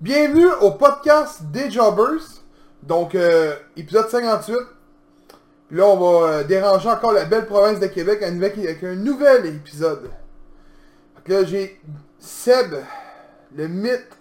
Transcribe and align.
Bienvenue 0.00 0.48
au 0.60 0.72
podcast 0.72 1.42
des 1.44 1.70
Jobbers. 1.70 2.20
Donc, 2.82 3.14
euh, 3.14 3.56
épisode 3.76 4.08
58. 4.08 4.54
Puis 5.68 5.76
là, 5.78 5.86
on 5.86 5.96
va 5.96 6.28
euh, 6.28 6.44
déranger 6.44 6.88
encore 6.90 7.12
la 7.12 7.24
belle 7.24 7.46
province 7.46 7.80
de 7.80 7.86
Québec 7.86 8.22
avec 8.22 8.84
un 8.84 8.94
nouvel, 8.94 9.46
épisode. 9.46 10.10
Fait 11.16 11.22
que 11.24 11.32
là, 11.32 11.44
j'ai 11.44 11.80
Seb, 12.18 12.74
le 13.54 13.68
mythe. 13.68 14.18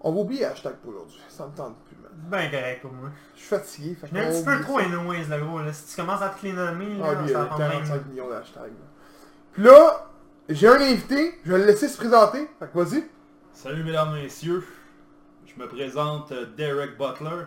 On 0.00 0.12
va 0.12 0.20
oublier 0.20 0.44
hashtag 0.44 0.74
pour 0.76 0.92
aujourd'hui. 0.92 1.20
Ça 1.28 1.46
me 1.46 1.56
tente 1.56 1.76
plus, 1.86 1.96
man. 2.00 2.12
Ben 2.30 2.50
correct 2.50 2.82
pour 2.82 2.92
moi. 2.92 3.10
Je 3.34 3.40
suis 3.40 3.48
fatigué. 3.48 3.96
Fait 4.00 4.06
suis 4.06 4.18
un 4.18 4.30
petit 4.30 4.44
peu 4.44 4.60
trop 4.62 4.78
anyways, 4.78 5.24
le 5.28 5.44
gros. 5.44 5.58
Là. 5.58 5.72
Si 5.72 5.88
tu 5.94 6.00
commences 6.00 6.22
à 6.22 6.28
te 6.28 6.46
les 6.46 6.52
nommer, 6.52 6.96
Ah, 7.02 7.12
là, 7.12 7.20
lui, 7.22 7.28
il 7.28 7.32
ça 7.32 7.40
a 7.40 7.42
va 7.42 7.48
prendre 7.48 7.70
45 7.70 7.94
même. 7.94 8.04
millions 8.08 8.28
d'hashtags. 8.30 8.70
Puis 9.52 9.62
là, 9.64 10.06
j'ai 10.48 10.68
un 10.68 10.80
invité. 10.80 11.34
Je 11.44 11.52
vais 11.52 11.58
le 11.58 11.64
laisser 11.64 11.88
se 11.88 11.96
présenter. 11.96 12.48
Fait 12.60 12.66
que 12.72 12.78
vas-y. 12.78 13.04
Salut 13.60 13.82
mesdames 13.82 14.14
et 14.16 14.22
messieurs, 14.22 14.64
je 15.44 15.60
me 15.60 15.66
présente 15.66 16.30
euh, 16.30 16.46
Derek 16.56 16.96
Butler, 16.96 17.46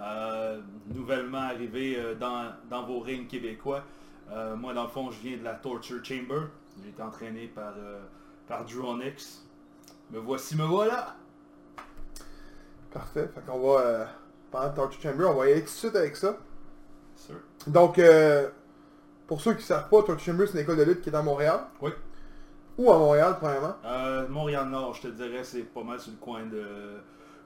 euh, 0.00 0.62
nouvellement 0.94 1.42
arrivé 1.42 1.98
euh, 1.98 2.14
dans, 2.14 2.50
dans 2.70 2.86
vos 2.86 3.00
rings 3.00 3.26
québécois. 3.26 3.84
Euh, 4.32 4.56
moi 4.56 4.72
dans 4.72 4.84
le 4.84 4.88
fond 4.88 5.10
je 5.10 5.20
viens 5.20 5.36
de 5.36 5.44
la 5.44 5.52
Torture 5.52 6.02
Chamber, 6.02 6.48
j'ai 6.82 6.88
été 6.88 7.02
entraîné 7.02 7.48
par, 7.48 7.74
euh, 7.76 8.00
par 8.48 8.64
Drew 8.64 8.82
Onyx. 8.82 9.44
Me 10.10 10.20
voici, 10.20 10.56
me 10.56 10.64
voilà! 10.64 11.14
Parfait. 12.90 13.28
Fait 13.34 13.42
qu'on 13.42 13.74
va, 13.74 14.08
pendant 14.50 14.70
Torture 14.70 15.02
Chamber, 15.02 15.26
on 15.26 15.34
va 15.34 15.50
y 15.50 15.52
aller 15.52 15.60
tout 15.60 15.66
de 15.66 15.70
suite 15.70 15.96
avec 15.96 16.16
ça. 16.16 16.38
Sûr. 17.14 17.36
Donc, 17.66 17.98
euh, 17.98 18.48
pour 19.26 19.42
ceux 19.42 19.52
qui 19.52 19.58
ne 19.58 19.64
savent 19.64 19.90
pas, 19.90 20.02
Torture 20.02 20.18
Chamber, 20.18 20.46
c'est 20.46 20.54
une 20.54 20.60
école 20.60 20.78
de 20.78 20.84
lutte 20.84 21.02
qui 21.02 21.10
est 21.10 21.14
à 21.14 21.20
Montréal. 21.20 21.60
Oui. 21.82 21.90
Ou 22.78 22.90
à 22.90 22.98
Montréal, 22.98 23.36
premièrement. 23.38 23.74
Euh, 23.84 24.28
Montréal-Nord, 24.28 24.94
je 24.94 25.02
te 25.02 25.08
dirais, 25.08 25.44
c'est 25.44 25.62
pas 25.62 25.82
mal 25.82 26.00
sur 26.00 26.12
le 26.12 26.18
coin 26.18 26.46
de 26.46 26.64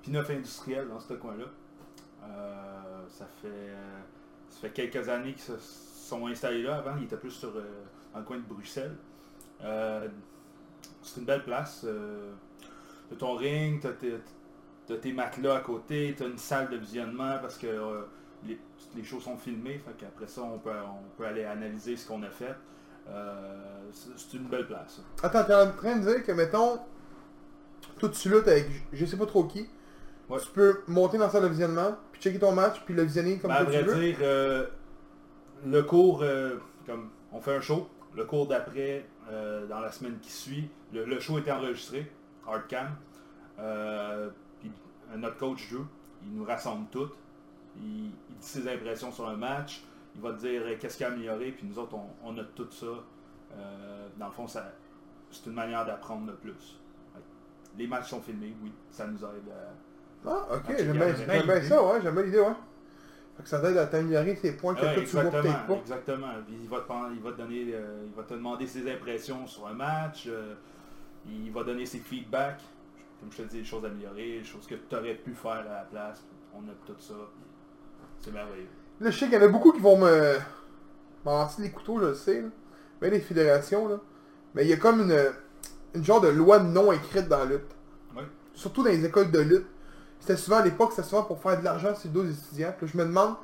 Pinoff 0.03 0.31
Industriel, 0.31 0.89
dans 0.89 1.01
ce 1.01 1.15
coin-là. 1.15 1.47
Euh, 2.29 3.05
ça, 3.09 3.27
fait, 3.41 3.49
euh, 3.49 4.01
ça 4.49 4.61
fait 4.61 4.71
quelques 4.71 5.09
années 5.09 5.33
qu'ils 5.33 5.43
se 5.43 5.59
sont 5.59 6.27
installés 6.27 6.63
là. 6.63 6.77
Avant, 6.77 6.97
ils 6.99 7.05
étaient 7.05 7.17
plus 7.17 7.31
sur, 7.31 7.51
euh, 7.57 7.63
dans 8.13 8.21
le 8.21 8.25
coin 8.25 8.37
de 8.37 8.43
Bruxelles. 8.43 8.97
C'est 9.61 11.21
une 11.21 11.27
belle 11.27 11.45
place. 11.45 11.87
T'as 13.09 13.17
ton 13.17 13.35
ring, 13.35 13.81
t'as 13.81 13.93
tes, 13.93 14.15
t'as 14.87 14.97
tes 14.97 15.13
matelas 15.13 15.57
à 15.57 15.61
côté, 15.61 16.15
t'as 16.17 16.27
une 16.27 16.39
salle 16.39 16.71
de 16.71 16.77
visionnement 16.77 17.39
parce 17.41 17.59
que 17.59 18.07
les, 18.47 18.59
shows 19.05 19.21
sont 19.21 19.37
filmés. 19.37 19.79
Fait 19.79 19.93
qu'après 19.97 20.27
ça, 20.27 20.43
on 20.43 20.59
peut, 20.59 20.71
on 20.71 21.17
peut 21.17 21.27
aller 21.27 21.45
analyser 21.45 21.97
ce 21.97 22.07
qu'on 22.07 22.23
a 22.23 22.31
fait. 22.31 22.55
Euh, 23.09 23.91
c'est 23.93 24.37
une 24.37 24.45
belle 24.49 24.67
place. 24.67 25.01
Attends, 25.23 25.45
t'es 25.45 25.55
en 25.55 25.71
train 25.73 25.97
de 25.97 26.03
dire 26.11 26.25
que, 26.25 26.33
mettons, 26.33 26.79
toi 27.99 28.09
tu 28.09 28.29
luttes 28.29 28.49
avec 28.49 28.67
je- 28.93 29.05
sais 29.07 29.17
pas 29.17 29.27
trop 29.27 29.45
qui. 29.45 29.69
Ouais. 30.29 30.39
Tu 30.41 30.49
peux 30.49 30.81
monter 30.89 31.19
dans 31.19 31.27
la 31.27 31.31
salle 31.31 31.43
de 31.43 31.49
visionnement, 31.49 31.97
puis 32.13 32.21
checker 32.23 32.39
ton 32.39 32.53
match, 32.53 32.81
puis 32.87 32.95
le 32.95 33.03
visionner 33.03 33.39
comme 33.39 33.51
Ben, 33.51 33.57
à 33.57 33.65
toi 33.65 33.73
tu 33.75 33.81
vrai 33.83 33.95
veux. 33.95 34.01
dire, 34.03 34.17
euh, 34.23 34.67
le 35.67 35.83
cours, 35.83 36.23
euh, 36.23 36.57
comme 36.87 37.11
on 37.33 37.41
fait 37.41 37.55
un 37.55 37.61
show, 37.61 37.89
le 38.17 38.25
cours 38.25 38.47
d'après, 38.47 39.05
dans 39.69 39.81
la 39.81 39.91
semaine 39.91 40.19
qui 40.21 40.31
suit, 40.31 40.69
le, 40.93 41.05
le 41.05 41.19
show 41.21 41.39
était 41.39 41.51
enregistré, 41.51 42.11
hardcam. 42.47 42.89
Puis 44.61 44.71
notre 45.17 45.37
coach 45.39 45.71
Drew, 45.71 45.85
il 46.25 46.35
nous 46.37 46.45
rassemble 46.45 46.87
toutes. 46.91 47.15
Il, 47.77 48.07
il 48.31 48.37
dit 48.39 48.47
ses 48.47 48.69
impressions 48.69 49.11
sur 49.13 49.29
le 49.29 49.37
match. 49.37 49.83
Il 50.15 50.21
va 50.21 50.33
te 50.33 50.39
dire 50.41 50.63
qu'est-ce 50.79 50.97
qu'il 50.97 51.07
a 51.07 51.11
amélioré, 51.11 51.51
puis 51.53 51.67
nous 51.67 51.79
autres, 51.79 51.95
on, 51.95 52.09
on 52.29 52.33
note 52.33 52.55
tout 52.55 52.71
ça. 52.71 52.87
Euh, 53.57 54.09
dans 54.19 54.27
le 54.27 54.33
fond, 54.33 54.47
ça, 54.47 54.73
c'est 55.31 55.47
une 55.47 55.55
manière 55.55 55.85
d'apprendre 55.85 56.27
le 56.29 56.35
plus. 56.35 56.79
Ouais. 57.15 57.21
Les 57.79 57.87
matchs 57.87 58.11
sont 58.11 58.21
filmés, 58.21 58.55
oui, 58.63 58.73
ça 58.91 59.07
nous 59.07 59.19
aide 59.19 59.49
à, 59.51 60.29
Ah, 60.31 60.57
ok, 60.57 60.75
j'aime 60.79 60.93
bien, 60.93 61.15
ça, 61.63 61.83
ouais, 61.85 62.01
j'aime 62.03 62.15
bien 62.15 62.23
l'idée, 62.25 62.41
ouais. 62.41 62.55
Fait 63.37 63.43
que 63.43 63.49
ça 63.49 63.61
t'aide 63.61 63.77
à 63.77 63.87
t'améliorer 63.87 64.37
tes 64.37 64.53
points 64.53 64.75
que 64.77 64.83
Ouais, 64.85 64.95
tu 65.05 65.07
vois 65.07 65.25
peut-être 65.25 65.67
pas. 65.67 65.75
exactement. 65.75 66.29
Il 66.49 66.69
va 66.69 66.79
te, 66.79 66.85
prendre- 66.85 67.11
il 67.13 67.21
va 67.21 67.33
te 67.33 67.39
donner, 67.39 67.65
euh, 67.75 68.05
il 68.07 68.15
va 68.15 68.23
te 68.23 68.35
demander 68.35 68.65
ses 68.67 68.89
impressions 68.91 69.45
sur 69.49 69.67
un 69.67 69.75
match. 69.75 70.27
euh, 70.29 70.55
il 71.27 71.51
va 71.51 71.65
donner 71.65 71.85
ses 71.85 71.99
feedbacks. 71.99 72.63
Comme 73.19 73.33
je 73.33 73.39
te 73.39 73.49
dis, 73.49 73.59
des 73.59 73.65
choses 73.65 73.85
améliorées, 73.85 74.39
des 74.39 74.45
choses 74.45 74.67
que 74.69 74.75
tu 74.77 74.95
aurais 74.95 75.15
pu 75.15 75.35
faire 75.35 75.51
à 75.53 75.65
la 75.65 75.85
place. 75.91 76.23
On 76.55 76.61
a 76.69 76.73
tout 76.87 76.95
ça. 77.01 77.15
C'est 78.21 78.31
merveilleux. 78.33 78.69
Là, 79.01 79.11
je 79.11 79.19
sais 79.19 79.27
qu'il 79.27 79.35
y 79.35 79.39
en 79.39 79.43
a 79.45 79.49
beaucoup 79.49 79.73
qui 79.73 79.81
vont 79.81 79.99
me 79.99 80.37
m'avancer 81.25 81.63
des 81.63 81.71
couteaux, 81.71 81.99
je 82.01 82.07
le 82.07 82.15
sais, 82.15 82.41
là. 82.43 82.49
Même 83.01 83.13
les 83.13 83.21
fédérations, 83.21 83.89
là. 83.89 83.99
Mais 84.55 84.65
il 84.65 84.69
y 84.69 84.73
a 84.73 84.77
comme 84.77 85.01
une, 85.01 85.19
une 85.95 86.05
genre 86.05 86.21
de 86.21 86.29
loi 86.29 86.59
non 86.61 86.93
écrite 86.93 87.29
dans 87.29 87.39
la 87.39 87.45
lutte. 87.47 87.75
Ouais. 88.15 88.23
Surtout 88.55 88.83
dans 88.83 88.91
les 88.91 89.05
écoles 89.05 89.31
de 89.31 89.41
lutte. 89.41 89.67
C'était 90.21 90.37
souvent 90.37 90.59
à 90.59 90.63
l'époque, 90.65 90.91
c'était 90.93 91.09
souvent 91.09 91.25
pour 91.25 91.41
faire 91.43 91.59
de 91.59 91.65
l'argent 91.65 91.95
sur 91.95 92.09
des 92.11 92.31
étudiants. 92.31 92.73
Puis 92.77 92.87
là, 92.87 92.93
je 92.95 92.99
me 92.99 93.05
demande, 93.05 93.35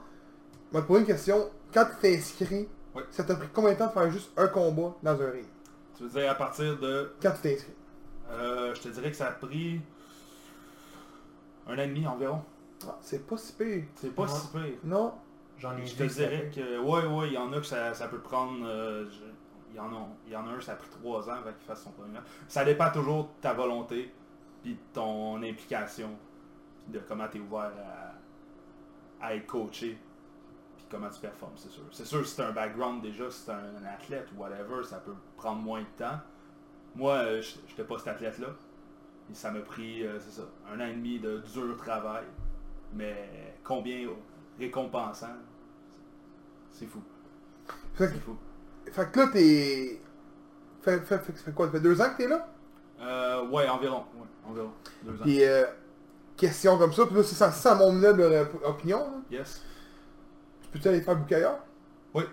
te 0.73 0.79
poser 0.81 1.01
une 1.01 1.07
question. 1.07 1.51
Quand 1.75 1.85
tu 1.87 1.97
t'es 2.01 2.17
inscrit, 2.17 2.69
Ouais. 2.95 3.03
ça 3.11 3.23
t'a 3.23 3.35
pris 3.37 3.49
combien 3.55 3.73
de 3.73 3.79
temps 3.79 3.87
de 3.87 3.93
faire 3.93 4.11
juste 4.11 4.31
un 4.37 4.49
combat 4.49 4.95
dans 5.03 5.13
un 5.21 5.31
ring? 5.31 5.47
Tu 5.97 6.05
veux 6.05 6.09
dire 6.21 6.31
à 6.31 6.35
partir 6.35 6.79
de. 6.79 7.13
Quand 7.23 7.31
tu 7.33 7.41
t'es 7.43 7.55
inscrit 7.55 7.75
euh, 8.33 8.75
je 8.75 8.81
te 8.83 8.89
dirais 8.89 9.11
que 9.11 9.17
ça 9.17 9.27
a 9.27 9.31
pris 9.33 9.81
un 11.69 11.75
an 11.75 11.79
et 11.83 11.87
demi 11.89 12.07
environ. 12.07 12.43
Ah, 12.87 12.97
C'est 13.03 13.27
pas 13.27 13.37
si 13.37 13.53
pire. 13.53 13.85
C'est 13.97 14.15
pas 14.15 14.23
Ouais. 14.23 14.29
si 14.29 14.47
pire. 14.49 14.79
Non 14.85 15.13
J'en 15.61 15.77
ai 15.77 15.87
Je 15.87 15.95
te 15.97 16.03
dirais 16.05 16.51
que, 16.55 16.79
ouais, 16.79 17.07
ouais, 17.07 17.27
il 17.29 17.35
y 17.35 17.39
en 17.39 17.53
a 17.53 17.59
que 17.61 17.67
ça, 17.67 17.93
ça 17.95 18.09
peut 18.09 18.21
prendre, 18.21 18.67
euh, 18.67 19.05
je- 19.11 19.25
il, 19.71 19.77
y 19.77 19.81
en 19.81 19.93
a, 19.93 20.09
il 20.27 20.33
y 20.33 20.37
en 20.37 20.47
a 20.47 20.51
un, 20.53 20.61
ça 20.61 20.73
a 20.73 20.77
pris 20.77 20.89
trois 20.91 21.29
ans 21.29 21.35
avant 21.35 21.53
qu'il 21.53 21.67
fasse 21.67 21.83
son 21.85 21.91
premier 21.93 22.13
match. 22.15 22.25
Ça 22.49 22.65
dépend 22.65 22.91
toujours 22.91 23.25
de 23.25 23.29
ta 23.41 23.53
volonté, 23.53 24.13
puis 24.63 24.73
de 24.75 24.79
ton 24.93 25.43
implication, 25.43 26.11
puis 26.85 26.95
de 26.95 26.99
comment 27.07 27.29
tu 27.29 27.39
es 27.39 27.41
ouvert 27.41 27.73
à, 29.21 29.27
à 29.27 29.35
être 29.35 29.47
coaché, 29.47 29.99
puis 30.77 30.87
comment 30.91 31.11
tu 31.11 31.21
performes, 31.21 31.53
c'est 31.57 31.71
sûr. 31.71 31.83
C'est 31.93 32.07
sûr, 32.07 32.27
si 32.27 32.35
tu 32.37 32.43
un 32.43 32.53
background 32.53 33.03
déjà, 33.03 33.31
si 33.31 33.45
tu 33.45 33.51
un, 33.51 33.77
un 33.83 33.85
athlète 33.85 34.29
ou 34.35 34.41
whatever, 34.41 34.83
ça 34.83 34.97
peut 34.99 35.15
prendre 35.37 35.61
moins 35.61 35.81
de 35.83 35.87
temps. 35.99 36.19
Moi, 36.97 37.13
euh, 37.15 37.43
je 37.43 37.57
n'étais 37.69 37.85
pas 37.85 37.99
cet 37.99 38.09
athlète-là. 38.09 38.49
Et 39.31 39.35
ça 39.35 39.53
m'a 39.53 39.61
pris, 39.61 40.05
euh, 40.05 40.19
c'est 40.19 40.41
ça, 40.41 40.43
un 40.73 40.81
an 40.81 40.87
et 40.87 40.93
demi 40.95 41.21
de 41.21 41.39
dur 41.53 41.77
travail. 41.77 42.25
Mais 42.95 43.55
combien 43.63 44.09
récompensant, 44.59 45.37
c'est 46.73 46.87
fou. 46.87 47.01
Fait 47.95 48.07
C'est 48.09 48.15
que, 48.15 48.19
fou. 48.21 48.37
fait 48.91 49.13
que 49.13 49.19
là, 49.19 49.27
t'es... 49.33 50.01
Fait, 50.83 50.99
fait, 51.01 51.19
fait, 51.19 51.33
fait 51.33 51.53
quoi? 51.53 51.67
Ça 51.67 51.73
fait 51.73 51.81
deux 51.81 52.01
ans 52.01 52.11
que 52.11 52.17
t'es 52.23 52.29
là? 52.29 52.49
Euh, 53.03 53.47
ouais, 53.49 53.69
environ. 53.69 54.05
Ouais, 54.17 54.27
environ. 54.51 54.71
Deux 55.03 55.13
ans. 55.13 55.23
Puis, 55.25 55.45
euh, 55.45 55.65
question 56.37 56.79
comme 56.79 56.93
ça, 56.93 57.05
puis 57.07 57.17
là, 57.17 57.23
c'est 57.23 57.35
ça, 57.35 57.75
mon 57.75 58.03
humble 58.03 58.47
opinion. 58.65 59.23
Yes. 59.31 59.63
Tu 60.63 60.69
peux-tu 60.71 60.89
aller 60.89 61.01
faire 61.03 61.17
bouquet 61.17 61.37
ailleurs? 61.37 61.59
Oui. 62.15 62.25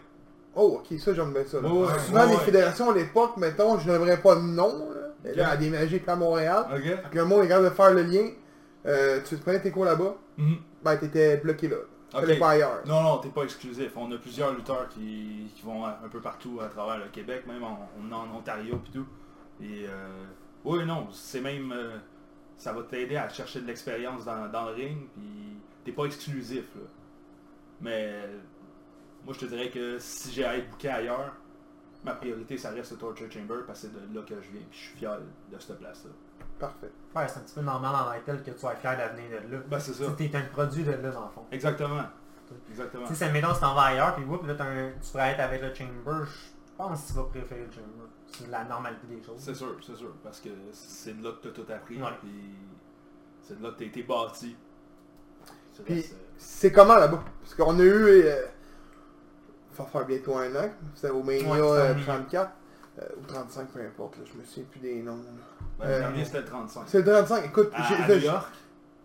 Oh, 0.55 0.79
ok, 0.81 0.97
ça, 0.99 1.13
j'aime 1.13 1.33
bien 1.33 1.45
ça. 1.45 1.59
là. 1.61 1.69
Ouais, 1.69 1.87
ouais, 1.87 1.99
Souvent, 1.99 2.25
ouais, 2.25 2.31
les 2.31 2.37
fédérations 2.37 2.89
à 2.89 2.93
l'époque, 2.95 3.37
mettons, 3.37 3.77
je 3.79 3.89
n'aimerais 3.91 4.17
pas 4.17 4.35
de 4.35 4.41
nom, 4.41 4.89
là, 4.91 5.01
mais 5.23 5.33
là, 5.33 5.43
Ok. 5.47 5.53
à 5.53 5.57
déménager 5.57 6.03
à 6.07 6.15
Montréal. 6.15 6.65
Ok. 6.73 6.81
Fait 6.83 7.03
que 7.11 7.17
le 7.17 7.25
monde 7.25 7.43
est 7.43 7.47
capable 7.47 7.69
de 7.69 7.73
faire 7.75 7.93
le 7.93 8.03
lien. 8.03 8.29
Euh, 8.85 9.19
tu 9.25 9.35
te 9.37 9.41
prenais 9.41 9.59
tes 9.61 9.71
cours 9.71 9.85
là-bas, 9.85 10.15
Mhm. 10.37 10.55
ben 10.83 10.95
t'étais 10.97 11.37
bloqué 11.37 11.67
là. 11.67 11.77
Non, 12.85 13.03
non, 13.03 13.17
t'es 13.19 13.29
pas 13.29 13.43
exclusif. 13.43 13.91
On 13.97 14.11
a 14.11 14.17
plusieurs 14.17 14.53
lutteurs 14.53 14.87
qui, 14.89 15.51
qui 15.55 15.61
vont 15.63 15.85
un 15.85 16.09
peu 16.09 16.21
partout 16.21 16.59
à 16.61 16.69
travers 16.69 16.97
le 16.97 17.09
Québec, 17.09 17.45
même 17.47 17.63
en, 17.63 17.89
on 17.99 18.11
en 18.11 18.29
Ontario 18.35 18.81
et 18.87 18.91
tout. 18.91 19.07
Et 19.61 19.85
euh, 19.87 20.25
oui, 20.63 20.85
non, 20.85 21.09
c'est 21.11 21.41
même. 21.41 21.71
euh, 21.73 21.97
ça 22.57 22.73
va 22.73 22.83
t'aider 22.83 23.17
à 23.17 23.29
chercher 23.29 23.61
de 23.61 23.67
l'expérience 23.67 24.25
dans, 24.25 24.47
dans 24.49 24.65
le 24.65 24.71
ring, 24.73 25.07
puis 25.13 25.59
t'es 25.83 25.91
pas 25.91 26.05
exclusif. 26.05 26.65
Là. 26.75 26.81
Mais 27.81 28.23
moi, 29.25 29.33
je 29.33 29.39
te 29.39 29.45
dirais 29.45 29.69
que 29.69 29.99
si 29.99 30.31
j'ai 30.31 30.45
à 30.45 30.57
être 30.57 30.69
booké 30.69 30.89
ailleurs, 30.89 31.33
ma 32.03 32.13
priorité, 32.13 32.57
ça 32.57 32.71
reste 32.71 32.91
le 32.93 32.97
Torture 32.97 33.31
Chamber, 33.31 33.65
parce 33.67 33.81
que 33.81 33.87
c'est 33.87 34.09
de 34.09 34.15
là 34.15 34.23
que 34.25 34.35
je 34.41 34.49
viens, 34.51 34.61
puis 34.69 34.79
je 34.79 34.85
suis 34.87 34.97
fier 34.97 35.19
de 35.51 35.59
cette 35.59 35.79
place-là. 35.79 36.11
Parfait. 36.59 36.89
Ouais, 37.15 37.27
c'est 37.27 37.37
un 37.39 37.41
petit 37.41 37.53
peu 37.55 37.61
normal 37.61 37.95
en 37.95 38.17
Vital 38.17 38.43
que 38.43 38.51
tu 38.51 38.59
sois 38.59 38.75
fier 38.75 38.97
de 38.97 39.15
venir 39.15 39.41
de 39.41 39.55
là. 39.55 39.61
Ben, 39.69 39.79
c'est 39.79 39.93
ça. 39.93 40.05
Tu 40.17 40.29
t'es 40.29 40.37
un 40.37 40.41
produit 40.43 40.83
de 40.83 40.91
là 40.91 41.11
dans 41.11 41.25
le 41.25 41.29
fond. 41.29 41.45
Exactement. 41.51 42.03
Exactement. 42.69 43.03
Tu 43.07 43.13
sais, 43.15 43.25
ça 43.25 43.31
mettons, 43.31 43.53
si 43.53 43.59
t'en 43.59 43.75
vas 43.75 43.81
ailleurs, 43.83 44.15
puis 44.15 44.23
whoop, 44.23 44.45
là, 44.47 44.55
t'as 44.55 44.65
un- 44.65 44.91
tu 45.01 45.11
pourrais 45.11 45.31
être 45.33 45.39
avec 45.41 45.61
le 45.61 45.73
Chamber, 45.73 46.25
je 46.25 46.77
pense 46.77 47.01
que 47.03 47.07
tu 47.07 47.13
vas 47.13 47.23
préférer 47.25 47.65
le 47.65 47.71
Chamber. 47.71 48.07
C'est 48.27 48.47
la 48.49 48.63
normalité 48.63 49.07
des 49.07 49.21
choses. 49.21 49.35
C'est 49.39 49.53
sûr, 49.55 49.77
c'est 49.85 49.95
sûr, 49.95 50.13
parce 50.23 50.39
que 50.39 50.49
c'est 50.71 51.17
de 51.17 51.23
là 51.23 51.31
que 51.33 51.47
tu 51.47 51.49
as 51.49 51.51
tout 51.63 51.71
appris, 51.71 52.01
Ouais. 52.01 52.09
puis 52.21 52.55
c'est 53.41 53.59
de 53.59 53.63
là 53.63 53.71
que 53.71 53.77
tu 53.77 53.83
as 53.83 53.87
été 53.87 54.03
bâti. 54.03 54.55
C'est 55.73 55.83
Puis- 55.83 56.05
c'est- 56.37 56.71
comment 56.71 56.95
là-bas? 56.97 57.23
Parce 57.41 57.53
qu'on 57.53 57.77
a 57.79 57.83
eu. 57.83 58.21
Euh, 58.23 58.45
ça 59.73 59.83
va 59.83 59.89
faire 59.89 60.05
bientôt 60.05 60.35
un 60.37 60.55
an. 60.55 60.69
C'était 60.95 61.09
au 61.11 61.21
Mania 61.21 61.43
Ouais, 61.43 61.57
c'est 61.57 61.61
euh, 61.61 61.91
au 61.91 61.93
Mania. 61.93 62.03
34. 62.05 62.51
euh, 62.99 63.05
ou 63.21 63.25
35, 63.25 63.67
peu 63.69 63.79
importe. 63.81 64.17
Là, 64.17 64.23
je 64.25 64.37
me 64.39 64.43
souviens 64.43 64.63
plus 64.71 64.79
des 64.79 65.01
noms. 65.03 65.17
là. 65.17 65.56
Ben, 65.79 65.85
euh, 65.85 65.95
le 65.95 65.99
dernier 66.03 66.25
c'était 66.25 66.39
le 66.39 66.45
35. 66.45 66.81
C'est 66.87 66.97
le 66.99 67.03
35. 67.05 67.45
Écoute, 67.45 67.69
À, 67.73 67.83
j'ai- 67.83 67.95
à 67.95 68.07
je- 68.07 68.13
New 68.13 68.19
York, 68.19 68.47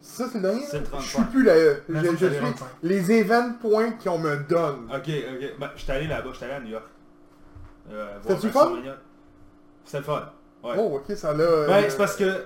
ça 0.00 0.24
c'est 0.28 0.38
le 0.38 0.42
dernier? 0.42 0.64
C'est 0.66 0.78
le 0.78 0.84
là? 0.84 0.84
Je 0.84 0.90
35. 0.90 1.08
suis 1.08 1.24
plus 1.30 1.42
là. 1.44 1.52
euh, 1.52 1.74
Je, 1.88 1.94
je 1.94 2.16
suis 2.16 2.36
35. 2.38 2.66
les 2.82 3.12
event 3.12 3.52
points 3.60 3.90
qu'on 3.92 4.18
me 4.18 4.36
donne. 4.48 4.84
ok, 4.90 5.08
ok. 5.08 5.58
Ben, 5.60 5.70
j'étais 5.76 5.92
allé 5.92 6.06
là-bas, 6.06 6.30
j'étais 6.32 6.44
allé 6.46 6.54
à 6.54 6.60
New 6.60 6.68
York. 6.70 6.86
Euh, 7.90 8.18
C'était-tu 8.22 8.46
un 8.46 8.50
fun? 8.50 8.72
C'était 9.84 9.98
le 9.98 10.04
fun. 10.04 10.32
Ouais. 10.62 10.74
Oh, 10.78 10.96
ok, 11.02 11.16
ça 11.16 11.32
l'a... 11.34 11.42
euh, 11.42 11.66
Ben, 11.66 11.84
c'est 11.90 11.96
parce 11.96 12.14
que 12.16 12.44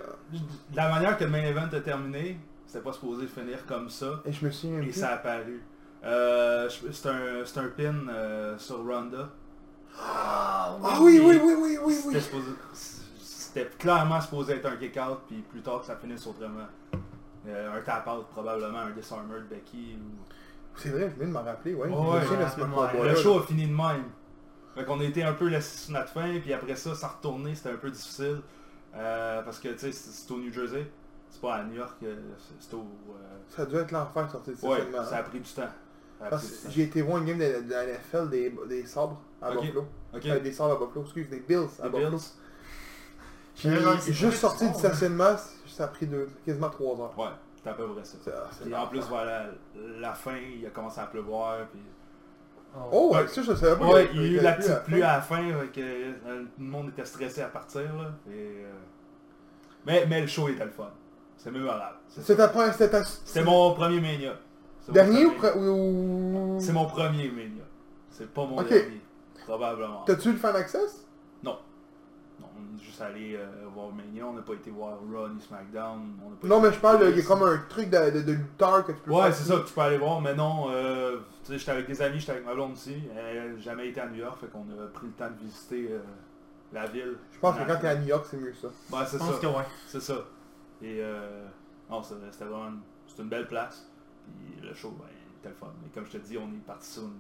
la 0.74 0.88
manière 0.88 1.16
que 1.18 1.24
le 1.24 1.30
main 1.30 1.42
event 1.44 1.68
a 1.72 1.80
terminé, 1.80 2.38
c'était 2.66 2.80
pas 2.82 2.92
supposé 2.94 3.26
finir 3.26 3.58
comme 3.66 3.90
ça. 3.90 4.22
Et 4.24 4.32
je 4.32 4.44
me 4.44 4.50
souviens 4.50 4.80
Et 4.80 4.90
ça 4.92 5.08
a 5.10 5.14
apparu. 5.16 5.62
Euh, 6.04 6.68
je- 6.68 6.90
c'est 6.92 7.08
un, 7.08 7.44
c'est 7.44 7.58
un 7.60 7.68
pin 7.68 7.94
euh, 8.08 8.56
sur 8.58 8.78
Ronda. 8.78 9.28
Ah 10.00 10.76
oui, 11.00 11.20
oui, 11.24 11.38
oui, 11.42 11.54
oui, 11.58 11.78
oui, 11.84 11.94
C'était 11.94 12.16
oui. 12.16 12.22
supposé- 12.22 12.56
C'était 13.56 13.70
clairement 13.78 14.20
supposé 14.20 14.54
être 14.56 14.66
un 14.66 14.76
kick-out, 14.76 15.20
puis 15.26 15.36
plus 15.40 15.62
tard 15.62 15.80
que 15.80 15.86
ça 15.86 15.96
finisse 15.96 16.26
autrement. 16.26 16.66
Euh, 17.48 17.78
un 17.78 17.80
tap-out 17.80 18.26
probablement, 18.28 18.80
un 18.80 18.90
disarmer 18.90 19.36
de 19.36 19.44
Becky. 19.44 19.96
Ou... 19.98 20.24
C'est 20.74 20.90
vrai, 20.90 21.08
je 21.10 21.16
viens 21.18 21.28
de 21.28 21.32
m'en 21.32 21.42
rappeler, 21.42 21.74
ouais. 21.74 21.88
Ouais, 21.88 23.00
Le 23.02 23.06
là. 23.06 23.14
show 23.14 23.38
a 23.38 23.42
fini 23.42 23.66
de 23.66 23.72
même. 23.74 24.04
Fait 24.74 24.84
qu'on 24.84 25.00
a 25.00 25.04
été 25.04 25.22
un 25.22 25.32
peu 25.32 25.46
laissé 25.48 25.78
sur 25.78 25.92
notre 25.94 26.10
fin, 26.10 26.38
puis 26.40 26.52
après 26.52 26.76
ça, 26.76 26.94
s'en 26.94 27.08
retourner, 27.08 27.54
c'était 27.54 27.70
un 27.70 27.76
peu 27.76 27.90
difficile. 27.90 28.42
Euh, 28.94 29.42
parce 29.42 29.58
que, 29.58 29.68
tu 29.68 29.78
sais, 29.78 29.92
c'est 29.92 30.30
au 30.30 30.36
New 30.38 30.52
Jersey. 30.52 30.86
C'est 31.30 31.40
pas 31.40 31.54
à 31.54 31.64
New 31.64 31.76
York, 31.76 31.96
euh, 32.02 32.14
c'est 32.60 32.74
au... 32.74 32.80
euh, 32.80 33.38
Ça 33.48 33.62
a 33.62 33.66
dû 33.66 33.76
être 33.76 33.90
l'enfer 33.90 34.26
de 34.26 34.30
sortir 34.32 34.52
de 34.54 34.66
Ouais, 34.66 35.04
ça 35.08 35.16
a 35.16 35.22
pris 35.22 35.40
du 35.40 35.50
temps. 35.50 35.68
J'ai 36.68 36.82
été 36.84 37.00
voir 37.02 37.18
une 37.18 37.24
game 37.26 37.38
de, 37.38 37.62
de 37.66 37.70
la 37.70 37.86
NFL 37.86 38.28
des, 38.30 38.54
des 38.68 38.84
sabres 38.86 39.20
à 39.40 39.52
Ok. 39.52 39.62
Buffalo. 39.62 39.86
Ok, 40.14 40.26
Euh, 40.26 40.40
des 40.40 40.52
sabres 40.52 40.72
à 40.82 40.86
Buffalo, 40.86 41.04
excuse, 41.04 41.28
des 41.30 41.40
Bills 41.40 41.68
à 41.82 41.88
Buffalo. 41.88 42.10
Bills. 42.10 42.20
Juste 43.56 44.38
sorti 44.38 44.66
du 44.66 44.72
bon, 44.72 44.78
stationnement, 44.78 45.36
ça 45.66 45.84
a 45.84 45.88
pris 45.88 46.06
deux, 46.06 46.28
quasiment 46.44 46.70
trois 46.70 47.00
heures. 47.00 47.18
Ouais, 47.18 47.26
c'est 47.62 47.70
à 47.70 47.72
peu 47.74 47.86
près 47.88 48.04
ça. 48.04 48.18
Et 48.68 48.74
en 48.74 48.86
plus, 48.86 49.00
voilà, 49.00 49.46
la 49.98 50.12
fin, 50.12 50.36
il 50.36 50.66
a 50.66 50.70
commencé 50.70 51.00
à 51.00 51.06
pleuvoir, 51.06 51.66
puis... 51.68 51.80
Oh, 52.92 53.14
ouais, 53.14 53.26
ça 53.26 53.40
je 53.40 53.54
savais 53.54 53.76
pas. 53.78 53.86
Ouais, 53.86 54.10
il 54.12 54.20
y 54.20 54.24
a 54.24 54.28
eu 54.28 54.40
la 54.42 54.52
petite 54.52 54.70
à 54.70 54.76
pluie 54.76 55.02
à 55.02 55.16
la 55.16 55.22
fin, 55.22 55.42
que 55.72 55.80
euh, 55.80 56.12
tout 56.42 56.48
le 56.58 56.64
monde 56.66 56.90
était 56.90 57.06
stressé 57.06 57.40
à 57.40 57.48
partir, 57.48 57.80
là. 57.80 58.12
Et, 58.28 58.32
euh, 58.34 58.72
mais, 59.86 60.04
mais 60.06 60.20
le 60.20 60.26
show 60.26 60.48
était 60.48 60.64
le 60.64 60.70
fun. 60.70 60.90
C'est 61.38 61.50
mémorable. 61.50 61.96
C'est 62.08 62.20
C'est 62.20 62.34
ça. 62.34 62.46
ta 62.46 62.48
première... 62.48 62.72
C'était 62.72 62.90
ta... 62.90 63.02
C'est 63.02 63.42
mon 63.42 63.72
premier 63.72 64.00
Mania. 64.00 64.34
Dernier 64.88 65.24
ou... 65.24 66.58
C'est 66.60 66.72
mon 66.72 66.84
premier 66.84 67.30
Mania. 67.30 67.64
C'est 68.10 68.30
pas 68.30 68.44
mon 68.44 68.60
dernier. 68.62 69.00
Probablement. 69.46 70.04
T'as-tu 70.04 70.32
le 70.32 70.38
fan 70.38 70.56
access? 70.56 71.06
Non. 71.42 71.58
Non, 72.38 72.46
on 72.56 72.76
est 72.76 72.82
juste 72.96 73.02
allé 73.02 73.36
euh, 73.36 73.46
voir 73.74 73.92
Mania, 73.92 74.24
on 74.26 74.32
n'a 74.32 74.42
pas 74.42 74.54
été 74.54 74.70
voir 74.70 74.98
Raw 75.12 75.28
ni 75.28 75.40
SmackDown. 75.40 76.14
on 76.24 76.30
n'a 76.30 76.36
pas 76.36 76.48
Non, 76.48 76.60
mais 76.60 76.72
je 76.72 76.78
parle, 76.78 77.00
de- 77.00 77.10
il 77.10 77.18
y 77.18 77.20
a 77.20 77.24
comme 77.24 77.42
un 77.42 77.58
truc 77.68 77.90
de, 77.90 78.10
de, 78.10 78.22
de 78.22 78.32
lutteur 78.32 78.84
que 78.86 78.92
tu 78.92 78.98
peux 79.00 79.10
Ouais, 79.12 79.30
c'est 79.32 79.44
ça 79.44 79.56
que 79.58 79.66
tu 79.66 79.74
peux 79.74 79.80
aller 79.82 79.98
voir, 79.98 80.20
mais 80.20 80.34
non, 80.34 80.66
euh, 80.70 81.18
tu 81.44 81.52
sais, 81.52 81.58
j'étais 81.58 81.72
avec 81.72 81.86
des 81.86 82.00
amis, 82.00 82.18
j'étais 82.20 82.32
avec 82.32 82.46
ma 82.46 82.54
blonde 82.54 82.72
aussi, 82.72 82.96
elle 83.16 83.52
n'a 83.54 83.58
jamais 83.58 83.88
été 83.88 84.00
à 84.00 84.06
New 84.08 84.16
York, 84.16 84.38
fait 84.40 84.46
qu'on 84.46 84.60
a 84.82 84.86
pris 84.92 85.06
le 85.06 85.12
temps 85.12 85.28
de 85.30 85.44
visiter 85.44 85.88
euh, 85.90 85.98
la 86.72 86.86
ville. 86.86 87.16
Je 87.32 87.38
pense 87.38 87.56
que 87.58 87.64
quand 87.66 87.76
t'es 87.78 87.88
à 87.88 87.96
New 87.96 88.06
York, 88.06 88.26
c'est 88.30 88.38
mieux 88.38 88.54
ça. 88.54 88.68
Ouais, 88.68 89.04
c'est 89.06 89.18
ça, 89.18 89.38
que 89.40 89.46
ouais. 89.46 89.64
c'est 89.86 90.00
ça. 90.02 90.14
Et 90.82 90.98
euh, 91.02 91.46
non, 91.90 92.02
c'est- 92.02 92.14
c'était 92.32 92.44
vraiment, 92.46 92.68
une- 92.68 92.80
c'est 93.08 93.22
une 93.22 93.28
belle 93.28 93.46
place, 93.46 93.86
puis 94.24 94.58
le 94.66 94.72
show, 94.74 94.90
ben, 94.98 95.04
était 95.40 95.50
le 95.50 95.54
fun. 95.54 95.72
Mais 95.82 95.90
comme 95.90 96.06
je 96.06 96.12
te 96.12 96.16
dis, 96.18 96.38
on 96.38 96.48
est 96.48 96.66
parti 96.66 96.88
sur 96.92 97.02
un 97.02 97.10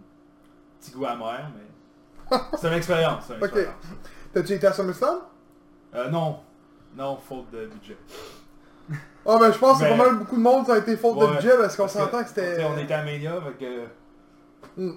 petit 0.80 0.90
goût 0.92 1.04
amer, 1.04 1.50
mais 1.54 2.36
c'est 2.58 2.68
une 2.68 2.74
expérience, 2.74 3.24
c'est 3.26 3.34
une 3.34 3.40
Ok. 3.40 3.44
expérience. 3.44 3.74
T'as-tu 4.32 4.52
été 4.54 4.66
à 4.66 4.72
SummerSlam? 4.72 5.18
Euh, 5.96 6.08
non, 6.10 6.40
non, 6.96 7.16
faute 7.16 7.50
de 7.50 7.66
budget. 7.66 7.96
Ah 9.28 9.38
ben 9.40 9.50
je 9.50 9.58
pense 9.58 9.78
que 9.78 9.84
Mais- 9.84 9.90
pas 9.90 9.96
mal 9.96 10.16
beaucoup 10.18 10.36
de 10.36 10.40
monde 10.40 10.66
ça 10.66 10.74
a 10.74 10.78
été 10.78 10.96
faute 10.96 11.18
de 11.18 11.24
Ouais, 11.24 11.32
budget 11.32 11.56
parce 11.58 11.74
qu'on 11.76 11.82
Parce 11.84 11.94
s'entend 11.94 12.22
que 12.22 12.28
tu 12.28 12.34
sais, 12.34 12.50
c'était... 12.54 12.64
On 12.64 12.78
était 12.78 12.94
à 12.94 13.02
Mania, 13.02 13.40
que... 13.58 13.84
Hmm. 14.80 14.92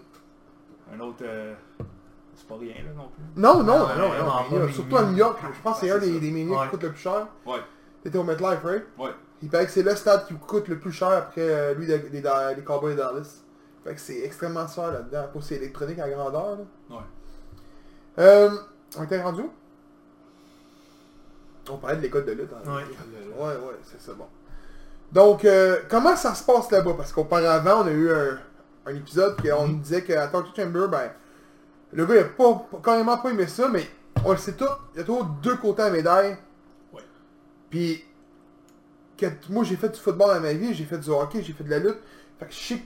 Un 0.93 0.99
autre... 0.99 1.23
euh, 1.23 1.55
c'est 2.35 2.47
pas 2.47 2.55
rien, 2.57 2.75
là, 2.75 2.91
non 2.95 3.09
plus. 3.09 3.23
Non, 3.41 3.63
non, 3.63 3.63
Non, 3.63 3.79
non, 3.79 3.85
ouais, 3.87 3.95
non, 3.97 4.07
vraiment 4.09 4.43
non, 4.43 4.49
pas 4.59 4.65
mais, 4.67 4.71
surtout 4.71 4.97
à. 4.97 5.03
New 5.05 5.17
York, 5.17 5.39
je 5.41 5.61
pense 5.61 5.79
que 5.79 5.85
c'est 5.87 5.91
Ouais, 5.91 5.97
un 5.97 6.01
c'est 6.01 6.07
des, 6.07 6.13
ça. 6.13 6.19
des 6.19 6.31
minias 6.31 6.57
Ouais. 6.59 6.65
qui 6.65 6.69
coûte 6.71 6.83
le 6.83 6.89
plus 6.91 6.99
cher. 7.01 7.27
Ouais, 7.45 7.59
T'étais 8.03 8.17
au 8.17 8.23
MetLife, 8.23 8.63
right? 8.63 8.83
ouais. 8.99 9.09
Il 9.41 9.49
paraît 9.49 9.65
que 9.65 9.71
c'est 9.71 9.83
le 9.83 9.95
stade 9.95 10.25
qui 10.27 10.33
coûte 10.35 10.67
le 10.67 10.77
plus 10.79 10.91
cher 10.91 11.09
après 11.09 11.41
euh, 11.41 11.73
lui 11.73 11.87
des, 11.87 11.97
des, 11.99 12.21
des 12.21 12.63
Cowboys 12.63 12.93
de 12.93 12.97
Dallas. 12.99 13.41
Fait 13.83 13.95
que 13.95 13.99
c'est 14.01 14.19
extrêmement 14.21 14.67
cher 14.67 14.91
là-dedans, 14.91 15.25
pour 15.31 15.41
c'est 15.43 15.55
électronique 15.55 15.97
à 15.99 16.09
grandeur. 16.09 16.57
Là. 16.89 16.95
Ouais. 16.97 17.03
Euh, 18.19 18.49
on 18.97 19.03
était 19.03 19.21
rendu 19.21 19.41
où? 19.41 19.51
On 21.71 21.77
parlait 21.77 21.97
de 21.97 22.01
l'école 22.01 22.25
de 22.25 22.31
lutte. 22.33 22.49
hein. 22.53 22.75
Ouais. 22.75 22.83
Ouais, 23.37 23.53
ouais, 23.55 23.75
c'est 23.83 24.01
ça, 24.01 24.13
bon. 24.13 24.25
Donc, 25.11 25.43
euh, 25.45 25.79
comment 25.89 26.15
ça 26.15 26.33
se 26.35 26.43
passe 26.43 26.69
là-bas? 26.71 26.93
Parce 26.95 27.11
qu'auparavant, 27.11 27.83
on 27.83 27.87
a 27.87 27.91
eu 27.91 28.11
un, 28.11 28.39
un 28.85 28.95
épisode 28.95 29.35
qu'on 29.41 29.65
Mhm. 29.67 29.71
nous 29.73 29.79
disait 29.79 30.03
qu'à 30.03 30.27
Torture 30.27 30.55
Chamber, 30.55 30.87
ben, 30.87 31.11
le 31.93 32.05
gars, 32.05 32.15
il 32.15 32.19
a 32.19 32.23
pas, 32.25 32.53
pas- 32.71 32.77
carrément 32.83 33.17
pas 33.17 33.29
aimé 33.31 33.47
ça, 33.47 33.67
mais 33.69 33.87
on 34.23 34.31
le 34.31 34.37
sait 34.37 34.53
tout, 34.53 34.65
il 34.93 34.99
y 34.99 35.01
a 35.01 35.03
toujours 35.03 35.25
deux 35.25 35.55
côtés 35.57 35.81
à 35.81 35.85
la 35.85 35.91
médaille. 35.91 36.37
Ouais. 36.93 37.01
Puis, 37.69 38.03
que, 39.17 39.25
moi, 39.49 39.63
j'ai 39.63 39.75
fait 39.75 39.89
du 39.89 39.99
football 39.99 40.33
dans 40.35 40.39
ma 40.41 40.53
vie, 40.53 40.73
j'ai 40.73 40.85
fait 40.85 40.97
du 40.99 41.09
hockey, 41.09 41.41
j'ai 41.43 41.53
fait 41.53 41.63
de 41.63 41.69
la 41.71 41.79
lutte. 41.79 41.97
Fait 42.39 42.45
que 42.45 42.51
je 42.53 42.57
sais 42.59 42.81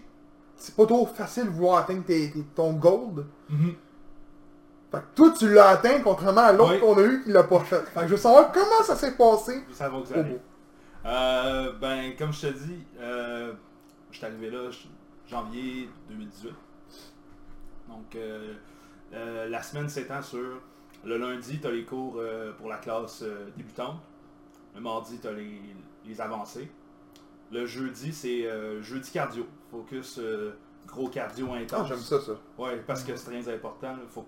c'est 0.56 0.75
pas 0.75 0.85
trop 0.85 1.06
facile 1.06 1.45
de 1.45 1.50
vouloir 1.50 1.80
atteindre 1.80 2.06
tes- 2.06 2.31
tes- 2.31 2.44
ton 2.56 2.71
gold. 2.74 3.25
Mhm. 3.50 3.74
Fait 4.94 5.00
que 5.00 5.16
toi, 5.16 5.31
tu 5.36 5.51
l'as 5.51 5.69
atteint, 5.69 6.01
contrairement 6.04 6.42
à 6.42 6.51
l'autre 6.54 6.74
Oui. 6.74 6.80
qu'on 6.80 6.98
a 7.00 7.01
eu 7.04 7.24
qui 7.24 7.31
l'a 7.31 7.44
pas 7.44 7.62
fait. 7.62 7.81
Fait 7.88 8.01
que 8.01 8.06
je 8.07 8.12
veux 8.12 8.18
savoir 8.18 8.51
comment 8.51 8.84
ça 8.84 8.95
s'est 8.95 9.16
passé. 9.18 9.63
Ça 9.72 9.90
va 9.90 9.98
bout. 9.98 10.40
Euh, 11.06 11.74
ben, 11.81 12.16
comme 12.16 12.31
je 12.31 12.42
te 12.48 12.54
dis, 12.54 12.86
euh, 13.00 13.54
je 14.12 14.18
suis 14.18 14.25
arrivé 14.25 14.50
là 14.51 14.69
janvier 15.28 15.90
2018. 16.10 16.54
Donc, 17.90 18.16
euh, 18.16 18.54
la 19.50 19.63
semaine 19.63 19.90
s'étend 19.90 20.22
sur 20.22 20.62
le 21.04 21.18
lundi, 21.18 21.60
tu 21.60 21.68
as 21.68 21.72
les 21.72 21.84
cours 21.86 22.22
pour 22.60 22.69
la 22.69 22.78
classe 22.78 23.24
débutante. 23.57 23.98
Le 24.75 24.81
mardi, 24.81 25.18
tu 25.19 25.28
as 25.28 25.31
les, 25.34 25.60
les 26.06 26.22
avancées. 26.22 26.69
Le 27.51 27.66
jeudi, 27.66 28.13
c'est 28.13 28.48
jeudi 28.81 29.12
cardio. 29.12 29.45
Focus 29.72 30.19
gros 30.88 31.10
cardio 31.10 31.48
Ah, 31.51 31.57
intense. 31.57 31.88
j'aime 31.88 31.98
ça, 31.98 32.19
ça. 32.22 32.34
Ouais, 32.57 32.78
parce 32.88 33.04
que 33.04 33.16
c'est 33.16 33.31
très 33.31 33.54
important. 33.54 33.95
Faut 34.10 34.25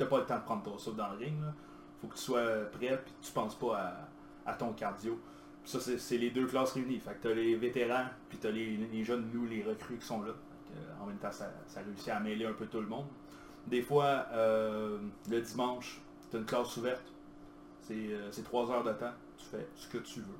t'as 0.00 0.06
pas 0.06 0.18
le 0.18 0.26
temps 0.26 0.38
de 0.38 0.44
prendre 0.44 0.62
ton 0.62 0.78
souffle 0.78 0.96
dans 0.96 1.10
le 1.12 1.18
ring. 1.18 1.40
Là. 1.40 1.52
Faut 2.00 2.06
que 2.08 2.14
tu 2.14 2.22
sois 2.22 2.64
prêt 2.72 2.86
et 2.86 2.98
tu 3.22 3.32
penses 3.32 3.54
pas 3.54 3.76
à, 4.46 4.50
à 4.50 4.54
ton 4.54 4.72
cardio. 4.72 5.20
Puis 5.62 5.72
ça, 5.72 5.78
c'est 5.80 6.16
les 6.16 6.30
deux 6.30 6.46
classes 6.46 6.72
réunies. 6.72 6.98
Fait 6.98 7.12
que 7.12 7.28
t'as 7.28 7.34
les 7.34 7.54
vétérans, 7.54 8.06
puis 8.28 8.38
t'as 8.38 8.50
les, 8.50 8.76
les 8.76 9.04
jeunes, 9.04 9.30
nous, 9.32 9.46
les 9.46 9.62
recrues 9.62 9.98
qui 9.98 10.06
sont 10.06 10.22
là. 10.22 10.32
Que, 10.32 11.02
en 11.02 11.06
même 11.06 11.18
temps, 11.18 11.32
ça, 11.32 11.52
ça 11.66 11.80
réussit 11.82 12.08
à 12.08 12.18
mêler 12.20 12.46
un 12.46 12.54
peu 12.54 12.66
tout 12.66 12.80
le 12.80 12.86
monde. 12.86 13.06
Des 13.66 13.82
fois, 13.82 14.26
euh, 14.32 14.98
le 15.28 15.40
dimanche, 15.42 16.00
t'as 16.30 16.38
une 16.38 16.46
classe 16.46 16.74
ouverte. 16.78 17.12
C'est 17.82 17.94
euh, 17.94 18.32
c'est 18.32 18.42
trois 18.42 18.70
heures 18.70 18.84
de 18.84 18.92
temps. 18.92 19.12
Tu 19.36 19.44
fais 19.46 19.68
ce 19.76 19.88
que 19.88 19.98
tu 19.98 20.20
veux. 20.20 20.38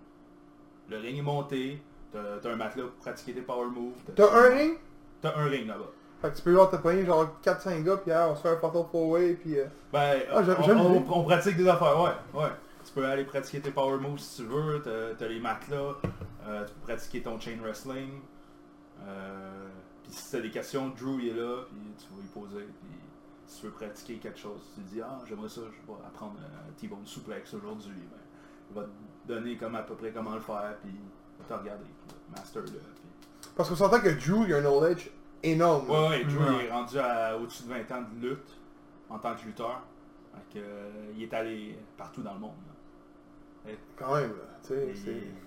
Le 0.89 0.99
ring 0.99 1.19
est 1.19 1.23
monté. 1.23 1.83
T'as 2.11 2.39
t'as 2.39 2.53
un 2.53 2.57
matelas 2.57 2.85
pour 2.85 2.95
pratiquer 2.95 3.35
tes 3.35 3.43
power 3.43 3.69
moves. 3.69 3.93
T'as 4.17 4.33
un 4.33 4.49
ring? 4.49 4.79
T'as 5.21 5.37
un 5.37 5.45
ring 5.45 5.67
là-bas. 5.67 5.91
Fait 6.21 6.31
que 6.31 6.37
tu 6.37 6.43
peux 6.43 6.53
genre 6.55 6.71
te 6.71 6.77
pogner 6.77 7.05
genre 7.07 7.29
4-5 7.43 7.83
gars, 7.83 7.97
puis 7.97 8.13
ah, 8.13 8.29
on 8.31 8.37
se 8.37 8.43
fait 8.43 8.51
un 8.51 8.57
photo 8.59 8.87
four 8.91 9.09
way, 9.09 9.35
puis... 9.35 9.59
euh, 9.59 9.65
Ben, 9.93 10.21
Ah, 10.31 10.43
on, 11.11 11.25
pratique 11.25 11.57
des 11.57 11.67
affaires, 11.69 11.99
ouais, 12.01 12.41
ouais. 12.41 12.51
Tu 12.85 12.93
peux 12.93 13.07
aller 13.07 13.25
pratiquer 13.25 13.61
tes 13.61 13.71
power 13.71 13.99
moves 13.99 14.19
si 14.19 14.43
tu 14.43 14.49
veux, 14.49 14.83
t'as 14.83 15.27
les 15.29 15.41
matelas, 15.41 15.95
euh, 16.47 16.67
tu 16.67 16.73
peux 16.75 16.81
pratiquer 16.93 17.23
ton 17.23 17.39
chain 17.41 17.57
wrestling. 17.63 18.21
Euh, 19.07 19.69
puis 20.03 20.13
si 20.13 20.31
t'as 20.33 20.41
des 20.41 20.51
questions, 20.51 20.89
Drew 20.91 21.21
il 21.21 21.29
est 21.29 21.41
là, 21.41 21.63
puis 21.71 21.79
tu 21.99 22.15
vas 22.15 22.21
lui 22.21 22.29
poser. 22.29 22.65
Puis 22.65 22.99
si 23.47 23.61
tu 23.61 23.67
veux 23.67 23.73
pratiquer 23.73 24.17
quelque 24.17 24.39
chose, 24.39 24.61
tu 24.75 24.83
te 24.83 24.89
dis 24.95 25.01
ah 25.03 25.19
j'aimerais 25.29 25.49
ça, 25.49 25.61
je 25.65 25.93
vais 25.93 25.99
apprendre 26.07 26.35
un 26.39 26.73
T-bone 26.81 27.05
suplex 27.07 27.55
aujourd'hui. 27.55 27.93
Ben, 28.11 28.19
il 28.71 28.77
va 28.77 28.83
te 28.85 29.33
donner 29.33 29.57
comme 29.57 29.75
à 29.75 29.83
peu 29.83 29.95
près 29.95 30.11
comment 30.11 30.35
le 30.35 30.41
faire, 30.41 30.75
puis 30.83 30.93
il 30.93 31.43
va 31.43 31.55
te 31.57 31.61
regarder, 31.61 31.85
puis 31.85 32.17
master 32.35 32.63
là. 32.63 32.69
Parce 33.57 33.69
qu'on 33.69 33.77
s'entend 33.77 34.01
que 34.01 34.09
Drew, 34.11 34.47
il 34.47 34.55
a 34.55 34.59
un 34.59 34.63
knowledge 34.63 35.11
énorme. 35.43 35.89
Ouais, 35.91 36.09
ouais, 36.09 36.25
Drew 36.25 36.39
Ouais. 36.39 36.57
il 36.61 36.67
est 36.67 36.71
rendu 36.71 36.99
à 36.99 37.37
au-dessus 37.37 37.63
de 37.65 37.69
20 37.69 37.91
ans 37.93 38.05
de 38.21 38.29
lutte 38.29 38.59
en 39.09 39.19
tant 39.19 39.35
que 39.35 39.45
lutteur. 39.47 39.83
Fait 40.33 40.59
que, 40.59 40.65
euh, 40.65 41.13
il 41.17 41.23
est 41.25 41.35
allé 41.35 41.77
partout 41.97 42.23
dans 42.23 42.35
le 42.35 42.41
monde. 42.41 42.53
Quand 43.97 44.15
même. 44.17 44.33
Tu 44.63 44.69
sais, 44.69 44.95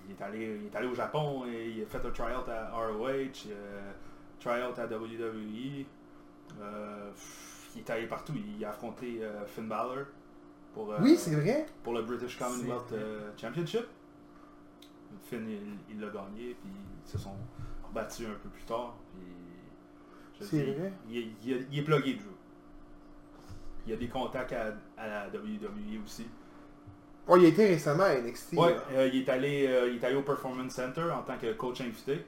Il, 0.08 0.12
est 0.14 0.22
allé, 0.22 0.58
il 0.60 0.66
est 0.66 0.76
allé 0.76 0.86
au 0.88 0.94
Japon, 0.94 1.44
et 1.46 1.70
il 1.70 1.82
a 1.82 1.86
fait 1.86 2.04
un 2.04 2.10
tryout 2.10 2.48
à 2.48 2.70
ROH, 2.70 3.48
euh, 3.50 3.92
tryout 4.40 4.78
à 4.78 4.86
WWE. 4.86 5.84
euh, 6.60 7.10
il 7.74 7.80
est 7.80 7.90
allé 7.90 8.06
partout. 8.06 8.32
Il 8.36 8.64
a 8.64 8.70
affronté 8.70 9.18
euh, 9.22 9.44
Finn 9.46 9.66
Balor 9.68 10.04
pour, 10.72 10.94
Oui, 11.00 11.16
c'est 11.16 11.34
vrai. 11.34 11.66
pour 11.82 11.92
le 11.94 12.02
British 12.02 12.38
Commonwealth 12.38 12.94
Championship. 13.36 13.86
Finn, 15.22 15.48
il 15.90 16.00
l'a 16.00 16.08
gagné, 16.08 16.54
puis 16.60 16.70
ils 17.04 17.10
se 17.10 17.18
sont 17.18 17.34
battus 17.92 18.26
un 18.28 18.38
peu 18.42 18.48
plus 18.48 18.64
tard. 18.64 18.94
Puis, 19.12 19.24
C'est 20.40 20.62
vrai? 20.74 20.92
Il, 21.08 21.16
est- 21.18 21.28
il 21.44 21.66
il 21.72 21.84
plugué, 21.84 22.14
Drew. 22.14 22.24
Il 23.86 23.90
y 23.90 23.94
a 23.94 23.96
des 23.96 24.08
contacts 24.08 24.52
à, 24.52 24.72
à 24.96 25.06
la 25.06 25.28
WWE 25.28 26.02
aussi. 26.04 26.26
Ouais, 27.26 27.40
il 27.40 27.44
a 27.46 27.48
été 27.48 27.66
récemment 27.66 28.04
à 28.04 28.14
NXT. 28.20 28.54
Ouais, 28.54 28.76
euh, 28.92 29.08
il, 29.12 29.20
est 29.22 29.28
allé, 29.28 29.66
euh, 29.66 29.88
il 29.90 29.96
est 29.96 30.04
allé 30.04 30.16
au 30.16 30.22
Performance 30.22 30.72
Center 30.72 31.04
en 31.10 31.22
tant 31.22 31.38
que 31.38 31.52
coach 31.54 31.80
invité. 31.80 32.24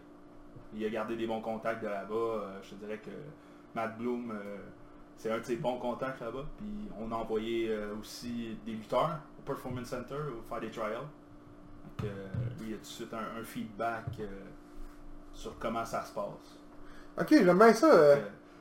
Il 0.74 0.84
a 0.84 0.88
gardé 0.90 1.16
des 1.16 1.26
bons 1.26 1.40
contacts 1.40 1.82
de 1.82 1.88
là-bas. 1.88 2.14
Euh, 2.14 2.58
je 2.62 2.70
te 2.70 2.74
dirais 2.76 2.98
que 2.98 3.10
Matt 3.74 3.96
Bloom, 3.98 4.32
c'est 5.16 5.30
un 5.30 5.38
de 5.38 5.44
ses 5.44 5.56
bons 5.56 5.78
contacts 5.78 6.20
là-bas. 6.20 6.44
Puis 6.58 6.88
on 6.98 7.10
a 7.12 7.14
envoyé 7.16 7.74
aussi 8.00 8.56
des 8.64 8.72
lutteurs 8.72 9.18
au 9.38 9.42
Performance 9.42 9.88
Center 9.88 10.14
ou 10.14 10.42
faire 10.48 10.60
des 10.60 10.70
trials. 10.70 11.00
Donc, 11.98 12.10
lui, 12.60 12.70
il 12.70 12.74
a 12.74 12.76
tout 12.76 12.82
de 12.82 12.86
suite 12.86 13.14
un, 13.14 13.40
un 13.40 13.44
feedback 13.44 14.06
sur 15.32 15.58
comment 15.58 15.84
ça 15.84 16.02
se 16.04 16.12
passe. 16.12 16.58
Ok, 17.18 17.28
j'aime 17.30 17.58
bien 17.58 17.72
ça. 17.72 17.92
euh. 17.92 18.16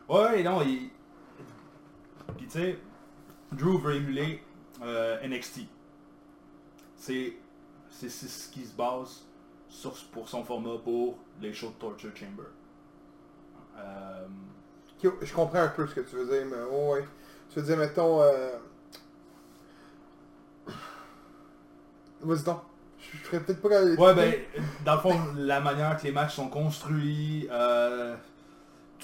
Euh, 0.10 0.30
ouais, 0.32 0.44
non, 0.44 0.62
il... 0.62 0.90
Puis 2.38 2.48
tu 2.48 2.52
sais, 2.52 2.80
Drew 3.52 3.78
veut 3.80 3.96
émuler 3.96 4.42
euh, 4.82 5.28
NXT. 5.28 5.62
C'est 6.96 7.34
ce 7.92 8.50
qui 8.50 8.66
se 8.66 8.74
base 8.74 9.26
sur, 9.68 9.94
pour 10.12 10.30
son 10.30 10.44
format 10.44 10.78
pour 10.84 11.18
les 11.42 11.54
shows 11.54 11.70
de 11.70 11.74
Torture 11.74 12.12
Chamber. 12.16 12.48
Euh, 13.78 14.26
je 15.02 15.34
comprends 15.34 15.60
un 15.60 15.68
peu 15.68 15.86
ce 15.88 15.96
que 15.96 16.02
tu 16.02 16.16
veux 16.16 16.26
dire, 16.26 16.46
mais 16.46 16.64
ouais, 16.64 16.94
ouais. 16.94 17.06
Tu 17.50 17.60
veux 17.60 17.66
dire, 17.66 17.78
mettons... 17.78 18.22
Euh... 18.22 18.58
Vas-y 22.22 22.44
donc. 22.44 22.62
Je 23.00 23.18
ferais 23.18 23.40
peut-être 23.42 23.62
pas... 23.62 23.84
Ouais, 23.84 24.16
ben, 24.16 24.34
dans 24.84 24.96
le 24.96 25.02
fond, 25.02 25.22
la 25.36 25.60
manière 25.60 25.98
que 25.98 26.04
les 26.04 26.12
matchs 26.12 26.36
sont 26.36 26.50
construits, 26.50 27.48
euh, 27.52 28.16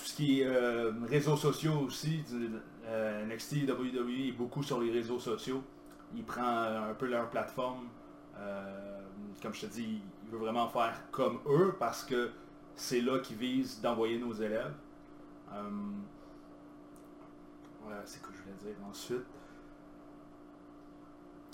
tout 0.01 0.08
ce 0.08 0.15
qui 0.15 0.41
est 0.41 0.48
euh, 0.48 0.91
réseaux 1.08 1.38
sociaux 1.38 1.74
aussi, 1.86 2.24
euh, 2.88 3.25
NXT, 3.27 3.70
WWE 3.70 4.29
est 4.29 4.31
beaucoup 4.31 4.63
sur 4.63 4.79
les 4.81 4.91
réseaux 4.91 5.20
sociaux. 5.20 5.62
Il 6.15 6.24
prend 6.24 6.41
euh, 6.43 6.89
un 6.89 6.93
peu 6.96 7.05
leur 7.05 7.29
plateforme. 7.29 7.88
euh, 8.39 9.00
comme 9.43 9.53
je 9.53 9.62
te 9.62 9.65
dis, 9.67 10.01
il 10.25 10.31
veut 10.31 10.39
vraiment 10.39 10.67
faire 10.70 10.93
comme 11.12 11.39
eux 11.48 11.75
parce 11.79 12.03
que 12.03 12.31
c'est 12.75 13.01
là 13.01 13.20
qu'ils 13.20 13.38
visent 13.38 13.79
d'envoyer 13.81 14.17
nos 14.17 14.34
élèves. 14.34 14.74
C'est 18.05 18.22
quoi 18.22 18.31
que 18.31 18.38
je 18.38 18.41
voulais 18.43 18.74
dire 18.74 18.84
ensuite? 18.89 19.25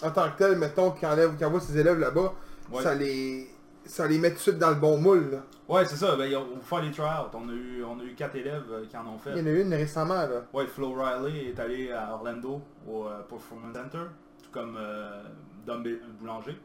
En 0.03 0.11
tant 0.11 0.29
que 0.31 0.37
tel, 0.37 0.57
mettons 0.57 0.91
qu'il 0.91 1.07
envoie 1.07 1.59
ses 1.59 1.77
élèves 1.77 1.99
là-bas, 1.99 2.33
Ouais. 2.71 2.83
ça 2.83 2.93
les... 2.95 3.49
Ça 3.87 4.07
les 4.07 4.19
met 4.19 4.29
tout 4.29 4.35
de 4.35 4.41
suite 4.41 4.57
dans 4.57 4.69
le 4.69 4.75
bon 4.75 4.97
moule, 4.97 5.31
là. 5.31 5.43
Ouais, 5.67 5.85
c'est 5.85 5.95
ça. 5.95 6.15
Ben, 6.15 6.33
on 6.35 6.59
faire 6.61 6.81
les 6.81 6.91
tryouts. 6.91 7.29
On 7.33 7.49
a 7.49 7.53
eu, 7.53 7.83
on 7.83 7.99
a 7.99 8.03
eu 8.03 8.13
quatre 8.15 8.35
élèves 8.35 8.65
euh, 8.71 8.85
qui 8.85 8.95
en 8.95 9.05
ont 9.07 9.17
fait. 9.17 9.31
Il 9.31 9.39
y 9.39 9.41
en 9.41 9.45
a 9.45 9.49
une 9.49 9.73
récemment, 9.73 10.13
là. 10.13 10.43
Ouais, 10.53 10.67
Flo 10.67 10.93
Riley 10.93 11.49
est 11.49 11.59
allé 11.59 11.91
à 11.91 12.13
Orlando 12.13 12.61
au 12.87 13.05
euh, 13.05 13.21
Performance 13.23 13.75
Center, 13.75 14.05
tout 14.43 14.51
comme 14.51 14.77
euh, 14.77 15.23
Dom 15.65 15.83
Boulanger. 16.19 16.57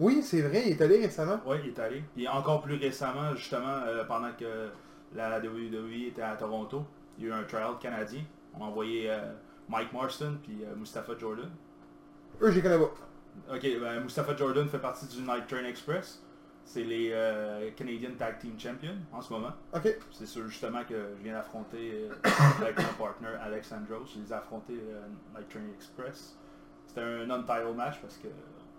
Oui, 0.00 0.22
c'est 0.22 0.40
vrai, 0.42 0.62
il 0.66 0.72
est 0.72 0.80
allé 0.80 1.00
récemment. 1.00 1.40
Ouais, 1.46 1.60
il 1.62 1.70
est 1.70 1.78
allé. 1.78 2.02
Et 2.16 2.26
encore 2.26 2.62
plus 2.62 2.76
récemment, 2.76 3.34
justement, 3.36 3.82
euh, 3.86 4.04
pendant 4.04 4.32
que 4.32 4.68
la 5.14 5.38
WWE 5.38 6.08
était 6.08 6.22
à 6.22 6.36
Toronto, 6.36 6.84
il 7.18 7.24
y 7.24 7.26
a 7.26 7.30
eu 7.30 7.38
un 7.38 7.44
trial 7.44 7.72
canadien. 7.80 8.22
On 8.58 8.64
a 8.64 8.68
envoyé 8.68 9.10
Mike 9.68 9.92
Marston 9.92 10.38
puis 10.42 10.62
Mustafa 10.76 11.12
Jordan. 11.18 11.50
Eux, 12.40 12.50
je 12.50 12.56
les 12.56 12.62
connais 12.62 12.78
pas. 12.78 12.92
Ok, 13.54 13.62
ben, 13.80 14.00
Mustafa 14.00 14.34
Jordan 14.36 14.68
fait 14.68 14.78
partie 14.78 15.06
du 15.06 15.22
Night 15.22 15.46
Train 15.46 15.64
Express. 15.64 16.22
C'est 16.64 16.84
les 16.84 17.10
euh, 17.12 17.70
Canadian 17.76 18.10
Tag 18.18 18.38
Team 18.38 18.58
Champions 18.58 18.96
en 19.12 19.20
ce 19.20 19.32
moment. 19.32 19.50
Ok. 19.74 19.94
C'est 20.10 20.26
sûr 20.26 20.46
justement 20.48 20.84
que 20.84 20.94
je 21.18 21.22
viens 21.22 21.34
d'affronter 21.34 21.92
euh, 22.08 22.14
avec 22.62 22.76
mon 22.78 23.04
partner 23.04 23.28
Alex 23.42 23.72
Andros. 23.72 24.06
Je 24.14 24.20
les 24.20 24.30
ai 24.30 24.34
affrontés 24.34 24.80
euh, 24.80 25.06
Night 25.36 25.48
Train 25.48 25.60
Express. 25.74 26.38
C'était 26.86 27.00
un 27.02 27.26
non-title 27.26 27.74
match 27.76 27.98
parce 28.00 28.16
que 28.16 28.28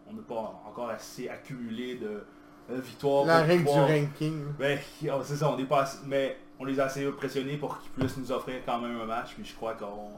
on 0.07 0.13
n'a 0.13 0.21
pas 0.21 0.61
encore 0.65 0.89
assez 0.89 1.29
accumulé 1.29 1.95
de 1.95 2.23
euh, 2.71 2.79
victoires. 2.79 3.25
La 3.25 3.41
règle 3.43 3.63
du 3.65 3.69
ranking. 3.69 4.43
Ben, 4.57 4.79
oh, 5.11 5.21
c'est 5.23 5.35
ça, 5.35 5.51
on 5.51 5.57
est 5.57 5.65
pas 5.65 5.81
assez- 5.83 5.99
mais 6.05 6.37
on 6.59 6.65
les 6.65 6.79
a 6.79 6.85
assez 6.85 7.05
impressionnés 7.05 7.57
pour 7.57 7.77
qu'ils 7.79 7.91
puissent 7.91 8.17
nous 8.17 8.31
offrir 8.31 8.61
quand 8.65 8.79
même 8.79 8.99
un 9.01 9.05
match. 9.05 9.33
Puis 9.35 9.45
je 9.45 9.55
crois 9.55 9.73
qu'on 9.75 10.11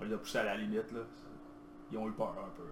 on 0.00 0.04
les 0.04 0.12
a 0.12 0.16
poussés 0.16 0.38
à 0.38 0.44
la 0.44 0.56
limite. 0.56 0.90
Là. 0.92 1.00
Ils 1.92 1.98
ont 1.98 2.08
eu 2.08 2.12
peur 2.12 2.34
un 2.38 2.50
peu. 2.56 2.62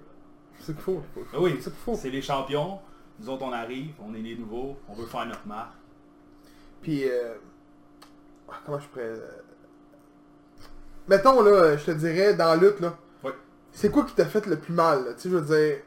C'est 0.59 0.77
faut- 0.79 1.03
Ben 1.15 1.39
oui, 1.39 1.61
c'est 1.95 2.11
les 2.11 2.23
champions. 2.23 2.81
Nous 3.19 3.29
autres, 3.29 3.43
on 3.45 3.53
arrive, 3.53 3.93
on 4.01 4.15
est 4.15 4.19
les 4.21 4.37
nouveaux, 4.37 4.77
on 4.89 4.95
veut 4.95 5.07
faire 5.07 5.27
notre 5.27 5.47
marque. 5.47 5.73
Puis, 6.83 7.09
euh... 7.09 7.35
ah, 8.51 8.55
comment 8.65 8.79
je 8.79 8.87
pourrais... 8.89 9.03
euh, 9.05 9.31
Mettons, 11.09 11.43
là, 11.43 11.77
je 11.77 11.87
te 11.87 11.91
dirais, 11.93 12.35
dans 12.35 12.47
la 12.47 12.57
lutte, 12.57 12.81
là, 12.81 12.95
Ouais. 13.25 13.33
c'est 13.73 13.91
quoi 13.91 14.05
qui 14.05 14.15
t'a 14.15 14.27
fait 14.27 14.47
le 14.47 14.57
plus 14.59 14.73
mal, 14.73 15.05
là? 15.05 15.15
Tu 15.15 15.23
sais, 15.23 15.31
je 15.31 15.37
veux 15.37 15.57
dire... 15.57 15.79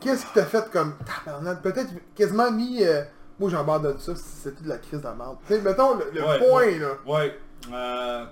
Qu'est-ce 0.00 0.26
qui 0.26 0.32
t'a 0.34 0.44
fait 0.44 0.70
comme... 0.70 0.94
Peut-être 1.62 1.90
quasiment 2.14 2.50
mis... 2.52 2.84
euh, 2.84 3.02
Moi, 3.40 3.50
j'abandonne 3.50 3.98
ça 3.98 4.14
si 4.14 4.22
c'était 4.22 4.62
de 4.62 4.68
la 4.68 4.78
crise 4.78 5.00
de 5.00 5.04
la 5.04 5.14
merde. 5.14 5.38
Tu 5.46 5.54
sais, 5.54 5.60
mettons, 5.60 5.94
le, 5.96 6.10
le 6.12 6.22
Ouais, 6.24 6.38
point, 6.38 6.56
ouais. 6.66 6.78
là. 6.78 6.88
Ouais, 7.04 7.38
euh, 7.72 8.24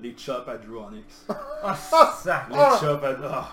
les 0.00 0.16
chops 0.18 0.48
à 0.48 0.56
Drew 0.56 0.78
Onyx. 0.78 1.26
Ah, 1.62 1.74
ça! 1.76 2.46
Les 2.50 2.56
chops 2.56 3.04
à... 3.04 3.16
ah. 3.24 3.48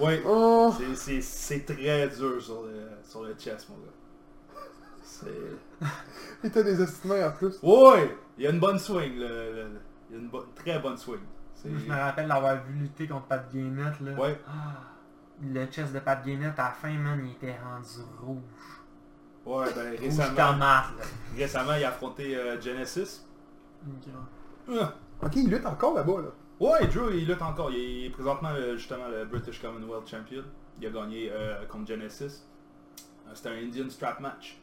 Ouais, 0.00 0.22
Oh, 0.26 0.72
c'est- 0.76 0.94
c'est 0.96 1.20
c'est 1.20 1.60
très 1.64 2.08
dur 2.08 2.40
sur 2.42 2.62
le, 2.62 2.88
sur 3.04 3.22
le 3.22 3.34
chest, 3.34 3.68
mon 3.68 3.76
gars. 3.76 4.62
C'est... 5.02 5.26
il 6.44 6.50
t'a 6.50 6.62
des 6.62 6.80
estimés 6.80 7.22
en 7.24 7.32
plus. 7.32 7.58
Ouais, 7.62 8.16
il 8.38 8.44
y 8.44 8.46
a 8.46 8.50
une 8.50 8.60
bonne 8.60 8.78
swing, 8.78 9.16
le, 9.16 9.28
le- 9.28 9.52
le- 9.54 9.80
il 10.10 10.16
y 10.16 10.18
a 10.18 10.22
une 10.22 10.28
bonne- 10.28 10.46
très 10.54 10.78
bonne 10.78 10.96
swing. 10.96 11.20
Je 11.62 11.68
me 11.68 11.94
rappelle 11.94 12.26
d'avoir 12.28 12.64
vu 12.64 12.72
lutter 12.74 13.06
contre 13.06 13.26
Pat 13.26 13.52
Gainett, 13.52 14.00
là. 14.00 14.12
Ouais, 14.12 14.40
Ah, 14.48 14.80
le 15.42 15.66
chest 15.66 15.92
de 15.92 15.98
Pat 15.98 16.24
Gainett, 16.24 16.58
à 16.58 16.64
la 16.64 16.70
fin, 16.70 16.90
man, 16.92 17.20
il 17.22 17.32
était 17.32 17.58
rendu 17.58 18.06
rouge. 18.22 18.40
ouais, 19.44 19.66
ben 19.74 19.90
Rouge 19.90 20.00
récemment, 20.00 20.58
là. 20.58 20.84
récemment, 21.36 21.74
il 21.74 21.84
a 21.84 21.88
affronté 21.90 22.34
euh, 22.36 22.58
Genesis. 22.60 23.26
Ok. 23.86 24.12
Ah. 24.80 24.94
Ok, 25.22 25.36
il 25.36 25.50
lutte 25.50 25.66
encore 25.66 25.92
là-bas, 25.94 26.22
là. 26.22 26.28
Ouais, 26.60 26.86
Drew, 26.88 27.10
il 27.14 27.26
lutte 27.26 27.40
encore. 27.42 27.70
Il 27.70 28.06
est 28.06 28.10
présentement 28.10 28.50
euh, 28.54 28.76
justement 28.76 29.08
le 29.08 29.24
British 29.24 29.60
Commonwealth 29.62 30.06
Champion. 30.08 30.42
Il 30.80 30.86
a 30.86 30.90
gagné 30.90 31.30
euh, 31.32 31.64
contre 31.66 31.88
Genesis. 31.88 32.42
Euh, 33.26 33.30
C'était 33.34 33.48
un 33.48 33.52
Indian 33.54 33.88
strap 33.88 34.20
match. 34.20 34.58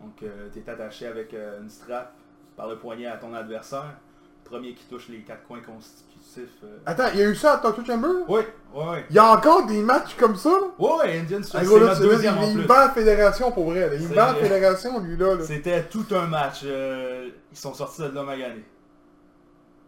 Donc, 0.00 0.24
tu 0.52 0.58
es 0.58 0.70
attaché 0.70 1.06
avec 1.06 1.32
euh, 1.34 1.60
une 1.62 1.68
strap 1.70 2.12
par 2.56 2.68
le 2.68 2.76
poignet 2.78 3.06
à 3.06 3.16
ton 3.16 3.32
adversaire. 3.34 3.96
Premier 4.44 4.74
qui 4.74 4.84
touche 4.84 5.08
les 5.08 5.20
quatre 5.22 5.44
coins 5.46 5.60
constitutifs. 5.62 6.62
euh. 6.64 6.78
Attends, 6.84 7.08
il 7.14 7.20
y 7.20 7.22
a 7.22 7.28
eu 7.28 7.34
ça 7.34 7.54
à 7.54 7.58
Tokyo 7.58 7.82
Chamber? 7.84 8.08
Ouais, 8.28 8.46
ouais, 8.74 8.84
ouais. 8.88 9.04
Il 9.08 9.16
y 9.16 9.18
a 9.18 9.32
encore 9.32 9.64
des 9.66 9.80
matchs 9.80 10.14
comme 10.18 10.36
ça? 10.36 10.50
Ouais, 10.78 11.18
Indian 11.18 11.42
strap, 11.42 11.64
c'est 11.64 11.80
notre 11.80 12.00
deuxième 12.02 12.36
il 12.42 12.66
bat 12.66 12.86
la 12.86 12.90
fédération 12.92 13.50
pour 13.52 13.70
vrai, 13.70 13.88
là. 13.88 13.94
Il 13.94 14.08
bat 14.08 14.32
la 14.32 14.34
fédération, 14.34 15.00
lui, 15.00 15.16
là. 15.16 15.36
C'était 15.40 15.82
tout 15.84 16.04
un 16.12 16.26
match. 16.26 16.60
euh, 16.64 17.30
ils 17.50 17.56
sont 17.58 17.72
sortis 17.72 18.02
de 18.02 18.08
là 18.08 18.22
maganés. 18.22 18.64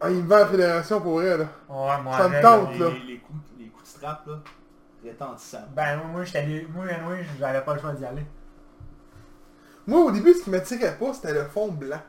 Ah, 0.01 0.11
il 0.11 0.23
me 0.23 0.29
vend 0.29 0.37
la 0.37 0.47
fédération 0.47 1.01
pour 1.01 1.15
vrai, 1.15 1.39
là. 1.39 1.45
Ouais, 1.69 2.03
moi, 2.03 2.17
Ça 2.19 2.29
me 2.29 2.43
tente, 2.43 2.71
là. 2.71 2.73
Les, 2.73 2.79
là. 2.79 2.89
les- 2.91 3.13
les 3.15 3.19
coups, 3.19 3.39
les 3.59 3.67
coups 3.69 3.83
de 3.85 3.89
strap, 3.89 4.27
là, 4.27 4.39
retentissants. 5.05 5.65
Ben, 5.75 6.01
moi, 6.13 6.25
j'étais 6.25 6.39
allé... 6.41 6.67
Moi, 6.75 6.85
anyway, 6.87 7.25
j'avais 7.39 7.61
pas 7.63 7.75
le 7.75 7.81
choix 7.81 7.93
d'y 7.93 8.05
aller. 8.05 8.25
Moi, 9.87 10.01
au 10.01 10.11
début, 10.11 10.35
ce 10.35 10.43
qui 10.45 10.51
m'attirait 10.51 10.97
pas, 10.99 11.13
c'était 11.15 11.33
le 11.33 11.45
fond 11.45 11.69
blanc. 11.69 12.01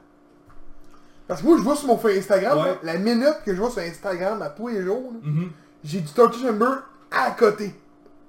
Parce 1.28 1.42
que 1.42 1.48
moi, 1.48 1.58
je 1.58 1.64
vois 1.64 1.76
sur 1.76 1.88
mon 1.88 2.06
Instagram, 2.06 2.58
Ouais. 2.58 2.66
là, 2.66 2.78
la 2.84 2.98
minute 2.98 3.38
que 3.46 3.54
je 3.54 3.60
vois 3.62 3.70
sur 3.70 3.82
Instagram 3.82 4.42
à 4.42 4.50
tous 4.50 4.68
les 4.70 4.82
jours, 4.84 5.14
Mhm. 5.22 5.52
j'ai 5.84 6.02
du 6.02 6.12
Tokyo 6.12 6.40
Chamber 6.40 6.72
à 7.12 7.32
côté. 7.32 7.74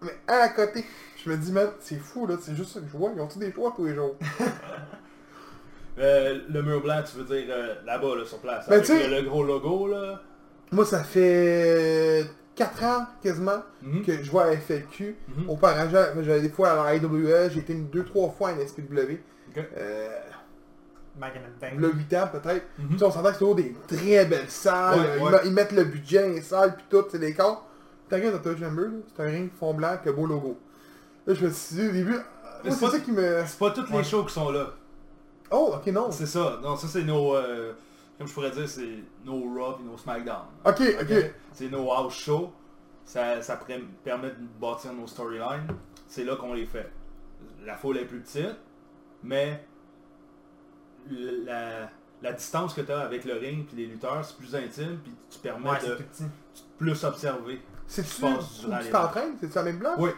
Mais 0.02 0.16
à 0.28 0.48
côté. 0.50 0.84
Je 1.24 1.30
me 1.30 1.36
dis, 1.36 1.50
man, 1.50 1.68
c'est 1.80 1.98
fou, 1.98 2.26
là, 2.26 2.36
c'est 2.40 2.54
juste 2.54 2.72
ça 2.74 2.80
que 2.80 2.86
je 2.86 2.96
vois. 2.96 3.10
Ils 3.14 3.20
ont-tu 3.20 3.38
des 3.40 3.52
choix 3.52 3.72
tous 3.74 3.86
les 3.86 3.94
jours? 3.94 4.14
Euh, 6.00 6.38
le 6.48 6.62
mur 6.62 6.80
blanc, 6.82 7.02
tu 7.10 7.18
veux 7.18 7.24
dire 7.24 7.46
euh, 7.50 7.74
là-bas, 7.84 8.16
là, 8.16 8.24
sur 8.24 8.38
place. 8.38 8.68
Ben, 8.68 8.76
avec 8.78 8.88
le, 8.88 9.16
le 9.16 9.22
gros 9.28 9.42
logo, 9.44 9.88
là. 9.88 10.20
Moi, 10.70 10.84
ça 10.84 11.02
fait 11.02 12.24
4 12.54 12.84
ans, 12.84 13.06
quasiment, 13.22 13.62
Mhm. 13.82 14.04
que 14.04 14.22
je 14.22 14.30
vois 14.30 14.44
à 14.44 14.52
FLQ. 14.56 15.16
Mhm. 15.36 15.50
Auparavant, 15.50 16.04
j'allais 16.22 16.42
des 16.42 16.48
fois 16.50 16.70
à 16.70 16.84
la 16.84 16.96
IWS, 16.96 17.50
j'ai 17.52 17.60
été 17.60 17.72
une, 17.72 17.88
deux, 17.88 18.04
trois 18.04 18.28
fois 18.30 18.50
à 18.50 18.52
NSPW. 18.52 19.18
Ok. 19.50 19.64
Euh, 19.76 20.08
Back 21.16 21.32
in 21.36 21.40
the 21.40 21.60
day. 21.60 21.72
le 21.76 21.92
8 21.92 22.14
ans 22.14 22.28
peut-être. 22.30 22.64
Tu 22.90 22.98
sais, 22.98 23.04
on 23.04 23.10
s'entend 23.10 23.28
que 23.28 23.32
c'est 23.32 23.38
toujours 23.40 23.56
des 23.56 23.74
très 23.88 24.24
belles 24.24 24.48
salles. 24.48 25.00
Ouais, 25.20 25.34
euh, 25.34 25.38
ils 25.44 25.52
mettent 25.52 25.72
le 25.72 25.82
budget 25.84 26.22
dans 26.28 26.34
les 26.34 26.42
salles 26.42 26.76
puis 26.76 26.84
tout, 26.88 27.04
c'est 27.10 27.18
des 27.18 27.34
corps. 27.34 27.66
T'as 28.08 28.20
dans 28.20 28.38
Touch 28.38 28.58
Chamber, 28.60 28.86
c'est 29.16 29.22
un 29.22 29.26
ring 29.26 29.50
fond 29.58 29.74
blanc 29.74 29.88
avec 29.88 30.06
un 30.06 30.12
beau 30.12 30.26
logo. 30.26 30.56
Là, 31.26 31.34
je 31.34 31.44
me 31.46 31.50
suis 31.50 31.74
dit 31.76 31.88
au 31.88 31.92
début, 31.92 32.16
c'est 32.64 32.70
ça 32.86 32.98
qui 33.00 33.10
me... 33.12 33.42
C'est 33.46 33.58
pas 33.58 33.70
toutes 33.72 33.90
les 33.90 34.04
shows 34.04 34.24
qui 34.24 34.32
sont 34.32 34.50
là. 34.50 34.68
Oh, 35.50 35.72
ok, 35.76 35.86
non. 35.88 36.10
C'est 36.10 36.26
ça. 36.26 36.58
Non, 36.62 36.76
ça 36.76 36.86
c'est 36.88 37.04
nos. 37.04 37.34
euh, 37.34 37.72
comme 38.18 38.26
je 38.26 38.32
pourrais 38.34 38.50
dire, 38.50 38.68
c'est 38.68 38.98
nos 39.24 39.40
Raw 39.54 39.78
et 39.80 39.84
nos 39.84 39.96
SmackDown. 39.96 40.44
Ok, 40.64 40.82
ok. 41.00 41.32
C'est 41.52 41.68
nos 41.68 41.90
house 41.92 42.14
shows. 42.14 42.52
Ça, 43.04 43.40
ça 43.40 43.58
permet 44.04 44.28
de 44.30 44.36
bâtir 44.60 44.92
nos 44.92 45.06
storylines. 45.06 45.66
C'est 46.06 46.24
là 46.24 46.36
qu'on 46.36 46.52
les 46.54 46.66
fait. 46.66 46.90
La 47.64 47.76
foule 47.76 47.96
est 47.98 48.04
plus 48.04 48.20
petite, 48.20 48.56
mais 49.22 49.64
la, 51.10 51.90
la 52.22 52.32
distance 52.32 52.74
que 52.74 52.80
tu 52.82 52.92
as 52.92 53.00
avec 53.00 53.24
le 53.24 53.34
ring 53.34 53.66
et 53.72 53.76
les 53.76 53.86
lutteurs, 53.86 54.24
c'est 54.24 54.36
plus 54.36 54.54
intime, 54.54 54.98
puis 55.02 55.14
tu 55.30 55.38
permets 55.38 55.70
Ouais, 55.70 55.80
de 55.88 55.94
petit. 55.94 56.24
plus 56.76 57.04
observer. 57.04 57.60
C'est-tu 57.86 58.24
où 58.24 58.28
tu 58.82 58.90
t'entraînes? 58.90 59.34
C'est-tu 59.40 59.54
la 59.54 59.62
même? 59.62 59.82
Oui, 59.98 60.10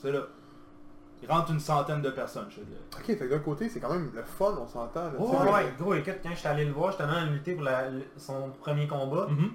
c'est 0.00 0.12
là. 0.12 0.20
Il 1.22 1.28
rentre 1.30 1.50
une 1.50 1.58
centaine 1.60 2.00
de 2.00 2.10
personnes, 2.10 2.46
je 2.50 2.56
te 2.56 2.60
dirais. 2.64 2.80
Ok, 2.96 3.04
fait 3.06 3.16
que 3.16 3.24
d'un 3.34 3.38
côté, 3.40 3.68
c'est 3.68 3.80
quand 3.80 3.90
même 3.92 4.10
le 4.14 4.22
fun, 4.22 4.54
on 4.60 4.66
s'entend. 4.68 5.04
là, 5.04 5.10
tu 5.10 5.16
Oh, 5.18 5.30
sais, 5.32 5.50
ouais, 5.52 5.64
mais- 5.64 5.72
gros, 5.78 5.94
écoute, 5.94 6.14
quand 6.22 6.30
j'étais 6.34 6.48
allé 6.48 6.64
le 6.64 6.72
voir, 6.72 6.88
justement, 6.92 7.20
lutter 7.30 7.54
pour 7.54 7.64
la- 7.64 7.90
le- 7.90 8.06
son 8.16 8.50
premier 8.60 8.86
combat, 8.86 9.26
Mhm. 9.28 9.50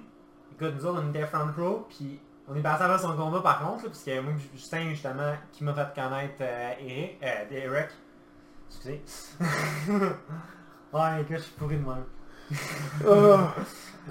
écoute, 0.52 0.74
nous 0.76 0.86
autres, 0.86 1.02
on 1.04 1.08
était 1.10 1.26
front 1.26 1.48
row, 1.56 1.86
puis 1.88 2.20
On 2.46 2.54
est 2.54 2.60
parti 2.60 2.82
avant 2.82 2.98
son 2.98 3.16
combat 3.16 3.40
par 3.40 3.58
contre, 3.60 3.84
là, 3.84 3.88
parce 3.88 4.02
que 4.04 4.20
moi, 4.20 4.34
Justin, 4.54 4.90
justement, 4.90 5.32
qui 5.50 5.64
m'a 5.64 5.72
fait 5.72 5.94
connaître 5.94 6.34
euh, 6.42 6.72
Eric, 6.78 7.18
euh, 7.22 7.48
Derek. 7.48 7.88
Excusez. 8.68 9.02
ouais, 10.92 11.22
écoute, 11.22 11.36
je 11.36 11.42
suis 11.42 11.52
pourri 11.52 11.76
de 11.78 11.84
même. 11.86 12.04
Ah. 13.08 13.54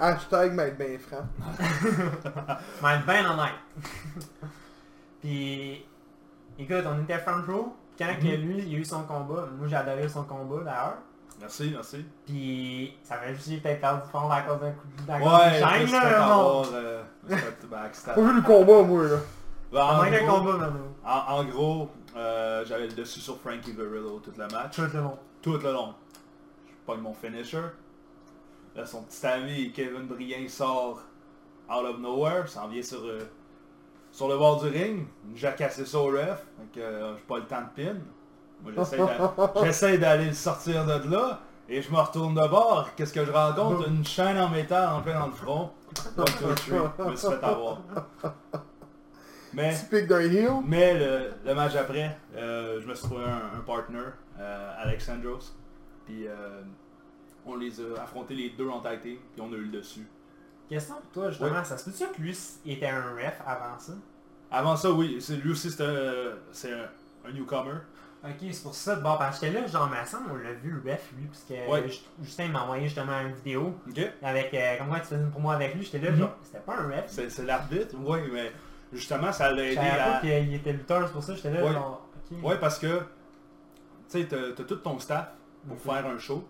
hashtag 0.00 0.52
m'être 0.54 0.76
bien 0.76 0.98
franc. 0.98 1.24
Mais 2.82 2.98
ben 3.06 3.24
honnête. 3.26 3.54
Puis, 5.20 5.86
écoute, 6.58 6.84
on 6.86 7.02
était 7.02 7.18
front 7.18 7.42
row. 7.46 7.76
Quand 7.98 8.06
que 8.20 8.24
Mhm. 8.24 8.42
lui, 8.42 8.62
il 8.66 8.74
a 8.74 8.78
eu 8.78 8.84
son 8.84 9.02
combat, 9.04 9.46
moi 9.56 9.68
j'ai 9.68 9.76
adoré 9.76 10.08
son 10.08 10.24
combat 10.24 10.64
d'ailleurs. 10.64 10.96
Merci, 11.40 11.70
merci. 11.72 12.04
Puis, 12.26 12.96
ça 13.02 13.16
m'a 13.16 13.32
juste 13.32 13.62
peut-être 13.62 13.80
perdu 13.80 14.02
du 14.04 14.10
fond 14.10 14.30
à 14.30 14.42
cause 14.42 14.60
d'un 14.60 14.72
coup 14.72 14.86
de 15.06 15.12
Ouais, 15.12 15.78
chaîne, 15.86 15.92
là, 15.92 16.18
non. 16.18 16.32
avoir, 16.32 16.66
euh, 16.74 17.02
backstab. 17.70 18.14
Pas 18.14 18.20
vu 18.20 18.34
le 18.36 18.42
combat, 18.42 18.82
moi, 18.82 19.04
là. 19.04 19.16
Ben, 19.72 19.82
en, 19.82 20.04
gros, 20.10 20.38
combat 20.40 20.52
maintenant. 20.58 20.80
en- 21.04 21.34
en 21.40 21.44
gros, 21.44 21.90
euh, 22.16 22.64
j'avais 22.66 22.86
le 22.86 22.92
dessus 22.94 23.18
sur 23.20 23.36
Frankie 23.40 23.72
Guerrero 23.72 24.20
tout 24.20 24.32
le 24.36 24.46
match. 24.48 24.76
Tout 24.76 24.82
le 24.92 25.00
long. 25.00 25.18
Tout 25.42 25.56
le 25.58 25.72
long. 25.72 25.94
Je 26.68 26.72
pogne 26.86 27.00
mon 27.00 27.14
finisher. 27.14 27.62
Là, 28.76 28.86
son 28.86 29.02
petit 29.02 29.26
ami 29.26 29.72
Kevin 29.72 30.06
Brien 30.06 30.46
sort 30.48 31.00
out 31.68 31.84
of 31.84 31.98
nowhere, 31.98 32.48
s'en 32.48 32.68
vient 32.68 32.82
sur, 32.82 33.00
euh, 33.04 33.20
sur 34.14 34.28
le 34.28 34.38
bord 34.38 34.62
du 34.62 34.68
ring. 34.68 35.06
J'ai 35.34 35.52
cassé 35.56 35.84
ça 35.84 35.98
au 35.98 36.06
ref, 36.06 36.46
donc 36.58 36.76
euh, 36.76 37.14
j'ai 37.16 37.22
pas 37.24 37.38
le 37.38 37.44
temps 37.44 37.62
de 37.62 37.82
pin. 37.82 37.94
Moi 38.62 38.72
j'essaie 38.76 38.96
d'a- 38.98 39.34
j'essaie 39.64 39.98
d'aller 39.98 40.26
le 40.26 40.32
sortir 40.34 40.86
de 40.86 41.10
là, 41.10 41.40
et 41.68 41.82
je 41.82 41.90
me 41.90 41.96
retourne 41.98 42.34
de 42.34 42.48
bord. 42.48 42.88
Qu'est-ce 42.96 43.12
que 43.12 43.24
je 43.24 43.32
rencontre? 43.32 43.88
Une 43.88 44.04
chaîne 44.04 44.38
en 44.38 44.48
métal 44.48 44.88
en 44.88 45.02
plein 45.02 45.18
dans 45.18 45.26
le 45.26 45.32
front. 45.32 45.70
Three. 45.94 46.76
Je 46.98 47.04
me 47.04 47.16
suis 47.16 47.28
fait 47.28 47.44
avoir. 47.44 47.78
Mais... 49.52 49.74
Typique 49.74 50.06
d'un 50.08 50.20
heel? 50.20 50.50
Mais 50.64 50.94
le, 50.98 51.30
le 51.44 51.54
match 51.54 51.74
après, 51.76 52.16
euh, 52.36 52.80
je 52.80 52.86
me 52.88 52.94
suis 52.94 53.06
trouvé 53.06 53.24
un, 53.24 53.56
un 53.58 53.60
partner, 53.60 54.00
euh, 54.40 54.72
Alexandros. 54.82 55.54
Puis 56.06 56.26
euh, 56.26 56.62
on 57.46 57.56
les 57.56 57.80
a 57.80 58.02
affrontés 58.02 58.34
les 58.34 58.50
deux 58.50 58.68
en 58.68 58.80
tag 58.80 59.00
team, 59.02 59.16
puis 59.32 59.40
on 59.40 59.52
a 59.52 59.56
eu 59.56 59.64
le 59.66 59.78
dessus. 59.78 60.06
Question 60.68 60.94
pour 60.94 61.10
toi, 61.12 61.30
justement, 61.30 61.62
ça 61.64 61.76
se 61.78 61.90
peut-tu 61.90 62.06
que 62.12 62.20
lui 62.22 62.36
il 62.64 62.72
était 62.72 62.88
un 62.88 63.14
ref 63.14 63.40
avant 63.46 63.78
ça? 63.78 63.92
Avant 64.50 64.76
ça, 64.76 64.90
oui, 64.90 65.18
lui 65.42 65.50
aussi 65.52 65.70
c'est 65.70 65.84
un, 65.84 66.12
c'est 66.52 66.72
un, 66.72 66.88
un 67.28 67.32
newcomer. 67.32 67.74
Ok, 68.24 68.36
c'est 68.52 68.62
pour 68.62 68.74
ça 68.74 68.96
bord, 68.96 69.18
parce 69.18 69.38
que 69.38 69.46
j'étais 69.46 69.60
là, 69.60 69.66
genre, 69.66 69.86
mais 69.90 70.02
ça, 70.06 70.18
on 70.30 70.34
l'a 70.36 70.52
vu, 70.54 70.70
le 70.70 70.90
ref, 70.92 71.12
lui, 71.18 71.26
parce 71.26 71.42
que. 71.42 71.88
Ju- 71.92 71.98
Justin 72.22 72.48
m'a 72.48 72.62
envoyé 72.62 72.84
justement 72.84 73.20
une 73.20 73.34
vidéo 73.34 73.78
Ok. 73.86 74.00
avec, 74.22 74.54
euh, 74.54 74.78
comme 74.78 74.88
quoi 74.88 75.00
tu 75.00 75.06
faisais 75.08 75.20
une 75.20 75.30
promo 75.30 75.50
avec 75.50 75.74
lui, 75.74 75.82
j'étais 75.82 75.98
là, 75.98 76.10
Mhm. 76.10 76.18
genre, 76.18 76.36
c'était 76.42 76.60
pas 76.60 76.76
un 76.78 76.88
ref. 76.88 77.04
C'est, 77.08 77.44
l'arbitre, 77.44 77.94
oui, 77.98 78.18
mais 78.32 78.50
justement 78.94 79.30
ça 79.32 79.50
l'a 79.52 79.64
aidé 79.66 79.76
à... 79.76 80.18
qu'il 80.22 80.54
était 80.54 80.72
lutteur, 80.72 81.06
c'est 81.06 81.12
pour 81.12 81.22
ça 81.22 81.34
j'étais 81.34 81.50
là, 81.50 81.62
Ouais. 81.64 81.72
genre. 81.72 82.08
Ouais, 82.42 82.58
parce 82.58 82.78
que, 82.78 83.00
tu 83.00 83.02
sais, 84.08 84.24
t'as, 84.26 84.52
t'as 84.56 84.64
tout 84.64 84.76
ton 84.76 84.98
staff 84.98 85.28
pour 85.68 85.78
faire 85.78 86.06
un 86.06 86.16
show. 86.18 86.48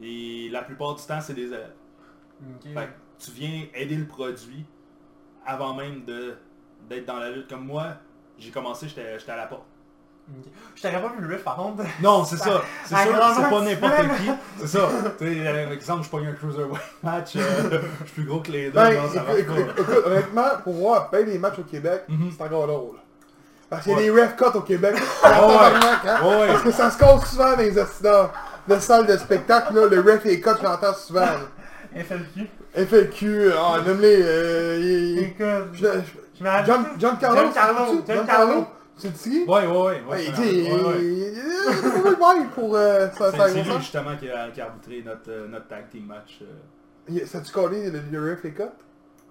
Et 0.00 0.48
la 0.50 0.62
plupart 0.62 0.94
du 0.94 1.02
temps, 1.04 1.20
c'est 1.20 1.34
des 1.34 1.46
élèves. 1.48 1.72
Fait 2.62 2.88
tu 3.18 3.30
viens 3.32 3.64
aider 3.74 3.96
le 3.96 4.06
produit 4.06 4.64
avant 5.46 5.74
même 5.74 6.04
de, 6.04 6.34
d'être 6.88 7.06
dans 7.06 7.18
la 7.18 7.30
lutte. 7.30 7.48
Comme 7.48 7.64
moi, 7.66 7.86
j'ai 8.38 8.50
commencé, 8.50 8.88
j'étais, 8.88 9.18
j'étais 9.18 9.32
à 9.32 9.36
la 9.36 9.46
porte. 9.46 9.64
Je 10.76 10.82
t'aurais 10.82 11.00
pas 11.00 11.08
vu 11.18 11.26
le 11.26 11.34
ref 11.36 11.42
par 11.42 11.56
contre. 11.56 11.84
Non, 12.02 12.22
c'est 12.22 12.36
ça. 12.36 12.60
C'est 12.84 12.94
Ah, 12.94 13.06
grand 13.06 13.34
c'est 13.34 13.48
pas 13.48 13.60
n'importe 13.62 14.16
qui. 14.18 14.30
C'est 14.60 14.66
ça. 14.78 14.88
Tu 15.18 15.26
sais, 15.34 15.44
par 15.64 15.72
exemple, 15.72 16.04
je 16.04 16.08
pogne 16.10 16.26
un 16.26 16.32
cruiserweight 16.32 16.82
match, 17.02 17.36
euh, 17.36 17.80
je 18.00 18.04
suis 18.04 18.14
plus 18.14 18.24
gros 18.24 18.40
que 18.40 18.52
les 18.52 18.66
deux, 18.66 18.72
Ben, 18.72 18.94
non, 18.94 19.08
ça 19.08 19.14
écoute, 19.14 19.26
marche 19.26 19.38
écoute, 19.38 19.74
pas. 19.74 19.82
écoute, 19.82 20.04
honnêtement, 20.06 20.48
pour 20.64 20.74
moi, 20.74 21.08
ben 21.10 21.24
les 21.26 21.38
matchs 21.38 21.58
au 21.60 21.62
Québec, 21.62 22.02
Mhm. 22.08 22.30
c'est 22.36 22.44
encore 22.44 22.66
drôle. 22.66 22.96
Parce 23.70 23.84
qu'il 23.84 23.92
y 23.92 23.96
a 23.96 23.98
des 24.00 24.10
ref 24.10 24.36
cuts 24.36 24.44
au 24.54 24.60
Québec. 24.60 24.94
ouais. 25.24 25.30
Hein? 25.30 26.22
Ouais, 26.22 26.36
ouais. 26.40 26.46
Parce 26.48 26.62
que 26.62 26.70
ça 26.72 26.90
se 26.90 26.98
cause 26.98 27.24
souvent 27.24 27.52
dans 27.52 27.56
les 27.62 27.78
accidents 27.78 28.30
de 28.68 28.78
salles 28.80 29.06
de 29.06 29.16
spectacle, 29.16 29.74
là, 29.74 29.86
le 29.86 30.00
ref 30.00 30.26
est 30.26 30.40
cut, 30.40 30.50
j'entends 30.62 30.92
souvent. 30.94 31.26
FLQ. 31.94 32.48
FLQ, 32.74 33.50
ah, 33.56 33.80
nomme-les, 33.86 34.22
euh, 34.22 34.76
il- 34.78 35.18
il- 35.18 35.18
Écoute, 35.24 35.46
je- 35.72 35.78
je- 35.86 36.38
je 36.38 36.44
me 36.44 36.48
rappelle 36.48 36.66
John, 36.66 36.84
plus. 36.84 37.00
John 37.00 37.18
Carlo, 37.18 37.36
John 37.42 37.52
Carlo, 37.52 37.96
c'est-tu? 37.96 38.16
John 38.16 38.26
Carlo. 38.26 38.66
C'est 38.96 39.12
qui? 39.12 39.44
Ouais, 39.46 39.66
ouais, 39.66 40.02
ouais. 40.08 40.24
Il 40.24 40.34
pour 42.54 42.74
euh, 42.76 43.08
sa 43.16 43.30
C'est 43.48 43.62
lui 43.62 43.72
justement 43.78 44.16
qui 44.16 44.28
a, 44.30 44.50
qui 44.50 44.60
a 44.60 44.64
arbitré 44.66 45.02
notre, 45.06 45.30
euh, 45.30 45.46
notre 45.48 45.68
tag 45.68 45.88
team 45.88 46.06
match. 46.06 46.40
euh, 46.42 46.46
Il- 47.08 47.26
Ça-tu 47.26 47.52
collé 47.52 47.90
le, 47.90 48.00
le 48.10 48.32
ref 48.32 48.42
cut? 48.42 48.62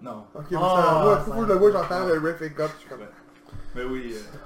Non. 0.02 0.24
Ok, 0.34 0.46
Ah, 0.46 0.50
ça, 0.52 1.04
moi, 1.04 1.24
ça- 1.28 1.34
je 1.38 1.46
le 1.46 1.54
vois, 1.56 1.72
j'entends 1.72 2.06
le 2.08 2.14
ref 2.14 2.42
je 2.76 2.80
suis 2.80 2.90
comme... 2.90 3.00
Mais 3.76 3.84
oui. 3.84 4.14
euh, 4.16 4.38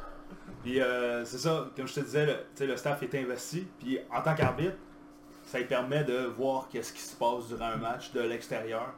Puis 0.63 0.81
euh, 0.81 1.23
c'est 1.23 1.37
ça, 1.37 1.67
comme 1.75 1.87
je 1.87 1.93
te 1.95 1.99
disais, 2.01 2.25
le, 2.25 2.33
tu 2.33 2.37
sais, 2.55 2.65
le 2.67 2.75
staff 2.77 3.01
est 3.03 3.15
investi. 3.15 3.67
Puis 3.79 3.99
en 4.13 4.21
tant 4.21 4.33
qu'arbitre, 4.33 4.75
ça 5.51 5.57
lui 5.59 5.65
permet 5.65 6.05
de 6.05 6.17
voir 6.27 6.69
qu'est-ce 6.69 6.93
qui 6.93 7.01
se 7.01 7.13
passe 7.15 7.47
durant 7.49 7.65
un 7.65 7.75
match 7.75 8.13
de 8.13 8.21
l'extérieur. 8.21 8.93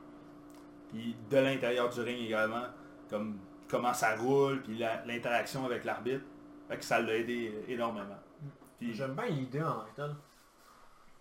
Puis 0.92 1.16
de 1.32 1.38
l'intérieur 1.38 1.89
du 1.89 2.00
ring 2.02 2.20
également. 2.28 2.66
Comme 3.10 3.38
comment 3.68 3.94
ça 3.94 4.16
roule, 4.16 4.62
puis 4.62 4.78
l'interaction 5.08 5.66
avec 5.66 5.84
l'arbitre. 5.84 6.24
Fait 6.70 6.78
que 6.78 6.86
ça 6.86 7.00
l'a 7.02 7.16
aidé 7.16 7.52
énormément. 7.68 8.20
Puis 8.80 8.94
J'aime 8.94 9.13
bien 9.16 9.26
l'idée 9.26 9.63
en 9.63 9.84
méthode. 9.84 10.16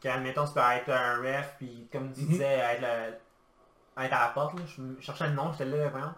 Qu'admettons, 0.01 0.47
tu 0.47 0.53
peux 0.53 0.61
être 0.61 0.91
un 0.91 1.19
ref, 1.23 1.55
puis 1.59 1.89
comme 1.91 2.13
tu 2.13 2.21
Mhm. 2.23 2.27
disais, 2.29 2.45
être, 2.59 2.81
le- 2.83 4.05
être 4.05 4.13
à 4.13 4.21
la 4.27 4.29
porte, 4.35 4.59
là. 4.59 4.65
je 4.67 5.01
cherchais 5.03 5.29
le 5.29 5.35
nom, 5.35 5.51
j'étais 5.53 5.65
là, 5.65 5.89
vraiment. 5.89 6.13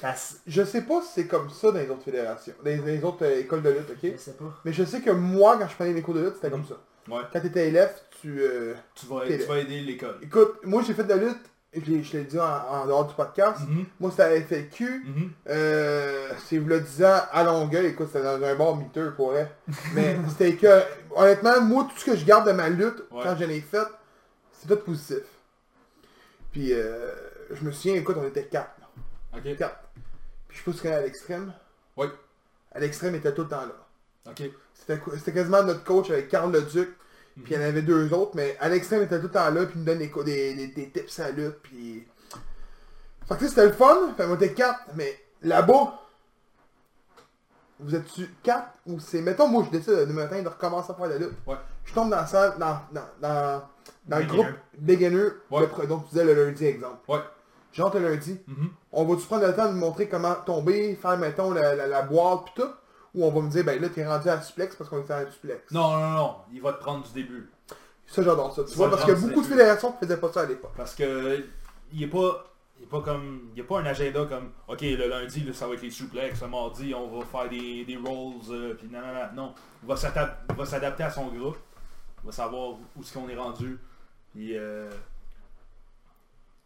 Parce... 0.00 0.40
Je 0.46 0.64
sais 0.64 0.82
pas 0.82 1.00
si 1.02 1.08
c'est 1.12 1.26
comme 1.28 1.48
ça 1.50 1.70
dans 1.70 1.78
les 1.78 1.88
autres 1.90 2.02
fédérations, 2.02 2.54
dans 2.64 2.64
les, 2.70 3.04
autres 3.04 3.24
euh, 3.24 3.38
écoles 3.40 3.62
de 3.62 3.70
lutte, 3.70 3.90
ok? 3.90 3.98
Je 4.02 4.16
sais 4.16 4.32
pas. 4.32 4.52
Mais 4.64 4.72
je 4.72 4.82
sais 4.84 5.00
que 5.00 5.10
moi, 5.10 5.58
quand 5.58 5.68
je 5.68 5.74
prenais 5.76 5.92
les 5.92 6.02
cours 6.02 6.14
de 6.14 6.20
lutte, 6.24 6.34
c'était 6.36 6.50
comme 6.50 6.64
ça. 6.64 6.74
ouais, 7.08 7.20
Quand 7.32 7.40
t'étais 7.40 7.68
élève, 7.68 7.94
tu... 8.26 8.40
euh, 8.40 8.74
tu 8.94 9.06
vas, 9.06 9.20
tu 9.26 9.32
aider 9.32 9.80
l'école. 9.82 10.18
Écoute, 10.22 10.58
moi 10.64 10.82
j'ai 10.82 10.94
fait 10.94 11.04
de 11.04 11.08
la 11.10 11.16
lutte, 11.16 11.38
je 11.74 11.80
l'ai- 11.90 12.02
je 12.02 12.16
l'ai 12.16 12.24
dit 12.24 12.38
en, 12.40 12.44
en 12.44 12.86
dehors 12.86 13.06
du 13.06 13.14
podcast. 13.14 13.60
Mhm, 13.68 13.84
Moi 14.00 14.10
c'était 14.10 14.22
à 14.24 14.30
la 14.30 14.40
FLQ, 14.42 14.84
mhm. 15.04 15.30
euh, 15.48 16.28
c'est 16.46 16.58
vous 16.58 16.68
le 16.68 16.80
disant 16.80 17.20
à 17.32 17.44
Longueuil, 17.44 17.86
écoute, 17.86 18.08
c'était 18.08 18.22
dans 18.24 18.42
un 18.42 18.54
bar 18.56 18.76
miteux 18.76 19.12
pour 19.14 19.30
vrai. 19.30 19.50
Mais 19.94 20.16
c'était 20.28 20.56
que, 20.56 20.82
honnêtement, 21.14 21.60
moi 21.60 21.86
tout 21.90 21.98
ce 21.98 22.04
que 22.04 22.16
je 22.16 22.24
garde 22.24 22.46
de 22.46 22.52
ma 22.52 22.68
lutte, 22.68 23.04
Ouais. 23.10 23.20
quand 23.22 23.36
je 23.38 23.44
l'ai 23.44 23.60
faite, 23.60 23.88
c'est 24.52 24.68
tout 24.68 24.76
positif. 24.76 25.18
Puis 26.52 26.72
euh, 26.72 27.10
je 27.52 27.62
me 27.64 27.70
souviens, 27.70 27.94
écoute, 27.96 28.16
on 28.18 28.26
était 28.26 28.44
quatre. 28.44 28.70
Ok, 29.36 29.56
Quatre. 29.56 29.80
Puis 30.48 30.62
je 30.66 30.80
connais 30.80 30.94
à 30.94 31.00
l'extrême. 31.02 31.52
Oui. 31.96 32.06
À 32.72 32.80
l'extrême 32.80 33.14
était 33.14 33.34
tout 33.34 33.42
le 33.42 33.48
temps 33.48 33.66
là. 33.66 34.30
ok. 34.30 34.42
C'était 34.74 34.98
co- 34.98 35.12
c'était 35.16 35.32
quasiment 35.32 35.62
notre 35.62 35.84
coach 35.84 36.10
avec 36.10 36.28
Carl 36.28 36.50
Leduc. 36.52 36.88
Puis 37.44 37.54
il 37.54 37.60
y 37.60 37.64
en 37.64 37.68
avait 37.68 37.82
deux 37.82 38.12
autres, 38.14 38.32
mais 38.34 38.56
à 38.60 38.68
l'extrême 38.68 39.02
était 39.02 39.18
tout 39.18 39.24
le 39.26 39.30
temps 39.32 39.50
là, 39.50 39.66
puis 39.66 39.74
il 39.74 39.80
nous 39.80 39.84
donne 39.84 39.98
des, 39.98 40.08
des, 40.08 40.54
des, 40.54 40.66
des 40.68 40.90
tips 40.90 41.18
à 41.20 41.30
lutte, 41.30 41.58
puis... 41.62 42.06
Fait 43.28 43.36
que 43.36 43.48
c'était 43.48 43.66
le 43.66 43.72
fun, 43.72 44.14
fait 44.16 44.24
qu'on 44.24 44.36
était 44.36 44.52
quatre, 44.54 44.80
mais 44.94 45.18
là-bas, 45.42 46.00
vous 47.78 47.94
êtes-tu 47.94 48.26
quatre, 48.42 48.70
ou 48.86 48.98
c'est... 49.00 49.20
Mettons, 49.20 49.48
moi, 49.48 49.64
je 49.66 49.76
décide 49.76 49.92
le 49.92 50.06
matin 50.14 50.40
de 50.42 50.48
recommencer 50.48 50.92
à 50.92 50.94
faire 50.94 51.06
la 51.08 51.18
lutte. 51.18 51.34
Ouais. 51.46 51.56
Je 51.84 51.92
tombe 51.92 52.08
dans 52.10 52.16
la 52.16 52.26
salle, 52.26 52.54
dans, 52.58 52.78
dans, 52.92 53.02
dans, 53.20 53.62
dans 54.06 54.18
le 54.18 54.24
groupe 54.24 54.46
beginner, 54.78 55.28
Ouais. 55.50 55.68
le 55.80 55.86
donc 55.86 56.04
tu 56.04 56.10
disais 56.14 56.24
le 56.24 56.46
lundi, 56.46 56.64
exemple. 56.64 56.98
Ouais. 57.08 57.18
J'entre 57.72 57.98
le 57.98 58.08
lundi, 58.10 58.40
Mhm. 58.46 58.70
on 58.92 59.04
va-tu 59.04 59.26
prendre 59.26 59.46
le 59.46 59.54
temps 59.54 59.66
de 59.68 59.74
me 59.74 59.78
montrer 59.80 60.08
comment 60.08 60.34
tomber, 60.46 60.94
faire, 60.94 61.18
mettons, 61.18 61.50
la, 61.50 61.74
la, 61.74 61.86
la 61.86 62.02
boîte, 62.02 62.46
pis 62.46 62.52
tout, 62.62 62.70
ou 63.16 63.24
on 63.24 63.30
va 63.32 63.40
me 63.40 63.50
dire, 63.50 63.64
ben 63.64 63.80
là, 63.80 63.88
t'es 63.88 64.06
rendu 64.06 64.28
à 64.28 64.40
suplex 64.40 64.76
parce 64.76 64.88
qu'on 64.88 65.00
était 65.00 65.12
à 65.14 65.24
la 65.24 65.30
suplex. 65.30 65.72
Non, 65.72 65.96
non, 65.98 66.10
non, 66.10 66.36
il 66.52 66.60
va 66.60 66.74
te 66.74 66.80
prendre 66.80 67.04
du 67.06 67.12
début. 67.12 67.50
Ça, 68.06 68.22
j'adore 68.22 68.54
ça. 68.54 68.62
Tu 68.62 68.74
vois, 68.74 68.90
parce 68.90 69.02
a 69.02 69.06
j'adore, 69.06 69.28
beaucoup 69.28 69.40
de 69.40 69.46
fédérations 69.46 69.92
qui 69.92 69.98
faisaient 70.04 70.20
pas 70.20 70.32
ça 70.32 70.42
à 70.42 70.46
l'époque. 70.46 70.72
Parce 70.76 70.94
que 70.94 71.44
il 71.92 72.02
est 72.02 72.06
pas. 72.06 72.44
Il 72.78 72.84
est 72.84 72.88
pas 72.88 73.00
comme. 73.00 73.50
Il 73.56 73.60
a 73.62 73.64
pas 73.64 73.80
un 73.80 73.86
agenda 73.86 74.26
comme 74.26 74.52
OK 74.68 74.82
le 74.82 75.08
lundi 75.08 75.40
là, 75.44 75.52
ça 75.54 75.66
va 75.66 75.74
être 75.74 75.82
les 75.82 75.90
suplex, 75.90 76.42
le 76.42 76.48
mardi 76.48 76.94
on 76.94 77.08
va 77.18 77.24
faire 77.24 77.48
des, 77.48 77.86
des 77.86 77.96
rolls 77.96 78.34
euh, 78.50 78.74
puis 78.74 78.86
non 78.88 79.00
non 79.00 79.14
non 79.14 79.32
non. 79.34 79.54
Il 79.82 79.88
va 79.88 80.66
s'adapter 80.66 81.02
à 81.02 81.10
son 81.10 81.28
groupe. 81.28 81.56
Il 82.22 82.26
va 82.26 82.32
savoir 82.32 82.72
où 82.72 83.00
est-ce 83.00 83.14
qu'on 83.14 83.28
est 83.30 83.36
rendu. 83.36 83.78
Puis 84.30 84.56
euh, 84.58 84.90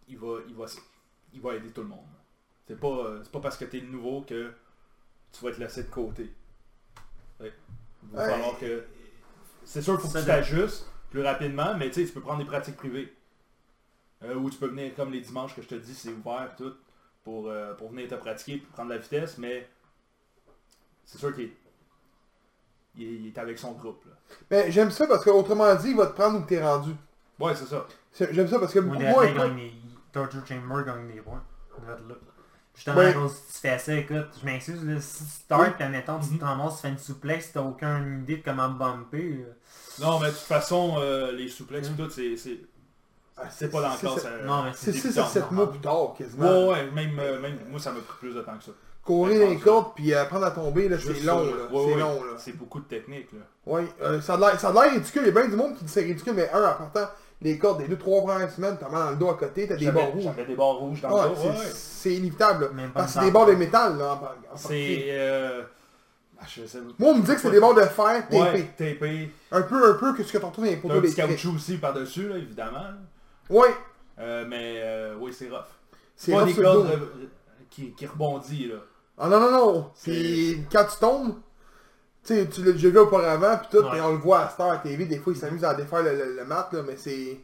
il 0.08 0.18
va. 0.18 0.38
Il 0.48 0.54
va 0.56 0.64
il 1.32 1.40
va 1.40 1.54
aider 1.54 1.70
tout 1.70 1.82
le 1.82 1.88
monde. 1.88 2.00
C'est 2.66 2.78
pas. 2.78 2.88
euh, 2.88 3.22
pas 3.32 3.40
parce 3.40 3.56
que 3.56 3.64
t'es 3.64 3.78
le 3.78 3.86
nouveau 3.86 4.22
que 4.22 4.52
tu 5.32 5.44
vas 5.44 5.50
être 5.50 5.58
laissé 5.58 5.84
de 5.84 5.90
côté. 5.90 6.34
Ouais. 7.40 7.52
Il 8.04 8.16
va 8.16 8.28
falloir 8.28 8.58
que. 8.58 8.84
C'est 9.64 9.82
sûr 9.82 10.00
qu'il 10.00 10.08
faut 10.08 10.14
que 10.14 10.20
tu 10.20 10.26
t'ajustes 10.26 10.86
plus 11.10 11.22
rapidement, 11.22 11.74
mais 11.76 11.88
tu 11.90 12.00
sais, 12.00 12.06
tu 12.06 12.12
peux 12.12 12.20
prendre 12.20 12.38
des 12.38 12.44
pratiques 12.44 12.76
privées. 12.76 13.12
Euh, 14.22 14.34
ou 14.34 14.50
tu 14.50 14.58
peux 14.58 14.66
venir 14.66 14.94
comme 14.94 15.10
les 15.10 15.20
dimanches 15.20 15.54
que 15.54 15.62
je 15.62 15.68
te 15.68 15.74
dis, 15.74 15.94
c'est 15.94 16.10
ouvert 16.10 16.54
tout 16.56 16.74
pour, 17.24 17.48
euh, 17.48 17.74
pour 17.74 17.90
venir 17.90 18.08
te 18.08 18.14
pratiquer, 18.14 18.58
pour 18.58 18.70
prendre 18.72 18.90
la 18.90 18.98
vitesse, 18.98 19.38
mais 19.38 19.68
c'est 21.04 21.18
sûr 21.18 21.34
qu'il 21.34 21.44
est, 21.44 21.56
il 22.96 23.02
est, 23.02 23.14
il 23.14 23.26
est 23.28 23.38
avec 23.38 23.58
son 23.58 23.72
groupe. 23.72 24.04
Là. 24.04 24.12
Mais 24.50 24.70
j'aime 24.70 24.90
ça 24.90 25.06
parce 25.06 25.24
que, 25.24 25.30
autrement 25.30 25.74
dit, 25.76 25.90
il 25.90 25.96
va 25.96 26.06
te 26.06 26.12
prendre 26.12 26.38
où 26.38 26.42
t'es 26.44 26.62
rendu. 26.62 26.92
Ouais, 27.38 27.54
c'est 27.54 27.66
ça. 27.66 27.86
J'aime 28.30 28.48
ça 28.48 28.58
parce 28.58 28.72
que 28.72 28.80
beaucoup 28.80 29.00
moins. 29.00 29.26
Torture 30.12 30.46
Chamber 30.46 30.84
gagne 30.84 31.12
des 31.12 31.20
points. 31.20 31.42
Justement, 32.74 32.96
Ouais. 32.96 33.12
cause 33.12 33.32
que 33.32 33.52
tu 33.52 33.58
fais 33.58 33.78
ça, 33.78 33.94
écoute, 33.94 34.28
je 34.40 34.46
m'excuse, 34.46 34.84
là, 34.84 35.00
si 35.00 35.24
tu 35.24 35.30
start, 35.30 35.74
puis 35.74 35.84
admettons, 35.84 36.18
tu 36.18 36.30
Mhm. 36.32 36.38
te 36.38 36.44
ramasses, 36.44 36.76
tu 36.76 36.82
fais 36.82 36.88
une 36.88 36.98
souplex, 36.98 37.52
t'as 37.52 37.60
aucune 37.60 38.20
idée 38.22 38.36
de 38.38 38.42
comment 38.44 38.68
bumper. 38.70 39.44
euh, 39.46 39.52
Non, 40.00 40.18
mais 40.18 40.28
de 40.28 40.32
toute 40.32 40.40
façon, 40.40 40.94
euh, 40.98 41.30
les 41.32 41.48
souplexes 41.48 41.90
Mm. 41.90 41.92
et 41.92 41.96
tout, 42.04 42.10
c'est... 42.10 42.36
c'est- 42.36 42.60
Ah, 43.42 43.44
C'est 43.50 43.70
pas 43.70 43.80
dans 43.80 43.88
le 43.90 43.94
c'est- 43.96 44.06
cas, 44.06 44.12
c'est- 44.16 44.20
ça... 44.20 44.30
Non, 44.44 44.62
mais 44.64 44.70
C'est 44.74 44.92
c'est 44.92 44.98
6 44.98 45.18
à 45.18 45.24
7 45.24 45.42
normal. 45.44 45.56
mois 45.56 45.70
plus 45.70 45.80
tard, 45.80 46.14
quasiment. 46.18 46.68
Ouais, 46.68 46.68
ouais, 46.74 46.90
même, 46.90 47.18
euh, 47.18 47.40
même 47.40 47.58
moi, 47.70 47.80
ça 47.80 47.90
m'a 47.90 48.00
pris 48.00 48.18
plus 48.18 48.34
de 48.34 48.40
temps 48.42 48.56
que 48.58 48.64
ça. 48.64 48.72
Courir 49.02 49.48
les 49.48 49.56
cordes 49.58 49.94
puis 49.94 50.12
apprendre 50.14 50.44
à 50.44 50.50
tomber, 50.50 50.88
là, 50.90 50.96
c'est 50.98 51.20
long, 51.22 51.44
là. 51.46 51.52
Ouais, 51.52 51.56
c'est 51.72 51.76
ouais, 51.94 52.00
long, 52.00 52.22
là. 52.24 52.32
C'est 52.38 52.52
beaucoup 52.52 52.80
de 52.80 52.84
technique, 52.84 53.32
là. 53.32 53.38
Ouais, 53.64 53.86
euh, 54.02 54.20
ça 54.20 54.34
a 54.34 54.36
l'air 54.36 54.60
ça 54.60 54.68
a 54.68 54.72
l'air 54.72 54.92
ridicule. 54.92 55.22
Il 55.22 55.26
y 55.28 55.30
a 55.30 55.32
bien 55.40 55.48
du 55.48 55.56
monde 55.56 55.74
qui 55.76 55.84
dit 55.84 55.90
c'est 55.90 56.02
ridicule, 56.02 56.34
mais 56.34 56.50
un, 56.50 56.62
en 56.62 56.74
partant, 56.74 57.10
les 57.42 57.58
cordes 57.58 57.78
des 57.78 57.88
deux, 57.88 57.96
trois 57.96 58.22
premières 58.22 58.50
semaines, 58.50 58.76
t'as 58.78 58.88
mal 58.88 59.04
dans 59.04 59.10
le 59.12 59.16
dos 59.16 59.30
à 59.30 59.34
côté, 59.34 59.66
t'as 59.66 59.76
des 59.76 59.90
barres 59.90 60.10
rouges. 60.12 60.24
J'avais 60.24 60.44
des 60.44 60.54
barres 60.54 60.76
rouges 60.76 61.00
dans 61.00 61.22
le 61.24 61.28
dos, 61.30 61.34
c'est- 61.40 61.48
ouais, 61.48 61.54
c'est 61.74 62.14
inévitable. 62.14 62.70
Parce 62.94 63.06
que 63.06 63.12
c'est 63.20 63.24
des 63.26 63.30
barre. 63.30 63.46
barres 63.46 63.54
de 63.54 63.58
métal, 63.58 63.98
là. 63.98 64.20
C'est... 64.56 65.04
Euh... 65.08 65.62
ah, 66.40 66.44
je 66.46 66.66
sais- 66.66 66.78
Moi, 66.98 67.10
on 67.10 67.14
me 67.14 67.22
dit 67.22 67.34
que 67.34 67.40
c'est 67.40 67.50
des 67.50 67.60
barres 67.60 67.74
de 67.74 67.80
fer 67.82 68.28
tapées. 68.28 68.36
Ouais, 68.40 68.70
tapé. 68.76 69.30
Un 69.52 69.62
peu, 69.62 69.90
un 69.90 69.94
peu 69.94 70.14
que 70.14 70.22
ce 70.22 70.32
que 70.32 70.38
t'en 70.38 70.50
trouves 70.50 70.64
dans 70.66 70.70
les 70.70 70.76
poteaux 70.76 70.94
un 70.94 71.00
petit 71.00 71.12
électriques. 71.20 71.28
caoutchouc 71.42 71.54
aussi 71.56 71.78
par-dessus, 71.78 72.28
là, 72.28 72.36
évidemment. 72.36 72.84
Ouais, 73.48 73.74
Euh, 74.18 74.44
mais 74.46 74.74
euh, 74.82 75.14
oui, 75.18 75.32
c'est 75.32 75.48
rough. 75.48 75.60
c'est 76.16 76.32
pas 76.32 76.40
rough 76.44 76.54
des 76.54 76.62
cordes 76.62 76.98
qui, 77.70 77.92
qui 77.92 78.06
rebondissent, 78.06 78.68
là. 78.68 78.74
Ah 79.18 79.28
non, 79.28 79.40
non, 79.40 79.50
non. 79.50 79.90
C'est- 79.94 80.10
Puis 80.10 80.62
quand 80.70 80.84
tu 80.84 80.98
tombes, 81.00 81.34
sais, 82.34 82.46
tu 82.48 82.62
l'as 82.64 82.72
déjà 82.72 82.88
vu 82.88 82.98
auparavant, 82.98 83.56
puis 83.58 83.68
tout, 83.70 83.84
Ouais. 83.86 83.98
et 83.98 84.00
on 84.00 84.12
le 84.12 84.18
voit 84.18 84.40
à 84.40 84.48
Star 84.48 84.80
TV, 84.82 85.04
des 85.06 85.18
fois 85.18 85.32
ils 85.32 85.38
s'amusent 85.38 85.64
à 85.64 85.74
défaire 85.74 86.02
le, 86.02 86.12
le- 86.16 86.36
le 86.36 86.44
mat, 86.44 86.68
là, 86.72 86.80
mais 86.86 86.96
c'est... 86.96 87.40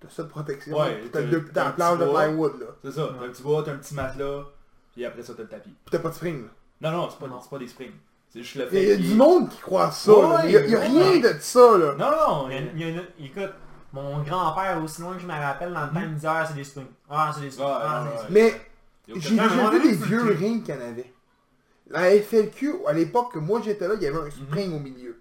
T'as 0.00 0.08
ça 0.10 0.22
de 0.22 0.28
protection. 0.28 0.78
Ouais, 0.78 1.02
t'as 1.12 1.20
le- 1.20 1.44
planche 1.44 1.98
de 1.98 2.04
plywood, 2.04 2.60
là. 2.60 2.66
C'est 2.84 2.92
ça, 2.92 3.08
t'as 3.18 3.24
un 3.26 3.28
petit 3.30 3.42
bois, 3.42 3.62
t'as 3.64 3.72
un 3.72 3.76
petit 3.78 3.94
matelas, 3.94 4.44
puis 4.92 5.04
après 5.04 5.22
ça, 5.22 5.32
t'as 5.36 5.42
le 5.42 5.48
tapis. 5.48 5.70
Puis 5.70 5.90
t'as 5.90 5.98
pas 5.98 6.10
de 6.10 6.14
spring, 6.14 6.44
là. 6.80 6.90
Non, 6.90 6.96
non, 6.98 7.08
c'est 7.10 7.18
pas, 7.18 7.26
Non. 7.26 7.40
c'est 7.42 7.50
pas 7.50 7.58
des 7.58 7.66
springs. 7.66 7.90
C'est 8.30 8.42
juste 8.42 8.54
le 8.56 8.68
Il 8.72 8.78
y 8.82 8.86
fait 8.86 8.92
a 8.92 8.96
du 8.96 9.14
monde 9.14 9.48
qui 9.48 9.58
croit 9.60 9.90
ça, 9.90 10.12
Ouais, 10.12 10.28
là. 10.28 10.40
Il 10.44 10.50
y 10.52 10.56
a, 10.56 10.64
il 10.66 10.70
y 10.70 10.74
a 10.76 10.78
ouais. 10.78 10.86
rien 10.86 11.18
de 11.32 11.38
ça, 11.40 11.78
là. 11.78 11.94
Non, 11.98 12.10
non, 12.10 12.48
Il 12.48 12.54
y 12.54 12.58
a- 12.58 12.60
il 12.74 12.80
y 12.80 12.84
a 12.84 12.88
une- 12.90 13.26
Écoute, 13.26 13.52
mon 13.92 14.18
grand-père, 14.22 14.80
aussi 14.84 15.00
loin 15.00 15.14
que 15.14 15.20
je 15.20 15.26
me 15.26 15.32
rappelle, 15.32 15.72
dans 15.72 15.80
le 15.86 15.88
temps, 15.88 16.00
il 16.00 16.08
me 16.10 16.14
disait 16.14 16.28
Ah, 16.30 16.44
c'est 16.46 16.54
des 16.54 16.62
springs. 16.64 16.86
Ah, 17.10 17.32
c'est 17.34 17.40
des 17.40 17.50
springs. 17.50 17.66
Ouais, 17.68 17.74
Ah, 17.80 18.04
ouais, 18.04 18.10
c'est 18.26 18.32
des 18.34 18.40
ouais. 18.40 18.48
springs. 18.50 18.62
Mais 19.08 19.20
j'ai 19.20 19.40
à 19.40 19.48
déjà 19.48 19.70
vu 19.70 19.82
des 19.82 19.94
vieux 19.96 20.22
rings 20.38 20.62
qu'il 20.62 20.74
y 20.74 20.78
en 20.78 20.80
avait. 20.82 21.12
La 21.90 22.10
FLQ, 22.10 22.86
à 22.86 22.92
l'époque 22.92 23.32
que 23.32 23.38
moi 23.38 23.60
j'étais 23.64 23.88
là, 23.88 23.94
il 23.96 24.02
y 24.02 24.06
avait 24.06 24.18
un 24.18 24.30
spring 24.30 24.74
au 24.74 24.78
milieu. 24.78 25.20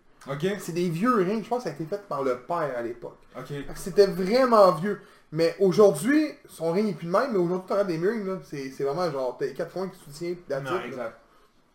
C'est 0.60 0.74
des 0.74 0.90
vieux 0.90 1.16
rings, 1.16 1.44
je 1.44 1.48
pense 1.50 1.60
que 1.60 1.64
ça 1.64 1.70
a 1.70 1.74
été 1.74 1.86
fait 1.86 2.06
par 2.08 2.22
le 2.24 2.38
père 2.40 2.74
à 2.78 2.82
l'époque. 2.82 3.18
ok. 3.38 3.46
Fait 3.48 3.64
que 3.64 3.80
C'était 3.80 4.08
vraiment 4.08 4.72
vieux. 4.74 5.00
Mais 5.32 5.56
aujourd'hui, 5.60 6.26
son 6.48 6.72
ring 6.72 6.90
est 6.90 6.94
plus 6.94 7.06
le 7.08 7.12
même, 7.12 7.32
mais 7.34 7.38
aujourd'hui, 7.38 7.68
tu 7.68 7.74
regardes 7.74 7.88
des 7.90 7.98
murs, 7.98 8.26
là, 8.26 8.40
c'est 8.44 8.70
vraiment 8.84 9.10
genre, 9.12 9.38
t'as 9.38 9.46
les 9.46 9.54
quatre 9.54 9.72
points 9.72 9.88
qui 9.90 10.00
soutiennent, 10.00 10.34
it, 10.34 10.50
là. 10.50 10.86
Exact. 10.86 11.18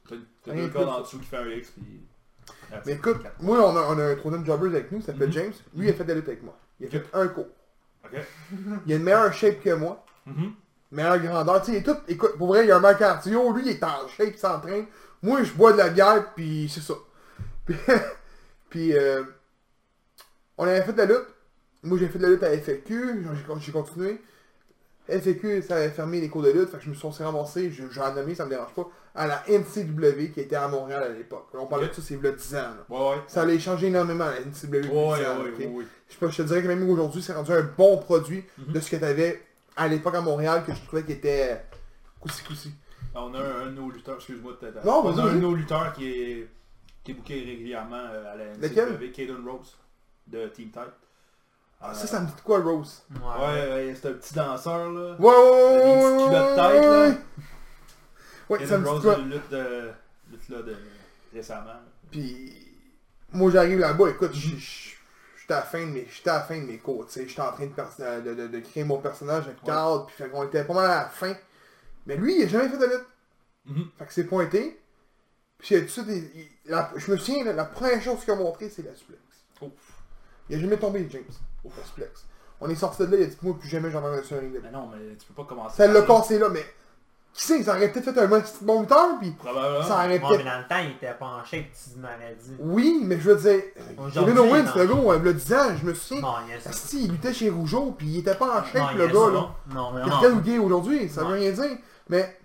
T'as 0.08 0.52
deux 0.54 0.62
de 0.62 0.68
cordes 0.68 0.88
en 0.88 1.00
dessous 1.00 1.18
qui 1.18 1.26
fait 1.26 1.36
un 1.36 1.48
X, 1.48 1.70
puis... 1.70 2.00
Mais 2.86 2.92
écoute, 2.94 3.18
moi, 3.40 3.58
on 3.70 3.76
a, 3.76 3.82
on 3.94 3.98
a 3.98 4.04
un 4.04 4.14
troisième 4.16 4.44
jobber 4.46 4.66
avec 4.68 4.90
nous, 4.90 4.98
il 4.98 5.04
s'appelle 5.04 5.28
Mhm. 5.28 5.32
James. 5.34 5.52
Lui, 5.76 5.86
il 5.86 5.90
a 5.90 5.92
fait 5.94 6.04
de 6.04 6.08
la 6.08 6.14
lutte 6.16 6.28
avec 6.28 6.42
moi. 6.42 6.56
Il 6.80 6.86
a 6.86 6.90
fait 6.90 7.04
un 7.12 7.28
cours. 7.28 7.46
Il 8.86 8.92
a 8.92 8.96
une 8.96 9.02
meilleure 9.02 9.32
shape 9.32 9.60
que 9.62 9.74
moi. 9.74 10.04
Mhm. 10.26 10.52
Meilleure 10.92 11.18
grandeur. 11.18 11.62
Tu 11.62 11.72
sais, 11.72 11.82
tout, 11.82 11.96
écoute, 12.08 12.36
pour 12.38 12.48
vrai, 12.48 12.64
il 12.64 12.68
y 12.68 12.70
a 12.70 12.76
un 12.76 12.80
meilleur 12.80 12.98
cardio, 12.98 13.52
lui, 13.52 13.62
il 13.64 13.68
est 13.70 13.82
en 13.84 14.06
shape, 14.08 14.28
il 14.32 14.38
s'entraîne. 14.38 14.86
Moi, 15.22 15.42
je 15.42 15.52
bois 15.52 15.72
de 15.72 15.78
la 15.78 15.88
bière, 15.88 16.32
puis 16.34 16.70
c'est 16.72 16.80
ça. 16.80 16.94
Puis, 17.66 17.76
puis, 18.70 18.96
euh, 18.96 19.22
on 20.58 20.64
avait 20.66 20.82
fait 20.82 20.92
de 20.92 20.98
la 20.98 21.04
lutte. 21.06 21.26
Moi, 21.82 21.98
j'ai 21.98 22.08
fait 22.08 22.18
de 22.18 22.24
la 22.24 22.30
lutte 22.30 22.42
à 22.42 22.50
FLQ, 22.56 23.24
j'ai 23.60 23.72
continué. 23.72 24.20
FLQ, 25.08 25.62
ça 25.62 25.76
avait 25.76 25.90
fermé 25.90 26.20
les 26.20 26.28
cours 26.28 26.42
de 26.42 26.50
lutte, 26.50 26.70
fait 26.70 26.78
que 26.78 26.84
je 26.84 26.88
me 26.90 26.94
suis 26.94 27.06
je- 27.70 27.88
j'en 27.90 28.12
ai 28.12 28.14
nommé, 28.14 28.34
ça 28.34 28.44
me 28.44 28.50
dérange 28.50 28.72
pas, 28.74 28.86
à 29.14 29.26
la 29.26 29.42
NCW 29.48 30.30
qui 30.32 30.40
était 30.40 30.56
à 30.56 30.68
Montréal 30.68 31.02
à 31.02 31.08
l'époque. 31.08 31.48
On 31.54 31.66
parlait 31.66 31.88
de 31.88 31.92
ça, 31.92 32.02
c'est 32.04 32.14
a 32.24 32.30
10 32.32 32.54
ans. 32.54 32.58
là. 32.58 32.86
Ouais, 32.88 33.10
ouais. 33.10 33.22
Ça 33.26 33.42
allait 33.42 33.58
changer 33.58 33.88
énormément, 33.88 34.26
la 34.26 34.40
NCW. 34.40 34.76
Ouais, 34.76 34.82
10 34.86 34.90
ouais, 34.92 35.26
ans, 35.26 35.38
je 36.30 36.36
te 36.36 36.42
dirais 36.42 36.62
que 36.62 36.68
même 36.68 36.88
aujourd'hui, 36.88 37.20
c'est 37.22 37.32
rendu 37.32 37.52
un 37.52 37.62
bon 37.76 37.98
produit 37.98 38.44
Mhm. 38.58 38.72
de 38.74 38.80
ce 38.80 38.90
que 38.90 38.96
tu 38.96 39.04
avais 39.04 39.42
à 39.76 39.88
l'époque 39.88 40.14
à 40.14 40.20
Montréal 40.20 40.64
que 40.66 40.74
je 40.74 40.80
trouvais 40.84 41.04
qui 41.04 41.12
était 41.12 41.64
coussi 42.20 42.42
coussi. 42.44 42.72
On 43.14 43.34
a 43.34 43.38
un, 43.38 43.60
un 43.62 43.66
de 43.66 43.70
nos 43.72 43.90
lutteurs, 43.90 44.16
excuse-moi 44.16 44.52
de. 44.60 44.72
Non, 44.84 45.02
On 45.06 45.18
a 45.18 45.22
un 45.24 45.34
de 45.34 45.40
nos 45.40 45.54
lutteurs 45.54 45.92
qui 45.92 46.08
est, 46.10 46.48
qui 47.04 47.10
est 47.10 47.14
booké 47.14 47.34
régulièrement 47.44 47.96
euh, 48.10 48.32
à 48.32 48.36
la 48.36 48.44
Lequel? 48.54 48.88
NCW, 48.94 49.12
Caden 49.12 49.46
Rose, 49.48 49.76
de 50.28 50.46
Team 50.48 50.70
Tight. 50.70 50.92
Ah, 51.84 51.92
ça, 51.94 52.06
ça 52.06 52.20
me 52.20 52.26
dit 52.26 52.32
quoi, 52.44 52.60
Rose 52.60 53.02
Ouais. 53.10 53.18
Ouais, 53.44 53.70
ouais, 53.88 53.94
c'est 54.00 54.08
un 54.08 54.12
petit 54.12 54.34
danseur, 54.34 54.90
là. 54.92 55.16
Ouais, 55.18 55.28
ouais, 55.28 55.34
ouais, 55.34 56.26
culottes 56.26 56.56
ouais, 56.56 56.56
tête, 56.56 56.84
là. 56.84 57.08
ouais. 58.48 58.58
Ça 58.66 58.76
Caden 58.76 58.78
me 58.80 58.84
dit 58.84 58.84
de 58.84 58.88
Rose, 58.88 59.02
quoi? 59.02 59.18
une 59.18 59.30
lutte, 59.30 59.50
de, 59.50 59.90
lutte 60.30 60.48
là 60.48 60.62
de 60.62 60.76
récemment. 61.34 61.80
Puis, 62.10 62.52
moi, 63.32 63.50
j'arrive 63.50 63.78
là-bas, 63.80 64.10
écoute, 64.10 64.32
j- 64.32 64.58
j- 64.58 64.94
j'étais 65.52 65.54
à 65.54 65.60
la 65.60 65.62
fin 65.62 65.80
de 65.86 65.90
mes, 65.92 66.06
j'étais 66.10 66.30
à 66.30 66.34
la 66.34 66.40
fin 66.42 66.58
de 66.58 66.64
mes 66.64 66.78
cours, 66.78 67.06
tu 67.06 67.12
sais, 67.12 67.28
j'étais 67.28 67.40
en 67.42 67.52
train 67.52 67.66
de, 67.66 68.20
de, 68.22 68.34
de, 68.34 68.46
de 68.48 68.60
créer 68.60 68.84
mon 68.84 68.98
personnage 68.98 69.44
avec 69.46 69.62
Carl, 69.62 70.06
puis 70.06 70.16
fait 70.16 70.28
qu'on 70.28 70.44
était 70.44 70.64
pas 70.64 70.74
mal 70.74 70.90
à 70.90 71.02
la 71.02 71.08
fin. 71.08 71.34
Mais 72.06 72.16
lui, 72.16 72.38
il 72.38 72.44
a 72.44 72.48
jamais 72.48 72.68
fait 72.68 72.78
de 72.78 72.84
lutte. 72.86 73.06
Mhm. 73.66 73.84
Fait 73.98 74.06
que 74.06 74.12
c'est 74.12 74.24
pointé. 74.24 74.80
Puis, 75.58 75.76
il 75.76 75.86
de 75.86 76.70
la- 76.70 76.90
je 76.96 77.10
me 77.12 77.16
souviens, 77.16 77.44
là, 77.44 77.52
la 77.52 77.64
première 77.64 78.02
chose 78.02 78.20
qu'il 78.20 78.30
a 78.32 78.36
montré, 78.36 78.68
c'est 78.68 78.82
la 78.82 78.94
suplex. 78.94 79.20
Ouf. 79.60 79.70
Il 80.48 80.56
a 80.56 80.60
jamais 80.60 80.76
tombé, 80.76 81.06
James, 81.10 81.22
au 81.64 81.70
suplex. 81.84 82.24
On 82.60 82.68
est 82.68 82.74
sorti 82.74 83.02
de 83.02 83.06
là, 83.06 83.16
il 83.18 83.22
a 83.24 83.26
dit, 83.26 83.36
moi, 83.42 83.56
plus 83.58 83.68
jamais 83.68 83.90
j'en 83.90 84.02
ai 84.02 84.16
un 84.18 84.38
ring 84.38 84.52
de 84.52 84.58
Mais 84.60 84.70
non, 84.70 84.88
mais 84.88 85.14
tu 85.16 85.26
peux 85.26 85.34
pas 85.34 85.44
commencer. 85.48 85.76
Ça 85.76 85.86
l'a 85.86 86.02
cassé 86.02 86.38
là, 86.38 86.48
mais 86.48 86.64
qui 87.34 87.44
sait, 87.46 87.62
ça 87.62 87.76
aurait 87.76 87.90
peut-être 87.90 88.12
fait 88.12 88.20
un 88.20 88.28
petit 88.40 88.52
bon 88.62 88.82
lutteur, 88.82 89.18
puis 89.18 89.30
Probablement. 89.32 89.82
ça 89.82 89.94
aurait 89.94 90.08
Ouais, 90.08 90.18
peut-être... 90.20 90.38
mais 90.44 90.50
dans 90.50 90.58
le 90.58 90.68
temps, 90.68 90.78
il 90.84 90.90
était 90.90 91.14
pas 91.14 91.26
en 91.26 91.44
shape, 91.44 91.64
tu 91.72 91.98
m'avais 91.98 92.34
dit. 92.34 92.56
Oui, 92.58 93.00
mais 93.04 93.18
je 93.18 93.30
veux 93.30 93.36
dire, 93.36 93.62
Aujourd'hui, 93.98 94.34
Kevin 94.34 94.38
Owens, 94.38 94.72
le 94.76 94.86
gars, 94.86 95.18
il 95.22 95.28
a 95.28 95.32
10 95.32 95.54
ans, 95.54 95.76
je 95.80 95.86
me 95.86 95.94
souviens. 95.94 96.22
Non, 96.22 96.34
il 96.46 96.50
y 96.52 96.54
a 96.56 96.60
ça. 96.60 96.70
Asti, 96.70 97.04
il 97.04 97.12
luttait 97.12 97.32
chez 97.32 97.48
Rougeau, 97.50 97.92
puis 97.96 98.06
il 98.08 98.18
était 98.18 98.34
pas 98.34 98.46
en 98.50 98.60
Non, 98.60 98.64
shape, 98.66 98.90
il 98.92 98.96
y 98.96 98.98
le 98.98 99.06
gars, 99.06 99.12
là. 99.12 99.30
Non, 99.30 99.50
non, 99.68 99.90
Il 99.94 100.00
vraiment. 100.02 100.18
était 100.18 100.28
ou 100.30 100.40
gay 100.40 100.58
aujourd'hui, 100.58 101.08
ça 101.08 101.24
veut 101.24 101.34
rien 101.34 101.50
dire. 101.52 101.78
Mais, 102.08 102.38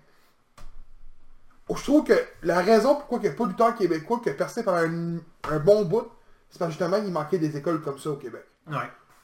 oh, 1.68 1.76
je 1.76 1.82
trouve 1.82 2.04
que 2.04 2.14
la 2.42 2.60
raison 2.60 2.94
pourquoi 2.94 3.18
il 3.18 3.22
n'y 3.22 3.28
a 3.28 3.32
pas 3.32 3.44
de 3.44 3.48
lutteur 3.50 3.74
québécois 3.74 4.20
qui 4.22 4.30
a 4.30 4.34
percé 4.34 4.62
par 4.62 4.76
un, 4.76 5.16
un 5.50 5.58
bon 5.58 5.84
bout, 5.84 6.08
c'est 6.50 6.58
parce 6.58 6.74
que 6.74 6.78
justement, 6.78 7.02
il 7.04 7.12
manquait 7.12 7.38
des 7.38 7.56
écoles 7.56 7.82
comme 7.82 7.98
ça 7.98 8.10
au 8.10 8.16
Québec. 8.16 8.44
Ouais, 8.70 8.76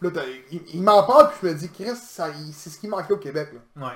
Là, 0.02 0.10
t'as- 0.12 0.22
il, 0.50 0.60
il 0.74 0.82
m'en 0.82 1.02
parle, 1.04 1.30
puis 1.30 1.38
je 1.42 1.46
me 1.48 1.54
dis, 1.54 1.70
Chris, 1.70 1.96
ça- 1.96 2.28
il- 2.28 2.52
c'est 2.52 2.68
ce 2.68 2.78
qui 2.78 2.88
manquait 2.88 3.14
au 3.14 3.18
Québec, 3.18 3.50
là. 3.76 3.86
ouais. 3.86 3.94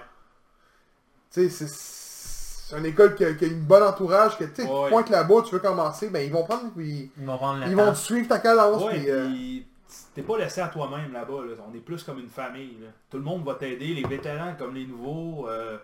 Tu 1.31 1.49
sais, 1.51 1.67
c'est- 1.67 2.77
une 2.77 2.85
école 2.85 3.14
qui 3.14 3.25
a, 3.25 3.33
qui 3.33 3.45
a 3.47 3.49
une 3.49 3.62
bonne 3.62 3.83
entourage, 3.83 4.37
que 4.37 4.45
tu 4.45 4.57
sais, 4.57 4.67
tu 4.67 4.71
Ouais. 4.73 4.91
pointes 4.91 5.09
là-bas, 5.09 5.43
tu 5.43 5.55
veux 5.55 5.59
commencer, 5.61 6.11
ben 6.11 6.21
ils 6.27 6.31
vont 6.33 6.45
prendre, 6.45 6.71
puis 6.77 7.11
Ils 7.17 7.25
vont 7.25 7.38
ils 7.67 7.75
vont 7.77 7.93
te 7.93 7.97
suivre 7.99 8.29
ta 8.29 8.38
cadence, 8.41 8.83
Ouais, 8.83 8.99
puis... 8.99 9.11
euh, 9.11 9.27
puis 9.31 9.67
t'es 10.14 10.23
pas 10.23 10.37
laissé 10.37 10.61
à 10.61 10.69
toi-même 10.69 11.11
là-bas. 11.12 11.47
Là. 11.47 11.55
On 11.67 11.75
est 11.75 11.81
plus 11.81 12.03
comme 12.03 12.19
une 12.19 12.29
famille. 12.29 12.77
là. 12.83 12.88
Tout 13.11 13.17
le 13.17 13.23
monde 13.23 13.43
va 13.45 13.55
t'aider, 13.55 13.95
les 13.95 14.05
vétérans 14.05 14.55
comme 14.59 14.75
les 14.75 14.87
nouveaux, 14.87 15.49
euh, 15.49 15.79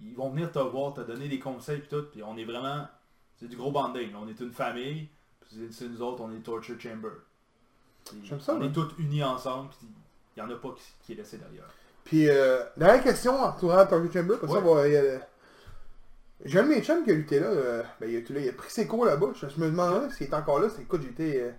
ils 0.00 0.14
vont 0.14 0.30
venir 0.30 0.52
te 0.52 0.60
voir, 0.60 0.94
te 0.94 1.00
donner 1.00 1.26
des 1.28 1.40
conseils 1.40 1.78
puis 1.80 1.88
tout. 1.88 2.04
Puis 2.12 2.22
on 2.22 2.36
est 2.36 2.44
vraiment, 2.44 2.86
c'est 3.40 3.48
du 3.48 3.56
gros 3.56 3.72
banding. 3.72 4.12
là. 4.12 4.18
On 4.22 4.28
est 4.28 4.38
une 4.38 4.52
famille. 4.52 5.08
Puis 5.40 5.68
c'est- 5.72 5.88
nous 5.88 6.02
autres, 6.02 6.22
on 6.22 6.30
est 6.32 6.38
Torture 6.40 6.78
Chamber. 6.80 7.08
Puis 8.04 8.20
J'aime 8.22 8.40
ça, 8.40 8.54
On 8.54 8.62
est 8.62 8.70
tous 8.72 8.90
unis 9.00 9.24
ensemble. 9.24 9.70
Puis 9.70 9.88
il 10.36 10.40
y 10.40 10.42
en 10.42 10.50
a 10.50 10.54
pas 10.54 10.68
qui, 10.76 10.84
qui 11.04 11.12
est 11.14 11.16
laissé 11.16 11.36
derrière. 11.38 11.64
Puis, 12.08 12.28
euh, 12.28 12.62
dernière 12.76 13.02
question 13.04 13.38
entourant 13.42 13.84
Target 13.86 14.10
Chamber, 14.12 14.38
comme 14.38 14.48
ça, 14.48 14.56
Ouais. 14.60 14.62
on 14.64 14.74
va 14.74 14.88
y 14.88 14.96
aller. 14.96 15.18
J'ai 16.44 16.58
un 16.58 16.62
de 16.64 16.68
mes 16.68 16.82
chums 16.82 17.04
qui 17.04 17.10
a 17.10 17.14
lutté 17.14 17.40
là, 17.40 17.46
euh, 17.48 17.82
ben 18.00 18.08
il 18.08 18.16
a, 18.16 18.20
là, 18.34 18.40
il 18.40 18.48
a 18.48 18.52
pris 18.52 18.70
ses 18.70 18.86
cours 18.86 19.04
là-bas, 19.04 19.28
je, 19.34 19.48
je 19.48 19.60
me 19.60 19.66
demandais 19.66 20.10
s'il 20.14 20.26
était 20.26 20.36
encore 20.36 20.60
là, 20.60 20.68
c'est 20.68 20.82
écoute, 20.82 21.02
j'étais 21.02 21.40
euh, 21.42 21.50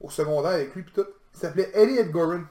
au 0.00 0.08
secondaire 0.10 0.52
avec 0.52 0.74
lui 0.74 0.82
pis 0.84 0.92
tout. 0.92 1.06
Il 1.34 1.40
s'appelait 1.40 1.70
Elliot 1.74 2.04
Gorin. 2.10 2.48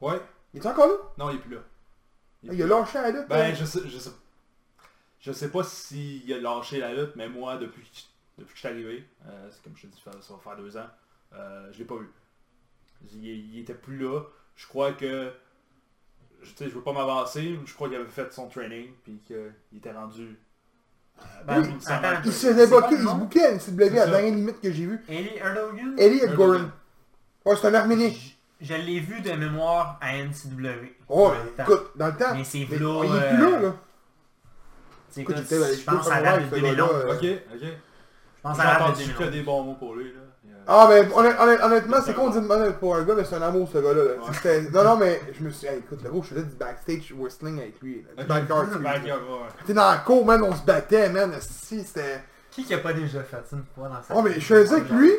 Ouais. 0.00 0.20
Il 0.54 0.60
est 0.60 0.66
encore 0.66 0.86
là? 0.86 0.94
Non, 1.18 1.30
il 1.30 1.36
est 1.36 1.40
plus 1.40 1.54
là. 1.54 1.60
est 1.60 2.46
Il 2.46 2.50
plus 2.50 2.62
a 2.62 2.66
lâché 2.66 2.98
la 2.98 3.10
lutte. 3.10 3.28
Ben, 3.28 3.50
hein? 3.50 3.54
je 3.54 3.64
sais, 3.64 3.80
je 3.86 3.98
sais, 3.98 4.10
je 5.20 5.32
sais 5.32 5.48
pas 5.48 5.64
s'il 5.64 6.32
a 6.32 6.38
lâché 6.40 6.78
la 6.78 6.92
lutte, 6.94 7.16
mais 7.16 7.28
moi, 7.28 7.56
depuis, 7.56 7.82
que- 7.84 8.40
depuis 8.42 8.50
que 8.52 8.56
je 8.56 8.60
suis 8.60 8.68
arrivé, 8.68 9.04
euh, 9.26 9.48
c'est 9.50 9.62
comme 9.64 9.76
je 9.76 9.82
te 9.82 9.86
dis, 9.88 10.00
ça 10.04 10.12
ça 10.20 10.34
va 10.34 10.40
faire 10.40 10.56
deux 10.56 10.76
ans, 10.76 10.86
euh, 11.32 11.70
je 11.72 11.78
l'ai 11.78 11.84
pas 11.86 11.96
vu. 11.96 12.10
Il, 13.12 13.24
il 13.24 13.58
était 13.60 13.74
plus 13.74 13.98
là. 13.98 14.20
Je 14.56 14.66
crois 14.68 14.92
que, 14.92 15.32
je, 16.42 16.50
tu 16.50 16.56
sais, 16.56 16.64
je 16.70 16.74
veux 16.74 16.82
pas 16.82 16.92
m'avancer, 16.92 17.56
mais 17.60 17.66
je 17.66 17.74
crois 17.74 17.88
qu'il 17.88 17.96
avait 17.98 18.08
fait 18.08 18.32
son 18.32 18.48
training, 18.48 18.88
puis 19.04 19.20
qu'il 19.26 19.78
était 19.78 19.92
rendu... 19.92 20.38
euh, 21.20 21.22
Ben, 21.46 21.62
attends, 21.86 22.08
un 22.08 22.14
Il 22.16 22.22
peu. 22.22 22.30
se 22.30 22.46
faisait 22.48 22.64
C'est 22.64 22.70
quoi 22.70 22.80
boquer, 22.82 22.96
le 22.96 23.02
il 23.02 23.08
se 23.08 23.14
bouquait 23.14 23.44
à 23.46 23.52
NCW 23.54 23.82
à 23.98 24.06
la 24.06 24.10
dernière 24.10 24.34
limite 24.34 24.60
que 24.60 24.72
j'ai 24.72 24.86
vue. 24.86 25.00
Ellie 25.08 25.36
Erdogan? 25.36 25.94
Elliot 25.98 26.24
Erdogan. 26.24 26.36
Gorin. 26.36 26.72
Ouais, 27.44 27.56
c'est 27.56 27.66
un 27.68 27.74
Arménien. 27.74 28.10
Je, 28.60 28.66
je 28.66 28.74
l'ai 28.74 29.00
vu 29.00 29.20
de 29.20 29.32
mémoire 29.32 29.98
à 30.00 30.16
NCW. 30.16 30.92
Oh, 31.08 31.28
Dans 31.28 31.34
le 31.34 31.50
temps. 31.56 31.62
écoute, 31.64 31.90
dans 31.96 32.06
le 32.08 32.16
temps. 32.16 32.34
Mais 32.34 32.44
c'est 32.44 32.64
v'là, 32.64 33.00
il 33.04 33.10
est 33.10 33.18
euh, 33.22 33.34
plus 33.34 33.50
là, 33.50 33.60
là. 33.60 33.74
Écoute, 35.16 35.36
je 35.38 35.84
pense 35.84 36.08
à 36.10 36.20
la 36.20 36.36
de 36.36 36.40
live, 36.42 36.48
ce 36.50 36.60
2011. 36.60 36.76
gars-là. 36.76 37.14
Ok, 37.14 37.24
ok. 37.54 37.60
Je 37.62 38.42
pense 38.42 38.58
à 38.60 38.64
la 38.64 38.78
de 38.78 38.82
entendu 38.84 39.02
que 39.04 39.08
2011. 39.18 39.30
des 39.32 39.42
bons 39.42 39.62
mots 39.64 39.74
pour 39.74 39.94
lui, 39.96 40.12
là. 40.12 40.19
Ah, 40.66 40.86
mais 40.88 41.00
honnêt- 41.12 41.36
honnêt- 41.38 41.62
honnêtement, 41.62 41.96
c'est 42.04 42.14
con 42.14 42.30
de 42.30 42.38
dire 42.40 42.76
pour 42.78 42.94
un 42.96 43.02
gars, 43.02 43.14
mais 43.16 43.24
c'est 43.24 43.34
un 43.36 43.42
amour, 43.42 43.68
ce 43.72 43.78
gars-là. 43.78 44.04
là. 44.04 44.10
Ouais. 44.14 44.32
C'était- 44.34 44.62
Non, 44.70 44.84
non, 44.84 44.96
mais 44.96 45.20
je 45.36 45.42
me 45.42 45.50
suis 45.50 45.60
dit, 45.66 45.74
hey, 45.74 45.78
écoute, 45.80 46.00
le 46.04 46.10
gros, 46.10 46.22
je 46.22 46.28
faisais 46.28 46.42
du 46.44 46.54
backstage 46.54 47.12
wrestling 47.18 47.58
avec 47.58 47.80
lui. 47.80 48.04
là, 48.16 48.22
Du 48.22 48.28
backyard. 48.28 48.78
Backyard, 48.82 49.20
ouais. 49.22 49.48
T'es 49.66 49.74
dans 49.74 49.90
la 49.90 49.96
cour, 49.98 50.24
man, 50.24 50.42
on 50.44 50.54
se 50.54 50.62
battait, 50.64 51.08
man. 51.08 51.32
Si, 51.40 51.82
c'était. 51.84 52.22
Qui 52.50 52.64
qui 52.64 52.74
a 52.74 52.78
pas 52.78 52.92
déjà 52.92 53.22
fait 53.22 53.36
ça 53.48 53.56
une 53.56 53.64
fois 53.74 53.88
dans 53.88 54.02
sa 54.02 54.16
Oh, 54.16 54.22
mais 54.22 54.34
je 54.34 54.40
faisais 54.40 54.74
avec 54.76 54.90
lui. 54.90 55.12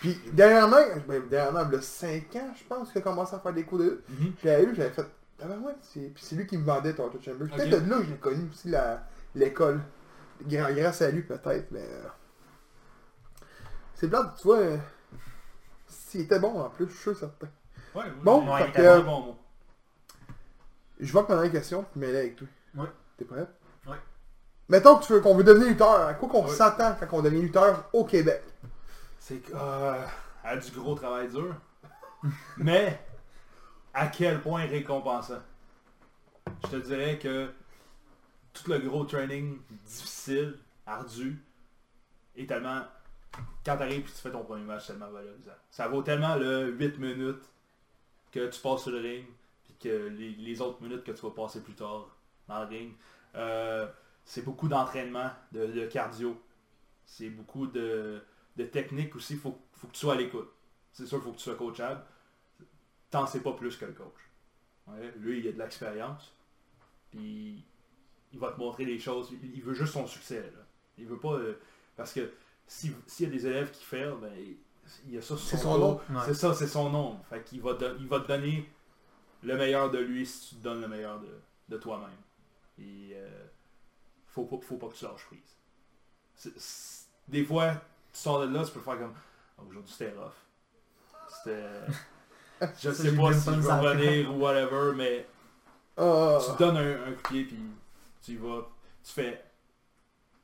Puis, 0.00 0.20
dernièrement, 0.32 0.76
ben, 1.08 1.22
dernièrement, 1.30 1.64
il 1.70 1.74
y 1.74 1.78
a 1.78 1.82
5 1.82 2.36
ans, 2.36 2.50
je 2.58 2.64
pense, 2.68 2.90
qu'il 2.92 2.98
a 3.00 3.02
commencé 3.02 3.34
à 3.34 3.38
faire 3.38 3.52
des 3.52 3.62
coups 3.62 3.82
de 3.84 3.88
lutte. 3.90 4.04
Mhm. 4.08 4.32
Je 4.42 4.48
l'avais 4.48 4.62
eu, 4.64 4.74
j'avais 4.76 4.90
fait. 4.90 5.06
Ah 5.42 5.46
ben 5.48 5.58
ouais, 5.66 5.72
c'est... 5.82 6.00
Puis 6.14 6.22
c'est 6.24 6.36
lui 6.36 6.46
qui 6.46 6.56
me 6.56 6.64
vendait 6.64 6.92
Torture 6.92 7.20
Chamber. 7.22 7.46
Peut-être 7.50 7.74
Ok. 7.74 7.84
de 7.84 7.90
là 7.90 7.96
que 7.98 8.04
je 8.04 8.10
l'ai 8.10 8.16
connu 8.16 8.48
aussi, 8.52 8.68
la... 8.68 9.02
l'école. 9.34 9.80
Gra- 10.48 10.72
Grâce 10.74 11.02
à 11.02 11.10
lui, 11.10 11.22
peut-être, 11.22 11.66
mais. 11.70 11.80
euh, 11.80 12.08
C'est 13.94 14.08
plate, 14.08 14.36
tu 14.36 14.44
vois. 14.48 14.58
euh, 14.58 14.78
S'il 15.88 16.22
était 16.22 16.38
bon 16.40 16.60
en 16.60 16.70
plus, 16.70 16.86
je 16.86 16.92
suis 16.92 17.00
sûr 17.02 17.16
certain. 17.16 17.48
Ouais, 17.94 18.10
Bon, 18.22 18.46
ouais, 18.52 18.64
fait 18.64 18.72
que- 18.72 18.78
était 18.80 19.02
bon, 19.02 19.20
bon. 19.20 19.38
Je 21.00 21.12
vois 21.12 21.22
que 21.22 21.28
pendant 21.28 21.42
une 21.42 21.52
question, 21.52 21.84
tu 21.92 21.98
mêlais 21.98 22.18
avec 22.20 22.36
toi. 22.36 22.46
Ouais. 22.76 22.88
T'es 23.16 23.24
prêt? 23.24 23.46
Ouais. 23.86 23.96
Mettons 24.68 24.96
que 24.98 25.04
tu 25.04 25.12
veux 25.12 25.20
qu'on 25.20 25.34
veut 25.36 25.44
devenir 25.44 25.68
lutteur. 25.68 26.06
À 26.06 26.14
quoi 26.14 26.28
qu'on 26.28 26.44
Ouais. 26.44 26.50
s'attend 26.54 26.94
quand 26.98 27.18
on 27.18 27.22
devient 27.22 27.40
lutteur 27.42 27.88
au 27.92 28.04
Québec? 28.04 28.42
C'est 29.18 29.36
que. 29.38 29.52
euh, 29.54 30.04
a 30.42 30.56
du 30.56 30.70
gros 30.72 30.94
travail 30.94 31.28
dur. 31.28 31.54
mais, 32.56 33.00
à 33.92 34.06
quel 34.08 34.40
point 34.40 34.66
récompensant? 34.66 35.40
Je 36.64 36.68
te 36.68 36.76
dirais 36.76 37.18
que 37.18 37.52
tout 38.52 38.70
le 38.70 38.78
gros 38.78 39.04
training 39.04 39.58
difficile, 39.86 40.58
ardu, 40.86 41.42
est 42.36 42.46
tellement. 42.48 42.82
Quand 43.64 43.76
t'arrives 43.76 44.00
et 44.00 44.02
tu 44.02 44.10
fais 44.10 44.30
ton 44.30 44.44
premier 44.44 44.64
match, 44.64 44.86
tellement 44.86 45.10
valorisant. 45.10 45.52
Ça 45.70 45.88
vaut 45.88 46.02
tellement 46.02 46.36
le 46.36 46.70
8 46.72 46.98
minutes 46.98 47.44
que 48.30 48.48
tu 48.48 48.60
passes 48.60 48.82
sur 48.82 48.90
le 48.90 48.98
ring, 48.98 49.24
puis 49.64 49.74
que 49.80 50.08
les, 50.08 50.30
les 50.32 50.60
autres 50.60 50.82
minutes 50.82 51.04
que 51.04 51.12
tu 51.12 51.22
vas 51.22 51.30
passer 51.30 51.62
plus 51.62 51.74
tard 51.74 52.08
dans 52.48 52.60
le 52.60 52.66
ring. 52.66 52.92
Euh, 53.34 53.86
c'est 54.24 54.42
beaucoup 54.42 54.68
d'entraînement, 54.68 55.30
de, 55.52 55.86
cardio. 55.86 56.40
C'est 57.04 57.30
beaucoup 57.30 57.66
de, 57.66 58.22
de 58.56 58.64
technique 58.64 59.14
aussi. 59.16 59.34
Il 59.34 59.38
faut, 59.38 59.58
faut 59.72 59.86
que 59.86 59.92
tu 59.92 60.00
sois 60.00 60.14
à 60.14 60.16
l'écoute. 60.16 60.50
C'est 60.92 61.06
sûr 61.06 61.22
faut 61.22 61.32
que 61.32 61.36
tu 61.36 61.44
sois 61.44 61.56
coachable. 61.56 62.02
T'en 63.10 63.26
sais 63.26 63.40
pas 63.40 63.52
plus 63.52 63.76
que 63.76 63.84
le 63.84 63.92
coach. 63.92 64.30
Lui, 65.16 65.40
il 65.40 65.48
a 65.48 65.52
de 65.52 65.58
l'expérience. 65.58 66.32
Puis 67.10 67.64
il 68.32 68.38
va 68.38 68.52
te 68.52 68.58
montrer 68.58 68.84
des 68.84 68.98
choses. 68.98 69.30
Il, 69.32 69.54
il 69.54 69.62
veut 69.62 69.74
juste 69.74 69.92
son 69.92 70.06
succès. 70.06 70.40
Là. 70.40 70.62
Il 70.98 71.06
veut 71.06 71.18
pas... 71.18 71.34
euh, 71.34 71.58
parce 71.96 72.12
que 72.12 72.32
si- 72.66 72.94
s'il 73.06 73.26
y 73.28 73.32
a 73.32 73.32
des 73.32 73.46
élèves 73.46 73.70
qui 73.70 73.84
failent, 73.84 74.14
ben, 74.20 74.32
il 75.06 75.14
y 75.14 75.18
a 75.18 75.22
ça 75.22 75.36
sur 75.36 75.38
C'est 75.38 75.56
son 75.56 75.78
nom. 75.78 75.94
Ouais. 76.10 76.20
C'est 76.26 76.34
ça, 76.34 76.54
c'est 76.54 76.66
son 76.68 76.90
nom. 76.90 77.18
Fait 77.30 77.42
qu'il 77.44 77.60
va, 77.62 77.74
te- 77.74 77.96
il 77.98 78.06
va 78.06 78.20
te 78.20 78.28
donner 78.28 78.68
le 79.42 79.56
meilleur 79.56 79.90
de 79.90 79.98
lui 79.98 80.26
si 80.26 80.48
tu 80.50 80.54
te 80.56 80.62
donnes 80.62 80.80
le 80.80 80.88
meilleur 80.88 81.20
de, 81.20 81.28
de 81.68 81.76
toi-même. 81.78 82.08
Et 82.78 83.12
euh, 83.14 83.46
faut, 84.28 84.44
pas, 84.44 84.56
faut 84.60 84.76
pas 84.76 84.88
que 84.88 84.94
tu 84.96 85.04
lâches 85.04 85.26
prise. 85.26 86.56
Des 87.28 87.44
fois, 87.44 87.74
tu 88.12 88.18
sors 88.20 88.40
de 88.46 88.52
là, 88.52 88.64
tu 88.64 88.72
peux 88.72 88.80
faire 88.80 88.98
comme 88.98 89.14
Ah, 89.58 89.62
aujourd'hui 89.68 89.90
c'était 89.92 90.12
rough. 90.12 90.32
C'était. 91.28 91.64
Je 92.80 92.90
sais 92.92 93.14
pas 93.16 93.32
si 93.32 93.38
je 93.40 93.44
sentiment. 93.44 93.80
revenir 93.80 94.30
ou 94.34 94.38
whatever, 94.40 94.92
mais 94.94 95.26
Ah, 95.96 96.38
tu 96.44 96.56
donnes 96.58 96.76
un, 96.76 97.06
un 97.08 97.12
coup 97.12 97.22
de 97.22 97.28
pied 97.28 97.44
puis 97.44 97.58
tu 98.22 98.32
y 98.32 98.36
vas, 98.36 98.66
tu 99.04 99.12
fais, 99.12 99.44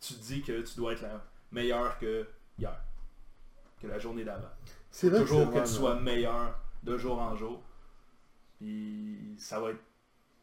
tu 0.00 0.14
te 0.14 0.20
dis 0.22 0.42
que 0.42 0.61
tu 0.62 0.76
dois 0.76 0.92
être 0.92 1.02
la 1.02 1.22
meilleur 1.52 1.98
que 1.98 2.26
hier, 2.58 2.74
que 3.80 3.86
la 3.86 3.98
journée 3.98 4.24
d'avant. 4.24 4.48
c'est 4.90 5.08
vrai 5.08 5.20
Toujours 5.20 5.40
c'est 5.40 5.46
que 5.46 5.50
vrai, 5.52 5.62
tu 5.64 5.72
là. 5.72 5.78
sois 5.78 5.94
meilleur 6.00 6.58
de 6.82 6.96
jour 6.98 7.18
en 7.20 7.34
jour, 7.36 7.62
puis 8.58 9.34
ça 9.38 9.60
va 9.60 9.70
être, 9.70 9.80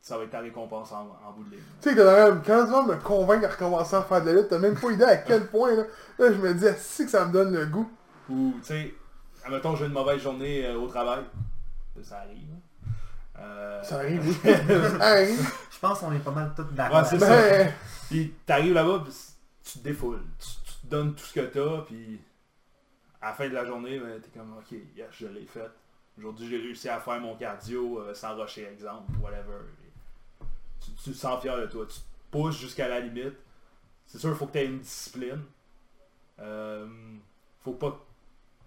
ça 0.01 0.17
va 0.17 0.23
être 0.23 0.31
ta 0.31 0.39
récompense 0.39 0.91
en, 0.91 1.15
en 1.25 1.31
bout 1.33 1.43
de 1.45 1.51
ligne. 1.51 1.59
Tu 1.81 1.89
sais, 1.89 1.95
que 1.95 2.01
t'as 2.01 2.29
même 2.29 2.41
quasiment 2.41 2.83
me 2.83 2.95
convaincre 2.95 3.47
de 3.47 3.51
recommencer 3.53 3.95
à 3.95 4.01
faire 4.03 4.21
de 4.21 4.27
la 4.31 4.33
lutte, 4.41 4.49
t'as 4.49 4.59
même 4.59 4.79
pas 4.79 4.91
idée 4.91 5.03
à 5.03 5.17
quel 5.17 5.47
point, 5.47 5.75
là. 5.75 5.83
Là, 6.19 6.31
je 6.31 6.37
me 6.37 6.53
dis, 6.53 6.65
si 6.79 7.05
que 7.05 7.11
ça 7.11 7.25
me 7.25 7.31
donne 7.33 7.53
le 7.53 7.65
goût? 7.65 7.89
Ou, 8.29 8.53
tu 8.61 8.67
sais, 8.67 8.93
admettons 9.45 9.75
j'ai 9.75 9.85
une 9.85 9.93
mauvaise 9.93 10.21
journée 10.21 10.65
euh, 10.65 10.77
au 10.77 10.87
travail, 10.87 11.23
ça 12.03 12.17
arrive. 12.19 12.47
hein. 12.53 12.89
Euh, 13.39 13.83
Ça 13.83 13.97
arrive, 13.97 14.21
oui. 14.27 14.35
ça 14.43 15.05
arrive. 15.05 15.51
Je 15.71 15.79
pense 15.79 15.99
qu'on 15.99 16.11
est 16.11 16.19
pas 16.19 16.31
mal 16.31 16.51
tous 16.55 16.63
d'accord. 16.73 16.97
Ouais, 16.99 17.03
c'est 17.05 17.17
là-dessus. 17.17 17.49
ça. 17.49 17.63
Ben, 17.63 17.73
Puis 18.09 18.33
t'arrives 18.45 18.73
là-bas, 18.73 19.03
pis 19.05 19.15
tu 19.63 19.79
te 19.79 19.83
défoules. 19.83 20.21
Tu, 20.39 20.47
tu 20.49 20.56
te 20.88 20.91
donnes 20.91 21.13
tout 21.13 21.23
ce 21.23 21.34
que 21.34 21.45
t'as, 21.45 21.82
puis 21.82 22.19
à 23.21 23.30
la 23.30 23.34
fin 23.34 23.47
de 23.47 23.54
la 23.54 23.65
journée, 23.65 24.00
ben, 24.00 24.21
t'es 24.21 24.30
comme, 24.30 24.58
ok, 24.58 24.78
je 25.12 25.28
l'ai 25.28 25.45
fait. 25.45 25.69
Aujourd'hui, 26.17 26.47
j'ai 26.47 26.58
réussi 26.58 26.89
à 26.89 27.00
faire 27.00 27.19
mon 27.19 27.36
cardio 27.36 28.00
euh, 28.00 28.13
sans 28.13 28.36
rusher, 28.36 28.65
exemple, 28.65 29.12
whatever. 29.21 29.60
Tu, 30.80 30.91
tu 30.91 31.12
te 31.12 31.15
sens 31.15 31.41
fier 31.41 31.56
de 31.58 31.67
toi. 31.67 31.86
Tu 31.86 32.00
te 32.00 32.06
pousses 32.32 32.58
jusqu'à 32.58 32.88
la 32.88 33.00
limite. 33.00 33.36
C'est 34.08 34.17
sûr, 34.17 34.30
il 34.30 34.36
faut 34.36 34.47
que 34.47 34.54
tu 34.54 34.58
aies 34.60 34.65
une 34.65 34.80
discipline. 34.80 35.43
Euh, 36.39 36.88
faut 37.63 37.73
pas 37.73 38.04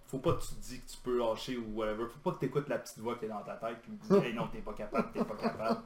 faut 0.07 0.19
pas 0.19 0.33
que 0.33 0.41
tu 0.41 0.49
te 0.49 0.61
dis 0.61 0.81
que 0.81 0.91
tu 0.91 0.97
peux 0.97 1.17
lâcher 1.17 1.57
ou 1.57 1.73
whatever. 1.73 2.05
Faut 2.05 2.19
pas 2.19 2.33
que 2.33 2.39
tu 2.39 2.45
écoutes 2.45 2.67
la 2.67 2.79
petite 2.79 2.99
voix 2.99 3.15
qui 3.15 3.25
est 3.25 3.29
dans 3.29 3.41
ta 3.43 3.55
tête 3.55 3.81
qui 3.81 3.91
me 3.91 3.97
dit 3.97 4.27
hey 4.27 4.33
non 4.33 4.47
t'es 4.49 4.59
pas 4.59 4.73
capable, 4.73 5.09
t'es 5.13 5.23
pas 5.23 5.35
capable. 5.35 5.81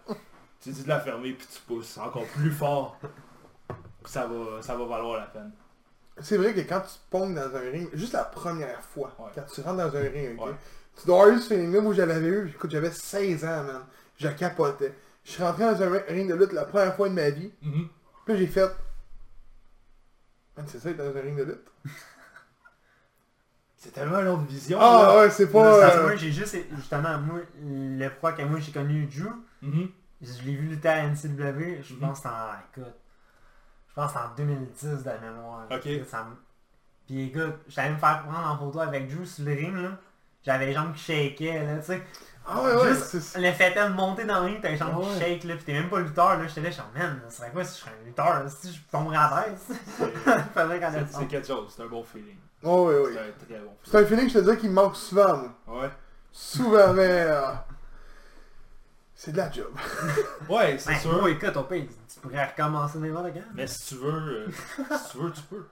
tu 0.59 0.71
dis 0.71 0.83
de 0.83 0.89
la 0.89 0.99
fermer 0.99 1.33
puis 1.33 1.47
tu 1.47 1.61
pousses 1.61 1.97
encore 1.99 2.25
plus 2.29 2.51
fort. 2.51 2.97
Ça 4.03 4.27
va, 4.27 4.61
ça 4.61 4.75
va 4.75 4.85
valoir 4.85 5.19
la 5.19 5.27
peine. 5.27 5.51
C'est 6.21 6.37
vrai 6.37 6.53
que 6.53 6.61
quand 6.61 6.81
tu 6.81 6.87
te 6.93 7.09
ponges 7.09 7.33
dans 7.35 7.55
un 7.55 7.71
ring, 7.71 7.89
juste 7.93 8.13
la 8.13 8.23
première 8.23 8.81
fois, 8.81 9.15
Ouais. 9.19 9.31
quand 9.35 9.45
tu 9.53 9.61
rentres 9.61 9.77
dans 9.77 9.95
un 9.95 10.01
ring, 10.09 10.39
Ouais. 10.39 10.51
tu 10.99 11.05
dois 11.07 11.21
avoir 11.23 11.35
eu 11.35 11.39
ce 11.41 11.47
feeling-là, 11.53 11.81
moi 11.81 11.93
je 11.93 12.01
l'avais 12.01 12.27
eu, 12.27 12.49
écoute, 12.49 12.71
j'avais 12.71 12.91
16 12.91 13.43
ans, 13.45 13.63
man. 13.63 13.81
Je 14.17 14.27
capotais. 14.29 14.93
Je 15.25 15.31
suis 15.31 15.43
rentré 15.43 15.63
dans 15.65 15.81
un 15.83 15.89
ring 16.07 16.29
de 16.29 16.35
lutte 16.35 16.53
la 16.53 16.65
première 16.65 16.95
fois 16.95 17.09
de 17.09 17.13
ma 17.13 17.29
vie, 17.29 17.51
Mhm. 17.61 17.87
puis 18.25 18.33
là, 18.33 18.39
j'ai 18.39 18.47
fait... 18.47 18.69
Man, 20.57 20.65
c'est 20.67 20.79
ça, 20.79 20.89
être 20.89 20.97
dans 20.97 21.17
un 21.17 21.21
ring 21.21 21.37
de 21.37 21.43
lutte? 21.43 21.67
C'est 23.77 23.91
tellement 23.91 24.19
une 24.19 24.27
autre 24.29 24.43
vision. 24.45 24.79
Ah 24.81 25.03
là. 25.13 25.19
ouais, 25.19 25.29
c'est 25.29 25.47
pas... 25.47 25.95
euh, 26.09 26.15
j'ai 26.17 26.31
juste, 26.31 26.55
justement, 26.75 27.19
moi, 27.19 27.39
le 27.61 28.09
fois 28.09 28.31
que 28.33 28.41
moi 28.41 28.59
j'ai 28.59 28.71
connu 28.71 29.05
Drew, 29.05 29.29
Mhm. 29.61 29.89
je 30.21 30.41
l'ai 30.43 30.55
vu 30.55 30.67
lutter 30.69 30.87
à 30.89 31.03
NCW, 31.07 31.83
je 31.83 31.93
Mhm. 31.93 31.99
pense 31.99 32.19
que 32.21 32.23
c'était 32.23 32.29
en, 32.29 32.81
écoute, 32.81 32.93
je 33.95 34.01
pense 34.01 34.11
que 34.13 34.19
c'était 34.19 34.31
en 34.31 34.35
2010 34.35 35.03
de 35.03 35.09
la 35.09 35.17
mémoire. 35.19 35.65
Ok. 35.71 35.87
Ça 36.09 36.27
Puis 37.07 37.23
écoute, 37.27 37.55
j'allais 37.67 37.91
me 37.91 37.97
faire 37.97 38.23
prendre 38.27 38.47
en 38.47 38.57
photo 38.57 38.79
avec 38.81 39.07
Drew 39.13 39.25
sur 39.25 39.45
le 39.45 39.53
ring, 39.53 39.75
là. 39.75 39.89
J'avais 40.43 40.67
les 40.67 40.73
jambes 40.73 40.93
qui 40.93 41.01
shakaient, 41.03 41.63
là, 41.65 41.77
tu 41.77 41.85
sais. 41.85 42.03
Ah 42.47 42.61
ouais, 42.61 42.75
ouais, 42.75 42.89
Juste 42.89 43.19
c'est... 43.19 43.39
le 43.41 43.51
fait 43.53 43.71
de 43.73 43.91
monter 43.93 44.25
dans 44.25 44.41
le 44.41 44.45
ring, 44.45 44.59
t'as 44.61 44.69
les 44.69 44.77
jambes 44.77 44.91
Ah 44.95 45.01
qui 45.01 45.09
ouais. 45.09 45.19
shake, 45.19 45.43
là, 45.45 45.55
pis 45.55 45.63
t'es 45.63 45.73
même 45.73 45.89
pas 45.89 45.99
lutteur, 45.99 46.37
là. 46.37 46.45
J'étais 46.47 46.61
là, 46.61 46.69
je 46.69 46.73
suis 46.75 46.83
en 46.83 46.99
man, 46.99 47.19
ce 47.27 47.37
serait 47.37 47.49
quoi 47.51 47.63
si 47.63 47.77
je 47.79 47.81
serais 47.83 47.95
un 47.99 48.05
lutteur, 48.05 48.25
là, 48.43 48.49
si 48.49 48.71
je 48.73 48.81
tomberais 48.91 49.17
à 49.17 49.29
terre, 49.45 49.53
C'est- 49.57 49.73
Faudrait 50.53 50.79
c'est- 50.91 51.17
C'est 51.17 51.25
quelque 51.27 51.47
chose, 51.47 51.73
c'est 51.75 51.81
un 51.83 51.87
bon 51.87 52.03
feeling. 52.03 52.35
Oh, 52.61 52.87
ouais, 52.87 52.99
ouais. 52.99 53.11
C'est 53.13 53.19
un 53.19 53.45
très 53.57 53.65
bon 53.65 53.71
C'est 53.83 53.97
un 53.97 54.05
feeling, 54.05 54.29
je 54.29 54.39
te 54.39 54.51
dis, 54.51 54.57
qui 54.57 54.67
me 54.69 54.73
manque 54.73 54.95
souvent, 54.95 55.37
moi. 55.37 55.49
feeling. 55.65 55.81
Ouais. 55.81 55.89
Souvent, 56.31 56.93
mais... 56.93 57.07
euh, 57.09 57.41
C'est 59.25 59.31
de 59.31 59.37
la 59.37 59.51
job. 59.51 59.67
Ouais, 60.49 60.77
c'est 60.77 60.91
Ben, 60.91 60.99
sûr. 60.99 61.19
moi, 61.19 61.29
écoute, 61.31 61.57
au 61.57 61.63
pire, 61.63 61.85
tu 62.13 62.19
pourrais 62.19 62.45
recommencer 62.45 62.99
n'importe 62.99 63.33
quand. 63.33 63.39
Mais 63.55 63.65
si 63.65 63.87
tu 63.87 63.95
veux, 63.95 64.11
euh, 64.11 64.47
si 65.03 65.11
tu 65.11 65.17
veux, 65.17 65.31
tu 65.31 65.41
peux. 65.41 65.65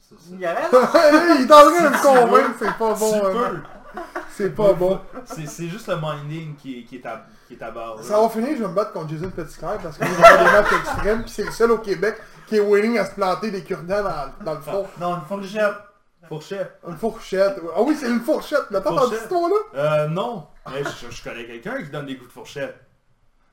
C'est 0.00 0.14
ça. 0.14 0.20
Il 0.32 0.40
y 0.40 0.44
Il 0.44 0.46
est 0.46 1.52
en 1.52 1.70
train 1.70 1.82
de 1.84 1.88
me 1.88 2.02
convaincre, 2.02 2.50
c'est 2.58 2.74
pas 2.78 2.94
bon. 2.94 3.14
hein. 3.14 3.62
peux. 3.94 4.00
C'est 4.30 4.50
pas 4.54 4.72
bon. 4.74 5.00
C'est 5.24 5.46
c'est 5.46 5.68
juste 5.68 5.88
le 5.88 5.96
minding 5.96 6.54
qui 6.56 6.80
est, 6.80 6.84
qui 6.84 6.96
est, 6.96 7.06
à, 7.06 7.24
qui 7.46 7.54
est 7.54 7.62
à 7.62 7.70
barre. 7.70 8.02
Ça 8.02 8.20
va 8.20 8.28
finir, 8.28 8.50
je 8.56 8.62
vais 8.62 8.68
me 8.68 8.74
battre 8.74 8.92
contre 8.92 9.08
Jason 9.08 9.30
Petitclerc 9.30 9.78
parce 9.82 9.96
que 9.96 10.04
j'ai 10.06 10.12
fait 10.12 10.38
des 10.38 10.44
matchs 10.44 10.72
extrêmes, 10.80 11.24
pis 11.24 11.30
c'est 11.30 11.44
le 11.44 11.50
seul 11.50 11.70
au 11.72 11.78
Québec 11.78 12.20
qui 12.46 12.56
est 12.56 12.60
willing 12.60 12.98
à 12.98 13.06
se 13.06 13.14
planter 13.14 13.50
des 13.50 13.64
cure-dents 13.64 14.02
dans, 14.02 14.44
dans 14.44 14.54
le 14.54 14.60
front. 14.60 14.86
Non, 15.00 15.16
une 15.16 15.22
fourchette. 15.26 15.72
Fourchette. 16.28 16.78
Une 16.86 16.96
fourchette. 16.96 17.60
Ah 17.74 17.82
oui, 17.82 17.96
c'est 17.98 18.08
une 18.08 18.20
fourchette. 18.20 18.62
T'as 18.70 18.80
pas 18.80 18.90
entendu 18.92 19.14
cette 19.14 19.24
histoire-là? 19.24 19.56
Euh, 19.74 20.06
non. 20.08 20.46
Mais 20.70 20.82
je, 20.84 21.10
je 21.10 21.22
connais 21.24 21.46
quelqu'un 21.46 21.82
qui 21.82 21.90
donne 21.90 22.06
des 22.06 22.16
coups 22.16 22.28
de 22.28 22.32
fourchette. 22.32 22.76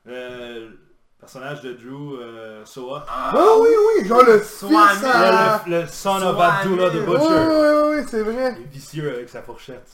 Euh, 0.06 0.68
le 0.68 0.78
personnage 1.18 1.62
de 1.62 1.72
Drew, 1.72 2.16
euh, 2.20 2.64
Soa. 2.64 3.04
Ah 3.08 3.32
oui, 3.60 3.68
oui, 3.98 4.06
genre 4.06 4.22
le 4.22 4.38
fils 4.38 4.64
à... 5.04 5.62
Le, 5.66 5.80
le 5.80 5.86
son 5.86 6.16
of 6.16 6.36
Swami. 6.36 6.42
Abdullah 6.42 6.90
the 6.90 6.94
Oui, 6.94 7.00
oui, 7.00 7.06
Butcher. 7.06 7.46
oui, 7.48 7.96
oui, 7.98 8.04
c'est 8.08 8.22
vrai. 8.22 8.54
Il 8.58 8.62
est 8.62 8.66
vicieux 8.68 9.12
avec 9.14 9.28
sa 9.28 9.42
fourchette. 9.42 9.88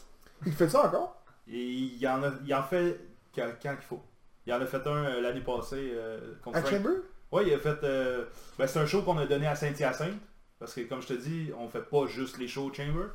Il 0.44 0.52
fait 0.52 0.68
ça 0.68 0.86
encore? 0.86 1.16
Et 1.48 1.58
il 1.62 2.08
en, 2.08 2.22
a, 2.24 2.30
il 2.44 2.54
en 2.54 2.62
fait 2.62 3.00
quand, 3.34 3.46
quand 3.62 3.74
il 3.80 3.84
faut. 3.86 4.02
Il 4.46 4.52
en 4.52 4.60
a 4.60 4.66
fait 4.66 4.84
un 4.86 5.04
euh, 5.04 5.20
l'année 5.20 5.40
passée 5.40 5.92
euh, 5.94 6.18
contre 6.42 6.58
À 6.58 6.62
Frank. 6.62 6.74
Chamber? 6.74 6.96
Ouais, 7.30 7.44
il 7.46 7.54
a 7.54 7.58
fait. 7.58 7.78
euh, 7.84 8.24
ben, 8.58 8.66
c'est 8.66 8.80
un 8.80 8.86
show 8.86 9.02
qu'on 9.02 9.16
a 9.18 9.26
donné 9.26 9.46
à 9.46 9.54
Saint-Hyacinthe. 9.54 10.14
Parce 10.62 10.74
que, 10.74 10.82
comme 10.82 11.02
je 11.02 11.08
te 11.08 11.12
dis, 11.14 11.50
on 11.58 11.68
fait 11.68 11.82
pas 11.82 12.06
juste 12.06 12.38
les 12.38 12.46
shows 12.46 12.72
Chamber. 12.72 13.06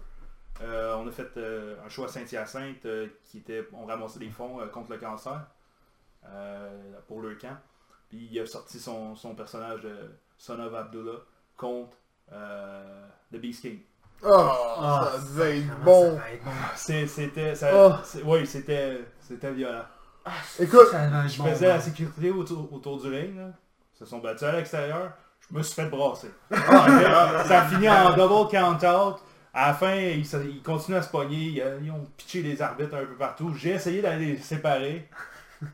Euh, 0.62 0.96
on 0.98 1.08
a 1.08 1.12
fait 1.12 1.30
euh, 1.38 1.76
un 1.86 1.88
show 1.88 2.04
à 2.04 2.10
Saint-Hyacinthe 2.10 2.86
euh, 2.86 3.08
qui 3.24 3.38
était. 3.38 3.66
On 3.72 3.86
ramassait 3.86 4.20
des 4.20 4.30
fonds 4.30 4.60
euh, 4.60 4.66
contre 4.68 4.92
le 4.92 4.98
cancer 4.98 5.40
euh, 6.26 6.94
pour 7.08 7.22
le 7.22 7.36
camp. 7.36 7.56
Puis 8.10 8.28
il 8.30 8.40
a 8.42 8.46
sorti 8.46 8.80
son, 8.80 9.16
son 9.16 9.34
personnage 9.34 9.80
de 9.80 9.96
Son 10.38 10.60
of 10.60 10.74
Abdullah 10.74 11.20
contre 11.56 11.96
euh, 12.34 13.08
The 13.32 13.38
Beast 13.38 13.62
King. 13.62 13.80
Oh, 14.24 14.28
Ah, 14.30 15.12
ça 15.14 15.20
devait 15.20 15.60
être 15.60 15.68
Comment 15.70 15.86
bon. 15.86 16.04
ça 16.18 16.22
va 16.22 16.32
être 16.32 16.44
bon. 16.44 16.52
C'était... 16.76 17.54
Oh. 17.74 17.92
c'est- 18.04 18.24
Oui, 18.24 18.46
c'était... 18.46 19.06
C'était 19.22 19.54
violent. 19.54 19.86
Écoute, 20.60 20.88
Je 20.92 21.38
bon, 21.38 21.46
faisais 21.50 21.68
la 21.70 21.80
sécurité 21.80 22.30
autour, 22.32 22.74
autour 22.74 23.00
du 23.02 23.08
ring, 23.08 23.38
là. 23.38 23.52
Ils 23.96 24.00
se 24.00 24.06
sont 24.06 24.20
battus 24.20 24.44
à 24.44 24.52
l'extérieur. 24.52 25.14
Je 25.52 25.58
me 25.58 25.64
suis 25.64 25.76
fait 25.76 25.90
brasser. 25.90 26.30
Ah, 26.52 27.44
ça 27.48 27.62
a 27.62 27.66
fini 27.68 27.90
en 27.90 28.16
double 28.16 28.50
count-out. 28.52 29.18
À 29.54 29.70
la 29.70 29.74
fin, 29.74 29.96
ils, 29.96 30.62
continuent 30.62 30.98
à 30.98 31.02
se 31.02 31.10
pogner. 31.10 31.64
Ils, 31.82 31.92
ont 31.92 32.06
pitché 32.18 32.44
les 32.44 32.62
arbitres 32.62 32.96
un 32.96 33.06
peu 33.06 33.16
partout. 33.16 33.54
J'ai 33.56 33.72
essayé 33.72 34.02
d'aller 34.02 34.34
les 34.34 34.38
séparer. 34.38 35.10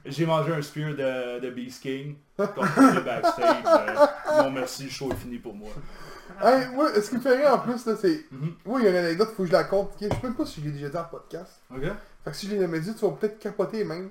J'ai 0.06 0.26
mangé 0.26 0.54
un 0.54 0.62
spear 0.62 0.92
de, 0.92 1.40
de 1.40 1.50
Beast 1.50 1.82
King. 1.82 2.16
Contre 2.38 2.96
le 2.96 3.02
backstage. 3.02 3.64
Euh, 3.66 4.44
non 4.44 4.52
merci, 4.52 4.86
le 4.86 4.90
show 4.90 5.12
est 5.12 5.16
fini 5.16 5.38
pour 5.38 5.54
moi. 5.54 5.70
Hey, 6.42 6.68
moi, 6.74 6.90
ce 6.96 7.10
qui 7.10 7.16
me 7.16 7.22
fait 7.22 7.36
rire 7.36 7.54
en 7.54 7.60
plus, 7.60 7.86
là, 7.86 7.96
c'est. 8.00 8.24
Mhm. 8.32 8.54
Oui, 8.66 8.82
il 8.82 8.86
y 8.86 8.88
a 8.88 8.92
une 8.92 9.06
anecdote, 9.06 9.34
faut 9.36 9.44
que 9.44 9.50
je 9.50 9.54
la 9.54 9.66
compte. 9.66 9.92
Je 10.00 10.08
sais 10.08 10.14
même 10.24 10.36
pas 10.36 10.46
si 10.46 10.62
je 10.62 10.66
l'ai 10.66 10.72
déjà 10.72 10.90
dit 10.90 10.98
en 10.98 11.04
podcast. 11.04 11.62
Ok? 11.70 11.84
Fait 12.24 12.32
que 12.32 12.38
si 12.38 12.48
je 12.48 12.54
l'ai 12.54 12.62
jamais 12.62 12.80
dit, 12.80 12.96
tu 12.96 13.06
vas 13.06 13.12
peut-être 13.12 13.40
capoter 13.40 13.84
même. 13.84 14.10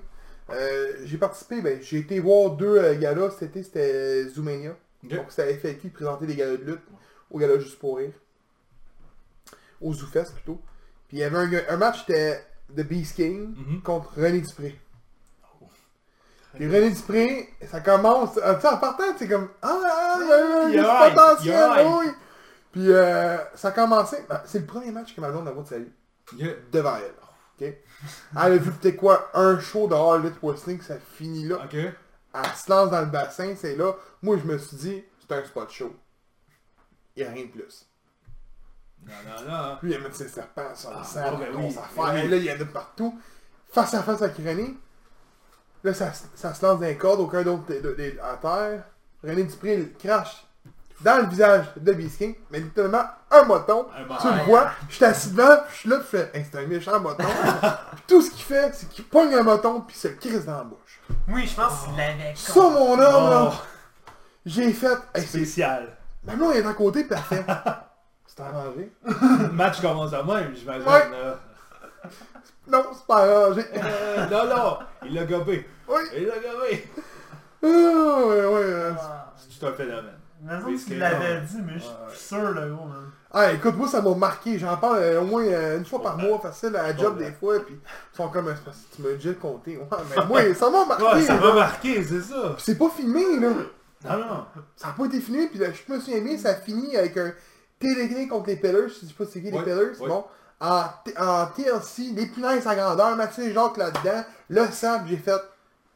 Euh, 0.51 0.91
j'ai 1.05 1.17
participé, 1.17 1.61
ben, 1.61 1.79
j'ai 1.81 1.99
été 1.99 2.19
voir 2.19 2.51
deux 2.51 2.77
euh, 2.77 2.95
galas 2.99 3.31
cet 3.31 3.43
été, 3.43 3.63
c'était 3.63 4.27
Zoomania. 4.27 4.75
Ok. 5.03 5.15
Donc 5.15 5.25
c'était 5.29 5.53
FAQ 5.55 5.79
qui 5.79 5.89
présentait 5.89 6.25
des 6.25 6.35
galas 6.35 6.57
de 6.57 6.63
lutte 6.63 6.81
au 7.31 7.37
gala 7.39 7.59
Juste 7.59 7.79
pour 7.79 7.97
rire? 7.97 8.11
Au 9.81 9.93
ZooFest 9.93 10.33
plutôt. 10.33 10.61
Puis 11.07 11.17
il 11.17 11.19
y 11.19 11.23
avait 11.23 11.37
un, 11.37 11.73
un 11.73 11.77
match, 11.77 11.99
c'était 12.05 12.45
The 12.75 12.81
Beast 12.81 13.15
King 13.15 13.53
Mhm. 13.57 13.81
contre 13.81 14.13
René 14.15 14.41
Dupré. 14.41 14.79
Puis 16.55 16.67
René 16.67 16.91
Dupré, 16.91 17.49
ça 17.65 17.81
commence, 17.81 18.37
euh, 18.37 18.55
tu 18.55 18.61
sais, 18.61 18.67
en 18.67 18.77
partant, 18.77 19.03
c'est 19.17 19.27
comme, 19.27 19.49
ah, 19.61 19.79
ah, 19.83 20.19
il 20.69 20.75
y 20.75 20.77
a 20.79 20.83
du 21.09 21.15
potentiel, 21.15 21.69
oui. 21.99 22.05
Puis 22.71 22.91
euh, 22.91 23.37
ça 23.55 23.69
a 23.69 23.71
commencé, 23.71 24.17
ben, 24.29 24.41
c'est 24.45 24.59
le 24.59 24.65
premier 24.65 24.91
match 24.91 25.15
que 25.15 25.21
ma 25.21 25.29
blonde 25.31 25.47
a 25.47 25.51
vu 25.51 25.61
de 25.61 25.67
sa 25.67 25.79
vie, 25.79 25.91
devant 26.71 26.95
elle. 26.97 27.13
ok? 27.69 27.75
Elle 28.35 28.53
a 28.53 28.57
vu 28.57 28.71
peut-être 28.71 28.97
quoi, 28.97 29.29
un 29.33 29.59
show 29.59 29.87
de 29.87 29.93
All 29.95 30.23
Elite 30.25 30.37
Wrestling, 30.43 30.79
ça 30.81 30.97
finit 30.99 31.47
là. 31.47 31.57
Elle 32.33 32.45
se 32.55 32.69
lance 32.69 32.89
dans 32.89 33.01
le 33.01 33.07
bassin, 33.07 33.53
c'est 33.55 33.75
là. 33.75 33.93
Moi, 34.21 34.37
je 34.37 34.43
me 34.43 34.57
suis 34.57 34.77
dit, 34.77 35.03
c'est 35.19 35.35
un 35.35 35.45
spot 35.45 35.69
show. 35.69 35.95
Il 37.15 37.23
n'y 37.23 37.29
a 37.29 37.31
rien 37.31 37.45
de 37.45 37.49
plus. 37.51 37.85
Non, 39.05 39.13
non, 39.25 39.51
non. 39.51 39.77
Lui, 39.83 39.91
il 39.91 39.95
a 39.95 39.99
mis 40.07 40.15
ses 40.15 40.29
serpents, 40.29 40.73
son 40.73 40.89
Ah, 40.95 41.03
sang, 41.03 41.19
ah, 41.25 41.33
oui, 41.55 41.75
affaire. 41.77 42.13
oui. 42.23 42.27
Là, 42.29 42.37
il 42.37 42.43
y 42.43 42.51
en 42.51 42.55
a 42.55 42.57
de 42.57 42.63
partout. 42.63 43.19
Face 43.71 43.93
à 43.93 44.01
face 44.03 44.21
avec 44.21 44.37
René. 44.37 44.75
Là, 45.83 45.93
ça, 45.93 46.11
ça 46.35 46.53
se 46.53 46.65
lance 46.65 46.79
d'un 46.79 46.93
corde, 46.95 47.19
aucun 47.19 47.43
d'autre 47.43 47.71
à 48.23 48.37
terre. 48.37 48.83
René 49.23 49.43
Dupré 49.43 49.75
il 49.75 49.93
crache 49.93 50.45
dans 51.03 51.17
le 51.21 51.27
visage 51.27 51.65
de 51.77 51.93
Bisking, 51.93 52.35
mais 52.49 52.59
littéralement 52.59 53.03
un 53.31 53.43
moton. 53.43 53.87
Un 53.95 54.15
Tu 54.21 54.27
le 54.27 54.43
vois, 54.45 54.71
je 54.89 54.95
suis 54.95 55.05
assis 55.05 55.31
devant, 55.31 55.57
puis 55.67 55.73
je 55.73 55.79
suis 55.79 55.89
là, 55.89 55.97
puis 55.97 56.07
je 56.11 56.17
fais, 56.17 56.31
Hey, 56.33 56.45
c'est 56.51 56.59
un 56.59 56.67
méchant 56.67 56.99
moton. 56.99 57.23
Puis 57.93 58.03
tout 58.07 58.21
ce 58.21 58.31
qu'il 58.31 58.43
fait, 58.43 58.71
c'est 58.73 58.89
qu'il 58.89 59.05
pogne 59.05 59.33
un 59.35 59.43
moton, 59.43 59.81
puis 59.81 59.95
il 59.95 59.99
se 59.99 60.07
crisse 60.09 60.45
dans 60.45 60.57
la 60.57 60.63
bouche. 60.63 61.01
Oui, 61.27 61.45
je 61.47 61.55
pense 61.55 61.83
qu'il 61.85 61.95
l'avait 61.97 62.33
Ça, 62.35 62.59
mon 62.61 62.93
homme, 62.93 62.99
là, 62.99 63.49
Oh, 63.51 63.53
j'ai 64.45 64.71
fait. 64.73 64.97
Hey, 65.13 65.23
spécial. 65.25 65.97
Ma 66.25 66.35
blonde 66.35 66.55
est 66.55 66.65
à 66.65 66.73
côté, 66.73 67.03
pis 67.03 67.13
elle 67.13 67.19
fait. 67.37 67.45
C'est 68.25 68.41
arrangé. 68.41 68.91
Le 69.05 69.51
match 69.51 69.79
commence 69.81 70.13
à 70.13 70.23
même, 70.23 70.55
j'imagine. 70.55 70.87
Ouais. 70.87 71.09
là. 71.11 71.39
Non, 72.67 72.83
c'est 72.93 73.05
pas 73.05 73.17
arrangé. 73.25 73.63
Euh, 73.75 74.25
non, 74.27 74.55
non, 74.55 74.79
il 75.05 75.13
l'a 75.13 75.25
gobé. 75.25 75.67
Oui. 75.87 76.01
Il 76.15 76.25
l'a 76.27 76.35
gobé. 76.35 76.89
Ouais, 77.61 77.69
ouais. 77.69 78.63
euh. 78.63 78.91
C'est 79.37 79.59
tout 79.59 79.67
un 79.67 79.73
phénomène. 79.73 80.17
Mais 80.43 80.53
Oui, 80.65 80.83
tu 80.85 80.95
l'avais 80.95 81.41
dit, 81.41 81.57
mais 81.65 81.79
je 81.79 81.85
ouais. 81.85 82.09
suis 82.15 82.27
sûr, 82.27 82.51
le 82.51 82.73
gros, 82.73 82.85
man. 82.85 83.09
Ah, 83.31 83.51
écoute, 83.53 83.75
moi, 83.75 83.87
ça 83.87 84.01
m'a 84.01 84.13
marqué. 84.13 84.59
J'en 84.59 84.77
parle 84.77 84.97
euh, 84.99 85.21
au 85.21 85.25
moins 85.25 85.43
euh, 85.43 85.77
une 85.77 85.85
fois 85.85 86.01
par 86.01 86.17
mois, 86.17 86.39
facile, 86.39 86.75
à 86.75 86.83
la 86.83 86.97
job 86.97 87.17
des 87.17 87.31
fois, 87.31 87.59
puis 87.65 87.79
ils 87.81 88.15
sont 88.15 88.27
comme, 88.29 88.53
tu 88.95 89.01
m'as 89.01 89.13
déjà 89.13 89.33
compté. 89.33 89.77
Ouais, 89.77 89.85
mais 90.09 90.25
moi, 90.27 90.53
ça 90.53 90.69
m'a 90.69 90.85
marqué. 90.85 91.03
Ouais, 91.03 91.21
ça 91.21 91.35
là. 91.35 91.41
m'a 91.41 91.53
marqué, 91.53 92.03
c'est 92.03 92.21
ça. 92.21 92.53
Puis 92.55 92.63
c'est 92.65 92.77
pas 92.77 92.89
filmé, 92.89 93.39
là. 93.39 93.49
Non, 94.05 94.17
non. 94.17 94.45
Ça 94.75 94.87
n'a 94.87 94.93
pas 94.93 95.05
été 95.05 95.19
filmé, 95.21 95.47
puis 95.47 95.59
là, 95.59 95.67
je 95.71 95.93
me 95.93 95.99
souviens 95.99 96.21
bien, 96.21 96.37
ça 96.37 96.49
a 96.49 96.55
fini 96.55 96.95
avec 96.97 97.15
un 97.17 97.33
télégré 97.79 98.27
contre 98.27 98.47
les 98.47 98.57
Pillars. 98.57 98.89
Je 98.89 99.07
sais 99.07 99.13
pas 99.17 99.23
c'est 99.25 99.41
qui 99.41 99.49
les 99.49 99.57
ouais. 99.57 99.91
bon. 100.07 100.25
En, 100.59 100.83
en 101.19 101.45
TLC, 101.47 102.13
les 102.13 102.27
punaises 102.27 102.67
à 102.67 102.75
grandeur, 102.75 103.15
Mathieu 103.15 103.45
et 103.45 103.53
Jacques 103.53 103.77
là-dedans, 103.77 104.23
le 104.49 104.65
sable, 104.67 105.05
j'ai 105.09 105.17
fait. 105.17 105.41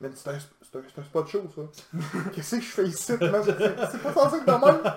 Mais 0.01 0.09
c'est 0.15 0.29
un, 0.29 0.37
c'est 0.71 0.77
un, 0.77 0.81
c'est 0.93 1.01
un 1.01 1.03
spot 1.03 1.27
show, 1.27 1.41
ça. 1.55 1.61
Qu'est-ce 2.33 2.55
que 2.57 2.61
je 2.61 2.67
fais 2.67 2.85
ici, 2.85 3.13
man? 3.19 3.41
C'est 3.43 3.57
c'est 3.91 4.03
pas 4.03 4.13
censé 4.13 4.37
être 4.37 4.45
de 4.45 4.65
même. 4.65 4.93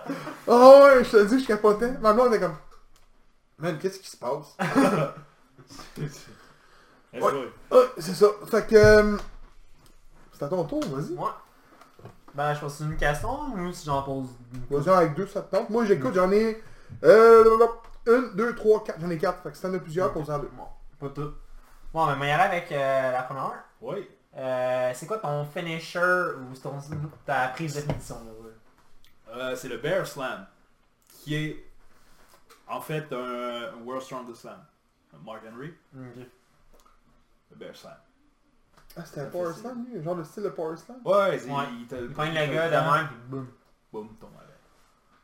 Oh 0.47 0.81
ouais, 0.85 1.05
je 1.05 1.11
te 1.11 1.25
dis, 1.27 1.41
je 1.43 1.47
capotais. 1.47 1.93
Ma 2.01 2.13
blonde 2.13 2.29
était 2.35 2.41
comme. 2.45 2.57
Man, 3.59 3.79
qu'est-ce 3.79 3.99
qui 4.01 4.09
se 4.11 4.17
passe? 4.17 4.57
Let's 5.99 6.27
Ouais. 7.13 7.21
go. 7.21 7.45
Ah, 7.73 7.77
c'est 7.99 8.15
ça. 8.15 8.27
Fait 8.51 8.67
que. 8.67 8.75
euh, 8.77 9.17
C'est 10.33 10.45
à 10.45 10.49
ton 10.49 10.65
tour, 10.65 10.83
vas-y. 10.87 11.13
Moi. 11.13 11.37
Ben, 12.35 12.55
je 12.55 12.61
pose 12.61 12.81
une 12.81 12.97
question 12.97 13.53
ou 13.55 13.73
si 13.73 13.87
j'en 13.87 14.03
pose 14.03 14.29
une 14.55 14.79
Vas-y 14.79 14.95
avec 14.95 15.15
deux, 15.15 15.27
ça 15.27 15.43
te 15.43 15.55
tente. 15.57 15.69
Moi, 15.71 15.85
j'écoute, 15.85 16.15
j'en 16.15 16.31
ai. 16.31 16.63
Euh, 17.05 17.67
une, 18.07 18.31
deux, 18.35 18.55
trois, 18.55 18.83
quatre. 18.85 19.01
J'en 19.01 19.11
ai 19.11 19.19
quatre. 19.19 19.43
Fait 19.43 19.51
que 19.51 19.57
si 19.57 19.63
t'en 19.63 19.75
as 19.75 19.79
plusieurs, 19.81 20.13
pose 20.13 20.31
en 20.31 20.39
deux. 20.39 20.51
Bon, 20.57 20.65
pas 21.01 21.13
tout. 21.13 21.33
Bon, 21.93 22.07
ben, 22.07 22.15
on 22.15 22.19
va 22.21 22.27
y 22.27 22.31
aller 22.31 22.43
avec 22.57 22.71
euh, 22.73 23.13
la 23.13 23.23
première. 23.25 23.65
Oui. 23.81 24.09
Euh, 24.37 24.93
c'est 24.95 25.07
quoi 25.07 25.19
ton 25.19 25.45
finisher 25.45 25.99
ou 26.39 26.55
ton, 26.63 26.79
ta 27.27 27.49
prise 27.49 27.75
de 27.75 27.81
finition 27.81 28.17
là, 28.25 28.31
ouais? 28.33 28.53
Euh, 29.37 29.57
c'est 29.57 29.69
le 29.69 29.79
Bear 29.79 30.07
Slam, 30.07 30.47
qui 31.09 31.35
est 31.35 31.65
en 32.69 32.81
fait 32.81 33.13
un, 33.13 33.73
un 33.75 33.83
World 33.85 34.03
Strongest 34.05 34.43
Slam. 34.43 34.65
Mark 35.25 35.43
Henry, 35.53 35.75
le 35.95 37.57
Bear 37.57 37.75
Slam. 37.75 37.97
Ah, 38.97 39.05
c'était 39.05 39.21
un 39.23 39.27
Power 39.27 39.53
Slam, 39.53 39.85
lui? 39.89 40.03
Genre 40.03 40.15
le 40.15 40.25
style 40.25 40.45
de 40.45 40.49
Power 40.51 40.77
Slam? 40.77 40.99
Ouais, 41.05 41.39
c'est- 41.39 41.51
Ouais. 41.51 41.65
il 41.81 41.87
te 41.87 41.95
Il 41.97 42.13
pogne 42.13 42.35
le 42.35 42.47
gars 42.55 42.69
de 42.69 42.91
même, 42.97 43.09
pis 43.09 43.15
boum. 43.29 43.49
Boum, 43.93 44.17
tombe 44.21 44.31
avec. 44.39 44.49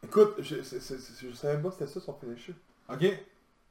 Écoute, 0.03 0.35
je, 0.41 0.57
je 0.57 1.33
savais 1.35 1.61
pas 1.63 1.69
que 1.69 1.75
c'était 1.75 1.87
ça 1.87 2.01
son 2.01 2.15
finisher. 2.15 2.55
Ok. 2.89 3.05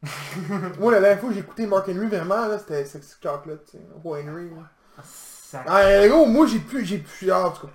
Moi, 0.79 0.91
la 0.91 0.99
dernière 0.99 1.19
fois 1.19 1.29
que 1.29 1.35
j'ai 1.35 1.41
écouté 1.41 1.65
Mark 1.67 1.87
Henry, 1.89 2.07
vraiment, 2.07 2.47
là, 2.47 2.57
c'était 2.59 2.85
Sexy 2.85 3.15
Chocolate, 3.21 3.65
tu 3.65 3.71
sais. 3.71 3.83
Oh, 4.03 4.15
Henry. 4.15 4.49
Ça... 5.03 5.63
Ah, 5.67 6.08
gros, 6.08 6.25
moi, 6.25 6.47
j'ai 6.47 6.60
plus, 6.60 6.84
j'ai 6.86 6.97
plus, 6.99 7.31
en 7.31 7.51
tout 7.51 7.67
cas. 7.67 7.73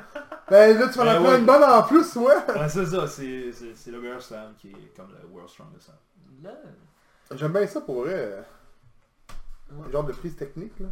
Ben 0.50 0.78
là, 0.78 0.88
tu 0.88 0.98
vas 0.98 1.02
en 1.02 1.06
Ben 1.06 1.10
apprendre 1.12 1.28
ouais. 1.30 1.38
une 1.38 1.46
bonne 1.46 1.62
en 1.62 1.82
plus, 1.84 2.16
ouais. 2.16 2.34
Ouais, 2.60 2.68
c'est 2.68 2.86
ça, 2.86 3.06
c'est 3.06 3.52
c'est- 3.52 3.74
c'est 3.76 3.90
le 3.92 4.00
Bear 4.00 4.20
Slam 4.20 4.52
qui 4.58 4.70
est 4.70 4.96
comme 4.96 5.08
le 5.10 5.28
World 5.28 5.48
Strongest 5.48 5.84
Slam. 5.84 5.96
Là. 6.42 6.50
J'aime 7.36 7.52
bien 7.52 7.66
ça 7.66 7.80
pour 7.80 8.02
vrai. 8.02 8.44
Genre 9.92 10.04
de 10.04 10.12
prise 10.12 10.34
technique, 10.36 10.78
là. 10.80 10.86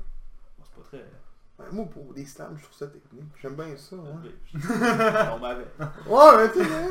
Bon, 0.58 0.64
c'est 0.64 0.74
pas 0.82 0.88
très... 0.88 1.04
Ben, 1.58 1.64
moi, 1.72 1.86
pour 1.86 2.14
des 2.14 2.24
slams, 2.24 2.56
je 2.56 2.62
trouve 2.62 2.76
ça 2.76 2.86
technique. 2.86 3.24
J'aime 3.42 3.56
bien 3.56 3.76
ça, 3.76 3.96
hein. 3.96 4.22
On 5.34 5.38
m'avait. 5.40 5.66
Ouais, 6.06 6.36
mais 6.36 6.52
tu 6.52 6.58
ouais, 6.60 6.88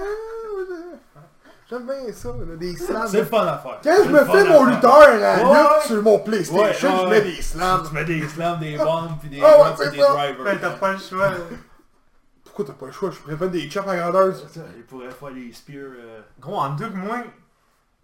j'aime 1.70 1.86
bien 1.86 2.14
ça, 2.14 2.30
là, 2.30 2.56
des 2.56 2.76
slams. 2.76 3.08
C'est 3.08 3.20
le 3.20 3.26
fun 3.26 3.46
à 3.46 3.58
faire. 3.58 3.80
Quand 3.84 4.04
je 4.06 4.10
me 4.10 4.26
fais 4.26 4.44
mon 4.50 4.66
lutteur 4.66 4.94
à 5.02 5.16
la 5.18 5.36
Ouais, 5.38 5.44
lutte 5.44 5.70
ouais. 5.72 5.88
sur 5.88 6.02
mon 6.04 6.20
PlayStation, 6.20 6.90
Ouais, 6.98 7.04
je 7.04 7.08
mets 7.10 7.22
des 7.22 7.42
slams. 7.42 7.84
Tu 7.88 7.94
mets 7.94 8.06
des 8.06 8.28
slams, 8.28 8.60
des 8.60 8.78
bombes, 8.78 9.20
puis 9.20 9.30
des 9.30 9.42
Ah 9.44 9.58
ouais, 9.60 9.66
bombes, 9.70 9.76
c'est 9.78 9.88
et 9.88 9.92
des 9.92 9.98
ça. 10.00 10.14
Ben, 10.16 10.34
drivers. 10.36 10.62
t'as 10.62 10.70
pas 10.72 10.92
le 10.94 10.98
choix. 11.00 11.32
Pourquoi 12.44 12.66
t'as 12.66 12.74
pas 12.74 12.86
le 12.88 12.92
choix? 12.92 13.12
Je 13.12 13.18
pourrais 13.20 13.38
faire 13.38 13.50
des 13.50 13.70
chops 13.70 13.88
à 13.88 13.96
grandeur. 13.98 14.34
Il 14.78 14.84
pourrait 14.86 15.12
faire 15.12 15.32
des 15.34 15.54
spears... 15.54 15.92
euh, 15.98 16.22
Gros, 16.40 16.58
en 16.60 16.70
deux 16.72 16.90
que 16.90 16.96
moi, 16.96 17.18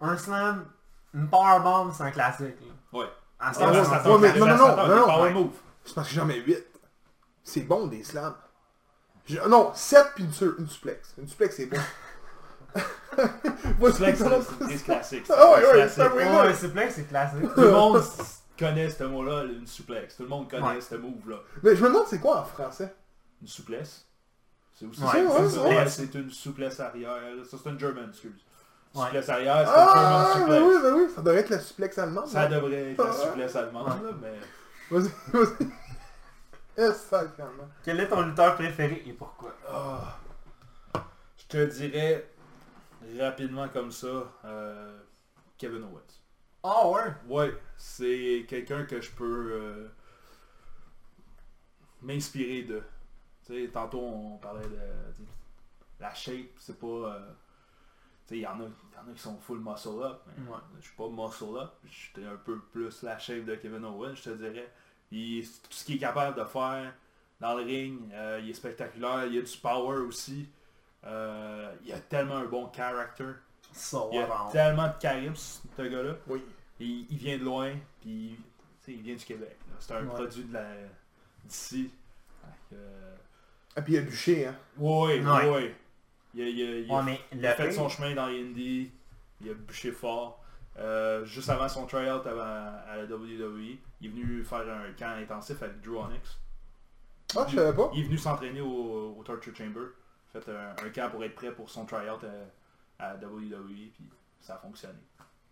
un 0.01 0.17
slam, 0.17 0.65
une 1.13 1.27
powerbomb, 1.27 1.91
c'est 1.91 2.03
un 2.03 2.11
classique. 2.11 2.57
Là. 2.61 2.99
Ouais. 2.99 3.05
En 3.05 3.47
Ah, 3.47 3.53
slam, 3.53 3.71
mais 3.71 3.81
classique. 3.81 4.39
non, 4.39 4.45
non, 4.47 4.57
non, 4.57 4.87
non, 4.87 4.95
non. 4.95 5.05
Power 5.05 5.31
move. 5.31 5.51
C'est 5.85 5.95
parce 5.95 6.07
que 6.09 6.13
j'en 6.15 6.25
mets 6.25 6.39
8. 6.39 6.63
C'est 7.43 7.61
bon, 7.61 7.87
des 7.87 8.03
slams. 8.03 8.35
Non, 9.49 9.71
7 9.73 10.11
puis 10.15 10.25
une 10.25 10.67
suplex. 10.67 11.13
Une 11.17 11.27
suplex, 11.27 11.55
c'est 11.55 11.65
bon. 11.65 11.77
Moi, 13.79 13.91
C'est 13.91 14.83
classique. 14.83 15.25
Ah 15.29 15.51
ouais, 15.51 15.57
ouais, 15.65 15.83
oui. 15.83 16.53
C'est 16.55 16.89
c'est 16.91 17.07
classique. 17.07 17.53
Tout 17.53 17.61
le 17.61 17.71
monde 17.71 18.01
connaît 18.57 18.89
ce 18.89 19.03
mot-là, 19.03 19.43
une 19.43 19.67
souplesse. 19.67 20.15
Tout 20.17 20.23
le 20.23 20.29
monde 20.29 20.49
connaît 20.49 20.63
Ouais. 20.75 20.81
ce 20.81 20.95
move-là. 20.95 21.37
Mais 21.61 21.75
je 21.75 21.83
me 21.83 21.89
demande 21.89 22.05
c'est 22.07 22.19
quoi 22.19 22.41
en 22.41 22.45
français? 22.45 22.93
Une 23.41 23.47
souplesse? 23.47 24.05
C'est 24.73 24.85
aussi 24.85 25.01
Ouais, 25.01 25.07
ça, 25.07 25.49
c'est 25.49 25.59
ouais. 25.59 25.75
ouais, 25.77 25.89
c'est 25.89 26.15
une 26.15 26.29
souplesse 26.31 26.79
arrière. 26.79 27.19
Ça, 27.49 27.57
c'est 27.63 27.69
une 27.69 27.79
German, 27.79 28.09
excuse. 28.09 28.31
Ouais. 28.95 29.05
Souplesse 29.05 29.29
arrière, 29.29 29.67
c'est 29.67 29.73
Ah, 29.75 30.33
une 30.39 30.45
ben 30.47 30.53
German 30.53 30.63
oui, 30.67 30.73
souplesse. 30.73 30.83
ben 30.93 30.93
oui, 30.99 31.11
ça 31.15 31.21
devrait 31.21 31.39
être 31.41 31.49
la 31.49 31.59
suplex 31.59 31.97
allemande. 31.99 32.27
Ça 32.27 32.47
devrait 32.47 32.91
être 32.91 33.03
la 33.03 33.09
Ah. 33.09 33.13
souplesse 33.13 33.55
allemande, 33.55 33.87
là, 34.03 34.09
mais... 34.21 34.39
Vas-y, 34.91 35.11
vas-y. 35.31 35.67
Quel 37.83 37.99
est 37.99 38.07
ton 38.07 38.21
lutteur 38.21 38.55
préféré 38.55 39.03
et 39.05 39.13
pourquoi? 39.13 39.51
Ah. 39.71 40.17
Je 41.37 41.45
te 41.47 41.65
dirais 41.65 42.27
rapidement 43.19 43.67
comme 43.69 43.91
ça, 43.91 44.31
euh, 44.45 44.99
Kevin 45.57 45.83
Owens. 45.83 46.21
Ah 46.63 46.87
ouais? 46.89 47.13
Ouais, 47.27 47.53
c'est 47.77 48.45
quelqu'un 48.47 48.85
que 48.85 49.01
je 49.01 49.11
peux 49.11 49.51
euh, 49.51 49.87
m'inspirer 52.01 52.63
de. 52.63 52.81
Tu 53.45 53.65
sais, 53.65 53.69
tantôt 53.71 53.99
on 53.99 54.37
parlait 54.37 54.67
de, 54.67 54.79
la 55.99 56.13
shape, 56.13 56.47
c'est 56.57 56.79
pas. 56.79 56.87
euh, 56.87 57.31
tu 58.25 58.35
sais, 58.35 58.37
il 58.37 58.41
y 58.41 58.47
en 58.47 58.59
a, 58.61 58.63
il 58.63 58.95
y 58.95 58.97
en 58.97 59.11
a 59.11 59.13
qui 59.13 59.21
sont 59.21 59.37
full 59.39 59.59
muscle 59.59 60.01
up, 60.01 60.21
mais 60.27 60.47
Ouais. 60.49 60.57
je 60.79 60.85
suis 60.87 60.95
pas 60.95 61.09
muscle 61.09 61.57
up, 61.59 61.73
j'étais 61.85 62.25
un 62.25 62.37
peu 62.37 62.59
plus 62.59 63.01
la 63.03 63.17
shape 63.19 63.43
de 63.45 63.55
Kevin 63.55 63.83
Owens, 63.85 64.15
je 64.15 64.23
te 64.23 64.29
dirais. 64.29 64.71
Puis 65.09 65.47
tout 65.63 65.73
ce 65.73 65.83
qu'il 65.85 65.95
est 65.95 65.99
capable 65.99 66.37
de 66.39 66.45
faire 66.45 66.93
dans 67.41 67.55
le 67.55 67.63
ring, 67.63 67.99
il 68.41 68.49
est 68.49 68.53
spectaculaire, 68.53 69.25
il 69.27 69.35
y 69.35 69.37
a 69.37 69.41
du 69.41 69.57
power 69.57 69.97
aussi. 69.97 70.47
Euh, 71.05 71.71
il 71.85 71.91
a 71.93 71.99
tellement 71.99 72.37
un 72.37 72.45
bon 72.45 72.71
character. 72.75 73.25
Ça, 73.71 73.99
Il 74.11 74.19
a 74.19 74.49
tellement 74.51 74.87
de 74.87 74.93
charisme, 74.99 75.67
ce 75.75 75.81
gars-là. 75.81 76.13
Oui. 76.27 76.43
Il, 76.79 77.05
il 77.09 77.17
vient 77.17 77.37
de 77.37 77.43
loin, 77.43 77.73
puis 78.01 78.37
il 78.87 79.01
vient 79.01 79.15
du 79.15 79.25
Québec. 79.25 79.57
C'est 79.79 79.93
un 79.95 80.03
Ouais. 80.05 80.13
produit 80.13 80.43
de 80.43 80.53
la 80.53 80.65
d'ici. 81.43 81.91
Euh, 82.73 83.15
Ah, 83.75 83.81
puis 83.81 83.93
il 83.93 83.97
a 83.97 84.01
bûché, 84.01 84.45
hein. 84.47 84.55
Oui, 84.77 85.19
oui, 85.19 85.25
Ouais. 85.25 85.49
oui. 85.49 85.71
Il 86.35 86.41
a, 86.43 86.45
il 86.47 86.61
a- 86.61 86.79
il 86.79 86.91
a 86.91 87.03
Ouais, 87.03 87.19
il 87.31 87.45
a 87.45 87.53
fait 87.55 87.63
pire- 87.69 87.73
son 87.73 87.89
chemin 87.89 88.13
dans 88.13 88.25
Indies, 88.27 88.91
il 89.41 89.49
a 89.49 89.53
bûché 89.55 89.91
fort. 89.91 90.43
Euh, 90.77 91.25
juste 91.25 91.49
avant 91.49 91.67
son 91.69 91.85
tryout 91.87 92.21
à, 92.27 92.83
à 92.87 92.97
la 92.97 93.05
WWE, 93.05 93.77
il 94.01 94.07
est 94.07 94.09
venu 94.09 94.43
faire 94.43 94.59
un 94.69 94.91
camp 94.97 95.15
intensif 95.19 95.61
avec 95.61 95.81
Drew 95.81 95.97
Onyx. 95.97 96.37
Ah, 97.35 97.45
je 97.49 97.55
savais 97.55 97.75
pas. 97.75 97.89
Il 97.95 98.01
est 98.01 98.05
venu 98.05 98.17
s'entraîner 98.17 98.61
au, 98.61 99.15
au 99.17 99.23
Torture 99.23 99.55
Chamber. 99.55 99.87
Fait 100.33 100.51
un, 100.51 100.85
un 100.85 100.89
camp 100.89 101.09
pour 101.11 101.23
être 101.23 101.35
prêt 101.35 101.51
pour 101.51 101.69
son 101.69 101.85
tryout 101.85 102.19
à, 102.99 103.05
à 103.11 103.15
WWE, 103.15 103.91
puis 103.93 104.09
ça 104.41 104.55
a 104.55 104.57
fonctionné. 104.57 104.97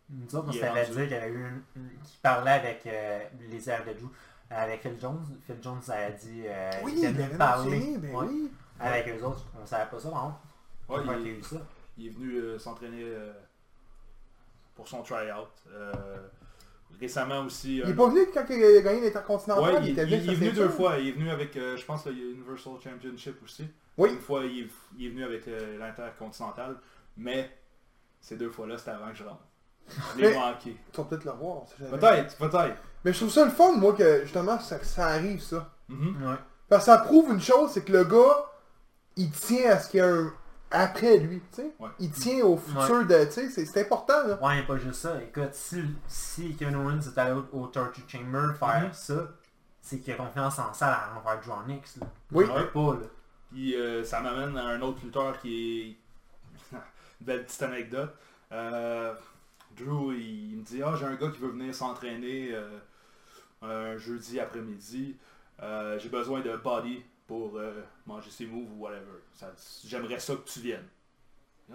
Nous 0.10 0.36
autres, 0.36 0.48
on 0.48 0.52
dit 0.52 0.58
qu'il 0.58 0.66
y 0.68 1.14
avait 1.14 1.30
eu 1.32 1.64
qui 2.04 2.18
parlait 2.22 2.52
avec 2.52 2.86
euh, 2.88 3.20
les 3.50 3.70
airs 3.70 3.86
de 3.86 3.94
Drew. 3.94 4.10
Avec 4.50 4.82
Phil 4.82 4.98
Jones. 5.00 5.24
Phil 5.46 5.56
Jones 5.62 5.80
a 5.88 6.10
dit 6.12 6.44
euh, 6.46 6.70
Oui, 6.84 6.94
il 6.96 6.98
était 6.98 7.08
il 7.10 7.14
venu 7.14 7.24
avait 7.24 7.38
parler 7.38 7.78
mentionné, 7.78 7.98
ben 8.00 8.16
ouais, 8.16 8.26
oui. 8.30 8.52
avec 8.82 9.08
eux 9.08 9.24
autres. 9.24 9.46
On 9.62 9.66
savait 9.66 9.90
pas 9.90 10.00
ça, 10.00 10.10
par 10.10 10.24
contre. 10.90 11.08
Ouais, 11.08 11.18
il, 11.24 11.36
qu'il 11.36 11.46
ça? 11.46 11.56
est 12.04 12.10
venu 12.10 12.36
euh, 12.36 12.60
s'entraîner 12.60 13.02
euh, 13.04 13.32
pour 14.76 14.88
son 14.90 15.04
tryout. 15.04 15.48
Euh, 15.72 15.94
récemment 17.00 17.46
aussi... 17.46 17.78
Il 17.78 17.84
un 17.84 17.90
est 17.90 17.94
pas 17.94 18.10
venu 18.10 18.20
quand 18.34 18.44
il 18.50 18.64
a 18.78 18.82
gagné 18.82 19.02
l'Intercontinental, 19.02 19.76
Ouais, 19.76 19.80
il 19.84 19.86
il, 19.88 19.92
était 19.92 20.04
il- 20.04 20.10
venu 20.10 20.22
il 20.26 20.32
est 20.32 20.36
venu 20.36 20.52
deux 20.52 20.70
fois. 20.70 20.98
Il 20.98 21.08
est 21.08 21.12
venu 21.14 21.30
avec, 21.30 21.56
euh, 21.56 21.78
je 21.78 21.86
pense, 21.86 22.06
le 22.06 22.12
Universal 22.12 22.74
Championship 22.84 23.42
aussi. 23.44 23.66
Oui. 24.02 24.14
Une 24.14 24.20
fois, 24.20 24.44
il 24.46 24.64
est, 24.66 24.70
il 24.98 25.06
est 25.06 25.10
venu 25.10 25.24
avec 25.24 25.48
euh, 25.48 25.78
l'Intercontinental. 25.78 26.76
Mais 27.18 27.56
ces 28.20 28.38
deux 28.38 28.50
fois-là, 28.50 28.78
c'était 28.78 28.92
avant 28.92 29.10
que 29.10 29.16
je 29.16 29.24
rentre. 29.24 29.44
Je 30.16 30.22
l'ai 30.22 30.34
manqué. 30.34 30.78
Tu 30.92 30.98
vas 31.02 31.08
peut-être 31.08 31.26
le 31.26 31.32
jamais. 31.80 31.98
Peut-être, 31.98 32.38
peut-être. 32.38 32.78
Mais 33.04 33.14
je 33.14 33.18
trouve 33.18 33.32
ça 33.32 33.44
le 33.46 33.52
fun, 33.52 33.74
moi, 33.74 33.94
que 33.94 34.22
justement, 34.24 34.60
ça, 34.60 35.06
arrive, 35.08 35.42
ça. 35.42 35.70
Mhm. 35.90 36.24
Ouais. 36.28 36.36
Parce 36.70 36.86
que 36.86 36.92
ça 36.92 36.98
prouve 37.00 37.34
une 37.34 37.42
chose, 37.42 37.72
c'est 37.72 37.84
que 37.84 37.92
le 37.92 38.04
gars, 38.06 38.46
il 39.18 39.32
tient 39.32 39.72
à 39.72 39.80
ce 39.80 39.90
qu'il 39.90 39.98
y 40.00 40.02
a 40.04 40.08
un 40.08 40.32
après 40.74 41.18
lui, 41.18 41.42
tu 41.52 41.64
sais. 41.64 41.72
Ouais. 41.80 41.90
Il 42.00 42.12
tient 42.12 42.46
au 42.46 42.56
futur 42.56 43.06
de, 43.06 43.26
tu 43.26 43.32
sais, 43.32 43.66
c'est- 43.66 43.82
important, 43.82 44.26
là. 44.26 44.42
Ouais, 44.42 44.64
pas 44.64 44.78
juste 44.78 45.02
ça. 45.02 45.22
Écoute, 45.22 45.50
si, 45.54 45.84
si 46.08 46.56
Kevin 46.56 46.78
Owens 46.78 47.02
est 47.02 47.18
allé 47.18 47.34
au, 47.52 47.60
au 47.60 47.68
Torture 47.68 48.04
Chamber 48.08 48.54
faire 48.58 48.84
Mhm. 48.86 48.94
ça, 48.94 49.16
c'est 49.82 50.00
qu'il 50.00 50.14
a 50.14 50.16
confiance 50.16 50.60
en 50.60 50.74
ça 50.74 50.94
à 50.94 51.18
envers 51.20 51.44
John 51.44 51.68
Nix. 51.68 51.98
Là. 51.98 52.08
Oui. 52.32 52.46
Pas, 52.48 52.94
là. 52.94 53.08
Puis 53.52 53.76
euh, 53.76 54.04
ça 54.04 54.22
m'amène 54.22 54.58
à 54.58 54.66
un 54.68 54.82
autre 54.82 55.00
lutteur 55.04 55.40
qui 55.40 55.98
est... 56.72 56.76
Une 57.20 57.26
belle 57.26 57.46
petite 57.46 57.62
anecdote. 57.62 58.16
Euh, 58.52 59.14
Drew, 59.78 60.14
il, 60.16 60.58
me 60.58 60.64
dit 60.64 60.82
«Ah, 60.84 60.96
j'ai 60.98 61.06
un 61.06 61.16
gars 61.16 61.30
qui 61.30 61.40
veut 61.40 61.50
venir 61.50 61.74
s'entraîner 61.76 62.50
euh, 62.52 62.80
un 63.62 63.98
jeudi 63.98 64.40
après-midi. 64.40 65.18
J'ai 66.00 66.10
besoin 66.10 66.42
de 66.42 66.56
body 66.58 67.04
pour 67.28 67.60
manger 68.06 68.32
ses 68.32 68.48
moves 68.48 68.72
ou 68.74 68.82
whatever. 68.82 69.20
J'aimerais 69.86 70.20
ça 70.20 70.36
que 70.36 70.50
tu 70.50 70.60
viennes.» 70.60 70.88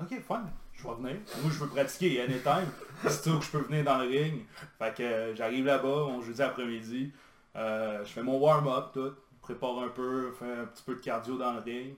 Ok, 0.02 0.08
fine, 0.08 0.50
je 0.74 0.82
vais 0.82 0.94
venir. 0.94 1.16
Moi, 1.40 1.50
je 1.50 1.58
veux 1.58 1.68
pratiquer 1.68 2.20
anytime. 2.20 2.68
C'est 3.04 3.22
sûr 3.22 3.38
que 3.38 3.44
je 3.44 3.50
peux 3.50 3.60
venir 3.60 3.84
dans 3.84 3.98
le 3.98 4.08
ring. 4.08 4.44
Fait 4.78 4.94
que 4.94 5.34
j'arrive 5.34 5.64
là-bas, 5.64 6.06
mon 6.06 6.20
jeudi 6.20 6.42
après-midi. 6.42 7.12
Je 7.54 8.04
fais 8.04 8.22
mon 8.22 8.38
warm-up, 8.38 8.90
tout. 8.92 9.14
Prépare 9.46 9.78
un 9.78 9.88
peu, 9.88 10.32
fais 10.32 10.50
un 10.52 10.64
petit 10.66 10.82
peu 10.82 10.94
de 10.96 11.00
cardio 11.00 11.36
dans 11.38 11.52
le 11.52 11.60
ring. 11.60 11.94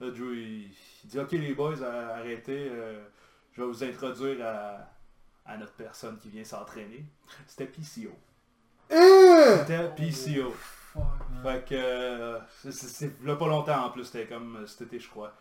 Là, 0.00 0.10
Drew, 0.10 0.34
il, 0.34 0.72
il 1.04 1.08
dit 1.10 1.18
Ok, 1.20 1.30
les 1.32 1.54
boys, 1.54 1.80
euh, 1.80 2.16
arrêtez. 2.18 2.68
euh, 2.68 3.04
je 3.52 3.60
vais 3.62 3.66
vous 3.68 3.84
introduire 3.84 4.44
à, 4.44 4.90
à 5.46 5.56
notre 5.56 5.72
personne 5.74 6.18
qui 6.18 6.28
vient 6.30 6.42
s'entraîner. 6.42 7.04
C'était 7.46 7.66
PCO. 7.66 8.10
Hein? 8.90 9.58
C'était 9.58 9.88
PCO. 9.94 10.50
Fuck, 10.50 11.02
man. 11.30 11.42
Fait 11.44 11.64
que 11.68 11.74
euh, 11.76 12.38
c'est- 12.70 13.22
là 13.22 13.36
pas 13.36 13.46
longtemps 13.46 13.84
en 13.86 13.90
plus, 13.90 14.04
c'était 14.04 14.26
comme 14.26 14.56
euh, 14.56 14.66
cet 14.66 14.82
été 14.82 14.98
je 14.98 15.08
crois. 15.08 15.32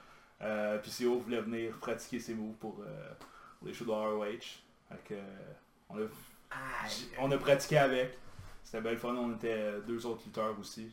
Euh, 0.41 0.77
PCO 0.77 1.17
voulait 1.17 1.41
venir 1.41 1.75
pratiquer 1.79 2.19
ses 2.19 2.35
moves 2.35 2.55
pour, 2.57 2.79
euh, 2.81 3.11
pour 3.57 3.67
les 3.67 3.73
shows 3.73 3.85
de 3.85 3.91
ROH. 3.91 4.25
Fait 4.89 5.03
que, 5.05 5.13
euh, 5.15 5.17
on, 5.89 5.97
a, 5.97 6.01
on 7.19 7.31
a 7.31 7.37
pratiqué 7.39 7.77
avec. 7.79 8.17
C'était 8.63 8.81
bien 8.81 8.91
le 8.91 8.97
fun, 8.97 9.15
on 9.15 9.33
était 9.35 9.47
euh, 9.57 9.81
deux 9.81 10.05
autres 10.05 10.21
lutteurs 10.25 10.55
aussi. 10.59 10.91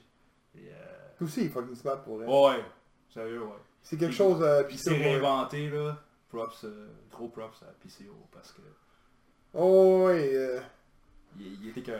Et, 0.56 0.68
euh, 0.68 0.74
Lui 1.20 1.26
aussi, 1.26 1.44
il 1.44 1.50
faut 1.50 1.62
qu'il 1.62 1.76
se 1.76 1.82
batte 1.82 2.04
pour 2.04 2.22
elle. 2.22 2.28
ouais, 2.28 2.64
sérieux 3.08 3.42
ouais. 3.42 3.52
C'est 3.82 3.96
quelque 3.96 4.14
chose, 4.14 4.44
puis 4.66 4.76
il 4.76 4.78
c'est 4.78 4.94
réinventé 4.96 5.70
là. 5.70 6.02
Props, 6.28 6.64
euh, 6.64 6.88
gros 7.10 7.28
props 7.28 7.62
à 7.62 7.66
PCO 7.82 8.12
parce 8.32 8.50
que 8.52 8.60
Oh, 9.54 10.04
ouais, 10.06 10.30
euh, 10.34 10.60
il, 11.38 11.62
il 11.62 11.68
était 11.70 11.82
que. 11.82 11.92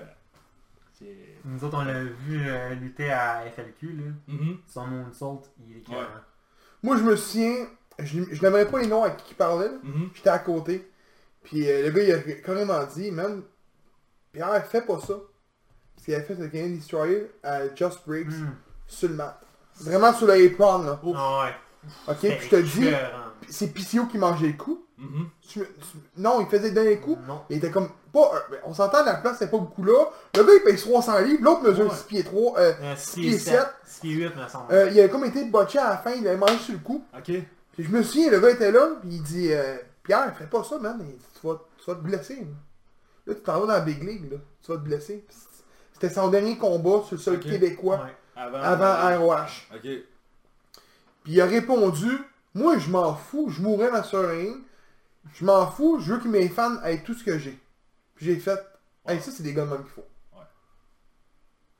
Nous 1.45 1.63
autres, 1.65 1.77
on 1.79 1.85
l'a 1.85 2.03
vu 2.05 2.41
euh, 2.49 2.75
lutter 2.75 3.11
à 3.13 3.43
FLQ, 3.51 3.93
là. 3.93 4.13
Mhm. 4.29 4.59
Son 4.67 4.87
moonsault, 4.87 5.43
il 5.67 5.77
est 5.79 5.81
que... 5.81 5.91
Ouais. 5.91 6.07
Moi, 6.83 6.97
je 6.97 7.03
me 7.03 7.17
souviens, 7.17 7.67
je, 7.99 8.23
je 8.33 8.43
n'aimerais 8.43 8.67
pas 8.67 8.81
les 8.81 8.87
noms 8.87 9.05
à 9.05 9.11
qui 9.11 9.33
il 9.33 9.37
parlait, 9.37 9.69
là. 9.69 9.79
Mhm. 9.83 10.11
J'étais 10.15 10.31
à 10.31 10.39
côté. 10.39 10.91
Puis 11.45 11.69
euh, 11.71 11.83
le 11.85 11.91
gars, 11.91 12.03
il 12.03 12.13
a 12.13 12.33
carrément 12.41 12.83
dit, 12.87 13.11
man, 13.11 13.43
Pierre, 14.33 14.67
fais 14.67 14.83
pas 14.83 14.99
ça. 15.01 15.15
Qu'il 16.07 16.15
a 16.15 16.23
fait 16.23 16.35
le 16.35 16.47
Canadian 16.49 16.77
Destroyer 16.77 17.31
à 17.43 17.75
Just 17.75 17.99
Briggs 18.07 18.31
Hmm. 18.33 18.55
sur 18.87 19.09
le 19.09 19.15
mat. 19.17 19.39
Vraiment 19.81 20.15
sur 20.15 20.27
le 20.29 20.33
apron, 20.47 20.79
là. 20.85 20.99
Ah 21.15 21.45
ouais. 21.45 21.55
Ok, 22.09 22.19
puis 22.21 22.39
je 22.43 22.49
te 22.49 22.57
dis, 22.57 22.89
c'est 23.49 23.69
PCO 23.75 24.07
qui 24.07 24.17
mangeait 24.17 24.47
le 24.47 24.53
coup. 24.55 24.83
Mhm. 24.99 25.29
Tu- 25.47 25.61
Non, 26.17 26.41
il 26.41 26.47
faisait 26.47 26.71
donner 26.71 26.97
coup. 26.99 27.19
Non. 27.29 27.43
Il 27.51 27.59
était 27.59 27.71
comme, 27.71 27.91
pas, 28.13 28.31
euh, 28.51 28.57
on 28.65 28.73
s'entend, 28.73 29.05
la 29.05 29.15
place, 29.17 29.37
c'est 29.39 29.51
pas 29.51 29.59
beaucoup 29.59 29.85
là. 29.85 30.07
Le 30.35 30.43
gars, 30.43 30.53
il 30.55 30.63
paye 30.63 30.77
300 30.77 31.19
livres, 31.19 31.43
l'autre 31.43 31.63
mesure 31.65 31.85
Ouais. 31.91 31.95
6 31.95 32.05
pieds 32.05 32.25
3. 32.25 32.59
Euh, 32.59 32.73
Euh, 32.81 32.97
6 32.97 33.11
6 33.11 33.21
pieds 33.21 33.29
pieds 33.31 33.39
7. 33.39 33.55
7. 33.55 33.69
6 33.85 34.01
pieds 34.01 34.11
8, 34.15 34.37
me 34.37 34.49
semble. 34.49 34.73
Euh, 34.73 34.91
il 34.91 35.01
a 35.01 35.09
comme 35.09 35.25
été 35.27 35.45
botché 35.45 35.79
à 35.79 35.91
la 35.91 35.97
fin, 35.99 36.13
il 36.13 36.27
avait 36.27 36.39
mangé 36.39 36.57
sur 36.59 36.73
le 36.73 36.79
coup. 36.81 37.05
Ok. 37.15 37.25
Puis 37.25 37.85
je 37.85 37.89
me 37.91 38.03
souviens, 38.03 38.31
le 38.31 38.41
gars 38.41 38.51
était 38.51 38.73
là, 38.73 38.89
puis 39.01 39.11
il 39.11 39.23
dit 39.23 39.49
euh, 39.53 39.77
Pierre, 40.03 40.35
fais 40.39 40.47
pas 40.47 40.65
ça, 40.65 40.79
man, 40.79 40.99
tu, 41.41 41.47
vas, 41.47 41.61
tu 41.77 41.91
vas 41.91 41.97
te 41.97 42.01
blesser. 42.03 42.37
Là, 42.37 42.47
Là, 43.27 43.35
tu 43.35 43.41
t'en 43.43 43.53
vas 43.61 43.67
dans 43.67 43.73
la 43.75 43.81
Big 43.81 44.03
League, 44.03 44.31
là. 44.33 44.39
tu 44.63 44.73
vas 44.73 44.79
te 44.79 44.83
blesser. 44.85 45.27
C'était 45.97 46.11
son 46.11 46.29
dernier 46.29 46.59
combat 46.59 47.03
sur 47.07 47.13
le 47.17 47.19
sol 47.23 47.41
québécois 47.41 48.03
Ouais. 48.05 48.15
Avant. 48.37 48.59
avant 48.61 49.19
ROH. 49.19 49.79
Puis 49.81 50.05
il 51.25 51.41
a 51.41 51.47
répondu 51.47 52.19
Moi, 52.53 52.77
je 52.79 52.91
m'en 52.91 53.15
fous, 53.15 53.49
je 53.49 53.63
mourrais 53.63 53.91
dans 53.91 54.03
ce 54.03 54.17
ring. 54.17 54.59
Je 55.33 55.45
m'en 55.47 55.67
fous, 55.71 55.99
je 56.01 56.13
veux 56.13 56.21
que 56.21 56.29
mes 56.29 56.49
fans 56.51 56.83
aient 56.85 57.03
tout 57.03 57.15
ce 57.15 57.25
que 57.25 57.39
j'ai. 57.39 57.59
Puis 58.15 58.27
j'ai 58.27 58.37
fait 58.37 58.59
Hey, 59.07 59.21
ça, 59.23 59.31
c'est 59.31 59.43
des 59.43 59.55
gars 59.55 59.65
de 59.65 59.71
même 59.71 59.83
qu'il 59.85 59.93
faut. 59.93 60.05
Ouais. 60.35 60.45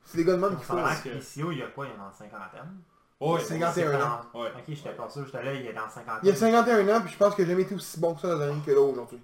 C'est 0.03 0.17
des 0.17 0.25
gars 0.25 0.33
de 0.33 0.37
même 0.41 0.55
qu'il 0.55 0.65
faut. 0.65 0.73
que 0.75 1.03
que- 1.03 1.17
PCO, 1.19 1.51
il 1.51 1.59
y 1.59 1.61
a 1.61 1.67
quoi 1.67 1.85
Il 1.85 1.91
est 1.93 1.97
dans 1.97 2.05
la 2.05 2.11
cinquantaine? 2.11 2.77
Ouais. 3.19 3.39
51 3.39 4.01
ans. 4.01 4.21
Ouais. 4.33 4.47
Ok, 4.57 4.63
j'étais 4.67 4.93
pas 4.95 5.09
sûr. 5.11 5.25
J'étais 5.25 5.43
là, 5.43 5.53
il 5.53 5.65
est 5.67 5.73
dans 5.73 5.83
la 5.83 5.89
cinquantaine. 5.89 6.21
Il 6.23 6.31
a 6.31 6.35
51 6.35 6.95
ans, 6.97 7.01
puis 7.01 7.13
je 7.13 7.17
pense 7.17 7.35
qu'il 7.35 7.45
a 7.45 7.47
jamais 7.47 7.61
été 7.63 7.75
aussi 7.75 7.99
bon 7.99 8.15
que 8.15 8.21
ça 8.21 8.29
dans 8.29 8.41
un 8.41 8.47
ring 8.47 8.65
que 8.65 8.71
là 8.71 8.81
aujourd'hui. 8.81 9.21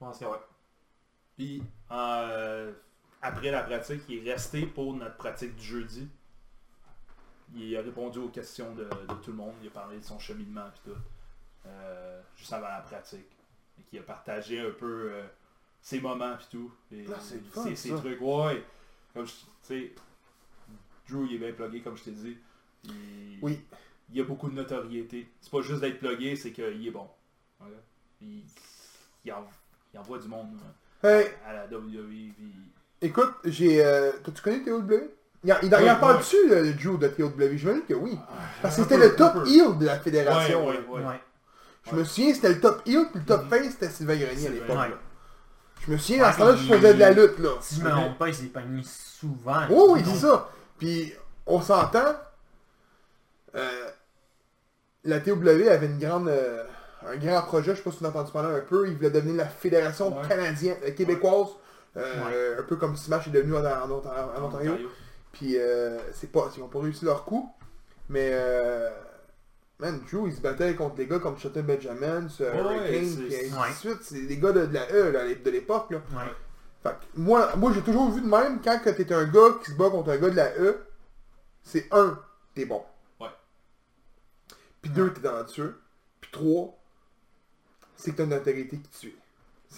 Je 0.00 0.04
pense 0.06 0.18
que 0.18 0.24
ouais. 0.24 0.40
Puis 1.36 1.62
euh, 1.92 2.72
après 3.24 3.50
la 3.50 3.62
pratique, 3.62 4.02
il 4.08 4.26
est 4.28 4.32
resté 4.32 4.66
pour 4.66 4.94
notre 4.94 5.16
pratique 5.16 5.56
du 5.56 5.64
jeudi. 5.64 6.08
Il 7.54 7.76
a 7.76 7.82
répondu 7.82 8.18
aux 8.18 8.28
questions 8.28 8.74
de, 8.74 8.84
de 8.84 9.14
tout 9.22 9.30
le 9.30 9.36
monde. 9.36 9.54
Il 9.62 9.68
a 9.68 9.70
parlé 9.70 9.98
de 9.98 10.04
son 10.04 10.18
cheminement 10.18 10.66
et 10.66 10.88
tout. 10.90 10.96
euh, 11.66 12.20
juste 12.36 12.52
avant 12.52 12.68
la 12.68 12.80
pratique. 12.80 13.26
Et 13.78 13.82
qui 13.84 13.98
a 13.98 14.02
partagé 14.02 14.60
un 14.60 14.70
peu 14.70 15.10
euh, 15.12 15.24
ses 15.80 16.00
moments 16.00 16.34
et 16.34 16.44
tout. 16.50 16.72
Et 16.92 17.04
Ah, 17.08 17.14
fun, 17.52 17.62
ses, 17.64 17.76
ses 17.76 17.88
ça. 17.90 17.96
trucs. 17.96 18.20
Ouais. 18.20 18.62
Comme 19.12 19.26
je- 19.26 19.32
tu 19.32 19.46
sais, 19.62 19.94
Drew 21.08 21.26
il 21.26 21.34
est 21.34 21.38
bien 21.38 21.52
plugué 21.52 21.80
comme 21.82 21.96
je 21.96 22.04
t'ai 22.04 22.10
dit. 22.12 22.36
Il, 22.84 23.38
Oui. 23.42 23.60
il 24.12 24.20
a 24.20 24.24
beaucoup 24.24 24.48
de 24.50 24.54
notoriété. 24.54 25.28
C'est 25.40 25.50
pas 25.50 25.62
juste 25.62 25.80
d'être 25.80 25.98
plugué, 25.98 26.36
c'est 26.36 26.52
qu'il 26.52 26.86
est 26.86 26.90
bon. 26.90 27.08
Voilà. 27.58 27.76
Il, 28.20 28.42
il, 29.24 29.32
en- 29.32 29.46
il 29.92 29.98
envoie 29.98 30.18
du 30.18 30.28
monde 30.28 30.58
euh, 31.04 31.20
Hey, 31.22 31.30
à 31.46 31.52
la 31.52 31.66
WWE. 31.66 32.32
Écoute, 33.02 33.32
j'ai. 33.44 33.84
Euh, 33.84 34.12
tu 34.34 34.40
connais 34.42 34.62
TOW 34.64 34.82
Il 35.44 35.52
en, 35.52 35.56
il 35.62 35.74
en 35.74 35.78
Oui, 35.78 35.86
parle 36.00 36.12
oui. 36.14 36.18
dessus, 36.20 36.48
le 36.48 36.72
Drew 36.72 36.98
de 36.98 37.08
TOW. 37.08 37.32
Je 37.38 37.68
me 37.68 37.74
dis 37.74 37.82
que 37.86 37.94
oui. 37.94 38.18
Parce 38.62 38.76
que 38.76 38.82
c'était 38.82 38.96
le 38.96 39.14
top 39.16 39.46
heel 39.46 39.76
de 39.78 39.84
la 39.86 39.98
fédération. 39.98 40.66
ouais, 40.66 40.74
là. 40.74 40.80
ouais. 40.88 41.04
Ouais. 41.04 41.20
Je 41.90 41.96
me 41.96 42.04
souviens, 42.04 42.32
c'était 42.32 42.48
le 42.48 42.60
top 42.60 42.80
heel, 42.86 43.06
puis 43.10 43.20
le 43.20 43.26
top 43.26 43.42
Mhm. 43.44 43.50
face, 43.50 43.70
c'était 43.72 43.90
Sylvain 43.90 44.16
Grenier 44.16 44.46
à 44.46 44.50
l'époque. 44.50 44.78
Je 45.86 45.92
me 45.92 45.98
souviens, 45.98 46.24
à 46.24 46.32
ce 46.32 46.38
temps-là, 46.38 46.56
je 46.56 46.72
faisais 46.72 46.94
de 46.94 46.98
la 47.00 47.10
lutte, 47.10 47.38
là. 47.38 47.50
Si 47.60 47.74
je 47.76 47.82
me 47.84 47.90
trompe 47.90 48.16
pas, 48.18 48.28
il 48.28 48.34
s'est 48.34 48.46
pogné 48.46 48.82
souvent. 48.84 49.66
Oui, 49.68 49.84
oui, 49.90 50.02
c'est 50.06 50.26
ça. 50.26 50.48
Puis, 50.78 51.12
on 51.46 51.60
s'entend, 51.60 52.14
euh, 53.54 53.90
la 55.04 55.20
TOW 55.20 55.32
avait 55.46 55.84
une 55.86 55.98
grande, 55.98 56.28
euh, 56.28 56.64
un 57.06 57.16
grand 57.16 57.42
projet, 57.42 57.72
je 57.72 57.76
sais 57.76 57.82
pas 57.82 57.90
si 57.90 57.98
tu 57.98 58.06
as 58.06 58.08
entendu 58.08 58.32
parler 58.32 58.56
un 58.56 58.60
peu, 58.62 58.88
il 58.88 58.96
voulait 58.96 59.10
devenir 59.10 59.36
la 59.36 59.46
fédération 59.46 60.16
Ouais. 60.18 60.26
canadienne, 60.26 60.76
euh, 60.86 60.90
québécoise, 60.92 61.48
euh, 61.96 62.60
un 62.60 62.62
peu 62.64 62.76
comme 62.76 62.96
Smash 62.96 63.28
est 63.28 63.30
devenu 63.30 63.54
en, 63.56 63.64
en- 63.64 63.90
en- 63.90 64.42
en 64.42 64.44
Ontario. 64.44 64.72
Puis 65.32 65.56
euh, 65.58 65.98
c'est 66.12 66.30
pas, 66.30 66.50
ils 66.56 66.62
ont 66.62 66.68
pas 66.68 66.80
réussi 66.80 67.04
leur 67.04 67.24
coup. 67.24 67.50
Mais 68.08 68.30
euh, 68.32 68.90
man, 69.78 70.00
Drew, 70.10 70.26
il 70.28 70.34
se 70.34 70.40
battait 70.40 70.74
contre 70.74 70.94
des 70.96 71.06
gars 71.06 71.18
comme 71.18 71.38
Shelton 71.38 71.62
Benjamin, 71.62 72.28
ce 72.28 72.44
Hurricane, 72.44 72.88
puis 73.26 73.34
ainsi 73.68 73.86
de. 73.88 73.98
C'est 74.02 74.20
des 74.26 74.38
gars 74.38 74.52
de, 74.52 74.66
de 74.66 74.74
la 74.74 74.90
E 74.92 75.10
là, 75.10 75.34
de 75.34 75.50
l'époque. 75.50 75.90
Là. 75.90 75.98
Ouais. 76.12 76.32
Fait 76.82 76.90
que 76.90 77.18
moi, 77.20 77.56
moi 77.56 77.72
j'ai 77.72 77.80
toujours 77.82 78.10
vu 78.10 78.20
de 78.20 78.26
même, 78.26 78.60
quand 78.62 78.78
t'es 78.84 79.12
un 79.12 79.24
gars 79.24 79.58
qui 79.64 79.70
se 79.70 79.76
bat 79.76 79.88
contre 79.90 80.10
un 80.10 80.18
gars 80.18 80.30
de 80.30 80.36
la 80.36 80.54
E, 80.58 80.84
c'est 81.62 81.88
un, 81.92 82.20
t'es 82.54 82.66
bon. 82.66 82.82
Ouais. 83.20 83.28
Puis 84.82 84.90
deux, 84.90 85.12
t'es 85.12 85.22
talentueux. 85.22 85.80
Puis 86.20 86.30
trois, 86.30 86.76
c'est 87.96 88.10
que 88.12 88.16
t'as 88.18 88.24
une 88.24 88.30
notoriété 88.30 88.78
qui 88.78 88.98
suit. 88.98 89.16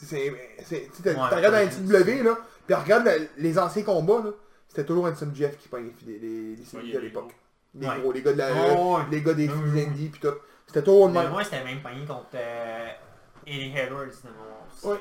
C'est, 0.05 0.91
tu 0.95 1.09
regardes 1.09 1.55
dans 1.55 1.59
NCW, 1.59 2.23
là, 2.23 2.39
puis 2.67 2.75
regarde 2.75 3.05
la- 3.07 3.15
les 3.39 3.59
anciens 3.59 3.83
combats, 3.83 4.23
là, 4.25 4.31
c'était 4.69 4.85
toujours 4.85 5.07
Handsome 5.07 5.35
Jeff 5.35 5.57
qui 5.57 5.69
pognait 5.69 5.93
les, 6.07 6.19
les, 6.19 6.57
Ouais, 6.75 6.97
à 6.97 7.01
l'époque. 7.01 7.35
Les 7.75 7.87
Ouais. 7.87 8.01
gros, 8.01 8.13
les 8.13 8.23
gars 8.23 8.33
de 8.33 8.39
la 8.39 8.51
E, 8.51 8.55
ouais. 8.77 9.03
les 9.11 9.23
gars 9.23 9.35
des 9.35 9.49
filles 9.49 9.81
indie, 9.87 10.09
puis 10.09 10.21
tout. 10.21 10.35
C'était 10.67 10.83
toujours 10.83 11.07
le 11.09 11.13
Mais 11.15 11.23
même. 11.23 11.31
moi, 11.31 11.45
c'était 11.45 11.63
même 11.65 11.81
pogné 11.81 12.05
contre 12.07 12.27
euh, 12.35 12.89
Eddie 13.47 13.77
Edwards 13.77 14.07
de 14.07 14.29
mon... 14.85 14.91
Ouais. 14.91 14.99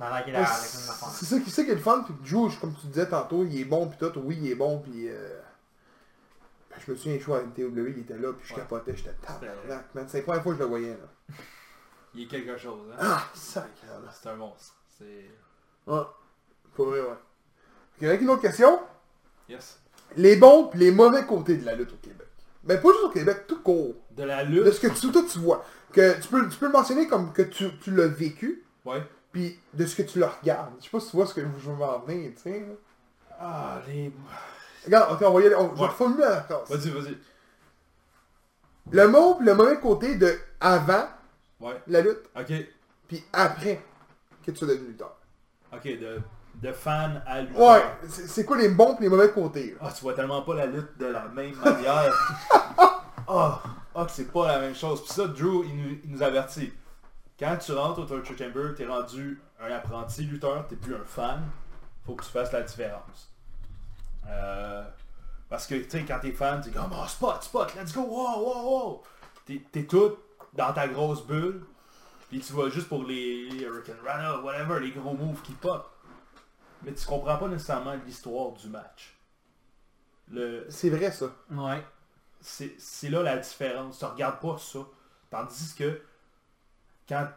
Ouais, 0.00 0.08
c'est 0.46 1.24
ça, 1.26 1.38
qui- 1.38 1.50
c'est 1.50 1.56
ça 1.60 1.64
qui 1.64 1.70
est 1.70 1.74
le 1.74 1.80
fun, 1.80 2.04
puis 2.04 2.14
Drew, 2.28 2.48
comme 2.60 2.74
tu 2.74 2.86
disais 2.88 3.06
tantôt, 3.06 3.44
il 3.44 3.60
est 3.60 3.64
bon, 3.64 3.86
puis 3.88 3.98
tout, 3.98 4.12
oui, 4.24 4.38
il 4.40 4.50
est 4.50 4.54
bon, 4.54 4.78
puis... 4.80 5.08
Euh... 5.08 5.40
ben, 6.70 6.76
je 6.84 6.90
me 6.90 6.96
souviens, 6.96 7.18
je 7.18 7.22
suis 7.22 7.32
à 7.32 7.40
NTW, 7.42 7.90
il 7.90 7.98
était 8.00 8.16
là, 8.18 8.32
puis 8.32 8.48
je 8.48 8.54
Ouais. 8.54 8.60
capotais, 8.60 8.94
j'étais 8.96 9.12
tabarnak, 9.24 9.94
man. 9.94 10.06
C'est 10.08 10.18
la 10.18 10.22
première 10.24 10.42
fois 10.42 10.52
que 10.52 10.58
je 10.58 10.62
le 10.62 10.68
voyais, 10.68 10.90
là. 10.96 11.34
Il 12.14 12.22
est 12.22 12.26
quelque 12.26 12.56
chose, 12.58 12.80
hein. 12.92 12.96
Ah, 13.00 13.22
sacré, 13.34 13.86
là. 13.86 14.10
C'est 14.12 14.28
un 14.28 14.34
monstre. 14.36 14.74
C'est... 14.98 15.30
Ouais, 15.86 16.02
pour 16.74 16.86
vrai, 16.86 17.00
ouais. 17.00 17.16
Ok, 17.96 18.02
avec 18.04 18.20
une 18.20 18.30
autre 18.30 18.42
question? 18.42 18.80
Yes. 19.48 19.78
Les 20.16 20.36
bons 20.36 20.66
pis 20.68 20.78
les 20.78 20.90
mauvais 20.90 21.24
côtés 21.24 21.56
de 21.56 21.64
la 21.64 21.74
lutte 21.74 21.92
au 21.92 21.96
Québec. 21.96 22.26
Ben 22.64 22.80
pas 22.80 22.88
juste 22.90 23.04
au 23.04 23.08
Québec, 23.10 23.46
tout 23.48 23.60
court. 23.62 23.94
De 24.10 24.22
la 24.24 24.44
De 24.44 24.50
lutte. 24.50 24.72
ce 24.72 24.80
que 24.80 24.86
tu, 24.88 25.10
toi, 25.10 25.22
tu 25.30 25.38
vois. 25.38 25.64
Que 25.92 26.20
tu 26.20 26.28
peux, 26.28 26.48
tu 26.48 26.56
peux 26.58 26.66
le 26.66 26.72
mentionner 26.72 27.08
comme 27.08 27.32
que 27.32 27.42
tu, 27.42 27.76
tu 27.78 27.90
l'as 27.90 28.06
vécu, 28.08 28.62
Ouais. 28.84 29.02
puis 29.32 29.58
de 29.74 29.84
ce 29.86 29.96
que 29.96 30.02
tu 30.02 30.18
le 30.18 30.26
regardes. 30.26 30.74
Je 30.78 30.84
sais 30.84 30.90
pas 30.90 31.00
si 31.00 31.10
tu 31.10 31.16
vois 31.16 31.26
ce 31.26 31.34
que 31.34 31.40
je 31.40 31.46
veux 31.70 31.74
m'en 31.76 31.98
venir, 32.00 32.32
tu 32.36 32.42
sais. 32.42 32.66
Ah, 33.40 33.80
les... 33.88 34.12
Regarde, 34.84 35.12
ok, 35.14 35.28
on 35.28 35.32
va 35.32 35.40
y 35.42 35.46
aller. 35.46 35.54
On, 35.56 35.70
Je 35.70 35.74
vais 35.74 35.80
Ouais. 35.80 35.86
reformuler 35.88 36.24
à 36.24 36.30
la 36.30 36.40
classe. 36.42 36.70
Vas-y, 36.70 36.90
vas-y. 36.90 37.18
Le 38.90 39.06
pis 39.38 39.44
le 39.44 39.54
mauvais 39.54 39.80
côté 39.80 40.16
de 40.16 40.38
avant 40.60 41.06
Ouais. 41.62 41.80
la 41.86 42.00
lutte, 42.00 42.28
Ok. 42.36 42.52
puis 43.08 43.24
après 43.32 43.80
que 44.44 44.50
tu 44.50 44.56
sois 44.56 44.68
devenu 44.68 44.88
lutteur. 44.88 45.16
Ok, 45.72 45.84
de, 45.84 46.20
de 46.56 46.72
fan 46.72 47.22
à 47.26 47.40
lutteur. 47.42 47.60
Ouais, 47.70 47.82
c'est 48.08 48.44
quoi 48.44 48.56
les 48.58 48.68
bons 48.68 48.96
pis 48.96 49.04
les 49.04 49.08
mauvais 49.08 49.30
côtés? 49.30 49.76
Ah, 49.80 49.90
tu 49.94 50.02
vois 50.02 50.14
tellement 50.14 50.42
pas 50.42 50.54
la 50.54 50.66
lutte 50.66 50.98
de 50.98 51.06
la 51.06 51.26
même 51.28 51.54
manière. 51.56 52.12
Ah, 53.94 54.04
que 54.04 54.10
c'est 54.10 54.30
pas 54.32 54.48
la 54.48 54.58
même 54.58 54.74
chose. 54.74 55.02
Puis 55.02 55.12
ça, 55.12 55.26
Drew, 55.26 55.64
il 55.64 55.76
nous, 55.76 55.98
il 56.04 56.10
nous 56.10 56.22
avertit. 56.22 56.72
Quand 57.38 57.56
tu 57.56 57.72
rentres 57.72 58.00
au 58.00 58.04
Torture 58.04 58.36
Chamber, 58.36 58.74
t'es 58.76 58.86
rendu 58.86 59.40
un 59.60 59.70
apprenti 59.70 60.22
lutteur, 60.24 60.66
t'es 60.66 60.76
plus 60.76 60.94
un 60.94 61.04
fan. 61.04 61.42
Faut 62.04 62.14
que 62.14 62.24
tu 62.24 62.30
fasses 62.30 62.52
la 62.52 62.62
différence. 62.62 63.30
Euh, 64.28 64.84
parce 65.48 65.66
que, 65.66 65.74
tu 65.76 65.90
sais, 65.90 66.04
quand 66.06 66.18
t'es 66.20 66.32
fan, 66.32 66.60
t'es 66.60 66.70
comme, 66.70 66.90
oh, 66.92 67.06
spot, 67.06 67.42
spot, 67.42 67.74
let's 67.74 67.92
go, 67.94 68.00
wow, 68.02 68.40
wow, 68.42 68.62
wow. 68.86 69.02
T'es 69.46 69.84
tout 69.84 70.16
dans 70.52 70.72
ta 70.72 70.88
grosse 70.88 71.26
bulle. 71.26 71.64
Puis 72.28 72.40
tu 72.40 72.52
vas 72.54 72.68
juste 72.70 72.88
pour 72.88 73.04
les, 73.04 73.62
Hurricane 73.62 73.98
Rana, 74.04 74.40
whatever, 74.40 74.80
les 74.80 74.90
gros 74.90 75.14
moves 75.14 75.42
qui 75.42 75.52
pop. 75.52 75.88
Mais 76.82 76.92
tu 76.94 77.04
comprends 77.06 77.36
pas 77.36 77.48
nécessairement 77.48 77.94
l'histoire 78.06 78.52
du 78.52 78.68
match. 78.68 79.14
Le, 80.30 80.66
C'est 80.68 80.90
vrai, 80.90 81.10
ça. 81.12 81.26
Ouais. 81.50 81.84
c'est 82.40 82.74
c'est 82.78 83.10
là 83.10 83.22
la 83.22 83.36
différence. 83.36 83.98
Tu 83.98 84.04
regardes 84.04 84.40
pas 84.40 84.56
ça. 84.58 84.80
Tandis 85.30 85.74
que 85.74 86.00
quand 87.08 87.28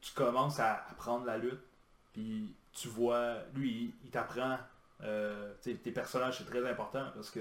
tu 0.00 0.12
commences 0.12 0.58
à 0.58 0.86
apprendre 0.90 1.26
la 1.26 1.36
lutte, 1.38 1.62
puis 2.12 2.54
tu 2.72 2.88
vois, 2.88 3.36
lui, 3.54 3.70
il, 3.70 3.94
il 4.04 4.10
t'apprend, 4.10 4.58
euh, 5.02 5.54
tes 5.62 5.74
personnages, 5.92 6.38
c'est 6.38 6.44
très 6.44 6.68
important 6.68 7.04
parce 7.14 7.30
que 7.30 7.40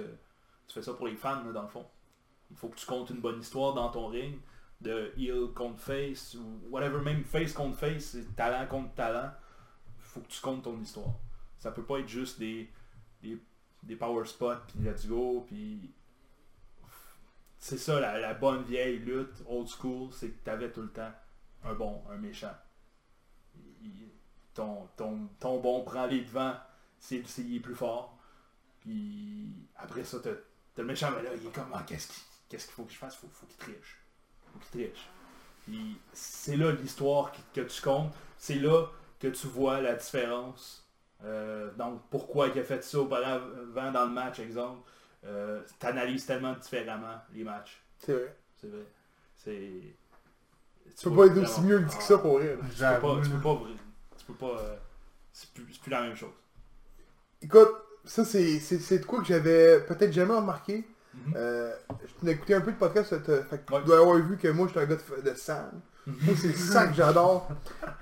tu 0.68 0.74
fais 0.74 0.82
ça 0.82 0.94
pour 0.94 1.08
les 1.08 1.16
fans, 1.16 1.44
là, 1.44 1.52
dans 1.52 1.64
le 1.64 1.68
fond. 1.68 1.86
Il 2.52 2.58
faut 2.58 2.70
que 2.70 2.78
tu 2.78 2.86
comptes 2.86 3.10
une 3.10 3.22
bonne 3.22 3.40
histoire 3.40 3.74
dans 3.74 3.90
ton 3.90 4.08
ring, 4.08 4.40
de 4.82 5.14
heel 5.18 5.48
contre 5.54 5.80
face, 5.80 6.36
ou 6.36 6.62
whatever, 6.70 7.02
même 7.02 7.24
face 7.24 7.54
contre 7.54 7.78
face, 7.78 8.18
talent 8.36 8.66
contre 8.68 8.94
talent. 8.96 9.32
Faut 10.00 10.22
que 10.22 10.28
tu 10.28 10.42
comptes 10.42 10.64
ton 10.64 10.80
histoire. 10.82 11.16
Ça 11.58 11.72
peut 11.72 11.84
pas 11.84 12.00
être 12.00 12.08
juste 12.08 12.40
des, 12.40 12.70
des, 13.22 13.38
des 13.84 13.96
power 13.96 14.26
spots, 14.26 14.56
puis 14.68 14.80
let's 14.84 15.06
go, 15.08 15.44
puis 15.48 15.92
c'est 17.58 17.78
ça 17.78 18.00
la, 18.00 18.20
la 18.20 18.34
bonne 18.34 18.64
vieille 18.64 19.00
lutte 19.00 19.44
old 19.48 19.68
school, 19.68 20.10
c'est 20.14 20.30
que 20.30 20.44
t'avais 20.44 20.72
tout 20.72 20.82
le 20.82 20.90
temps 20.92 21.12
un 21.64 21.74
bon, 21.74 22.02
un 22.10 22.18
méchant. 22.18 22.56
Ton, 24.54 24.88
ton, 24.98 25.28
ton 25.40 25.60
bon 25.62 25.84
prend 25.84 26.06
les 26.06 26.22
devants, 26.22 26.56
c'est 27.00 27.26
c'est- 27.28 27.44
il 27.44 27.58
est 27.58 27.60
plus 27.60 27.76
fort. 27.76 28.18
Puis 28.82 29.54
après 29.76 30.04
ça, 30.04 30.20
t'as 30.22 30.32
le 30.78 30.84
méchant, 30.86 31.12
mais 31.16 31.24
là, 31.24 31.32
il 31.36 31.48
est 31.48 31.52
comme 31.52 31.72
Ah, 31.74 31.84
qu'est-ce 31.88 32.08
qu'il 32.08 32.24
qu'est-ce 32.50 32.66
qu'il 32.66 32.74
faut 32.76 32.86
que 32.86 32.92
je 32.94 32.98
fasse? 32.98 33.16
Faut, 33.16 33.28
faut 33.30 33.46
qu'il 33.48 33.58
triche. 33.58 34.00
Triche. 34.72 35.10
Puis 35.64 35.98
c'est 36.14 36.58
là 36.58 36.72
l'histoire 36.72 37.32
qui- 37.32 37.44
que 37.54 37.62
tu 37.62 37.82
comptes. 37.82 38.12
C'est 38.38 38.56
là 38.56 38.86
que 39.20 39.28
tu 39.28 39.48
vois 39.48 39.82
la 39.82 39.94
différence. 39.96 40.86
Euh, 41.24 41.70
donc 41.78 42.02
pourquoi 42.10 42.48
il 42.48 42.60
a 42.60 42.64
fait 42.64 42.84
ça 42.84 43.00
auparavant 43.00 43.92
dans 43.92 44.06
le 44.06 44.12
match, 44.12 44.40
exemple. 44.40 44.82
Euh, 45.26 45.62
T'analyses 45.80 46.26
tellement 46.26 46.54
différemment 46.54 47.18
les 47.34 47.44
matchs. 47.44 47.82
C'est 48.00 48.14
vrai. 48.14 48.36
C'est 48.62 48.68
vrai. 48.68 48.86
C'est. 49.36 49.96
Tu 50.98 51.10
peux 51.10 51.16
pas 51.16 51.26
être 51.28 51.38
aussi 51.38 51.62
mieux 51.62 51.80
dit 51.82 51.98
que 51.98 52.04
ça 52.04 52.18
pour 52.18 52.40
rire. 52.40 52.58
Tu 52.62 52.78
peux 52.78 53.00
pas. 53.02 53.22
Tu 53.24 53.30
peux 53.30 53.42
pas. 53.42 53.60
Tu 54.18 54.26
peux 54.26 54.34
pas. 54.34 54.60
euh, 54.60 54.76
c'est 55.34 55.50
plus, 55.52 55.68
c'est 55.74 55.82
plus 55.82 55.92
la 55.92 56.02
même 56.02 56.16
chose. 56.16 56.34
Écoute, 57.42 57.70
ça 58.06 58.24
c'est 58.26 58.60
c'est- 58.60 58.80
c'est 58.80 59.00
de 59.00 59.06
quoi 59.06 59.20
que 59.20 59.26
j'avais 59.26 59.82
peut-être 59.86 60.12
jamais 60.14 60.34
remarqué. 60.36 60.86
Mhm. 61.14 61.34
Euh, 61.36 61.74
je 62.06 62.26
t'ai 62.26 62.32
écouté 62.34 62.54
un 62.54 62.62
peu 62.62 62.72
de 62.72 62.78
podcast, 62.78 63.14
euh, 63.14 63.44
fait 63.44 63.66
que 63.66 63.74
Ouais. 63.74 63.80
tu 63.82 63.88
dois 63.88 64.00
avoir 64.00 64.16
vu 64.18 64.38
que 64.38 64.48
moi 64.50 64.68
je 64.68 64.72
suis 64.72 64.80
un 64.80 64.86
gars 64.86 64.96
de, 64.96 65.22
de 65.30 65.36
sang. 65.36 65.70
Moi 66.06 66.36
c'est 66.38 66.54
ça 66.56 66.88
que 66.88 66.94
j'adore. 66.94 67.48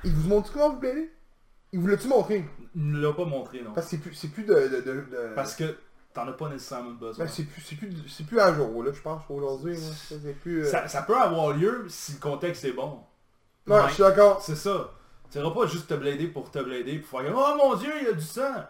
Il 0.03 0.13
vous 0.13 0.27
montre 0.29 0.51
comment 0.51 0.71
vous 0.71 0.79
plaidez? 0.79 1.11
Il 1.71 1.79
vous 1.79 1.87
l'a-tu 1.87 2.07
montré? 2.07 2.45
Il 2.75 2.91
ne 2.91 2.99
l'a 3.01 3.13
pas 3.13 3.25
montré, 3.25 3.61
non. 3.61 3.73
Parce 3.73 3.87
que 3.89 3.97
c'est 4.13 4.27
plus, 4.29 4.43
de... 4.43 4.53
de, 4.53 4.81
de- 4.81 4.81
de- 4.81 5.33
Parce 5.35 5.55
que 5.55 5.77
t'en 6.13 6.27
as 6.27 6.33
pas 6.33 6.49
nécessairement 6.49 6.91
besoin. 6.91 7.25
ben, 7.25 7.31
c'est 7.31 7.43
plus, 7.43 8.23
plus, 8.25 8.39
à 8.39 8.53
jour 8.53 8.83
là, 8.83 8.91
je 8.93 9.01
pense 9.01 9.23
aujourd'hui. 9.29 9.77
euh, 10.47 10.63
ça, 10.65 10.87
ça 10.87 11.01
peut 11.01 11.17
avoir 11.17 11.51
lieu 11.53 11.85
si 11.89 12.13
le 12.13 12.19
contexte 12.19 12.63
est 12.65 12.71
bon. 12.73 12.99
Ouais. 13.67 13.79
je 13.89 13.93
suis 13.95 14.03
d'accord. 14.03 14.41
C'est 14.41 14.55
ça. 14.55 14.91
Tu 15.31 15.37
iras 15.39 15.51
pas 15.51 15.65
juste 15.67 15.87
te 15.87 15.93
blader 15.93 16.27
pour 16.27 16.49
te 16.51 16.59
blader 16.59 16.99
pour 16.99 17.19
faire 17.21 17.33
Oh 17.35 17.57
mon 17.57 17.75
dieu, 17.75 17.91
il 17.99 18.05
y 18.05 18.09
a 18.09 18.13
du 18.13 18.21
sang! 18.23 18.63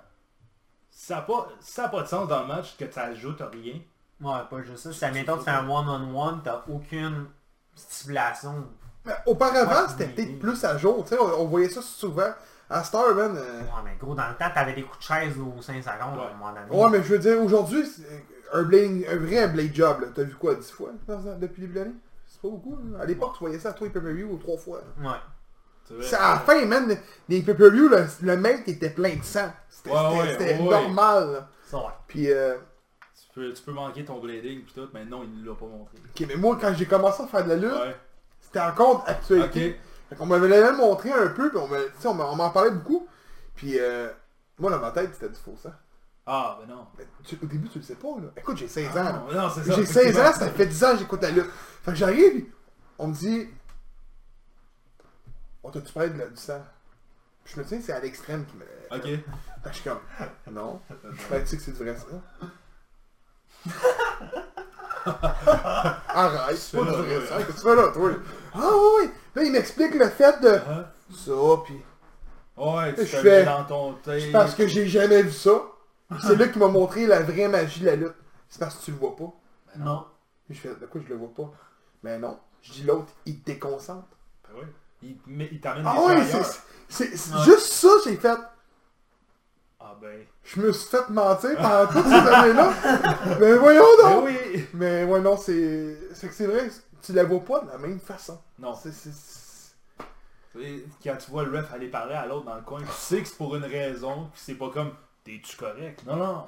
Ça 0.90 1.16
n'a 1.18 1.22
pas, 1.22 1.50
ça 1.60 1.86
a 1.86 1.90
pas 1.90 2.02
de 2.02 2.08
sens 2.08 2.28
dans 2.28 2.42
le 2.42 2.48
match 2.48 2.76
que 2.78 2.86
tu 2.86 2.98
ajoutes 3.00 3.44
rien. 3.54 3.76
Ouais, 4.22 4.40
pas 4.50 4.62
juste 4.64 4.78
ça. 4.80 4.92
Si 4.94 5.06
admettons 5.06 5.38
tu 5.38 5.44
fais 5.44 5.52
un 5.52 5.68
one-on-one, 5.70 6.42
t'as 6.44 6.64
aucune 6.70 7.26
stipulation. 7.76 8.66
Mais 9.06 9.14
auparavant, 9.26 9.88
c'était 9.88 10.08
peut-être 10.08 10.40
plus 10.40 10.64
à 10.66 10.78
jour. 10.78 11.04
Tu 11.04 11.16
sais, 11.16 11.22
on, 11.22 11.42
on 11.42 11.46
voyait 11.46 11.70
ça 11.70 11.82
souvent. 11.82 12.30
À 12.70 12.84
Star, 12.84 13.16
man. 13.16 13.34
euh, 13.38 13.62
Ouais, 13.62 13.68
mais 13.86 13.96
gros, 13.98 14.14
dans 14.14 14.28
le 14.28 14.36
temps, 14.36 14.50
t'avais 14.54 14.74
des 14.74 14.84
coups 14.84 14.98
de 15.00 15.04
chaise 15.04 15.34
au 15.40 15.62
5 15.62 15.76
secondes 15.82 16.20
à 16.20 16.32
un 16.32 16.38
moment 16.38 16.52
donné. 16.52 16.70
Ouais, 16.84 16.90
mais 16.92 16.98
je 17.02 17.14
veux 17.14 17.20
dire, 17.20 17.42
aujourd'hui, 17.42 17.86
c'est 17.86 18.26
un, 18.52 18.64
blade- 18.64 19.06
un 19.10 19.16
vrai 19.18 19.48
blade 19.48 19.74
job, 19.74 20.02
là. 20.02 20.08
T'as 20.14 20.24
vu 20.24 20.36
quoi, 20.36 20.56
10 20.56 20.70
fois 20.72 20.90
dans- 21.08 21.38
depuis 21.40 21.62
le 21.62 21.68
début 21.68 21.74
de 21.74 21.80
l'année? 21.80 21.96
C'est 22.26 22.42
pas 22.42 22.50
beaucoup, 22.50 22.78
là. 22.92 23.00
À 23.02 23.06
l'époque, 23.06 23.34
tu 23.38 23.40
voyais 23.40 23.58
ça 23.60 23.70
à 23.70 23.74
toi, 23.74 23.88
pay-per-view, 23.88 24.28
ou 24.34 24.38
3 24.38 24.58
fois. 24.58 24.80
Ouais. 25.00 25.08
C'est 25.86 25.94
vrai. 25.94 26.06
C'est 26.06 26.16
à 26.18 26.34
la 26.34 26.40
fin, 26.40 26.66
man, 26.66 26.94
des 27.30 27.42
pay-per-view, 27.42 27.88
le, 27.88 28.06
le 28.24 28.36
mec 28.38 28.68
était 28.68 28.90
plein 28.90 29.16
de 29.16 29.24
sang. 29.24 29.50
C'était 29.70 29.92
Ouais, 29.92 29.98
c'était- 29.98 30.20
ouais, 30.20 30.32
c'était 30.38 30.62
ouais. 30.64 30.70
normal, 30.82 31.32
là. 31.32 31.48
Ça, 31.64 31.78
ouais. 31.78 31.84
Puis, 32.08 32.30
euh, 32.30 32.56
peux, 33.40 33.54
tu 33.54 33.62
peux 33.64 33.72
manquer 33.72 34.04
ton 34.06 34.20
blading 34.20 34.64
pis 34.64 34.74
tout, 34.74 34.88
mais 34.94 35.06
non, 35.06 35.24
il 35.24 35.42
ne 35.42 35.48
l'a 35.50 35.56
pas 35.56 35.66
montré. 35.66 35.98
ok, 35.98 36.26
mais 36.28 36.36
moi, 36.36 36.58
quand 36.60 36.74
j'ai 36.76 36.86
commencé 36.86 37.24
à 37.24 37.28
faire 37.28 37.44
de 37.44 37.50
la 37.50 37.56
lutte, 37.56 37.72
Ouais. 37.72 37.96
c'était 38.42 38.60
encore 38.60 39.04
actualité. 39.08 39.72
Ok. 39.72 39.76
Fait 40.10 40.16
qu'on 40.16 40.26
m'avait 40.26 40.48
même 40.48 40.78
montré 40.78 41.12
un 41.12 41.28
peu, 41.28 41.50
puis 41.50 41.58
on 41.58 41.68
me- 41.68 41.86
tu 41.88 41.92
sais, 42.00 42.08
on 42.08 42.14
m'en 42.14 42.32
on 42.32 42.36
m'en 42.36 42.50
parlait 42.50 42.72
beaucoup. 42.72 43.08
Puis, 43.56 43.78
euh, 43.80 44.10
moi, 44.58 44.72
dans 44.72 44.80
ma 44.80 44.92
tête, 44.92 45.10
c'était 45.14 45.30
du 45.30 45.36
faux 45.40 45.58
sang. 45.62 45.74
Ah, 46.26 46.58
ben 46.60 46.74
non. 46.74 46.88
Mais 46.98 47.06
tu- 47.24 47.38
au 47.42 47.46
début, 47.46 47.70
tu 47.70 47.80
le 47.80 47.84
sais 47.86 47.96
pas, 47.96 48.08
là. 48.22 48.28
Écoute, 48.38 48.58
j'ai 48.58 48.68
16 48.68 48.90
ans, 48.90 48.94
Ah, 48.98 49.04
là. 49.04 49.24
non, 49.34 49.42
non, 49.44 49.50
c'est 49.50 49.64
ça. 49.64 49.74
J'ai 49.76 49.86
16 49.86 50.18
ans, 50.18 50.22
effectivement. 50.22 50.34
ça 50.34 50.50
fait 50.52 50.66
10 50.66 50.84
ans 50.84 50.92
que 50.94 50.98
j'écoute 51.00 51.22
la 51.22 51.32
lutte. 51.32 51.50
Fait 51.84 51.92
que 51.92 51.98
j'arrive, 51.98 52.32
puis 52.34 52.52
on 53.00 53.08
me 53.08 53.14
dit 53.14 53.48
On 55.64 55.70
t'a-tu 55.72 55.92
parlé 55.92 56.10
de 56.12 56.18
la, 56.20 56.28
du 56.28 56.38
sang? 56.38 56.64
Puis 57.44 57.54
je 57.56 57.60
me 57.62 57.66
dis, 57.66 57.82
c'est 57.82 57.92
à 57.94 58.00
l'extrême 58.00 58.46
qui 58.46 58.56
me. 58.58 58.64
Ok. 58.96 59.04
Fait 59.04 59.24
que 59.64 59.70
je 59.70 59.74
suis 59.74 59.84
comme 59.90 60.00
Non. 60.52 60.82
Ben, 61.30 61.42
tu 61.42 61.48
sais 61.48 61.58
que 61.58 61.64
c'est 61.64 61.72
du 61.72 61.84
vrai 61.84 61.96
ça. 61.98 62.06
Arrête, 66.08 66.58
c'est 66.58 66.78
pas 66.78 66.84
vrai. 66.84 67.08
Qu'est-ce 67.08 67.46
que 67.48 67.52
tu 67.54 67.60
fais 67.60 67.76
là, 67.76 67.88
toi 67.94 68.10
Ah 68.54 68.60
oui, 68.74 69.02
oui. 69.04 69.10
Là, 69.36 69.44
il 69.44 69.52
m'explique 69.52 69.94
le 69.96 70.10
fait 70.10 70.40
de 70.42 70.50
Hein? 70.50 70.86
ça, 71.16 71.32
puis 71.66 71.82
Ouais, 72.58 72.94
tu 72.96 73.02
Je 73.06 73.18
fais- 73.18 73.46
dans 73.46 73.64
ton 73.66 73.94
thé. 74.04 74.20
c'est 74.20 74.32
parce 74.32 74.56
que 74.56 74.68
j'ai 74.68 74.88
jamais 74.88 75.22
vu 75.22 75.32
ça. 75.32 75.62
C'est 76.22 76.36
là 76.36 76.48
qu'il 76.48 76.60
m'a 76.60 76.68
montré 76.70 77.06
la 77.06 77.22
vraie 77.22 77.48
magie 77.48 77.82
de 77.82 77.86
la 77.86 77.96
lutte. 77.96 78.16
C'est 78.50 78.60
parce 78.60 78.76
que 78.78 78.86
tu 78.86 78.92
le 78.92 78.98
vois 78.98 79.16
pas. 79.16 79.32
Non. 79.78 80.06
Puis 80.48 80.56
je 80.56 80.62
fais, 80.62 80.70
de 80.70 80.86
quoi 80.88 81.02
je 81.04 81.10
le 81.10 81.16
vois 81.20 81.34
pas? 81.36 81.52
Mais 82.04 82.18
non. 82.18 82.40
Je 82.64 82.72
dis 82.72 82.84
l'autre, 82.84 83.12
il 83.26 83.40
te 83.42 83.46
déconcentre. 83.52 84.08
Ben 84.48 84.60
ouais. 84.62 84.68
Il, 85.04 85.60
t'amène 85.62 85.84
Ah 85.86 86.16
yeux 86.16 86.42
c'est, 86.90 87.12
Ouais. 87.12 87.44
juste 87.46 87.68
ça 87.74 87.90
j'ai 88.06 88.16
fait. 88.16 88.38
Ah 89.90 89.96
ben. 90.02 90.26
Je 90.44 90.60
me 90.60 90.72
suis 90.74 90.90
fait 90.90 91.10
mentir 91.10 91.56
pendant 91.56 91.88
toutes 91.88 92.06
ces 92.08 92.14
années-là. 92.14 92.74
Mais 93.40 93.54
voyons 93.58 93.84
Ben 94.04 94.10
donc! 94.16 94.26
oui! 94.26 94.66
Mais 94.74 95.04
ouais, 95.06 95.22
non, 95.22 95.38
c'est. 95.38 95.98
C'est 96.14 96.28
que 96.28 96.34
c'est 96.34 96.48
vrai, 96.48 96.70
tu 97.02 97.14
la 97.14 97.24
vois 97.24 97.40
pas 97.40 97.62
de 97.62 97.68
la 97.70 97.78
même 97.78 98.00
façon. 98.00 98.38
Non. 98.60 98.74
C'est. 98.76 98.92
Quand 101.04 101.16
tu 101.18 101.32
vois 101.32 101.44
le 101.44 101.58
ref 101.58 101.72
aller 101.74 101.88
parler 101.88 102.16
à 102.16 102.26
l'autre 102.26 102.46
dans 102.46 102.56
le 102.56 102.62
coin, 102.64 102.80
tu 102.82 102.88
sais 102.92 103.22
que 103.22 103.28
c'est 103.28 103.38
pour 103.38 103.56
une 103.56 103.64
raison, 103.66 104.30
puis 104.34 104.42
c'est 104.44 104.56
pas 104.56 104.70
comme 104.72 104.92
T'es-tu 105.24 105.56
correct? 105.58 106.04
Non, 106.06 106.16
non. 106.16 106.48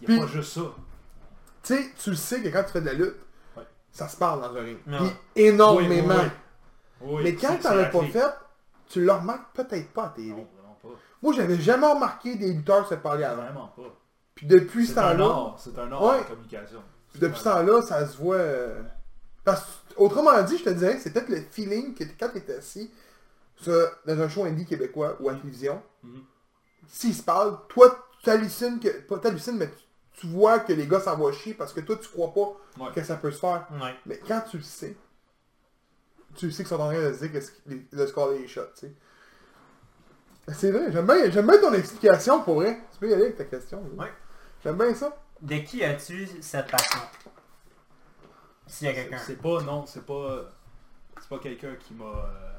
Il 0.00 0.06
Puis- 0.06 0.18
pas 0.20 0.26
juste 0.26 0.52
ça. 0.52 0.60
Tu 1.62 1.74
sais, 1.74 1.90
tu 1.98 2.10
le 2.10 2.16
sais 2.16 2.42
que 2.42 2.48
quand 2.48 2.62
tu 2.64 2.72
fais 2.72 2.80
de 2.82 2.86
la 2.86 2.92
lutte, 2.94 3.16
Ouais. 3.56 3.62
ça 3.90 4.06
se 4.08 4.16
parle 4.16 4.40
dans 4.42 4.54
un 4.56 4.62
ring. 4.62 4.76
Puis 4.84 5.44
énormément. 5.46 6.14
Oui, 6.14 6.20
oui, 7.00 7.14
oui. 7.16 7.20
Mais 7.24 7.34
quand 7.36 7.56
t'en 7.56 7.70
c'est 7.70 7.80
as 7.84 7.84
pas 7.86 8.02
fait, 8.04 8.34
tu 8.88 9.02
le 9.04 9.12
remarques 9.12 9.54
peut-être 9.54 9.88
pas 9.92 10.06
à 10.06 10.08
TV. 10.10 10.46
Moi, 11.24 11.32
j'avais 11.32 11.58
jamais 11.58 11.90
remarqué 11.90 12.36
des 12.36 12.52
lutteurs 12.52 12.86
se 12.86 12.94
parler 12.96 13.24
avant. 13.24 13.42
Vraiment 13.44 13.68
pas. 13.68 13.96
Puis 14.34 14.46
depuis 14.46 14.86
ce 14.86 14.94
temps-là, 14.94 15.54
c'est 15.58 15.78
un 15.78 15.90
art 15.90 16.02
Ouais. 16.02 16.18
de 16.22 16.24
communication. 16.28 16.82
puis 17.10 17.18
depuis 17.20 17.38
ce 17.38 17.44
temps-là, 17.44 17.80
ça 17.82 18.06
se 18.06 18.16
voit. 18.18 18.36
euh, 18.36 18.82
Parce 19.42 19.62
que, 19.62 19.94
autrement 19.96 20.42
dit, 20.42 20.58
je 20.58 20.64
te 20.64 20.70
dirais, 20.70 20.98
c'est 21.00 21.12
peut-être 21.12 21.28
le 21.30 21.40
feeling 21.50 21.94
que 21.94 22.04
quand 22.18 22.28
t'es 22.32 22.54
assis 22.54 22.90
sur- 23.56 23.90
dans 24.06 24.20
un 24.20 24.28
show 24.28 24.44
indie 24.44 24.66
québécois 24.66 25.16
ou 25.20 25.28
à 25.28 25.32
la 25.32 25.38
télévision, 25.38 25.82
Mhm. 26.02 26.22
s'ils 26.88 27.14
se 27.14 27.22
parlent, 27.22 27.58
toi, 27.68 28.06
tu 28.22 28.28
hallucines 28.30 28.78
que. 28.80 28.88
Pas 29.02 29.18
t'hallucines, 29.18 29.56
mais 29.56 29.68
tu, 29.70 30.20
tu 30.20 30.26
vois 30.26 30.58
que 30.60 30.72
les 30.74 30.86
gars 30.86 31.00
s'en 31.00 31.16
vont 31.16 31.30
chier 31.32 31.54
parce 31.54 31.72
que 31.72 31.80
toi, 31.80 31.96
tu 31.96 32.08
crois 32.08 32.32
pas 32.34 32.84
Ouais. 32.84 32.92
que 32.94 33.02
ça 33.02 33.16
peut 33.16 33.30
se 33.30 33.38
faire. 33.38 33.66
Ouais. 33.72 33.94
Mais 34.06 34.18
quand 34.28 34.42
tu 34.50 34.56
le 34.58 34.62
sais, 34.62 34.94
tu 36.36 36.50
sais 36.50 36.62
qu'ils 36.64 36.68
sont 36.68 36.80
en 36.80 36.88
train 36.90 37.00
de 37.02 37.12
se 37.14 37.24
dire 37.24 37.32
que 37.32 37.96
de 37.96 38.06
scorer 38.06 38.38
les 38.40 38.48
shots, 38.48 38.62
tu 38.74 38.86
sais. 38.88 38.94
C'est 40.48 40.70
vrai, 40.70 40.92
j'aime 40.92 41.06
bien, 41.06 41.30
j'aime 41.30 41.46
bien 41.46 41.58
ton 41.58 41.72
explication 41.72 42.42
pour 42.42 42.56
vrai. 42.56 42.78
Tu 42.92 42.98
peux 42.98 43.10
y 43.10 43.14
aller 43.14 43.24
avec 43.24 43.36
ta 43.36 43.44
question. 43.44 43.82
là. 43.96 44.04
Ouais. 44.04 44.12
J'aime 44.62 44.76
bien 44.76 44.94
ça. 44.94 45.16
De 45.40 45.56
qui 45.58 45.82
as-tu 45.84 46.28
cette 46.40 46.70
passion? 46.70 47.00
S'il 48.66 48.86
y 48.88 48.90
a 48.90 48.94
quelqu'un. 48.94 49.18
C'est 49.18 49.40
pas, 49.40 49.62
non, 49.62 49.86
c'est 49.86 50.04
pas. 50.04 50.50
C'est 51.20 51.28
pas 51.28 51.38
quelqu'un 51.38 51.74
qui 51.76 51.94
m'a. 51.94 52.04
euh, 52.04 52.52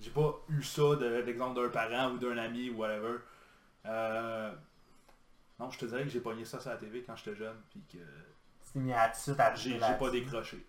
J'ai 0.00 0.10
pas 0.10 0.34
eu 0.50 0.62
ça 0.62 0.96
de 0.96 1.06
l'exemple 1.24 1.60
d'un 1.60 1.68
parent 1.68 2.12
ou 2.12 2.18
d'un 2.18 2.36
ami 2.38 2.70
ou 2.70 2.78
whatever. 2.78 3.16
Euh, 3.86 4.50
Non, 5.58 5.70
je 5.70 5.78
te 5.78 5.86
dirais 5.86 6.02
que 6.04 6.10
j'ai 6.10 6.20
pogné 6.20 6.44
ça 6.44 6.60
sur 6.60 6.70
la 6.70 6.76
TV 6.76 7.02
quand 7.06 7.16
j'étais 7.16 7.36
jeune, 7.36 7.56
puis 7.70 7.82
que 7.92 7.98
C'est 8.62 8.78
mis 8.78 8.92
à 8.92 9.08
tout 9.08 9.16
de 9.16 9.20
suite 9.22 9.40
à 9.40 9.54
j'ai 9.54 9.78
pas 9.78 10.10
décroché. 10.10 10.66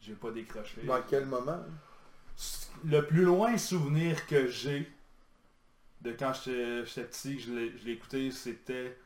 J'ai 0.00 0.14
pas 0.14 0.30
décroché. 0.30 0.82
Dans 0.82 1.00
quel 1.08 1.26
moment? 1.26 1.60
Le 2.84 3.06
plus 3.06 3.22
loin 3.24 3.56
souvenir 3.58 4.26
que 4.26 4.46
j'ai 4.48 4.90
de 6.00 6.12
quand 6.12 6.32
j'étais 6.34 7.02
petit, 7.04 7.36
que 7.36 7.42
je 7.42 7.84
l'ai 7.84 7.92
écouté, 7.92 8.30
c'était 8.30 8.96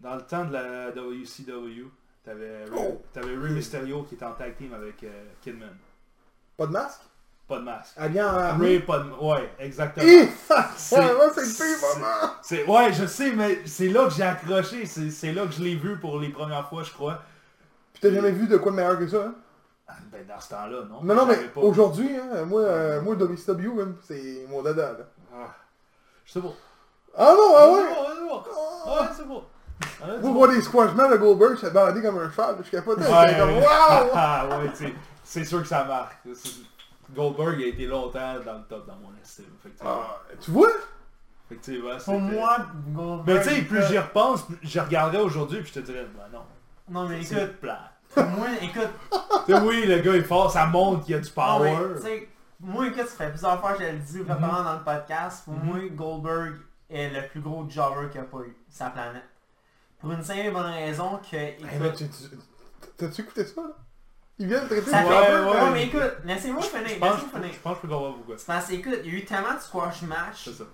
dans 0.00 0.16
le 0.16 0.22
temps 0.22 0.44
de 0.44 0.52
la 0.52 0.90
WCW. 0.90 1.86
T'avais 2.24 2.64
Oh! 2.76 3.00
Rey 3.16 3.50
Mysterio 3.50 4.02
qui 4.02 4.14
était 4.16 4.24
en 4.24 4.32
tag 4.32 4.56
team 4.56 4.72
avec 4.74 5.02
euh, 5.04 5.24
Kidman. 5.40 5.76
Pas 6.56 6.66
de 6.66 6.72
masque? 6.72 7.00
Pas 7.46 7.58
de 7.60 7.64
masque. 7.64 7.94
Alliant 7.96 8.28
en 8.28 8.58
Ray, 8.58 8.80
pas 8.80 8.98
de... 8.98 9.10
Ouais, 9.10 9.50
exactement. 9.58 10.04
C'est- 10.76 10.96
le 11.00 11.56
pire 11.56 12.68
moment! 12.68 12.78
Ouais, 12.78 12.92
je 12.92 13.06
sais, 13.06 13.32
mais 13.32 13.60
c'est 13.64 13.88
là 13.88 14.04
que 14.04 14.10
j'ai 14.12 14.22
accroché. 14.24 14.84
C'est, 14.84 15.32
là 15.32 15.46
que 15.46 15.52
je 15.52 15.62
l'ai 15.62 15.74
vu 15.76 15.98
pour 15.98 16.18
les 16.20 16.28
premières 16.28 16.68
fois, 16.68 16.82
je 16.82 16.92
crois. 16.92 17.22
Puis 17.94 18.02
t'as 18.02 18.12
jamais 18.12 18.32
vu 18.32 18.46
de 18.46 18.58
quoi 18.58 18.72
de 18.72 18.76
meilleur 18.76 18.98
que 18.98 19.08
ça, 19.08 19.24
hein? 19.28 19.34
Ah, 19.86 19.94
Ben, 20.12 20.26
dans 20.26 20.38
ce 20.38 20.50
temps-là, 20.50 20.84
non. 20.84 21.02
Non, 21.02 21.14
non, 21.14 21.26
mais 21.26 21.38
aujourd'hui, 21.56 22.10
hein, 22.14 22.44
moi, 22.44 22.60
euh, 22.60 23.00
moi, 23.00 23.14
WCW, 23.14 23.72
même, 23.74 23.96
c'est 24.02 24.44
mon 24.50 24.60
dada, 24.62 24.92
là. 24.92 25.06
Ah, 25.32 25.54
sais 26.32 26.40
pas. 26.40 26.52
Ah 27.16 27.34
non, 27.36 27.54
ah 27.56 27.70
ouais! 27.72 27.82
Ah, 27.90 28.04
c'est 28.14 28.24
bon. 28.28 28.42
Ah, 28.86 29.10
c'est 29.16 29.26
bon. 29.26 29.44
Ah, 29.82 29.86
c'est 30.06 30.16
Vous 30.20 30.28
bon. 30.28 30.34
voir 30.34 30.48
des 30.50 30.60
squashemans 30.62 31.08
de 31.10 31.16
Goldberg, 31.16 31.52
je 31.54 31.66
suis 31.66 31.70
bandé 31.70 32.02
comme 32.02 32.18
un 32.18 32.30
cheval, 32.30 32.56
je 32.64 32.70
capotais, 32.70 33.02
Ouais, 33.02 33.36
comme 33.38 33.50
ouais. 33.50 33.60
WOW! 33.60 34.10
Ah, 34.14 34.46
ouais, 34.48 34.70
c'est, 34.74 34.94
c'est 35.24 35.44
sûr 35.44 35.62
que 35.62 35.68
ça 35.68 35.84
marque. 35.84 36.16
C'est- 36.34 36.60
Goldberg 37.14 37.62
a 37.62 37.66
été 37.66 37.86
longtemps 37.86 38.34
dans 38.44 38.54
le 38.54 38.64
top 38.68 38.86
dans 38.86 38.96
mon 38.96 39.10
estime, 39.22 39.46
effectivement. 39.58 40.00
Ah, 40.04 40.18
tu 40.40 40.50
vois? 40.50 40.68
Effectivement, 41.50 41.96
Pour 42.04 42.20
moi, 42.20 42.56
Goldberg... 42.94 43.38
Mais 43.38 43.42
tu 43.42 43.48
sais, 43.56 43.62
plus 43.62 43.82
j'y 43.86 43.98
repense, 43.98 44.42
plus 44.42 44.58
je 44.62 44.78
regarderais 44.80 45.22
aujourd'hui 45.22 45.60
puis 45.62 45.72
je 45.74 45.80
te 45.80 45.86
dirais, 45.86 46.06
bah 46.14 46.24
non, 46.30 46.42
Non, 46.90 47.08
mais 47.08 47.22
c'est 47.22 47.36
écoute, 47.36 47.56
plat. 47.60 47.92
pour 48.14 48.24
moi, 48.24 48.48
écoute... 48.60 48.88
Oui, 49.64 49.86
le 49.86 49.98
gars 50.00 50.14
est 50.14 50.22
fort, 50.22 50.52
ça 50.52 50.66
montre 50.66 51.04
qu'il 51.06 51.14
y 51.14 51.18
a 51.18 51.20
du 51.20 51.30
power. 51.30 51.74
Moi, 52.60 52.86
écoute, 52.88 53.06
ça 53.06 53.16
fait 53.16 53.30
plusieurs 53.30 53.60
fois 53.60 53.74
que 53.74 53.84
je 53.84 53.88
le 53.92 53.98
dis 53.98 54.18
préparant 54.20 54.62
dans 54.64 54.74
le 54.74 54.84
podcast. 54.84 55.44
Pour 55.44 55.54
Mhm. 55.54 55.64
moi, 55.64 55.78
Goldberg 55.90 56.54
est 56.90 57.10
le 57.10 57.26
plus 57.28 57.40
gros 57.40 57.68
jobber 57.68 58.08
qu'il 58.10 58.20
n'y 58.20 58.26
a 58.26 58.30
pas 58.30 58.38
eu, 58.40 58.56
sa 58.68 58.90
planète. 58.90 59.22
Pour 60.00 60.12
une 60.12 60.22
simple 60.22 60.40
et 60.40 60.50
bonne 60.50 60.66
raison 60.72 61.18
que... 61.18 61.96
Tu- 61.96 62.04
T'as-tu 62.96 63.20
écouté 63.22 63.44
ça, 63.44 63.60
là? 63.62 63.68
Il 64.40 64.46
vient 64.46 64.62
de 64.62 64.66
traiter 64.68 64.90
ça 64.90 65.02
de 65.02 65.08
fait... 65.08 65.14
Ouais, 65.14 65.26
jobber, 65.32 65.50
ouais. 65.58 65.70
Mais 65.72 65.84
écoute, 65.86 66.12
laissez-moi 66.24 66.62
je 66.62 66.66
finir, 66.68 66.82
pense, 67.00 67.10
laissez-moi 67.14 67.16
finir. 67.40 67.52
je 67.52 67.58
pense 67.58 67.72
que 67.74 67.82
je 67.82 67.86
peux 67.88 67.88
comprendre 67.94 68.16
pourquoi. 68.16 68.38
C'est 68.38 68.46
parce 68.46 68.66
que, 68.68 68.72
écoute, 68.74 68.98
il 69.04 69.12
y 69.12 69.16
a 69.16 69.18
eu 69.18 69.24
tellement 69.24 69.54
de 69.54 69.58
squash 69.60 70.02
match 70.02 70.48
ça. 70.50 70.64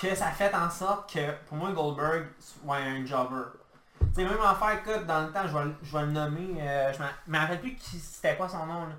que 0.00 0.14
ça 0.16 0.26
fait 0.32 0.52
en 0.54 0.68
sorte 0.70 1.12
que 1.12 1.20
pour 1.46 1.56
moi 1.58 1.70
Goldberg 1.72 2.26
soit 2.40 2.76
un 2.76 3.04
jobber. 3.06 3.44
C'est 4.14 4.24
même 4.24 4.38
en 4.40 4.54
faire 4.54 4.78
écoute, 4.80 5.06
dans 5.06 5.26
le 5.26 5.32
temps, 5.32 5.46
je 5.46 5.56
vais, 5.56 5.64
le- 5.64 5.74
je 5.82 5.96
vais 5.96 6.04
le 6.06 6.12
nommer, 6.12 6.56
euh, 6.60 6.92
je 6.92 7.30
me 7.32 7.38
rappelle 7.38 7.60
plus 7.60 7.74
qui 7.76 7.98
c'était 8.00 8.36
quoi 8.36 8.48
son 8.48 8.66
nom 8.66 8.82
là. 8.86 8.94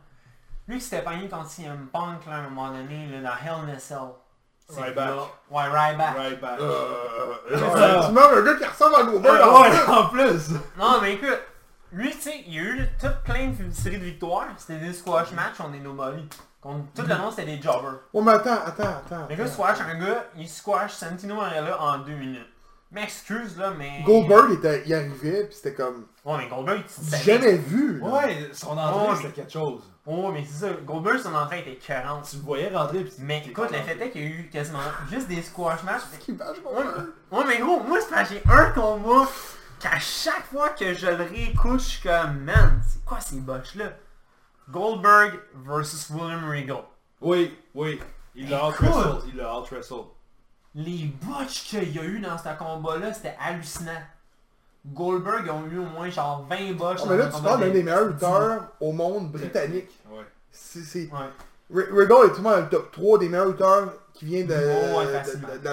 Lui 0.69 0.77
qui 0.77 0.83
s'était 0.85 1.01
pogné 1.01 1.27
contre 1.27 1.49
CM 1.49 1.87
Punk 1.91 2.25
là, 2.27 2.35
à 2.35 2.37
un 2.37 2.43
moment 2.43 2.69
donné 2.69 3.07
là, 3.07 3.21
dans 3.31 3.35
Hell 3.43 3.69
in 3.69 3.75
a 3.75 3.79
Cell. 3.79 3.97
C'est 4.69 4.79
Ryback. 4.81 5.09
là- 5.09 5.23
Ouais, 5.49 5.63
Ryback. 5.63 6.15
Right 6.15 6.39
back. 6.39 6.59
Euh, 6.59 7.35
Ouais. 7.51 8.05
Tu 8.05 8.11
nommes 8.13 8.37
un 8.37 8.41
gars 8.43 8.53
qui 8.55 8.65
ressemble 8.65 8.95
à 8.97 9.03
Goldberg, 9.03 9.41
en 9.41 9.61
Ouais, 9.63 9.69
plus. 9.71 9.91
en 9.91 10.05
plus. 10.07 10.49
Non 10.77 11.01
mais 11.01 11.13
écoute, 11.15 11.39
lui 11.91 12.11
tu 12.11 12.21
sais, 12.21 12.43
il 12.45 12.53
y 12.53 12.59
a 12.59 12.61
eu 12.61 12.87
tout 13.01 13.07
plein 13.25 13.47
de 13.47 13.71
séries 13.73 13.97
de 13.97 14.03
victoires, 14.05 14.45
c'était 14.57 14.77
des 14.79 14.93
squash 14.93 15.31
matchs, 15.31 15.55
on 15.59 15.73
est 15.73 15.79
nobody. 15.79 16.23
Contre- 16.61 16.85
Tout 16.93 17.01
le 17.01 17.15
long 17.15 17.31
c'était 17.31 17.55
des 17.55 17.61
jobbers. 17.61 17.95
Oh, 18.13 18.21
mais 18.21 18.33
attends, 18.33 18.59
attends, 18.65 18.83
attends. 18.83 19.25
Le 19.27 19.35
gars 19.35 19.47
squash 19.47 19.79
un 19.81 19.95
gars, 19.95 20.25
il 20.37 20.47
squash 20.47 20.91
Santino 20.91 21.33
Marella 21.35 21.81
en 21.81 21.97
deux 21.99 22.13
minutes. 22.13 22.47
M'excuse 22.91 23.55
là, 23.57 23.71
mais... 23.77 24.01
Goldberg, 24.03 24.51
était, 24.53 24.81
il 24.85 24.93
arrivait, 24.95 25.45
pis 25.45 25.55
c'était 25.55 25.75
comme... 25.75 26.07
Ouais, 26.25 26.37
mais 26.39 26.47
Goldberg, 26.47 26.83
tu. 26.87 27.15
Jamais 27.23 27.55
vu, 27.57 27.99
là. 27.99 28.05
Ouais, 28.07 28.49
son 28.51 28.75
entrée, 28.77 29.09
Ouais. 29.11 29.15
c'était 29.17 29.33
quelque 29.33 29.51
chose. 29.51 29.83
Oh, 30.07 30.31
mais 30.31 30.43
c'est 30.43 30.65
ça. 30.65 30.73
Goldberg, 30.85 31.19
son 31.19 31.35
entrée 31.35 31.59
était 31.59 31.75
40. 31.75 32.27
Tu 32.27 32.37
le 32.37 32.41
voyais 32.41 32.69
rentrer 32.75 33.03
pis 33.03 33.13
Mais 33.19 33.43
écoute, 33.45 33.69
le 33.71 33.77
fait 33.77 34.01
est 34.01 34.09
qu'il 34.09 34.21
y 34.21 34.25
a 34.25 34.27
eu 34.27 34.49
quasiment 34.51 34.79
juste 35.11 35.27
des 35.27 35.41
squash 35.43 35.83
matchs. 35.83 36.01
Qui 36.19 36.31
vache, 36.31 36.57
Ouais, 36.57 36.63
Goldberg? 36.63 37.05
ouais, 37.31 37.43
mais 37.47 37.57
gros, 37.59 37.79
moi, 37.83 37.99
c'est 38.01 38.09
parce 38.09 38.29
que 38.29 38.35
j'ai 38.35 38.43
un 38.51 38.71
combat 38.71 39.27
qu'à 39.79 39.99
chaque 39.99 40.45
fois 40.51 40.69
que 40.69 40.91
je 40.95 41.05
le 41.07 41.23
réécoute, 41.25 41.79
je 41.81 41.85
suis 41.85 42.01
comme, 42.09 42.39
man, 42.39 42.81
c'est 42.89 43.05
quoi 43.05 43.19
ces 43.19 43.39
botches-là? 43.39 43.91
Goldberg 44.71 45.39
versus 45.65 46.09
William 46.09 46.49
Regal. 46.49 46.83
Oui, 47.21 47.55
oui. 47.75 47.99
Il 48.35 48.49
l'a 48.49 48.69
Écoute. 48.69 48.87
out-wrestled. 48.87 49.21
Il 49.33 49.37
l'a 49.37 49.55
out-wrestled. 49.57 50.05
Les 50.81 51.05
botches 51.23 51.63
qu'il 51.65 51.93
y 51.95 51.99
a 51.99 52.03
eu 52.03 52.19
dans 52.19 52.37
ce 52.37 52.43
combat-là, 52.57 53.13
c'était 53.13 53.35
hallucinant. 53.39 54.01
Goldberg 54.87 55.43
ils 55.45 55.51
ont 55.51 55.65
eu 55.67 55.77
au 55.79 55.85
moins 55.85 56.09
genre 56.09 56.45
20 56.49 56.73
botches 56.77 57.01
Oh, 57.03 57.07
mais 57.09 57.17
là, 57.17 57.25
un 57.25 57.29
tu 57.29 57.41
parles 57.41 57.59
d'un 57.59 57.67
de- 57.67 57.71
des 57.73 57.83
meilleurs 57.83 58.05
lutteurs 58.07 58.63
au 58.79 58.91
monde 58.93 59.31
britannique. 59.31 59.89
Ouais. 60.09 60.23
C'est... 60.51 60.79
c'est- 60.83 61.09
Ouais. 61.11 61.29
Regal 61.91 62.25
est 62.25 62.29
tout 62.29 62.37
le 62.37 62.41
monde 62.43 62.53
dans 62.53 62.61
le 62.61 62.69
top 62.69 62.91
3 62.91 63.19
des 63.19 63.29
meilleurs 63.29 63.47
lutteurs 63.49 63.93
qui 64.13 64.25
vient 64.25 64.43
de, 64.45 64.53
Oh, 64.55 64.97
ouais, 64.99 65.05
de, 65.05 65.11
facilement. 65.11 65.47
de, 65.49 65.57
de 65.57 65.63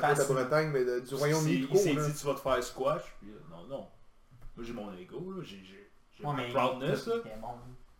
la. 0.00 0.14
Bretagne, 0.24 0.70
mais 0.72 0.84
de- 0.84 1.00
du 1.00 1.14
Royaume-Uni 1.14 1.66
Il 1.70 1.78
s'est 1.78 1.94
dit 1.94 2.14
tu 2.14 2.26
vas 2.26 2.34
te 2.34 2.40
faire 2.40 2.62
squash. 2.62 3.02
Puis, 3.20 3.30
euh, 3.30 3.40
non, 3.50 3.66
non. 3.68 3.86
Moi 4.56 4.64
j'ai 4.66 4.72
mon 4.74 4.92
ego, 4.98 5.32
là. 5.36 5.42
J'ai, 5.42 5.56
j'ai, 5.64 5.90
j'ai 6.16 6.24
Ouais, 6.24 6.32
ma 6.34 6.42
mais 6.42 6.52
proudness, 6.52 7.06
là. 7.06 7.14
bon. 7.40 7.48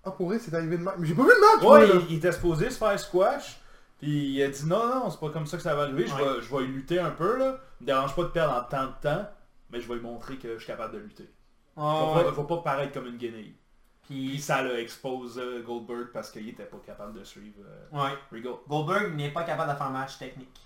Ah, 0.05 0.11
pour 0.11 0.29
vrai, 0.29 0.39
c'est 0.39 0.53
arrivé 0.55 0.77
de 0.77 0.83
match. 0.83 0.97
Mais 0.99 1.07
j'ai 1.09 1.15
pas 1.15 1.23
vu 1.23 1.31
le 1.31 1.57
match, 1.57 1.65
Ouais, 1.65 1.89
il, 2.09 2.11
il 2.13 2.17
était 2.19 2.31
supposé 2.33 2.69
se 2.71 2.77
faire 2.79 2.99
squash. 3.01 3.59
Puis 4.03 4.35
il 4.35 4.43
a 4.43 4.49
dit 4.49 4.67
non, 4.67 4.85
non, 4.87 5.11
c'est 5.11 5.21
pas 5.21 5.31
comme 5.31 5.47
ça 5.47 5.57
que 5.57 5.63
ça 5.63 5.75
va 5.77 5.83
arriver. 5.85 6.07
Je, 6.07 6.13
Ouais. 6.15 6.35
vais, 6.35 6.43
je 6.43 6.55
vais 6.57 6.63
lutter 6.65 6.99
un 6.99 7.11
peu, 7.11 7.39
là. 7.39 7.59
Me 7.81 7.87
dérange 7.87 8.15
pas 8.17 8.23
de 8.25 8.29
perdre 8.29 8.53
en 8.55 8.65
tant 8.69 8.87
de 8.87 8.93
temps. 9.01 9.27
Mais 9.71 9.81
je 9.81 9.89
vais 9.89 9.95
lui 9.95 10.03
montrer 10.03 10.37
que 10.37 10.55
je 10.55 10.59
suis 10.59 10.67
capable 10.67 10.95
de 10.95 10.99
lutter. 10.99 11.31
Oh, 11.77 12.13
ouais. 12.17 12.25
pas- 12.25 12.31
vais 12.33 12.47
pas 12.47 12.57
paraître 12.59 12.93
comme 12.93 13.07
une 13.07 13.17
guenille. 13.17 13.55
Puis 14.03 14.31
Puis, 14.31 14.41
ça 14.41 14.63
l'a 14.63 14.79
expose 14.81 15.39
euh, 15.39 15.63
Goldberg 15.63 16.09
parce 16.13 16.31
qu'il 16.33 16.49
était 16.49 16.65
pas 16.65 16.79
capable 16.85 17.19
de 17.19 17.25
suivre 17.25 17.63
euh, 17.65 18.03
ouais. 18.05 18.11
Regal. 18.33 18.55
Goldberg 18.69 19.15
n'est 19.15 19.31
pas 19.31 19.45
capable 19.45 19.71
de 19.73 19.77
faire 19.77 19.87
un 19.87 19.91
match 19.91 20.19
technique. 20.19 20.61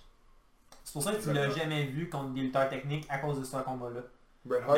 C'est 0.83 0.93
pour 0.93 1.03
ça 1.03 1.11
que 1.13 1.21
tu 1.21 1.31
l'as 1.31 1.49
jamais 1.51 1.85
vu 1.85 2.09
contre 2.09 2.29
des 2.31 2.41
lutteurs 2.41 2.67
techniques 2.69 3.05
à 3.09 3.19
cause 3.19 3.39
de 3.39 3.45
ce 3.45 3.55
combat-là. 3.57 4.01
Bret 4.43 4.61
Il 4.67 4.71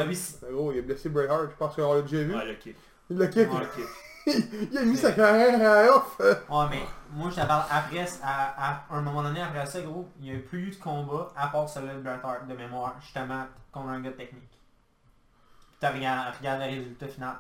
a 0.47 0.49
Oh, 0.53 0.72
il 0.74 0.80
a 0.80 0.82
blessé 0.82 1.07
Bret 1.10 1.28
Hart. 1.30 1.49
Je 1.51 1.55
pense 1.55 1.76
qu'on 1.76 1.93
l'a 1.93 2.01
déjà 2.01 2.24
vu. 2.24 2.36
Ouais, 2.36 2.45
le 2.45 2.55
kick. 2.55 2.76
Il 3.10 3.18
l'a 3.18 3.28
kick. 3.28 3.51
Ouais. 3.53 3.60
Le 3.62 3.66
kick. 4.36 4.49
il 4.72 4.78
a 4.78 4.84
mis 4.84 4.97
sa 4.97 5.14
carrière 5.14 5.60
à 5.91 5.95
off. 5.95 6.20
Ouais, 6.20 6.66
mais 6.70 6.82
moi, 7.12 7.30
je 7.30 7.36
te 7.41 7.45
parle 7.45 7.66
après, 7.70 8.05
à, 8.24 8.76
à 8.76 8.84
un 8.91 9.01
moment 9.01 9.24
donné, 9.24 9.41
après 9.41 9.66
ça, 9.66 9.82
gros, 9.82 10.07
il 10.20 10.32
n'y 10.32 10.36
a 10.36 10.39
plus 10.39 10.68
eu 10.68 10.72
de 10.72 10.76
combat, 10.76 11.32
à 11.36 11.47
part 11.47 11.68
celui 11.70 11.89
de 11.93 12.01
Bret 12.01 12.20
Hart, 12.24 12.47
de 12.47 12.53
mémoire, 12.55 12.95
justement, 13.01 13.45
contre 13.72 13.89
un 13.89 14.01
gars 14.01 14.12
de 14.12 14.16
technique. 14.16 14.49
Puis 14.49 15.78
t'as 15.80 15.91
regardé, 15.91 16.38
regardé 16.38 16.72
le 16.72 16.78
résultat 16.82 17.07
final. 17.07 17.36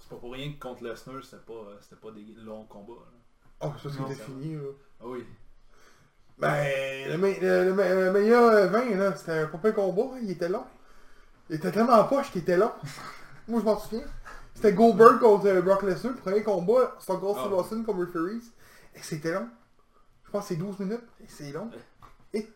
C'est 0.00 0.08
pas 0.10 0.16
pour 0.16 0.32
rien 0.32 0.52
que 0.52 0.58
contre 0.58 0.84
Lesnar, 0.84 1.24
c'était 1.24 1.36
pas, 1.38 1.52
euh, 1.52 1.76
c'était 1.80 1.96
pas 2.00 2.10
des 2.10 2.26
longs 2.44 2.64
combats. 2.64 2.92
là. 2.92 3.18
Oh, 3.60 3.72
c'était 3.82 4.14
ça 4.14 4.24
fini, 4.24 4.54
là. 4.56 4.60
Ah 5.00 5.04
oui. 5.06 5.24
Ben, 6.38 7.08
le, 7.10 7.18
me- 7.18 7.40
le, 7.40 7.64
le, 7.66 7.74
me- 7.74 8.04
le 8.06 8.12
meilleur 8.12 8.50
euh, 8.50 8.66
20, 8.68 8.96
là, 8.96 9.14
c'était 9.16 9.38
un 9.40 9.46
pas 9.46 9.72
combat, 9.72 10.14
hein, 10.14 10.18
il 10.22 10.30
était 10.32 10.48
long. 10.48 10.64
Il 11.50 11.56
était 11.56 11.70
tellement 11.72 11.94
en 11.94 12.04
poche 12.04 12.30
qu'il 12.32 12.42
était 12.42 12.56
long. 12.56 12.72
Moi, 13.48 13.60
je 13.60 13.64
m'en 13.64 13.78
souviens. 13.78 14.04
C'était 14.54 14.72
Goldberg 14.74 15.18
contre 15.20 15.46
euh, 15.46 15.60
Brock 15.62 15.82
Lesnar, 15.82 16.14
premier 16.16 16.42
combat, 16.42 16.94
Stone 17.00 17.20
Cold 17.20 17.36
Steve 17.38 17.52
Ah. 17.52 17.56
Austin 17.56 17.82
comme 17.84 18.00
referees. 18.00 18.42
Et 18.94 19.00
c'était 19.02 19.32
long. 19.32 19.48
Je 20.26 20.30
pense 20.30 20.42
que 20.42 20.48
c'est 20.48 20.56
12 20.60 20.78
minutes. 20.80 21.00
Et 21.22 21.26
c'est 21.28 21.52
long. 21.52 21.70
Et, 22.34 22.48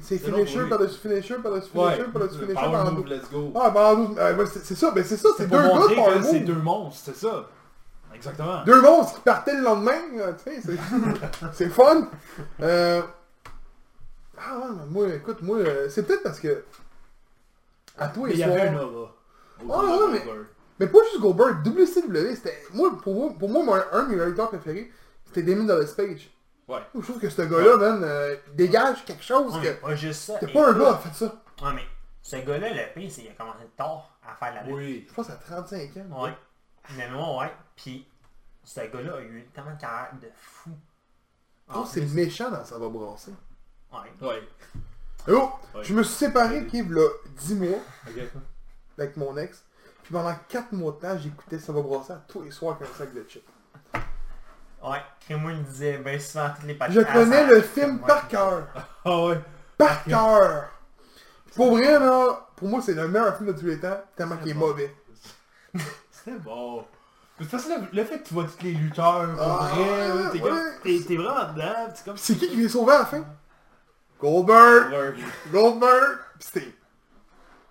c'est 0.00 0.18
finisher 0.18 0.68
par-dessus 0.68 0.98
finisher, 1.00 1.34
par-dessus 1.36 1.70
finisher, 1.70 2.04
par-dessus 2.12 2.38
le 2.40 2.46
finisher, 2.46 2.94
12. 2.94 3.06
let's 3.10 3.30
go. 3.30 3.52
Ah, 3.56 3.70
12. 3.96 4.16
euh, 4.18 4.46
c'est 4.46 4.74
ça, 4.76 4.90
ben 4.92 5.02
c'est 5.04 5.16
ça, 5.16 5.28
c'est 5.36 5.48
deux 5.48 5.56
gars 5.56 6.14
que 6.18 6.22
c'est 6.22 6.40
deux 6.40 6.54
monstres, 6.54 7.00
c'est 7.06 7.16
ça. 7.16 7.48
Exactement. 8.14 8.64
Deux 8.64 8.80
monstres 8.82 9.16
qui 9.16 9.20
partaient 9.22 9.54
le 9.56 9.62
lendemain, 9.62 10.00
euh, 10.18 10.32
tu 10.44 10.50
sais, 10.50 10.60
c'est- 10.62 10.78
c'est 11.52 11.68
fun. 11.70 12.08
Euh... 12.60 13.02
Ah 14.38 14.58
ouais, 14.58 14.64
mais 14.78 14.86
moi, 14.90 15.08
écoute, 15.14 15.42
moi, 15.42 15.58
c'est 15.88 16.06
peut-être 16.06 16.22
parce 16.22 16.38
que... 16.40 16.64
À 17.98 18.08
tous 18.08 18.22
Mais 18.24 18.30
les 18.30 18.34
il 18.36 18.40
y 18.40 18.44
avait 18.44 18.60
un 18.68 18.72
soirs... 18.78 18.92
aura. 18.94 19.14
Ah, 19.68 19.96
ouais, 19.96 20.12
mais- 20.12 20.24
Mais 20.80 20.86
pas 20.88 20.98
juste 21.04 21.20
Goldberg, 21.20 21.64
WCW, 21.64 22.34
c'était... 22.34 22.58
Moi, 22.72 22.98
pour 23.02 23.14
moi, 23.14 23.32
pour 23.38 23.48
moi, 23.50 23.62
mon- 23.62 23.96
un 23.98 24.04
de 24.08 24.14
mes 24.16 24.24
lutteurs 24.24 24.48
préférés, 24.48 24.90
c'était 25.26 25.42
Damien 25.42 25.64
Dallas 25.64 25.92
Page. 25.96 26.30
Ouais. 26.66 26.80
Je 26.94 27.00
trouve 27.02 27.20
que 27.20 27.28
ce 27.28 27.42
gars-là, 27.42 27.76
man, 27.76 28.02
euh, 28.02 28.34
dégage 28.54 29.04
quelque 29.04 29.22
chose 29.22 29.54
Ouais, 29.56 29.62
que... 29.62 29.80
pas 29.80 29.94
juste 29.94 30.22
ça. 30.22 30.38
C'était 30.40 30.52
pas 30.52 30.70
un 30.70 30.72
gars 30.72 30.78
qui 31.02 31.08
a 31.08 31.10
fait 31.10 31.14
ça. 31.26 31.42
Ouais, 31.62 31.72
mais 31.74 31.82
ce 32.22 32.36
gars-là, 32.36 32.70
le 32.72 32.94
pire, 32.94 33.10
c'est 33.12 33.20
qu'il 33.22 33.30
a 33.30 33.34
commencé 33.34 33.66
tard 33.76 34.18
à 34.26 34.34
faire 34.34 34.50
de 34.52 34.56
la 34.56 34.62
lutte. 34.62 34.74
Oui. 34.76 35.06
Je 35.08 35.14
pense 35.14 35.28
à 35.30 35.34
35 35.36 35.96
ans. 35.98 36.22
Ouais. 36.24 36.34
Mais 36.96 37.10
moi, 37.10 37.38
ouais. 37.40 37.52
Puis, 37.76 38.06
ce 38.64 38.80
gars-là 38.80 39.16
a 39.16 39.20
eu 39.20 39.46
tellement 39.52 39.74
de 39.74 39.80
carrière 39.80 40.14
de 40.20 40.28
fou. 40.34 40.70
Que 41.68 41.86
c'est 41.86 42.06
méchant 42.14 42.50
dans 42.50 42.64
Ça 42.64 42.78
va 42.78 42.88
brasser. 42.88 43.32
Ouais. 43.92 44.26
Ouais. 44.26 44.42
Oh! 45.28 45.50
Ouais. 45.74 45.84
Je 45.84 45.92
me 45.92 46.02
suis 46.02 46.14
séparé, 46.14 46.66
qui 46.66 46.82
là, 46.82 47.06
10 47.36 47.54
mois. 47.56 47.78
Avec 48.96 49.16
mon 49.18 49.36
ex. 49.36 49.62
Puis 50.10 50.18
pendant 50.18 50.34
4 50.48 50.72
mois 50.72 50.90
de 50.90 50.96
temps, 51.06 51.16
j'écoutais 51.22 51.60
Ça 51.60 51.72
va 51.72 51.82
brasser 51.82 52.12
à 52.14 52.20
tous 52.26 52.42
les 52.42 52.50
soirs 52.50 52.76
avec 52.80 52.90
un 52.92 52.98
sac 52.98 53.14
de 53.14 53.24
chips. 53.28 53.46
Ouais. 54.82 54.98
Crémo, 55.20 55.50
il 55.50 55.58
me 55.58 55.62
disait 55.62 55.98
ben 55.98 56.18
souvent 56.18 56.50
toutes 56.50 56.64
les 56.66 56.74
podcasts. 56.74 56.98
Je 56.98 57.12
connais 57.12 57.46
le 57.46 57.60
film 57.62 58.00
par 58.00 58.26
cœur. 58.26 58.66
Ah 59.04 59.22
ouais. 59.24 59.40
Par 59.78 60.02
cœur! 60.02 60.68
Pour 61.54 61.70
vrai, 61.76 61.98
là, 62.00 62.48
pour 62.56 62.66
moi, 62.68 62.80
c'est 62.82 62.94
le 62.94 63.06
meilleur 63.06 63.36
film 63.36 63.52
de 63.52 63.58
tous 63.58 63.66
les 63.66 63.78
temps, 63.78 64.00
tellement 64.16 64.36
qu'il 64.38 64.50
est 64.50 64.54
mauvais. 64.54 64.92
C'était 66.10 66.38
bon. 66.38 66.84
Mais 67.38 67.46
parce 67.46 67.64
que 67.64 67.70
le, 67.70 67.86
le 67.92 68.04
fait 68.04 68.18
que 68.18 68.28
tu 68.28 68.34
vois 68.34 68.44
tous 68.44 68.64
les 68.64 68.72
lutteurs, 68.72 69.30
pour 69.36 69.40
Ah, 69.42 69.70
vrai, 69.72 70.30
t'es 70.32 70.42
ouais. 70.42 70.50
comme- 70.50 70.58
t'es 70.82 71.00
t'es 71.06 71.16
vraiment 71.16 71.52
dedans, 71.52 71.88
c'est 71.94 72.04
comme 72.04 72.16
C'est 72.16 72.34
qui 72.34 72.48
qui 72.48 72.56
les 72.56 72.68
sauvait 72.68 72.94
à 72.94 72.98
la 72.98 73.06
fin? 73.06 73.24
Goldberg! 74.20 75.16
Goldberg! 75.52 76.18
Pis 76.40 76.46
Steve. 76.48 76.72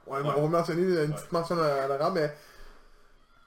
Ouais, 0.10 0.22
Ouais. 0.22 0.34
on 0.38 0.42
va 0.48 0.58
mentionner 0.60 1.04
une 1.06 1.14
petite 1.14 1.32
mention 1.32 1.56
à 1.62 1.88
l'arabe, 1.88 2.14
mais... 2.16 2.34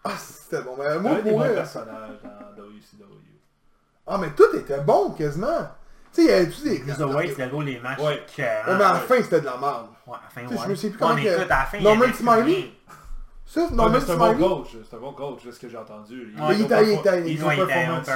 Ah, 0.04 0.12
c'était 0.18 0.62
bon. 0.62 0.76
Mais 0.78 0.98
moi, 0.98 1.16
pour 1.16 1.38
dans 1.84 2.62
WCW. 2.64 3.06
Ah, 4.06 4.18
mais 4.18 4.30
tout 4.30 4.54
était 4.56 4.80
bon, 4.80 5.10
quasiment. 5.12 5.68
Tu 6.12 6.22
sais, 6.22 6.26
il 6.26 6.30
y 6.30 6.32
avait 6.32 6.48
tous 6.50 6.64
des... 6.64 6.80
Cruiserweight, 6.80 7.30
c'était 7.30 7.48
gros 7.48 7.62
les 7.62 7.78
matchs. 7.80 8.00
Ouais. 8.00 8.22
que- 8.36 8.42
Ouais, 8.42 8.62
mais 8.66 8.72
à 8.84 8.92
la 8.92 8.94
fin, 8.96 9.22
c'était 9.22 9.40
de 9.40 9.46
la 9.46 9.56
merde. 9.56 9.86
Ouais, 10.06 10.14
à 10.14 10.20
la 10.24 10.28
fin, 10.48 10.54
ouais. 10.54 10.62
je 10.64 10.68
me 10.70 10.74
sais 10.74 10.90
plus 10.90 10.98
comment 10.98 11.14
mais 11.14 11.22
que- 11.24 11.28
écoute, 11.28 11.50
à 11.50 11.58
la 11.58 11.64
fin, 11.66 11.80
Norman 11.80 12.12
Smiley? 12.12 12.70
Ça, 13.46 13.68
Norman 13.70 13.98
c'est 14.04 14.12
un 14.12 14.16
bon 14.16 14.34
coach, 14.36 14.76
c'est 14.88 14.96
un 14.96 14.98
bon 15.00 15.12
coach, 15.12 15.40
c'est 15.44 15.52
ce 15.52 15.60
que 15.60 15.68
j'ai 15.68 15.76
entendu. 15.76 16.34
Il 16.36 16.42
est 16.52 16.60
était- 16.60 17.30
il 17.30 17.38
performance. 17.38 18.06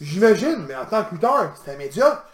j'imagine, 0.00 0.64
mais 0.68 0.76
en 0.76 0.84
tant 0.86 1.04
que 1.04 1.14
lutteur, 1.14 1.52
c'était 1.56 1.76
médiocre. 1.76 2.24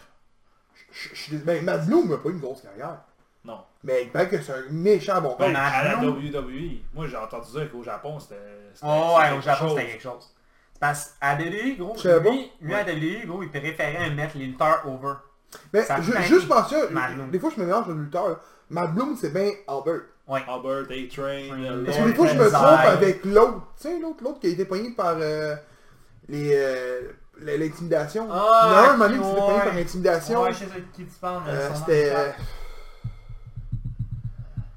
Ben, 1.45 1.65
Matt 1.65 1.87
Bloom 1.87 2.09
n'a 2.11 2.17
pas 2.19 2.29
eu 2.29 2.33
une 2.33 2.41
grosse 2.41 2.63
carrière. 2.63 2.99
Non. 3.45 3.59
Mais 3.82 4.05
il 4.05 4.11
paraît 4.11 4.28
que 4.28 4.40
c'est 4.40 4.53
un 4.53 4.62
méchant 4.70 5.20
bon 5.20 5.34
coach. 5.34 5.53
Matt 5.53 5.72
à 5.74 5.84
la. 5.84 5.99
WWE. 6.09 6.80
Moi, 6.95 7.07
j'ai 7.09 7.16
entendu 7.16 7.51
dire 7.51 7.70
qu'au 7.72 7.82
Japon, 7.82 8.20
c'était... 8.20 8.36
Oh 8.82 9.16
ouais, 9.18 9.36
au 9.36 9.40
Japon, 9.40 9.43
quelque 9.43 9.43
c'était 9.43 9.57
chose. 9.57 9.76
quelque 9.76 10.03
chose. 10.03 10.34
Parce 10.78 11.14
qu'à 11.20 11.34
WWE, 11.36 11.76
gros, 11.78 11.95
Je 11.97 12.03
savais 12.03 12.30
lui, 12.30 12.53
lui 12.61 12.74
à 12.74 12.82
WWE, 12.82 13.26
gros, 13.26 13.43
il 13.43 13.51
préférait 13.51 14.11
mettre 14.11 14.36
les 14.36 14.47
lutteurs 14.47 14.82
over. 14.86 15.14
Mais 15.72 15.82
juste 16.22 16.49
Matt 16.49 17.14
Bloom. 17.14 17.30
des 17.30 17.38
fois 17.38 17.51
je 17.55 17.61
me 17.61 17.66
mélange 17.66 17.86
de 17.88 17.93
lutteur. 17.93 18.40
Matt 18.70 18.95
Bloom, 18.95 19.16
c'est 19.16 19.32
bien 19.32 19.51
Albert. 19.68 20.01
Ouais. 20.26 20.43
Albert, 20.49 20.84
A-Train... 20.90 21.61
euh, 21.61 21.84
Parce 21.84 21.99
que 21.99 22.03
des 22.05 22.14
fois 22.14 22.26
je 22.26 22.34
me 22.34 22.49
trompe 22.51 22.64
avec 22.64 23.24
l'autre. 23.24 23.61
Tu 23.76 23.82
sais, 23.82 23.99
l'autre 24.01 24.24
l'autre 24.24 24.40
qui 24.40 24.47
a 24.47 24.51
été 24.51 24.64
pogné 24.64 24.90
par 24.93 25.16
euh, 25.20 25.55
les, 26.28 26.53
euh, 26.55 27.03
l'intimidation. 27.40 28.28
Ah, 28.32 28.88
a 28.88 28.90
un, 28.90 28.97
moment 28.97 29.09
donné, 29.09 29.18
qui 29.18 29.24
s'était 29.24 29.40
pogné 29.40 29.53
ouais. 29.59 29.64
par 29.64 29.74
l'intimidation. 29.74 30.43
Ouais, 30.43 30.53
je 30.53 30.59
sais 30.59 30.64
de 30.64 30.97
qui 30.97 31.05
tu 31.05 31.18
parles, 31.20 31.43
Euh, 31.49 31.68
C'était... 31.74 32.12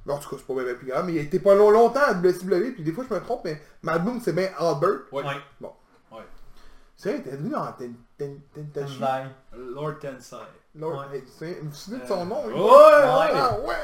euh, 0.05 0.11
bon, 0.11 0.13
en 0.13 0.17
tout 0.19 0.29
cas, 0.29 0.35
c'est 0.39 0.53
pas 0.55 0.63
bien 0.63 0.73
plus 0.75 0.87
grave, 0.87 1.05
mais 1.05 1.13
il 1.13 1.17
était 1.19 1.39
pas 1.39 1.55
long, 1.55 1.69
longtemps 1.71 2.01
à 2.05 2.13
WCW, 2.13 2.71
puis 2.73 2.83
des 2.83 2.91
fois 2.91 3.03
je 3.09 3.13
me 3.13 3.19
trompe, 3.21 3.41
mais 3.45 3.61
Matt 3.81 4.03
Bloom, 4.03 4.19
c'est 4.21 4.33
bien 4.33 4.49
Albert. 4.57 4.89
Ouais. 5.11 5.23
Ouais. 5.23 6.21
C'est 6.97 7.09
vrai, 7.09 7.17
il 7.19 7.27
était 7.27 7.37
devenu 7.37 7.49
dans 7.49 7.71
Ten- 7.73 7.93
Ten- 8.17 8.39
Tentashi. 8.53 8.99
Lord 9.53 9.99
Tensai. 9.99 10.37
Lord, 10.77 11.05
vous 11.11 11.45
vous 11.63 11.73
souvenez 11.75 12.01
de 12.01 12.07
son 12.07 12.25
nom? 12.25 12.45
Ouais, 12.45 12.53
ouais. 12.53 13.31
Ah, 13.33 13.57
ouais! 13.65 13.75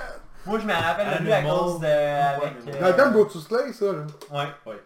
Moi, 0.45 0.59
je 0.59 0.65
me 0.65 0.73
rappelle 0.73 1.19
de 1.19 1.23
lui 1.25 1.31
à 1.33 1.43
cause 1.43 1.79
de... 1.79 1.85
avec... 1.85 2.53
Euh, 2.67 2.79
Dans 2.81 2.87
le 2.87 2.95
temps 2.95 3.09
de 3.09 3.13
Go 3.13 3.25
to 3.25 3.39
Slay, 3.39 3.73
ça, 3.73 3.85
là. 3.85 3.99
Ouais. 4.31 4.47
Ouais. 4.65 4.81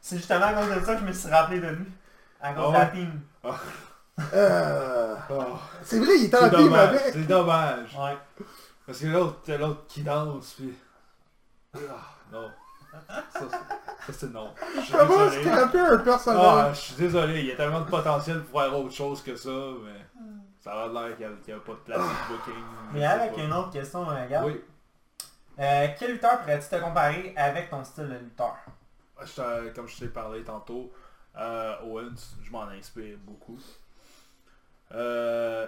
C'est 0.00 0.16
justement 0.18 0.44
à 0.46 0.52
cause 0.54 0.74
de 0.80 0.84
ça 0.84 0.94
que 0.94 1.00
je 1.00 1.04
me 1.06 1.12
suis 1.12 1.30
rappelé 1.30 1.60
de 1.60 1.68
lui. 1.68 1.86
À 2.42 2.52
cause 2.52 2.64
Ah 2.66 2.68
de 2.68 2.72
la 2.74 2.80
ouais? 2.84 2.90
team. 2.92 3.20
Euh... 4.34 5.14
Oh, 5.30 5.42
C'est 5.82 5.98
vrai, 5.98 6.12
il 6.18 6.24
était 6.26 6.36
en 6.36 6.50
team 6.50 6.58
dommage, 6.64 6.88
avec. 6.90 7.00
c'est 7.12 7.26
dommage. 7.26 7.96
Ouais. 7.98 8.46
Parce 8.86 8.98
que 9.00 9.06
l'autre, 9.06 9.40
t'as 9.44 9.56
l'autre 9.56 9.86
qui 9.88 10.02
danse, 10.02 10.54
puis... 10.54 10.74
Ah, 11.74 11.78
non. 12.32 12.50
Ça, 13.08 13.16
c'est- 13.32 13.48
ça, 13.48 14.12
c'est 14.12 14.30
non. 14.32 14.54
Je 14.76 14.80
suis 14.82 14.92
Comment 14.92 15.24
désolé. 15.26 15.44
scraper 15.44 15.80
un 15.80 15.94
Ah, 15.94 15.98
personnage? 15.98 16.76
je 16.76 16.80
suis 16.80 16.94
désolé, 16.94 17.40
il 17.40 17.46
y 17.46 17.52
a 17.52 17.56
tellement 17.56 17.80
de 17.80 17.90
potentiel 17.90 18.42
pour 18.44 18.60
faire 18.60 18.78
autre 18.78 18.92
chose 18.94 19.22
que 19.22 19.34
ça, 19.36 19.50
mais... 19.84 20.00
Ça 20.60 20.84
a 20.84 20.88
l'air 20.88 21.16
qu'il 21.16 21.26
n'y 21.26 21.52
a, 21.52 21.60
pas 21.60 21.72
de 21.72 21.78
place 21.78 21.98
de 22.00 22.28
booking. 22.34 22.64
Mais 22.92 23.04
avec 23.04 23.36
une 23.36 23.52
autre 23.52 23.70
question, 23.70 24.08
euh, 24.08 24.24
regarde. 24.24 24.46
Oui. 24.46 24.64
Euh, 25.58 25.88
quel 25.98 26.12
lutteur 26.12 26.38
pourrais-tu 26.40 26.68
te 26.68 26.76
comparer 26.80 27.34
avec 27.36 27.68
ton 27.68 27.84
style 27.84 28.08
de 28.08 28.14
lutteur? 28.14 28.56
Je 29.22 29.32
t'ai- 29.32 29.72
comme 29.74 29.86
je 29.88 29.98
t'ai 29.98 30.08
parlé 30.08 30.42
tantôt, 30.42 30.90
euh, 31.36 31.74
Owens, 31.84 32.36
je 32.42 32.50
m'en 32.50 32.62
inspire 32.68 33.18
beaucoup. 33.18 33.58
Euh, 34.92 35.66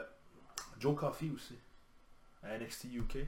Joe 0.79 0.97
Coffey 0.97 1.31
aussi. 1.35 1.59
À 2.49 2.59
NXT 2.59 2.85
UK. 2.95 3.19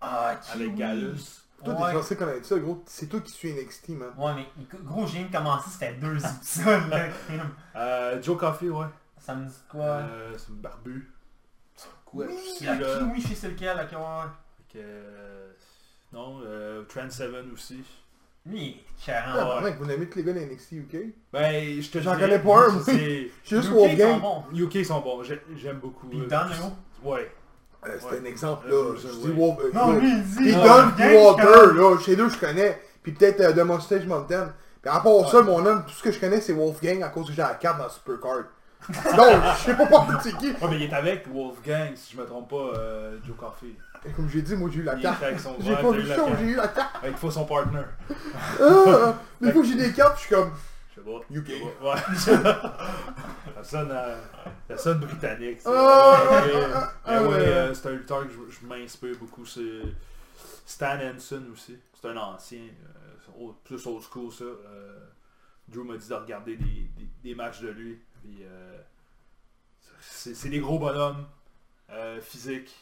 Ah, 0.00 0.34
Avec 0.52 0.74
Gallus. 0.74 1.42
Toi, 1.64 1.74
t'es 1.74 1.82
Ouais. 1.82 1.92
censé 1.94 2.16
connaître 2.16 2.44
ça, 2.46 2.58
gros. 2.58 2.82
C'est 2.86 3.06
toi 3.06 3.20
qui 3.20 3.32
suis 3.32 3.50
NXT, 3.52 3.90
man. 3.90 4.10
Ouais, 4.18 4.32
mais 4.34 4.46
gros, 4.84 5.06
j'ai 5.06 5.18
viens 5.18 5.26
de 5.28 5.32
commencer, 5.32 5.70
c'était 5.70 5.94
deux 5.94 6.16
épisodes, 6.24 6.88
là. 6.90 7.08
crime. 7.08 7.40
Euh, 7.76 8.22
Joe 8.22 8.36
Coffey, 8.38 8.68
ouais. 8.68 8.86
Ça 9.18 9.34
me 9.34 9.46
dit 9.46 9.54
quoi? 9.70 9.84
Euh, 9.84 10.34
c'est 10.36 10.48
une 10.50 10.56
barbu. 10.56 11.10
oui, 12.12 12.26
aussi, 12.26 12.68
ok, 12.68 12.78
là? 12.80 12.98
oui, 13.12 13.20
je 13.26 13.34
sais 13.34 13.48
lequel, 13.48 13.76
ok, 13.78 13.98
ouais, 13.98 14.76
euh, 14.80 15.50
non, 16.12 16.40
euh, 16.44 16.82
Trent 16.84 17.08
Seven 17.10 17.50
aussi. 17.52 17.82
Lui, 18.44 18.60
il 18.60 18.68
est 18.70 18.84
Ah, 19.12 19.22
carré. 19.34 19.54
ouais. 19.56 19.70
mec, 19.70 19.78
vous 19.78 19.86
n'aimez 19.86 20.08
tous 20.08 20.18
les 20.18 20.24
gars 20.24 20.32
de 20.34 20.40
NXT 20.40 20.72
UK? 20.72 20.96
Ben, 21.32 21.80
je 21.82 21.90
te 21.90 21.98
J'en 22.00 22.16
connais 22.18 22.38
pas 22.38 22.66
un, 22.68 22.72
moi. 22.72 22.82
c'est- 22.84 23.30
Je 23.42 23.46
suis 23.46 23.56
juste 23.56 23.68
UK, 23.70 23.72
ils 23.72 23.72
sont 23.72 23.74
Wolfgang. 23.74 24.20
bons. 24.20 24.44
UK 24.52 24.84
sont 24.84 25.00
bons, 25.00 25.22
j'ai- 25.22 25.42
j'aime 25.56 25.78
beaucoup. 25.80 26.06
Puis 26.08 26.20
euh, 26.20 26.26
gros. 26.28 27.12
Ouais. 27.12 27.30
Euh, 27.86 27.92
C'était 28.00 28.14
Ouais. 28.14 28.20
un 28.22 28.24
exemple, 28.24 28.66
Euh, 28.70 28.92
là. 28.94 28.98
je- 29.00 29.08
dis 29.28 29.32
Wolf... 29.32 29.58
euh, 29.64 29.70
Non, 29.72 29.92
lui, 29.92 30.10
il 30.10 30.22
dit... 30.24 30.36
Puis 30.36 30.54
Ah, 30.54 30.92
Don 30.98 31.34
connais. 31.34 31.72
là, 31.80 31.98
chez 32.04 32.16
deux, 32.16 32.28
je 32.28 32.38
connais. 32.38 32.80
Puis 33.02 33.12
peut-être 33.12 33.40
euh, 33.40 33.52
de 33.52 33.62
Mustache 33.62 34.04
Mountain. 34.06 34.52
Puis 34.82 34.90
à 34.94 35.00
part 35.00 35.28
ça, 35.30 35.42
mon 35.42 35.64
homme, 35.64 35.84
tout 35.86 35.92
ce 35.92 36.02
que 36.02 36.10
je 36.12 36.18
connais, 36.18 36.40
c'est 36.40 36.52
Wolfgang 36.52 37.02
à 37.02 37.08
cause 37.08 37.26
que 37.28 37.32
j'ai 37.32 37.42
la 37.42 37.54
carte 37.54 37.78
dans 37.78 37.88
Supercard. 37.88 38.44
Donc, 38.88 39.42
je 39.58 39.64
sais 39.64 39.74
pas 39.74 39.86
pas 39.86 40.06
c'est 40.22 40.36
qui. 40.36 40.48
Ouais, 40.50 40.56
mais 40.70 40.76
il 40.76 40.82
est 40.84 40.92
avec 40.94 41.26
Wolfgang, 41.32 41.90
si 41.96 42.14
je 42.14 42.20
me 42.20 42.26
trompe 42.26 42.50
pas, 42.50 42.78
euh, 42.78 43.16
Joe 43.26 43.36
Coffey. 43.36 43.74
Et 44.04 44.10
Comme 44.12 44.28
j'ai 44.28 44.42
dit, 44.42 44.54
moi 44.54 44.68
j'ai 44.72 44.80
eu 44.80 44.82
la 44.84 44.94
Il 44.94 45.02
carte. 45.02 45.22
est 45.22 45.26
avec 45.26 45.40
son 45.40 45.56
J'ai 45.58 45.74
pas 45.74 45.90
vu 45.90 46.06
ça, 46.06 46.14
j'ai 46.38 46.44
eu 46.46 46.54
la 46.54 46.68
carte. 46.68 46.90
Avec 47.02 47.16
faut 47.16 47.30
son 47.30 47.44
partner. 47.44 47.80
Ah, 48.60 49.14
des 49.40 49.52
fois 49.52 49.62
j'ai 49.64 49.74
des 49.74 49.92
cartes, 49.92 50.16
je 50.18 50.26
suis 50.26 50.34
comme 50.34 50.50
Je 50.96 51.00
sais 51.02 51.06
pas. 51.06 51.20
UK. 51.30 51.48
Ouais. 51.82 52.14
ça 52.16 53.62
sonne, 53.64 53.90
euh, 53.92 54.20
ça 54.68 54.78
sonne 54.78 55.00
britannique. 55.00 55.60
ça. 55.60 55.70
Ah, 55.72 56.42
Mais- 56.46 56.52
ah, 57.04 57.22
ouais, 57.22 57.28
ouais. 57.28 57.34
euh, 57.36 57.74
c'est 57.74 57.88
un 57.88 57.92
lutteur 57.92 58.26
que 58.26 58.32
je, 58.32 58.56
je 58.60 58.66
m'inspire 58.66 59.16
beaucoup. 59.18 59.44
C'est 59.44 59.82
Stan 60.64 60.98
Henson 61.00 61.42
aussi. 61.52 61.76
C'est 62.00 62.08
un 62.08 62.16
ancien. 62.16 62.60
euh, 62.60 63.32
au- 63.38 63.52
plus 63.64 63.86
old 63.86 64.02
school 64.02 64.32
ça. 64.32 64.44
Euh, 64.44 64.98
Drew 65.68 65.84
m'a 65.84 65.96
dit 65.96 66.08
de 66.08 66.14
regarder 66.14 66.56
des, 66.56 66.64
des- 66.64 67.08
des 67.22 67.34
matchs 67.34 67.60
de 67.60 67.68
lui. 67.68 68.00
C'est 70.00 70.34
c'est 70.34 70.48
des 70.48 70.60
gros 70.60 70.78
bonhommes. 70.78 71.26
euh, 71.90 72.20
physiques. 72.20 72.74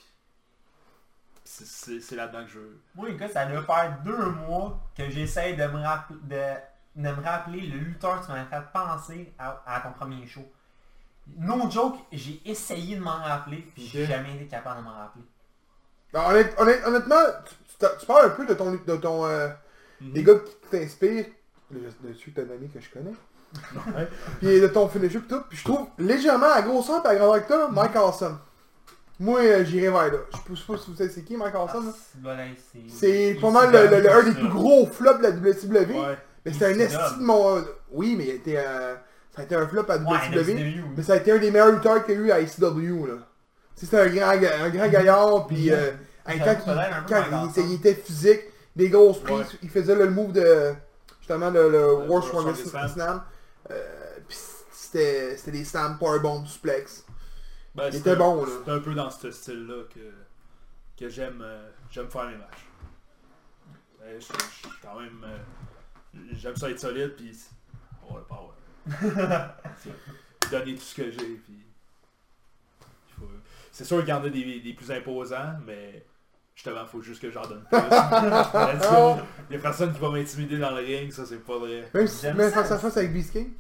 C'est- 1.45 1.67
C'est 1.67 2.01
c'est 2.01 2.17
là-dedans 2.17 2.45
que 2.45 2.51
je 2.51 2.59
veux. 2.59 2.81
Moi, 2.95 3.11
écoute, 3.11 3.31
ça 3.33 3.45
doit 3.47 3.63
faire 3.63 3.99
deux 4.05 4.31
mois 4.31 4.81
que 4.97 5.11
j'essaye 5.11 5.57
de 5.57 5.65
me 5.67 5.83
rappeler 5.83 6.17
de, 6.23 6.55
de 6.97 7.03
me 7.03 7.23
rappeler 7.23 7.61
le 7.63 7.79
lutteur 7.79 8.21
que 8.21 8.27
tu 8.27 8.33
m'as 8.33 8.45
fait 8.45 8.63
penser 8.73 9.33
à, 9.39 9.63
à 9.67 9.81
ton 9.81 9.93
premier 9.93 10.27
show. 10.27 10.43
No 11.39 11.71
joke, 11.71 11.97
j'ai 12.13 12.41
essayé 12.45 12.97
de 12.97 13.01
m'en 13.03 13.17
rappeler, 13.23 13.67
puis 13.75 13.87
j'ai 13.87 14.03
Ok. 14.05 14.09
jamais 14.11 14.35
été 14.37 14.47
capable 14.47 14.81
de 14.81 14.85
m'en 14.85 14.95
rappeler. 14.95 15.23
Alors, 16.13 16.29
honnête- 16.31 16.55
honnête- 16.59 16.83
honnêtement, 16.87 17.23
tu, 17.47 17.55
tu 17.69 17.77
t'as- 17.79 17.97
tu 17.97 18.07
parles 18.07 18.27
un 18.27 18.31
peu 18.31 18.47
de 18.47 18.55
ton, 18.55 18.73
de 18.73 18.97
ton, 18.97 19.25
euh, 19.27 19.49
des 20.01 20.21
Mhm. 20.21 20.27
gars 20.27 20.35
qui 20.41 20.69
t'inspirent. 20.71 21.27
Le, 21.71 21.81
le 21.81 22.15
celui 22.15 22.33
que 22.33 22.41
t'as 22.41 22.47
nommé 22.47 22.69
que 22.69 22.79
je 22.81 22.91
connais. 22.91 23.15
Ouais. 23.97 24.09
Puis 24.41 24.61
de 24.61 24.67
ton 24.69 24.89
finisher 24.89 25.19
pis 25.21 25.29
tout. 25.29 25.43
Puis 25.49 25.59
je 25.59 25.65
trouve 25.65 25.89
légèrement 25.99 26.53
à 26.53 26.61
grosseur 26.63 27.05
et 27.05 27.09
à 27.09 27.15
grandeur 27.17 27.43
que 27.43 27.49
toi, 27.53 27.69
Mike 27.71 27.97
Awesome. 27.97 28.39
Moi, 29.21 29.41
euh, 29.41 29.65
j'irais 29.65 29.91
vers 29.91 30.13
là. 30.13 30.19
Je 30.51 30.55
sais 30.57 30.67
pas 30.67 30.77
si 30.77 30.91
vous 30.91 30.97
savez 30.97 31.09
c'est 31.11 31.23
qui 31.25 31.37
Mike 31.37 31.55
Awesome. 31.55 31.93
Ah, 32.27 32.33
c'est- 32.89 33.39
pas 33.41 33.51
mal 33.51 33.73
le, 33.73 33.87
le- 33.97 34.01
le- 34.03 34.13
un 34.13 34.23
des 34.25 34.33
plus 34.33 34.49
gros 34.49 34.87
flops 34.87 35.19
de 35.19 35.23
la 35.23 35.31
WCW. 35.31 36.01
Ouais. 36.01 36.19
Mais 36.45 36.53
c'est 36.53 36.67
un 36.75 36.79
esti 36.79 36.97
de 37.19 37.23
mon... 37.23 37.65
Oui, 37.91 38.15
mais 38.17 38.41
il 38.45 38.57
euh, 38.57 38.95
ça 39.35 39.43
a 39.43 39.45
été 39.45 39.55
un 39.55 39.67
flop 39.67 39.85
à 39.89 39.97
Ouais, 39.97 40.29
WCW. 40.31 40.53
Oui. 40.55 40.83
Mais 40.97 41.03
ça 41.03 41.15
a 41.15 41.17
été 41.17 41.33
un 41.33 41.39
des 41.39 41.51
meilleurs 41.51 41.73
lutteurs 41.73 42.05
qu'il 42.05 42.15
y 42.15 42.19
a 42.19 42.21
eu 42.21 42.31
à 42.31 42.41
ICW, 42.41 43.07
là. 43.07 43.15
C'est 43.77 43.93
un 43.99 44.07
grand, 44.07 44.29
un 44.31 44.71
grand 44.71 44.89
gaillard, 44.89 45.47
puis 45.49 45.73
euh, 45.73 45.91
hey, 46.27 46.39
quand, 46.39 46.57
il, 46.67 47.07
quand 47.09 47.49
était, 47.51 47.63
il 47.65 47.73
était 47.75 47.95
physique, 47.95 48.41
des 48.77 48.89
grosses 48.89 49.21
prises, 49.21 49.39
Ouais. 49.39 49.59
il 49.63 49.69
faisait 49.71 49.95
le 49.97 50.09
move 50.11 50.33
de, 50.33 50.73
justement, 51.19 51.51
le, 51.51 51.69
le 51.71 52.07
Strongest 52.23 52.67
Strongest 52.69 52.95
Slam. 52.95 53.23
Euh, 53.71 54.17
puis 54.29 54.37
c'était 54.71 55.37
c'était 55.37 55.51
des 55.53 55.65
slam 55.65 55.99
powerbomb 55.99 56.45
suplex. 56.47 57.05
Ben, 57.75 57.89
Il 57.91 57.97
était 57.97 58.15
bon, 58.15 58.45
là. 58.45 58.53
C'est 58.65 58.71
un 58.71 58.79
peu 58.79 58.95
dans 58.95 59.11
ce 59.11 59.31
style-là 59.33 59.83
que, 59.93 61.03
que 61.03 61.09
j'aime 61.09 61.43
euh, 61.43 61.69
j'aime 61.91 62.09
faire 62.11 62.27
mes 62.27 62.37
matchs. 62.37 62.67
Je, 64.07 64.21
je- 64.21 64.27
je 64.27 64.69
suis 64.69 64.79
quand 64.83 65.01
même... 65.01 65.25
j'aime 66.33 66.57
ça 66.57 66.71
être 66.71 66.81
solide, 66.81 67.15
puis... 67.17 67.37
Power. 68.29 68.51
C'est- 69.79 70.51
Donner 70.51 70.75
tout 70.75 70.83
ce 70.83 70.95
que 70.95 71.11
j'ai, 71.11 71.37
puis... 71.45 71.67
faut- 73.19 73.29
C'est 73.73 73.85
sûr 73.85 74.01
qu'il 74.01 74.09
y 74.11 74.13
en 74.13 74.23
a 74.25 74.29
des, 74.29 74.61
des 74.61 74.73
plus 74.75 74.91
imposants, 74.91 75.55
mais... 75.67 76.05
Justement, 76.55 76.83
il 76.83 76.89
faut 76.89 77.01
juste 77.03 77.21
que 77.21 77.31
j'en 77.33 77.43
donne 77.43 77.65
plus. 77.65 77.79
Il 79.51 79.57
y 79.57 79.59
a 79.59 79.61
personne 79.61 79.93
qui 79.93 79.99
va 79.99 80.09
m'intimider 80.11 80.57
dans 80.59 80.71
le 80.71 80.83
ring, 80.83 81.11
ça 81.11 81.27
c'est 81.27 81.45
pas 81.45 81.59
vrai. 81.59 81.91
Même 81.93 82.07
si 82.07 82.21
tu 82.29 82.33
mets 82.33 82.49
ça. 82.49 82.63
face 82.63 82.71
à 82.71 82.79
face 82.79 82.97
avec 82.97 83.13
Beast 83.13 83.33
King. 83.33 83.53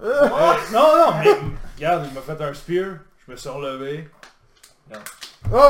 Euh, 0.00 0.28
non, 0.72 0.96
non, 0.96 1.18
mais 1.22 1.36
regarde, 1.76 2.06
il 2.08 2.14
m'a 2.14 2.20
fait 2.20 2.42
un 2.42 2.52
spear, 2.52 2.96
je 3.24 3.30
me 3.30 3.36
suis 3.36 3.48
relevé. 3.48 4.08
Ah, 4.92 4.96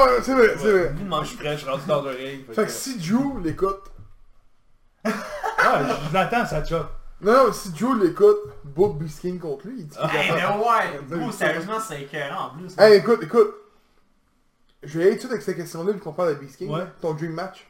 ouais, 0.07 0.23
c'est 0.23 0.33
vrai, 0.33 0.55
c'est 0.57 0.71
vrai. 0.73 0.95
Je 1.23 1.27
suis 1.27 1.37
prêt, 1.37 1.53
je 1.53 1.59
suis 1.61 1.69
rendu 1.69 1.87
dans 1.87 2.01
le 2.01 2.11
ring. 2.11 2.51
Fait 2.55 2.65
que 2.65 2.71
si 2.71 2.97
Drew 2.99 3.39
l'écoute, 3.43 3.91
Ah, 5.63 5.83
je 6.09 6.15
l'attends, 6.15 6.47
ça 6.47 6.65
chop. 6.65 6.89
non, 7.21 7.47
non, 7.47 7.53
si 7.53 7.71
Drew 7.71 7.95
l'écoute, 8.01 8.39
book 8.65 8.99
Beast 8.99 9.21
King 9.21 9.39
contre 9.39 9.67
lui, 9.67 9.77
il 9.81 9.87
dit 9.87 9.97
Hey, 10.01 10.33
mais 10.33 10.45
ouais! 10.45 11.25
Ouais, 11.27 11.33
sérieusement, 11.33 11.79
c'est 11.81 12.03
écœurant 12.03 12.47
en 12.47 12.51
plus. 12.59 12.75
Hey, 12.79 12.99
écoute, 12.99 13.21
écoute. 13.23 13.55
Je 14.83 14.99
vais 14.99 15.05
aller 15.09 15.13
tout 15.13 15.17
de 15.17 15.21
suite 15.21 15.33
avec 15.33 15.43
cette 15.43 15.57
question-là, 15.57 15.93
vu 15.93 15.99
qu'on 15.99 16.13
parle 16.13 16.31
de 16.31 16.35
Beast 16.41 16.57
King. 16.57 16.71
Ouais. 16.71 16.87
Ton 17.03 17.13
dream 17.13 17.33
match. 17.33 17.67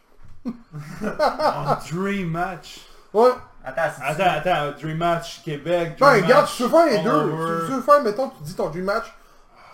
Dream 1.91 2.31
match. 2.31 2.81
Ouais. 3.13 3.31
Attends, 3.65 3.83
c'est 3.97 4.23
Attends, 4.23 4.51
attends, 4.51 4.79
Dream 4.81 4.97
match 4.97 5.43
Québec. 5.45 5.97
Ben, 5.99 6.13
Dream 6.13 6.25
regarde, 6.25 6.43
match 6.45 6.57
tu 6.57 6.63
peux 6.63 6.69
faire 6.69 6.87
les 6.87 6.99
deux. 7.03 7.67
Tu, 7.67 7.73
veux 7.73 7.83
faire, 7.83 8.03
mettons, 8.03 8.29
tu 8.31 8.43
dis 8.45 8.55
ton 8.55 8.69
dream 8.71 8.85
match 8.85 9.07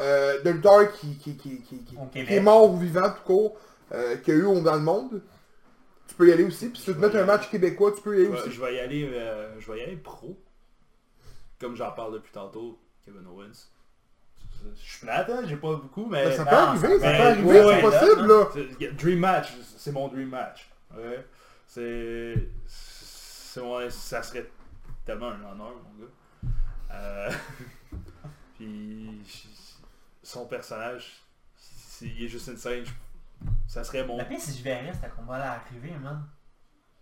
euh, 0.01 0.43
de 0.43 0.51
lutteur 0.51 0.93
qui, 0.93 1.17
qui, 1.19 1.37
qui, 1.37 1.61
qui, 1.61 1.85
qui, 1.85 1.97
Au 1.97 2.07
qui 2.07 2.11
Québec. 2.21 2.31
est 2.33 2.41
mort 2.41 2.71
ou 2.71 2.79
vivant, 2.79 3.11
tout 3.11 3.23
court, 3.25 3.57
euh, 3.95 4.17
qu'il 4.17 4.35
y 4.35 4.37
a 4.39 4.41
eu 4.41 4.63
dans 4.63 4.75
le 4.75 4.81
monde. 4.81 5.21
Tu 6.17 6.23
peux 6.23 6.29
y 6.31 6.33
aller 6.33 6.45
aussi. 6.45 6.71
Puis 6.71 6.79
si 6.79 6.85
tu 6.87 6.91
veux 6.93 6.97
te 6.97 7.05
mettre 7.05 7.17
un 7.17 7.25
match 7.27 7.51
québécois, 7.51 7.93
tu 7.95 8.01
peux 8.01 8.17
y 8.17 8.25
aller 8.25 8.29
aussi. 8.35 8.51
je 8.51 8.59
vais 8.59 8.75
y 8.77 8.81
aller, 8.81 9.07
euh, 9.13 9.61
je 9.61 9.71
vais 9.71 9.81
y 9.81 9.83
aller 9.83 9.97
pro. 9.97 10.41
Comme 11.61 11.77
j'en 11.77 11.91
parle 11.93 12.15
depuis 12.15 12.33
tantôt, 12.33 12.79
Kevin 13.05 13.27
Owens. 13.27 13.69
Je 14.75 14.81
suis 14.83 15.01
plate, 15.07 15.29
hein, 15.29 15.43
j'ai 15.47 15.57
pas 15.57 15.75
beaucoup, 15.77 16.07
mais... 16.07 16.25
Ben, 16.25 16.33
ça 16.33 16.45
peut 16.47 16.55
non, 16.55 16.61
arriver, 16.63 16.99
ça 16.99 17.05
ça 17.05 17.11
peut 17.11 17.17
peut- 17.19 17.23
arriver, 17.23 17.47
ouais, 17.47 17.81
c'est 17.81 17.85
ouais, 17.87 18.15
possible, 18.15 18.27
là. 18.27 18.91
Dream 18.93 19.19
match, 19.19 19.53
c'est 19.77 19.93
mon 19.93 20.09
dream 20.09 20.29
match. 20.31 20.71
Ouais. 20.97 21.25
C'est... 21.67 22.49
c'est 22.67 23.61
mon- 23.61 23.91
Ça 23.91 24.23
serait 24.23 24.51
tellement 25.05 25.29
un 25.29 25.35
honneur, 25.53 25.75
mon 25.85 26.05
gars. 26.05 26.53
Euh, 26.93 27.31
Puis... 28.57 29.21
Son 30.23 30.47
personnage, 30.47 31.23
s'il 31.57 32.25
est 32.25 32.29
juste 32.29 32.49
insane, 32.49 32.85
je- 32.85 32.91
ça 33.67 33.85
serait. 33.85 34.07
La 34.17 34.25
pire, 34.25 34.41
si 34.41 34.57
je 34.59 34.63
verrais 34.65 34.93
ce 34.93 35.09
combat-là 35.17 35.53
arriver, 35.67 35.93
man. 36.03 36.25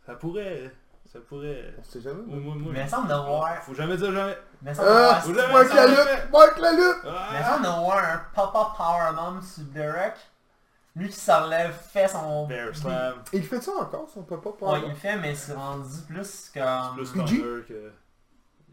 Ça 0.07 0.15
pourrait... 0.15 0.73
Ça 1.07 1.19
pourrait... 1.21 1.75
On 1.79 1.83
sait 1.85 2.01
jamais. 2.01 2.23
Moi, 2.27 2.39
moi, 2.39 2.55
moi, 2.57 2.73
Mais 2.73 2.81
il 2.81 2.85
me 2.85 2.89
semble 2.89 3.09
de 3.09 3.15
voir. 3.15 3.63
Faut 3.63 3.75
jamais 3.75 3.97
dire 3.97 4.13
jamais. 4.13 4.37
Il 4.63 4.69
me 4.69 4.75
semble 4.75 4.89
de 4.89 4.95
Ah, 4.95 5.23
Il 5.27 5.35
l'avez- 5.35 5.53
Mark 5.53 5.69
la 5.69 5.75
ça 5.75 5.87
lutte! 5.87 6.33
Mark 6.33 6.59
la 6.59 6.73
lutte! 6.73 7.05
me 7.05 7.43
semble 7.45 7.63
de 7.63 7.81
voir 7.81 7.99
un 7.99 8.19
pop-up 8.35 8.77
powerbomb 8.77 9.41
sur 9.43 9.65
Derek. 9.65 10.15
Lui 10.97 11.09
qui 11.09 11.17
s'enlève, 11.19 11.73
fait 11.75 12.09
son. 12.09 12.47
Bear 12.47 12.75
slam. 12.75 13.15
Il 13.33 13.43
fait 13.45 13.61
ça 13.61 13.73
encore, 13.73 14.09
son 14.09 14.23
papa 14.23 14.51
pas 14.59 14.73
Ouais, 14.73 14.81
il 14.85 14.89
le 14.91 14.95
fait, 14.95 15.17
mais 15.19 15.35
c'est 15.35 15.53
rendu 15.53 15.99
plus 16.09 16.51
comme. 16.55 16.95
Plus 16.97 17.07
stunner 17.07 17.63
que... 17.69 17.93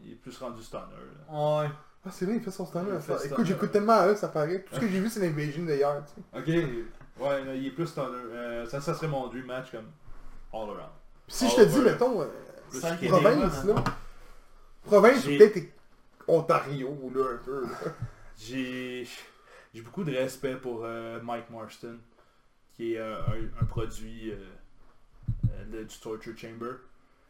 Il 0.00 0.12
est 0.12 0.16
plus 0.16 0.36
rendu 0.38 0.62
stunner. 0.62 0.82
là. 1.28 1.60
Ouais. 1.62 1.70
Ah, 2.04 2.08
c'est 2.10 2.24
vrai, 2.24 2.36
il 2.36 2.42
fait 2.42 2.50
son 2.50 2.64
Il 2.64 3.00
fait 3.00 3.26
Écoute, 3.26 3.46
j'écoute 3.46 3.70
tellement 3.72 3.92
à 3.92 4.06
eux, 4.06 4.16
ça 4.16 4.28
paraît. 4.28 4.62
Tout 4.62 4.74
ce 4.74 4.80
que 4.80 4.88
j'ai 4.88 5.00
vu, 5.00 5.08
c'est 5.08 5.20
l'invasion 5.20 5.64
d'ailleurs, 5.64 6.02
tu 6.04 6.20
sais. 6.20 6.38
Ok, 6.38 6.84
ouais, 7.18 7.44
là, 7.44 7.54
il 7.54 7.66
est 7.66 7.70
plus 7.70 7.86
stunner. 7.86 8.06
Euh, 8.32 8.66
ça, 8.66 8.80
ça 8.80 8.94
serait 8.94 9.08
mon 9.08 9.26
dream 9.28 9.46
match 9.46 9.70
comme 9.70 9.90
all 10.52 10.68
around. 10.70 10.92
Si 11.28 11.48
je 11.48 11.56
te 11.56 11.60
dis, 11.62 11.78
mettons, 11.80 12.20
euh, 12.22 12.26
province, 13.10 13.40
Québécois, 13.60 13.74
là. 13.74 13.84
Province, 14.84 15.24
ou 15.26 15.28
peut-être 15.38 15.68
Ontario, 16.28 17.10
là, 17.14 17.24
un 17.34 17.36
peu. 17.44 17.62
là. 17.62 17.68
J'ai 18.38 19.06
j'ai 19.74 19.80
beaucoup 19.82 20.04
de 20.04 20.12
respect 20.12 20.56
pour 20.56 20.82
euh, 20.84 21.20
Mike 21.22 21.48
Marston, 21.50 21.96
qui 22.74 22.94
est 22.94 22.98
euh, 22.98 23.16
un, 23.26 23.62
un 23.62 23.64
produit 23.64 24.30
euh, 24.32 24.36
euh, 25.50 25.64
de- 25.78 25.84
du 25.84 25.98
Torture 25.98 26.36
Chamber. 26.36 26.72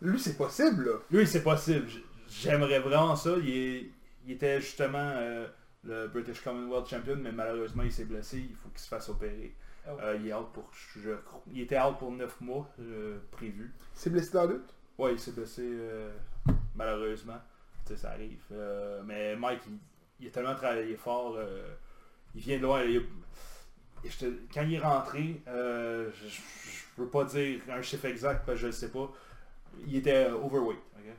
Lui, 0.01 0.19
c'est 0.19 0.37
possible, 0.37 0.85
là. 0.87 0.97
Lui, 1.11 1.27
c'est 1.27 1.43
possible. 1.43 1.89
J'aimerais 2.29 2.81
vraiment 2.81 3.15
ça. 3.15 3.31
Il, 3.39 3.49
est- 3.51 3.91
il 4.27 4.33
était 4.33 4.61
justement 4.61 4.99
euh, 5.17 5.47
le 5.85 6.09
British 6.09 6.41
Commonwealth 6.43 6.89
Champion, 6.89 7.17
mais 7.21 7.31
malheureusement, 7.33 7.83
il 7.85 7.93
s'est 7.93 8.05
blessé. 8.07 8.39
Il 8.39 8.57
faut 8.57 8.69
qu'il 8.71 8.81
se 8.81 8.89
fasse 8.89 9.09
opérer. 9.09 9.55
Oh. 9.89 9.97
Euh, 10.01 10.17
il 10.21 10.29
est 10.29 10.33
out 10.35 10.47
pour, 10.53 10.71
je 10.73 11.11
il 11.53 11.61
était 11.63 11.81
out 11.81 11.99
pour 11.99 12.13
9 12.13 12.41
mois 12.41 12.69
euh, 12.81 13.19
prévu. 13.33 13.73
C'est 13.95 14.11
blessé 14.11 14.31
dans 14.33 14.45
la 14.47 14.53
lutte? 14.55 14.75
Ouais, 14.99 15.13
il 15.15 15.19
s'est 15.19 15.33
blessé 15.33 15.63
euh, 15.65 16.13
malheureusement. 16.77 17.39
Tu 17.85 17.95
sais, 17.95 18.01
ça 18.03 18.11
arrive. 18.13 18.43
Euh, 18.53 19.03
mais 19.05 19.35
Mike, 19.35 19.63
il, 19.67 19.79
il 20.21 20.29
a 20.29 20.31
tellement 20.31 20.55
travaillé 20.55 20.97
fort. 20.97 21.35
euh, 21.37 21.75
il 22.35 22.41
vient 22.43 22.59
de 22.59 22.63
loin. 22.63 22.83
il 22.85 22.99
a- 22.99 24.09
je 24.09 24.19
te- 24.19 24.41
quand 24.55 24.63
il 24.63 24.75
est 24.75 24.79
rentré, 24.79 25.43
euh, 25.49 26.11
je, 26.15 26.29
je 26.29 26.41
je 26.93 26.97
peux 27.03 27.09
pas 27.09 27.25
dire 27.25 27.61
un 27.71 27.81
chiffre 27.83 28.05
exact 28.05 28.45
parce 28.45 28.57
que 28.59 28.63
je 28.63 28.67
le 28.67 28.73
sais 28.73 28.91
pas. 28.91 29.11
Il 29.87 29.97
était 29.97 30.31
overweight. 30.31 30.79
ok? 30.97 31.15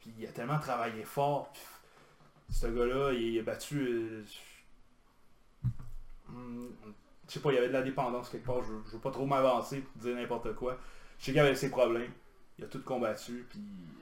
Puis 0.00 0.14
il 0.18 0.26
a 0.26 0.30
tellement 0.30 0.58
travaillé 0.58 1.02
fort. 1.04 1.52
puis 1.52 1.62
ce 2.56 2.66
gars-là, 2.68 3.12
il, 3.12 3.22
il 3.34 3.38
a 3.40 3.42
battu. 3.42 3.78
euh, 3.86 4.22
hum, 6.28 6.70
je 7.28 7.34
sais 7.34 7.40
pas, 7.40 7.50
il 7.52 7.54
y 7.56 7.58
avait 7.58 7.68
de 7.68 7.72
la 7.72 7.82
dépendance 7.82 8.28
quelque 8.28 8.46
part. 8.46 8.62
Je, 8.62 8.72
je 8.86 8.92
veux 8.92 9.00
pas 9.00 9.10
trop 9.10 9.26
m'avancer 9.26 9.80
pour 9.80 10.02
dire 10.02 10.14
n'importe 10.16 10.54
quoi. 10.54 10.78
Je 11.18 11.24
sais 11.26 11.32
qu'il 11.32 11.40
avait 11.40 11.54
ses 11.54 11.70
problèmes. 11.70 12.10
Il 12.58 12.64
a 12.64 12.68
tout 12.68 12.82
combattu. 12.82 13.46
Puis 13.50 13.60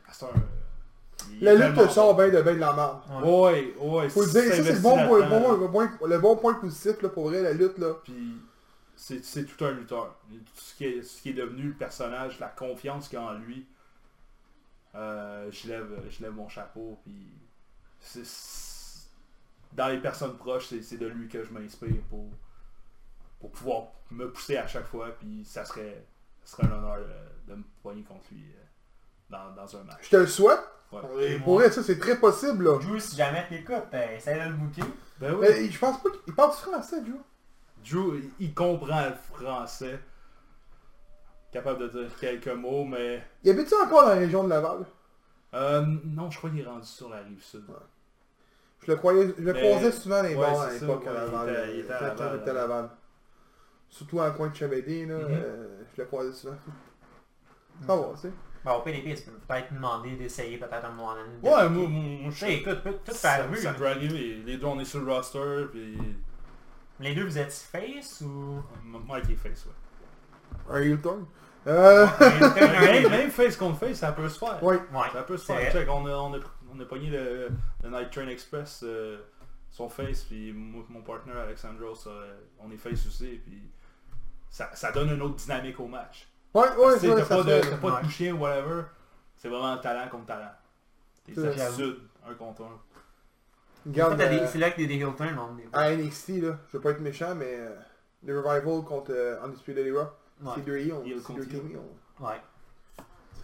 à 0.09 0.13
cette 0.13 0.25
heure, 0.25 0.35
euh, 0.37 1.35
La 1.41 1.55
lutte 1.55 1.77
te 1.77 1.89
sort 1.89 2.15
bien 2.17 2.29
de 2.29 2.43
bien 2.43 2.55
de 2.55 2.59
la 2.61 2.73
merde. 2.73 3.01
Ouais, 3.25 3.75
ouais. 3.79 4.09
Faut 4.11 4.23
le 4.23 4.31
dire, 4.31 4.43
ça 4.53 4.63
c'est 4.63 4.73
le 4.75 4.81
bon, 4.81 5.07
point, 5.07 5.19
là-dedans, 5.21 5.57
bon, 5.59 5.69
point- 5.71 6.09
le 6.09 6.19
bon 6.19 6.37
point 6.37 6.55
positif 6.55 7.01
là, 7.03 7.09
pour 7.09 7.29
vrai, 7.29 7.43
la 7.43 7.53
lutte 7.53 7.79
là. 7.79 7.95
Puis 8.05 8.37
c'est 8.97 9.25
c'est 9.25 9.45
tout 9.45 9.65
un 9.65 9.73
lutteur. 9.73 10.15
Tout 10.31 10.39
ce 10.57 10.75
qui, 10.75 10.85
est, 10.85 11.03
ce 11.03 11.23
qui 11.23 11.31
est 11.31 11.35
devenu 11.35 11.69
le 11.69 11.75
personnage, 11.75 12.39
la 12.41 12.49
confiance 12.49 13.09
qu'il 13.09 13.19
a 13.19 13.23
en 13.23 13.33
lui, 13.35 13.67
euh, 14.95 15.51
je, 15.51 15.69
lève, 15.69 15.89
je 16.11 16.23
lève 16.23 16.33
mon 16.33 16.49
chapeau. 16.49 16.99
Puis 17.05 17.15
dans 19.73 19.89
les 19.89 19.99
personnes 19.99 20.37
proches, 20.37 20.67
c'est 20.69 20.83
c'est 20.83 20.99
de 20.99 21.07
lui 21.07 21.29
que 21.29 21.43
je 21.43 21.53
m'inspire 21.53 22.01
pour, 22.11 22.27
pour 23.45 23.53
pouvoir 23.53 23.83
me 24.11 24.31
pousser 24.33 24.57
à 24.57 24.67
chaque 24.67 24.87
fois. 24.87 25.09
Puis 25.19 25.45
ça 25.45 25.65
serait, 25.67 26.07
ça 26.45 26.57
serait 26.57 26.67
un 26.69 26.73
honneur 26.79 26.97
euh, 26.99 27.29
de 27.47 27.55
me 27.57 27.63
poigner 27.83 28.03
contre 28.03 28.25
lui 28.33 28.43
euh, 28.57 28.63
dans, 29.29 29.51
dans 29.55 29.77
un 29.77 29.85
match. 29.85 29.99
Je 30.03 30.09
te 30.11 30.17
le 30.17 30.27
souhaite. 30.27 30.61
Ouais. 30.93 31.33
Et 31.33 31.39
pour 31.41 31.55
vrai, 31.57 31.71
ça 31.71 31.83
c'est 31.83 31.99
très 31.99 32.17
possible 32.19 32.65
là. 32.65 32.79
Drew, 32.79 32.99
si 33.01 33.17
jamais 33.17 33.47
t'écoutes, 33.49 33.93
euh, 33.93 34.17
essaye 34.17 34.39
de 34.41 34.49
le 34.49 34.55
booker. 34.55 34.83
Ben 35.19 35.35
oui. 35.35 35.47
Mais 35.51 35.69
je 35.71 35.79
pense 35.79 36.03
pas 36.03 36.09
qu'il 36.25 36.35
parle 36.35 36.51
du 36.53 36.57
français, 36.57 37.03
Joe. 37.05 37.17
Drew, 37.85 38.21
il- 38.39 38.55
comprend 38.55 39.05
le 39.07 39.15
français. 39.15 39.99
capable 41.53 41.81
de 41.81 41.89
dire 42.01 42.17
quelques 42.19 42.49
mots, 42.49 42.85
mais... 42.85 43.23
Il 43.43 43.51
habite-tu 43.51 43.75
encore 43.75 44.03
dans 44.05 44.09
la 44.11 44.15
région 44.17 44.43
de 44.45 44.49
Laval? 44.49 44.85
Euh, 45.55 45.85
non, 46.05 46.31
je 46.31 46.39
crois 46.39 46.51
qu'il 46.51 46.61
est 46.61 46.65
rendu 46.67 46.87
sur 46.87 47.09
la 47.11 47.19
rive 47.19 47.43
sud. 47.43 47.65
Je 48.83 48.91
le 48.91 48.97
croyais, 48.97 49.33
je 49.39 49.43
le 49.45 49.53
croisais 49.53 49.93
souvent 49.93 50.17
dans 50.23 50.29
les 50.29 50.35
ouais, 50.35 50.41
bars 50.41 50.61
à 50.63 50.71
l'époque 50.73 51.07
à 51.07 51.13
Laval. 51.13 51.49
était- 51.51 51.75
il 51.75 51.81
était 51.81 51.93
à 51.93 52.01
Laval, 52.01 52.17
j'habitais 52.31 52.51
à 52.51 52.53
là. 52.55 52.61
Laval. 52.63 52.91
Surtout 53.95 54.21
le 54.21 54.31
coin 54.33 54.49
de 54.49 54.57
Chabédé, 54.57 55.07
là, 55.07 55.15
Mhm. 55.19 55.27
euh, 55.31 55.83
je 55.97 56.03
le 56.03 56.07
croisais 56.09 56.33
souvent. 56.33 56.57
Ça 57.87 57.95
va, 57.97 58.09
tu 58.15 58.21
sais. 58.23 58.33
Bon, 58.65 58.73
au 58.73 58.81
PDP, 58.81 59.15
tu 59.15 59.23
peux 59.31 59.39
peut-être 59.47 59.73
demander 59.73 60.17
d'essayer 60.17 60.59
peut-être 60.59 60.85
un 60.85 60.91
moment 60.91 61.15
donné. 61.15 61.35
Ouais, 61.43 61.69
moi, 61.69 61.87
moi, 61.89 62.33
Tu 62.33 62.39
sais, 62.39 62.47
je 62.47 62.53
écoute, 62.71 62.83
tout 63.05 63.13
ça, 63.15 63.47
ça 63.55 63.75
peut 63.75 63.87
arriver. 63.87 64.43
Les 64.45 64.57
deux, 64.57 64.67
on 64.67 64.81
est 64.81 64.85
sur 64.85 65.01
le 65.01 65.13
roster, 65.13 65.67
puis... 65.71 65.97
Les 66.99 67.15
deux, 67.15 67.25
vous 67.25 67.39
êtes 67.39 67.53
face 67.53 68.23
ou... 68.23 68.63
Mike 68.85 69.31
est 69.31 69.35
face, 69.37 69.67
ouais. 69.67 70.75
Un 70.75 70.81
heel 70.83 71.01
turn. 71.01 71.27
Euh, 71.67 72.07
même, 72.21 73.11
même 73.11 73.31
face 73.31 73.57
contre 73.57 73.79
face, 73.79 73.99
ça 73.99 74.13
peut 74.13 74.29
se 74.29 74.39
faire. 74.39 74.61
ouais. 74.63 74.77
Ouais. 74.93 75.09
Ça 75.13 75.23
peut 75.23 75.37
se 75.37 75.45
faire. 75.45 75.71
Check, 75.73 75.89
on 75.89 76.07
a, 76.07 76.11
on 76.13 76.35
a, 76.35 76.39
on 76.75 76.81
a 76.81 76.85
pogné 76.85 77.11
le, 77.11 77.49
le 77.83 77.91
Night 77.91 78.11
Train 78.11 78.29
Express, 78.29 78.83
euh, 78.85 79.19
son 79.71 79.89
face, 79.89 80.23
puis 80.25 80.53
moi, 80.53 80.85
mon 80.89 81.03
partner 81.03 81.33
Alexandros, 81.33 82.07
euh, 82.07 82.35
on 82.59 82.71
est 82.71 82.77
face 82.77 83.07
aussi, 83.07 83.41
puis 83.45 83.63
ça, 84.55 84.71
ça 84.75 84.93
donne 84.93 85.11
une 85.11 85.21
autre 85.21 85.35
dynamique 85.35 85.81
au 85.81 85.89
match. 85.89 86.29
Ouais, 86.55 86.63
ouais, 86.77 86.95
Tu 86.95 87.01
sais, 87.01 87.09
ouais, 87.13 87.25
pas, 87.25 87.43
de, 87.43 87.61
fait- 87.61 87.77
pas 87.81 87.89
ouais. 87.89 88.01
de 88.03 88.07
toucher 88.07 88.31
ou 88.31 88.39
whatever, 88.39 88.83
c'est 89.37 89.49
vraiment 89.49 89.77
talent 89.79 90.09
contre 90.09 90.27
talent. 90.27 90.53
Tes 91.27 91.35
C'est 91.35 91.57
ça. 91.59 91.67
attitudes, 91.67 91.99
un 92.25 92.35
contre 92.35 92.63
un. 92.63 92.81
Des- 93.87 94.01
euh, 94.01 94.47
C'est 94.47 94.59
là 94.59 94.71
que 94.71 94.77
des, 94.77 94.87
des 94.87 94.95
heel 94.95 95.13
turns, 95.17 95.37
on 95.39 95.77
à 95.77 95.91
NXT, 95.91 96.29
là, 96.41 96.59
je 96.69 96.77
veux 96.77 96.81
pas 96.81 96.91
être 96.93 97.01
méchant, 97.01 97.35
mais 97.35 97.57
euh, 97.59 97.75
le 98.23 98.39
Revival 98.41 98.85
contre 98.85 99.11
euh, 99.13 99.43
Undisputed 99.43 99.87
Era, 99.89 100.15
Ouais. 100.43 100.53
c'est 100.55 100.65
deux 100.65 100.79
heels, 100.79 100.95
Heel 101.05 101.21
c'est 101.27 101.35
deux 101.35 101.47
team 101.47 101.67
heel. 101.67 101.73
heels. 101.73 101.81
Ouais. 102.25 102.41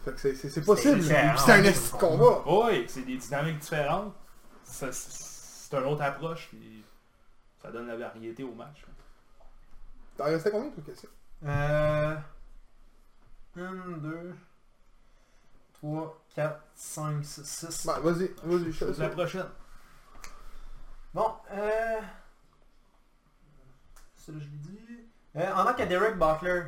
Fait 0.04 0.12
que 0.12 0.20
c'est- 0.20 0.34
c'est 0.34 0.48
c'est 0.48 0.62
possible. 0.64 1.02
C'est 1.02 1.08
C'est 1.36 1.52
un 1.52 1.64
esti 1.64 1.88
c'est 1.88 1.92
de 1.94 1.98
combat. 2.00 2.42
Oh 2.46 2.66
oui, 2.68 2.84
c'est 2.88 3.02
des 3.02 3.16
dynamiques 3.16 3.58
différentes. 3.58 4.14
C'est 4.62 5.76
une 5.76 5.84
autre 5.84 6.02
approche, 6.02 6.46
puis 6.50 6.84
ça 7.60 7.70
donne 7.72 7.88
la 7.88 7.96
variété 7.96 8.44
au 8.44 8.54
match. 8.54 8.84
T'en 10.16 10.24
restais 10.24 10.50
combien, 10.50 10.70
toi, 10.70 10.82
question? 10.84 11.08
Euh... 11.44 12.16
1, 13.56 13.98
2, 13.98 14.34
3, 15.74 16.24
4, 16.34 16.62
5, 16.74 17.24
6, 17.24 17.44
6. 17.44 17.86
Bah, 17.86 18.00
vas-y, 18.00 18.30
vas-y, 18.44 18.72
je 18.72 18.78
te 18.78 18.84
laisse. 18.84 18.98
La 18.98 19.08
prochaine. 19.08 19.48
Bon, 21.14 21.32
euh... 21.50 22.00
Ça, 24.14 24.32
je 24.32 24.38
l'ai 24.38 24.46
dit. 24.46 24.78
Euh, 25.36 25.52
en 25.54 25.64
tant 25.64 25.74
que 25.74 25.84
Derek 25.84 26.18
Butler, 26.18 26.64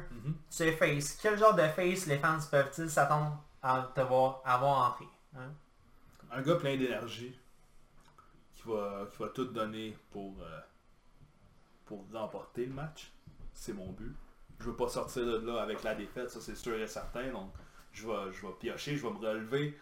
tu 0.51 0.63
es 0.63 0.73
face. 0.73 1.19
Quel 1.21 1.37
genre 1.39 1.55
de 1.55 1.67
face 1.69 2.07
les 2.07 2.19
fans 2.19 2.39
peuvent-ils 2.51 2.89
s'attendre 2.89 3.43
à 3.61 3.91
te 3.95 4.01
voir 4.01 4.41
avoir 4.45 4.91
entré 4.91 5.07
hein? 5.37 5.53
Un 6.31 6.43
gars 6.43 6.55
plein 6.57 6.77
d'énergie 6.77 7.39
qui 8.55 8.63
va, 8.69 9.07
qui 9.13 9.23
va 9.23 9.29
tout 9.29 9.47
donner 9.47 9.97
pour, 10.11 10.35
euh, 10.41 10.61
pour 11.85 12.05
remporter 12.13 12.67
le 12.67 12.73
match. 12.73 13.13
C'est 13.55 13.73
mon 13.73 13.91
but. 13.93 14.15
Je 14.61 14.67
veux 14.67 14.77
pas 14.77 14.89
sortir 14.89 15.25
de 15.25 15.47
là 15.47 15.63
avec 15.63 15.83
la 15.83 15.95
défaite, 15.95 16.31
ça 16.31 16.41
c'est 16.41 16.55
sûr 16.55 16.81
et 16.81 16.87
certain. 16.87 17.31
Donc 17.31 17.53
je 17.93 18.07
vais, 18.07 18.33
je 18.33 18.47
vais 18.47 18.53
piocher, 18.59 18.97
je 18.97 19.07
vais 19.07 19.13
me 19.13 19.19
relever. 19.19 19.79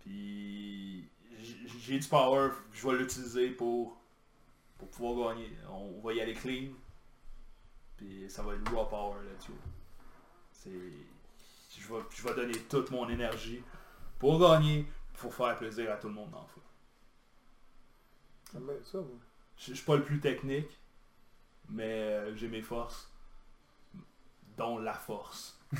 Puis 0.00 1.08
j'ai 1.78 1.98
du 1.98 2.08
power, 2.08 2.50
je 2.72 2.88
vais 2.88 2.98
l'utiliser 2.98 3.50
pour, 3.50 3.96
pour 4.78 4.88
pouvoir 4.90 5.34
gagner. 5.34 5.50
On 5.68 6.00
va 6.00 6.12
y 6.14 6.20
aller 6.20 6.34
clean. 6.34 6.70
Puis 7.96 8.28
ça 8.28 8.42
va 8.42 8.54
être 8.54 8.72
raw 8.72 8.86
power 8.86 9.24
là-dessus. 9.24 9.52
C'est. 10.52 10.70
Je 11.78 11.94
vais, 11.94 12.00
je 12.10 12.22
vais 12.22 12.34
donner 12.34 12.58
toute 12.68 12.90
mon 12.90 13.08
énergie 13.08 13.62
pour 14.18 14.38
gagner, 14.40 14.86
pour 15.14 15.32
faire 15.32 15.56
plaisir 15.56 15.90
à 15.92 15.96
tout 15.96 16.08
le 16.08 16.14
monde 16.14 16.30
dans 16.30 16.42
le 16.42 16.60
ça, 18.84 18.98
moi. 18.98 19.06
Je 19.56 19.66
je 19.66 19.74
suis 19.74 19.84
pas 19.84 19.96
le 19.96 20.02
plus 20.02 20.20
technique, 20.20 20.79
mais 21.72 21.84
euh, 21.88 22.36
j'ai 22.36 22.48
mes 22.48 22.62
forces, 22.62 23.08
dont 24.56 24.78
la 24.78 24.94
force. 24.94 25.56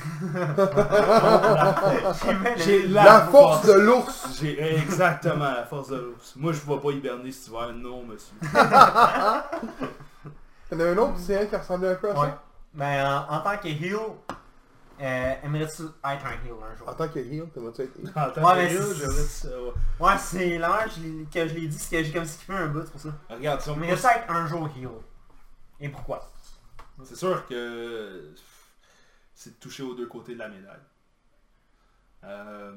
J'ai 2.57 2.87
La 2.87 3.21
force 3.27 3.65
de 3.65 3.73
l'ours! 3.73 4.39
J'ai 4.39 4.75
exactement 4.77 5.51
la 5.51 5.65
force 5.65 5.89
de 5.89 5.97
l'ours. 5.97 6.33
Moi, 6.37 6.53
je 6.53 6.61
ne 6.65 6.65
vais 6.75 6.81
pas 6.81 6.91
hiberner 6.91 7.31
cet 7.31 7.47
hiver, 7.49 7.73
non, 7.73 8.03
monsieur. 8.03 8.33
Y'en 10.71 10.79
a 10.79 10.83
un 10.85 10.97
autre, 10.97 11.13
c'est 11.17 11.37
un 11.41 11.45
qui 11.45 11.55
ressemblait 11.55 11.89
un 11.91 11.95
peu 11.95 12.09
à 12.11 12.13
Ouais. 12.19 12.27
ça? 12.27 12.41
Ben, 12.73 13.05
en, 13.29 13.33
en 13.35 13.41
tant 13.41 13.57
que 13.57 13.67
heel, 13.67 13.97
euh, 15.01 15.33
aimerais-tu 15.43 15.81
être 15.83 16.25
un 16.25 16.31
heel 16.45 16.53
un 16.71 16.75
jour? 16.77 16.87
En 16.87 16.93
tant 16.93 17.09
que 17.09 17.19
heel, 17.19 17.43
t'aimerais-tu 17.53 17.81
être 17.81 17.97
heel? 17.99 18.09
En 18.15 18.29
tant 18.31 18.41
Ouais, 18.47 18.53
que 18.53 18.57
mais 18.59 18.71
heel, 18.73 18.81
c'est- 18.83 18.95
j'aimerais 18.95 19.23
ça, 19.23 19.47
ouais. 19.99 20.17
C'est 20.19 20.57
là 20.57 20.85
que 21.33 21.47
je 21.49 21.53
l'ai 21.53 21.67
dit, 21.67 21.77
c'est 21.77 21.97
que 21.97 22.03
j'ai 22.05 22.13
comme 22.13 22.23
skippé 22.25 22.53
un 22.53 22.67
bout, 22.67 22.83
c'est 22.85 22.91
pour 22.91 23.01
ça. 23.01 23.09
Regarde, 23.29 23.59
si 23.59 23.69
on 23.69 23.75
pousse- 23.75 24.05
être 24.05 24.29
un 24.29 24.47
jour 24.47 24.69
heel 24.77 24.87
Et 25.81 25.89
pourquoi? 25.89 26.31
C'est 27.03 27.15
sûr 27.15 27.45
que 27.47 28.33
c'est 29.33 29.55
de 29.55 29.55
toucher 29.55 29.81
aux 29.81 29.95
deux 29.95 30.05
côtés 30.05 30.33
de 30.33 30.39
la 30.39 30.47
médaille. 30.49 30.79
Euh, 32.23 32.75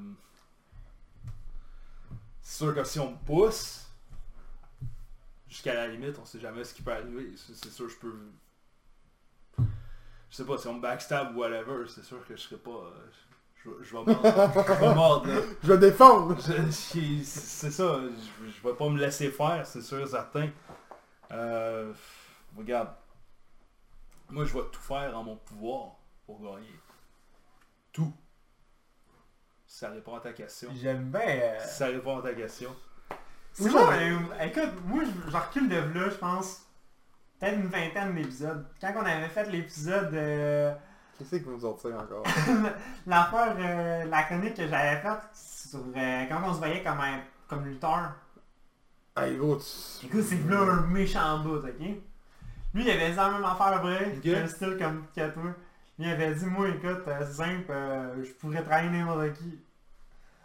C'est 2.41 2.65
sûr 2.65 2.75
que 2.75 2.83
si 2.85 2.99
on 2.99 3.11
me 3.11 3.17
pousse, 3.27 3.87
jusqu'à 5.49 5.75
la 5.75 5.89
limite, 5.89 6.19
on 6.19 6.25
sait 6.25 6.41
jamais 6.41 6.65
ce 6.65 6.73
qui 6.73 6.81
peut 6.81 6.93
arriver. 6.93 7.35
C'est 7.37 7.71
sûr 7.71 7.87
que 7.87 7.93
je 7.93 7.99
peux... 7.99 8.15
Je 10.31 10.37
sais 10.37 10.45
pas, 10.45 10.57
si 10.57 10.67
on 10.67 10.75
me 10.75 10.81
backstab 10.81 11.37
ou 11.37 11.41
whatever, 11.41 11.87
c'est 11.87 12.03
sûr 12.05 12.27
que 12.27 12.35
je 12.35 12.41
serais 12.41 12.61
pas... 12.61 12.93
Je, 13.63 13.71
vais 13.71 14.05
mordre. 14.05 14.65
je 14.67 14.73
vais 14.73 14.95
mordre, 14.95 15.27
là. 15.29 15.41
Je 15.63 15.73
vais 15.73 15.79
défendre! 15.79 16.37
C'est 16.71 17.71
ça, 17.71 18.01
je, 18.01 18.51
je 18.51 18.69
vais 18.69 18.75
pas 18.75 18.89
me 18.91 18.99
laisser 18.99 19.31
faire, 19.31 19.67
c'est 19.67 19.81
sûr, 19.81 20.07
certain. 20.07 20.51
Euh, 21.31 21.93
regarde, 22.57 22.89
moi 24.29 24.45
je 24.45 24.55
vais 24.55 24.65
tout 24.73 24.81
faire 24.81 25.17
en 25.17 25.23
mon 25.23 25.37
pouvoir 25.37 25.97
pour 26.27 26.41
gagner. 26.41 26.75
Tout. 27.93 28.13
Si 29.67 29.79
ça 29.79 29.91
répond 29.91 30.15
à 30.17 30.21
ta 30.21 30.33
question. 30.33 30.71
J'aime 30.75 31.11
bien. 31.11 31.21
euh, 31.21 31.59
Si 31.65 31.77
ça 31.79 31.87
répond 31.87 32.19
à 32.19 32.23
ta 32.23 32.35
question. 32.35 32.75
C'est 33.53 33.71
bon, 33.71 33.87
euh, 33.89 34.19
écoute, 34.43 34.73
moi 34.85 35.03
je, 35.05 35.37
recule 35.37 35.69
de 35.69 35.77
là, 35.77 36.11
je 36.11 36.17
pense, 36.17 36.67
peut-être 37.39 37.55
une 37.57 37.69
vingtaine 37.69 38.15
d'épisodes. 38.15 38.67
Quand 38.81 38.93
on 38.97 39.05
avait 39.07 39.29
fait 39.29 39.49
l'épisode, 39.49 40.13
euh, 40.15 40.75
Qu'est-ce 41.17 41.37
qu'ils 41.37 41.45
vont 41.45 41.53
nous 41.53 41.61
sortir 41.61 41.95
encore? 41.97 42.25
l'affaire, 43.07 43.55
euh, 43.57 44.05
la 44.07 44.23
chronique 44.25 44.55
que 44.55 44.67
j'avais 44.67 45.01
faite 45.01 45.21
sur 45.33 45.79
euh, 45.97 46.25
quand 46.29 46.41
on 46.45 46.53
se 46.55 46.59
voyait 46.59 46.83
comme, 46.83 46.99
un, 46.99 47.21
comme 47.47 47.65
lutteur. 47.65 48.13
Hey 49.17 49.37
gros, 49.37 49.57
tu... 49.57 50.07
Écoute, 50.07 50.25
c'est 50.25 50.43
là 50.49 50.61
un 50.61 50.81
méchant 50.89 51.39
bout, 51.39 51.59
ok? 51.59 51.89
Lui, 52.75 52.83
il 52.83 52.91
avait 52.91 53.11
dit 53.11 53.17
la 53.17 53.31
même 53.31 53.45
affaire 53.45 53.81
vrai, 53.83 54.15
Ok. 54.19 54.27
un 54.35 54.47
style 54.49 54.77
comme 54.79 55.05
que 55.15 55.29
toi. 55.33 55.43
Lui, 55.99 56.07
il 56.07 56.11
avait 56.11 56.35
dit, 56.35 56.45
moi, 56.47 56.69
écoute, 56.69 57.03
euh, 57.07 57.19
c'est 57.21 57.33
simple, 57.35 57.71
euh, 57.71 58.25
je 58.25 58.33
pourrais 58.33 58.63
trahir 58.65 58.91
n'importe 58.91 59.33
qui. 59.35 59.59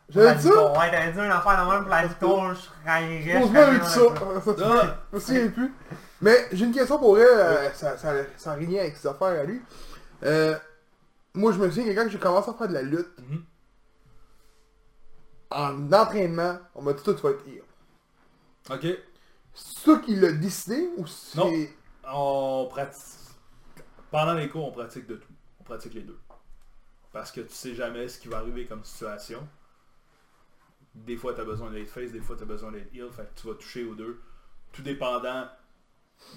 J'avais 0.10 0.36
dit 0.36 0.44
ça? 0.48 0.72
Ouais, 0.72 0.92
t'avais 0.92 1.12
dit 1.12 1.18
une 1.20 1.32
affaire 1.32 1.66
de 1.66 1.72
même 1.72 1.82
pour 1.82 1.90
la 1.90 2.06
victoire, 2.08 2.56
je 2.56 2.62
trahirais. 2.84 3.34
je 3.34 3.40
Pose-moi 3.40 3.62
trahirais 3.64 3.78
avec 3.78 4.36
n'importe 4.36 4.60
ça! 4.60 4.82
Ah! 4.84 4.98
Je 5.12 5.16
me 5.16 5.20
souviens 5.22 5.48
plus. 5.50 5.74
Mais 6.22 6.48
j'ai 6.52 6.66
une 6.66 6.72
question 6.74 6.98
pour 7.00 7.18
elle, 7.18 7.26
euh, 7.28 7.72
ça, 7.74 7.98
ça, 7.98 8.14
ça 8.38 8.52
a 8.52 8.56
rien 8.56 8.82
avec 8.82 8.98
ses 8.98 9.08
affaires 9.08 9.40
à 9.40 9.44
lui. 9.44 9.62
Euh, 10.24 10.56
moi, 11.34 11.52
je 11.52 11.58
me 11.60 11.70
souviens 11.70 11.86
que 11.94 12.00
quand 12.00 12.10
j'ai 12.10 12.20
commencé 12.20 12.50
à 12.50 12.54
faire 12.54 12.68
de 12.68 12.74
la 12.74 12.82
lutte, 12.82 13.08
Mhm. 13.20 13.44
en 15.52 15.92
entraînement, 15.94 16.58
on 16.76 16.82
m'a 16.84 16.94
dit 16.94 17.04
tout, 17.04 17.14
tu 17.14 17.22
vas 17.22 17.32
être 17.32 17.48
heel. 17.48 17.64
Ok. 18.70 18.86
C'est 19.54 19.84
toi 19.84 19.98
qui 20.00 20.16
l'as 20.16 20.32
décidé 20.32 20.90
ou 20.98 21.08
c'est... 21.08 21.74
On 22.12 22.68
pratique. 22.70 23.04
Pendant 24.12 24.34
les 24.34 24.50
cours, 24.50 24.68
on 24.68 24.72
pratique 24.72 25.08
de 25.08 25.16
tout. 25.16 25.32
On 25.60 25.64
pratique 25.64 25.94
les 25.94 26.02
deux. 26.02 26.20
Parce 27.12 27.32
que 27.32 27.42
tu 27.42 27.54
sais 27.54 27.76
jamais 27.76 28.08
ce 28.08 28.20
qui 28.20 28.28
va 28.28 28.38
arriver 28.38 28.66
comme 28.66 28.84
situation. 28.84 29.48
Des 30.96 31.18
fois, 31.18 31.34
tu 31.34 31.42
as 31.42 31.46
besoin 31.46 31.70
d'être 31.70 31.90
face, 31.90 32.12
des 32.12 32.20
fois, 32.20 32.36
tu 32.36 32.44
as 32.44 32.46
besoin 32.46 32.72
d'être 32.72 32.94
heal. 32.94 33.10
Fait 33.12 33.24
que 33.24 33.40
tu 33.40 33.48
vas 33.48 33.54
toucher 33.54 33.86
aux 33.86 33.96
deux. 33.96 34.22
Tout 34.72 34.82
dépendant 34.82 35.48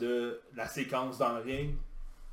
de 0.00 0.40
la 0.54 0.68
séquence 0.68 1.18
dans 1.18 1.32
le 1.34 1.42
ring. 1.42 1.74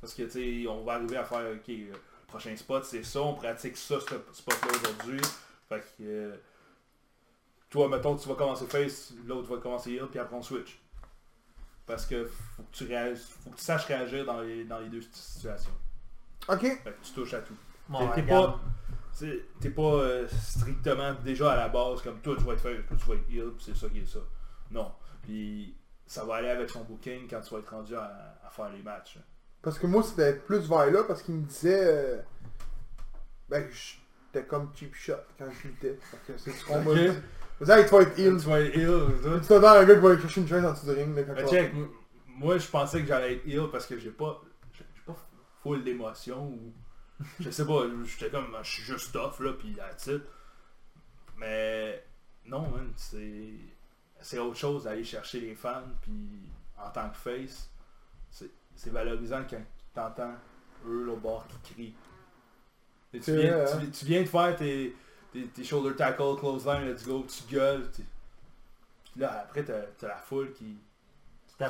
Parce 0.00 0.14
que, 0.14 0.22
tu 0.22 0.30
sais, 0.30 0.68
on 0.68 0.84
va 0.84 0.94
arriver 0.94 1.16
à 1.16 1.24
faire, 1.24 1.52
ok, 1.54 1.68
le 1.68 1.92
prochain 2.26 2.56
spot, 2.56 2.84
c'est 2.84 3.02
ça. 3.02 3.20
On 3.22 3.34
pratique 3.34 3.76
ça, 3.76 3.98
ce 4.00 4.14
spot-là 4.32 4.70
aujourd'hui. 4.78 5.20
Fait 5.68 5.80
que, 5.80 6.02
euh, 6.02 6.36
toi, 7.68 7.88
mettons, 7.88 8.16
tu 8.16 8.28
vas 8.28 8.34
commencer 8.34 8.66
face, 8.66 9.12
l'autre 9.26 9.54
va 9.54 9.60
commencer 9.60 9.92
heal, 9.92 10.06
puis 10.10 10.18
après 10.18 10.36
on 10.36 10.42
switch. 10.42 10.80
Parce 11.90 12.06
que 12.06 12.24
faut 12.26 12.62
que 12.62 12.70
tu, 12.72 12.86
faut 13.16 13.50
que 13.50 13.56
tu 13.56 13.64
saches 13.64 13.84
réagir 13.86 14.24
dans 14.24 14.40
les, 14.40 14.64
dans 14.64 14.78
les 14.78 14.88
deux 14.88 15.02
situations. 15.12 15.72
Ok. 16.48 16.60
Fait 16.62 16.92
que 16.92 17.04
tu 17.04 17.12
touches 17.12 17.34
à 17.34 17.40
tout. 17.40 17.56
Bon, 17.88 18.08
T'es- 18.14 18.22
pas, 18.22 18.60
t'es 19.60 19.70
pas 19.70 19.82
euh, 19.82 20.28
strictement 20.28 21.14
déjà 21.24 21.52
à 21.52 21.56
la 21.56 21.68
base 21.68 22.00
comme 22.02 22.20
toi 22.20 22.36
tu 22.38 22.44
vas 22.44 22.52
être 22.52 22.60
fait, 22.60 22.82
toi 22.84 22.96
tu 22.96 23.08
vas 23.08 23.14
être 23.16 23.30
heal, 23.30 23.50
c'est 23.58 23.76
ça 23.76 23.88
qui 23.88 23.98
est 23.98 24.06
ça. 24.06 24.20
Non. 24.70 24.92
Puis 25.22 25.76
ça 26.06 26.24
va 26.24 26.36
aller 26.36 26.48
avec 26.50 26.70
son 26.70 26.84
booking 26.84 27.28
quand 27.28 27.40
tu 27.40 27.52
vas 27.52 27.60
être 27.60 27.70
rendu 27.70 27.94
à, 27.96 28.38
à 28.46 28.50
faire 28.50 28.70
les 28.70 28.82
matchs. 28.82 29.18
Parce 29.62 29.78
que 29.78 29.86
moi, 29.86 30.02
c'était 30.02 30.34
plus 30.34 30.66
vers 30.68 30.90
là, 30.90 31.04
parce 31.04 31.22
qu'il 31.22 31.34
me 31.34 31.44
disait... 31.44 31.84
euh, 31.84 32.22
Ben, 33.48 33.68
j'étais 33.70 34.46
comme 34.46 34.70
cheap 34.74 34.94
shot 34.94 35.14
quand 35.38 35.46
je 35.50 35.68
luttais. 35.68 35.98
Fait 36.00 36.32
que 36.32 36.38
c'est 36.38 36.52
ce 36.52 36.64
qu'on 36.64 36.80
m'a 36.82 36.94
dit. 36.94 37.08
Vous 37.60 37.66
tu 37.66 37.72
vas 37.72 37.80
être 37.80 38.18
heal. 38.18 38.40
Tu 38.40 38.46
vas 38.46 38.60
être 38.60 38.74
heal, 38.74 39.22
tout. 39.22 39.40
Tu 39.40 39.46
t'attends 39.46 39.68
un 39.68 39.84
gars 39.84 39.94
qui 39.94 40.00
va 40.00 40.10
aller 40.10 40.20
chercher 40.20 40.40
une 40.40 40.48
chaise 40.48 40.64
en 40.64 40.72
dessous 40.72 40.86
du 40.86 40.92
ring. 40.92 41.08
Mais 41.08 41.46
check, 41.46 41.72
moi 42.26 42.56
je 42.56 42.66
pensais 42.66 43.02
que 43.02 43.06
j'allais 43.06 43.34
être 43.34 43.46
heal 43.46 43.68
parce 43.70 43.86
que 43.86 43.98
j'ai 43.98 44.10
pas. 44.10 44.40
J'ai 44.72 44.84
pas 45.04 45.16
full 45.62 45.84
d'émotion 45.84 46.48
ou. 46.48 46.72
Je 47.38 47.50
sais 47.50 47.66
pas, 47.66 47.82
j'étais 48.04 48.30
comme. 48.30 48.56
Je 48.62 48.70
suis 48.70 48.82
juste 48.82 49.12
tough 49.12 49.40
là, 49.40 49.52
pis 49.52 49.74
that's 49.74 50.06
it. 50.06 50.22
Mais. 51.36 52.02
Non, 52.46 52.62
man, 52.62 52.90
c'est. 52.96 53.52
C'est 54.22 54.38
autre 54.38 54.56
chose 54.56 54.84
d'aller 54.84 55.04
chercher 55.04 55.40
les 55.40 55.54
fans, 55.54 55.82
puis 56.02 56.50
en 56.78 56.90
tant 56.90 57.08
que 57.08 57.16
face, 57.16 57.70
c'est 58.30 58.90
valorisant 58.90 59.42
quand 59.48 59.62
t'entends 59.94 60.34
eux 60.86 61.04
là 61.06 61.12
au 61.12 61.16
bord 61.16 61.46
qui 61.62 61.74
crient. 61.74 61.94
Et 63.12 63.20
tu, 63.20 63.34
viens, 63.34 63.64
tu, 63.64 63.72
hein. 63.72 63.90
tu 63.92 64.04
viens 64.04 64.20
de 64.22 64.28
faire 64.28 64.56
tes, 64.56 64.94
tes, 65.32 65.46
tes 65.46 65.64
shoulder 65.64 65.94
tackle, 65.96 66.36
clothesline, 66.38 66.86
let's 66.88 67.04
go, 67.06 67.24
tu 67.28 67.52
gueules. 67.54 67.90
tu- 67.94 68.02
Puis 69.12 69.20
là, 69.20 69.40
après, 69.44 69.64
t'as 69.64 69.80
t'as 69.98 70.08
la 70.08 70.16
foule 70.16 70.52
qui, 70.52 70.76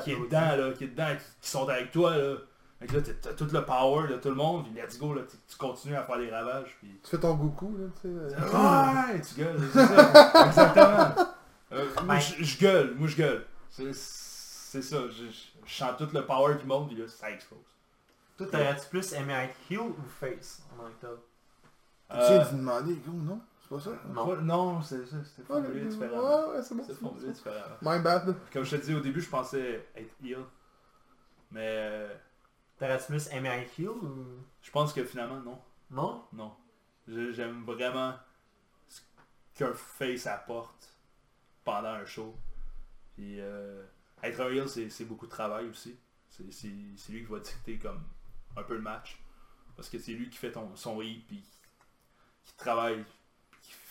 qui 0.03 0.11
est 0.11 0.15
dedans, 0.19 0.55
là, 0.55 0.71
qui 0.73 0.83
est 0.85 0.87
dedans, 0.87 1.15
qui, 1.17 1.25
qui 1.41 1.49
sont 1.49 1.67
avec 1.67 1.91
toi, 1.91 2.15
là. 2.17 2.35
Fait 2.79 2.87
que 2.87 2.95
là, 2.95 3.01
t'as- 3.01 3.13
t'as 3.29 3.33
tout 3.33 3.47
le 3.51 3.63
power 3.65 4.07
de 4.07 4.15
tout 4.17 4.29
le 4.29 4.35
monde, 4.35 4.65
puis 4.65 4.73
let's 4.81 4.97
go, 4.97 5.13
là, 5.13 5.21
tu, 5.29 5.37
tu 5.47 5.55
continues 5.57 5.95
à 5.95 6.03
faire 6.03 6.17
des 6.17 6.31
ravages, 6.31 6.75
puis... 6.79 6.99
Tu 7.03 7.09
fais 7.11 7.19
ton 7.19 7.35
Goku, 7.35 7.77
là, 7.77 7.85
tu 8.01 8.07
sais. 8.07 8.07
euh. 8.07 9.11
Ouais, 9.13 9.21
tu 9.21 9.35
gueules, 9.35 9.69
c'est 9.71 9.85
ça, 9.85 10.45
exactement. 10.47 11.25
Euh, 11.73 11.87
moi, 12.03 12.17
je 12.19 12.57
gueule, 12.59 12.95
moi, 12.95 13.07
je 13.07 13.15
gueule. 13.17 13.45
C'est 13.69 13.93
c'est 13.93 14.81
ça, 14.81 14.97
je, 15.09 15.25
sens 15.71 15.91
tout 15.97 16.07
le 16.13 16.25
power 16.25 16.55
du 16.55 16.65
monde, 16.65 16.87
puis 16.87 16.97
là, 16.97 17.07
ça 17.07 17.29
explose. 17.29 17.59
Toi, 18.37 18.47
t'aurais-tu 18.49 18.87
plus 18.89 19.13
aimé 19.13 19.33
être 19.33 19.55
heel 19.69 19.79
ou 19.81 19.95
face 20.19 20.61
en 20.73 20.83
tant 20.83 20.89
que 20.89 21.01
tel? 21.01 21.09
Tu 22.09 22.17
Euh, 22.17 22.27
viens 22.41 22.51
de 22.51 22.57
demander, 22.57 22.95
gros, 23.05 23.13
non? 23.17 23.41
C'est 23.79 23.89
pas 23.91 23.97
ça? 23.97 24.07
Non. 24.09 24.27
pas- 24.27 24.41
non, 24.41 24.81
c'est 24.81 25.05
ça, 25.05 25.17
c'était 25.23 25.41
Ouais, 25.41 25.61
formulé 25.61 25.81
ouais, 25.83 25.87
différemment. 25.89 26.49
ouais, 26.49 26.61
c'est 26.61 26.75
bon. 26.75 26.83
C'est 26.83 26.93
c'est 26.93 27.01
bon, 27.01 27.07
formulé 27.09 27.21
c'est 27.21 27.27
bon. 27.27 27.51
différemment. 27.51 27.75
My 27.81 28.03
bad. 28.03 28.35
Comme 28.51 28.63
je 28.63 28.75
te 28.75 28.85
dis 28.85 28.93
au 28.93 28.99
début, 28.99 29.21
je 29.21 29.29
pensais 29.29 29.87
être 29.95 30.13
heel. 30.23 30.43
Mais 31.51 31.67
euh, 31.67 32.15
T'aurais-tu 32.77 33.05
plus 33.07 33.27
aimé 33.31 33.49
être 33.49 33.79
heel 33.79 33.89
ou... 33.89 34.25
je 34.61 34.71
pense 34.71 34.91
que 34.91 35.03
finalement, 35.05 35.39
non. 35.39 35.61
Non? 35.91 36.25
Non. 36.33 36.55
J'aime 37.07 37.63
vraiment 37.63 38.15
ce 38.89 39.01
qu'un 39.53 39.73
face 39.73 40.25
apporte 40.27 40.95
pendant 41.63 41.89
un 41.89 42.05
show. 42.05 42.35
Puis 43.15 43.39
euh, 43.39 43.83
être 44.23 44.39
un 44.41 44.49
heel, 44.49 44.67
c'est 44.67 44.89
c'est 44.89 45.05
beaucoup 45.05 45.25
de 45.27 45.31
travail 45.31 45.67
aussi. 45.69 45.97
C'est 46.29 46.51
c'est- 46.51 46.69
c'est 46.97 47.11
lui 47.11 47.23
qui 47.25 47.31
va 47.31 47.39
dicter 47.39 47.77
comme 47.77 48.03
un 48.57 48.63
peu 48.63 48.75
le 48.75 48.81
match. 48.81 49.21
Parce 49.75 49.89
que 49.89 49.99
c'est 49.99 50.13
lui 50.13 50.29
qui 50.29 50.37
fait 50.37 50.51
ton, 50.51 50.75
son 50.75 51.01
hit, 51.01 51.25
puis 51.27 51.43
qui 52.45 52.55
travaille, 52.57 53.03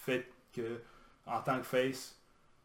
fait 0.05 0.31
que 0.53 0.81
en 1.27 1.41
tant 1.43 1.59
que 1.59 1.65
face, 1.67 2.17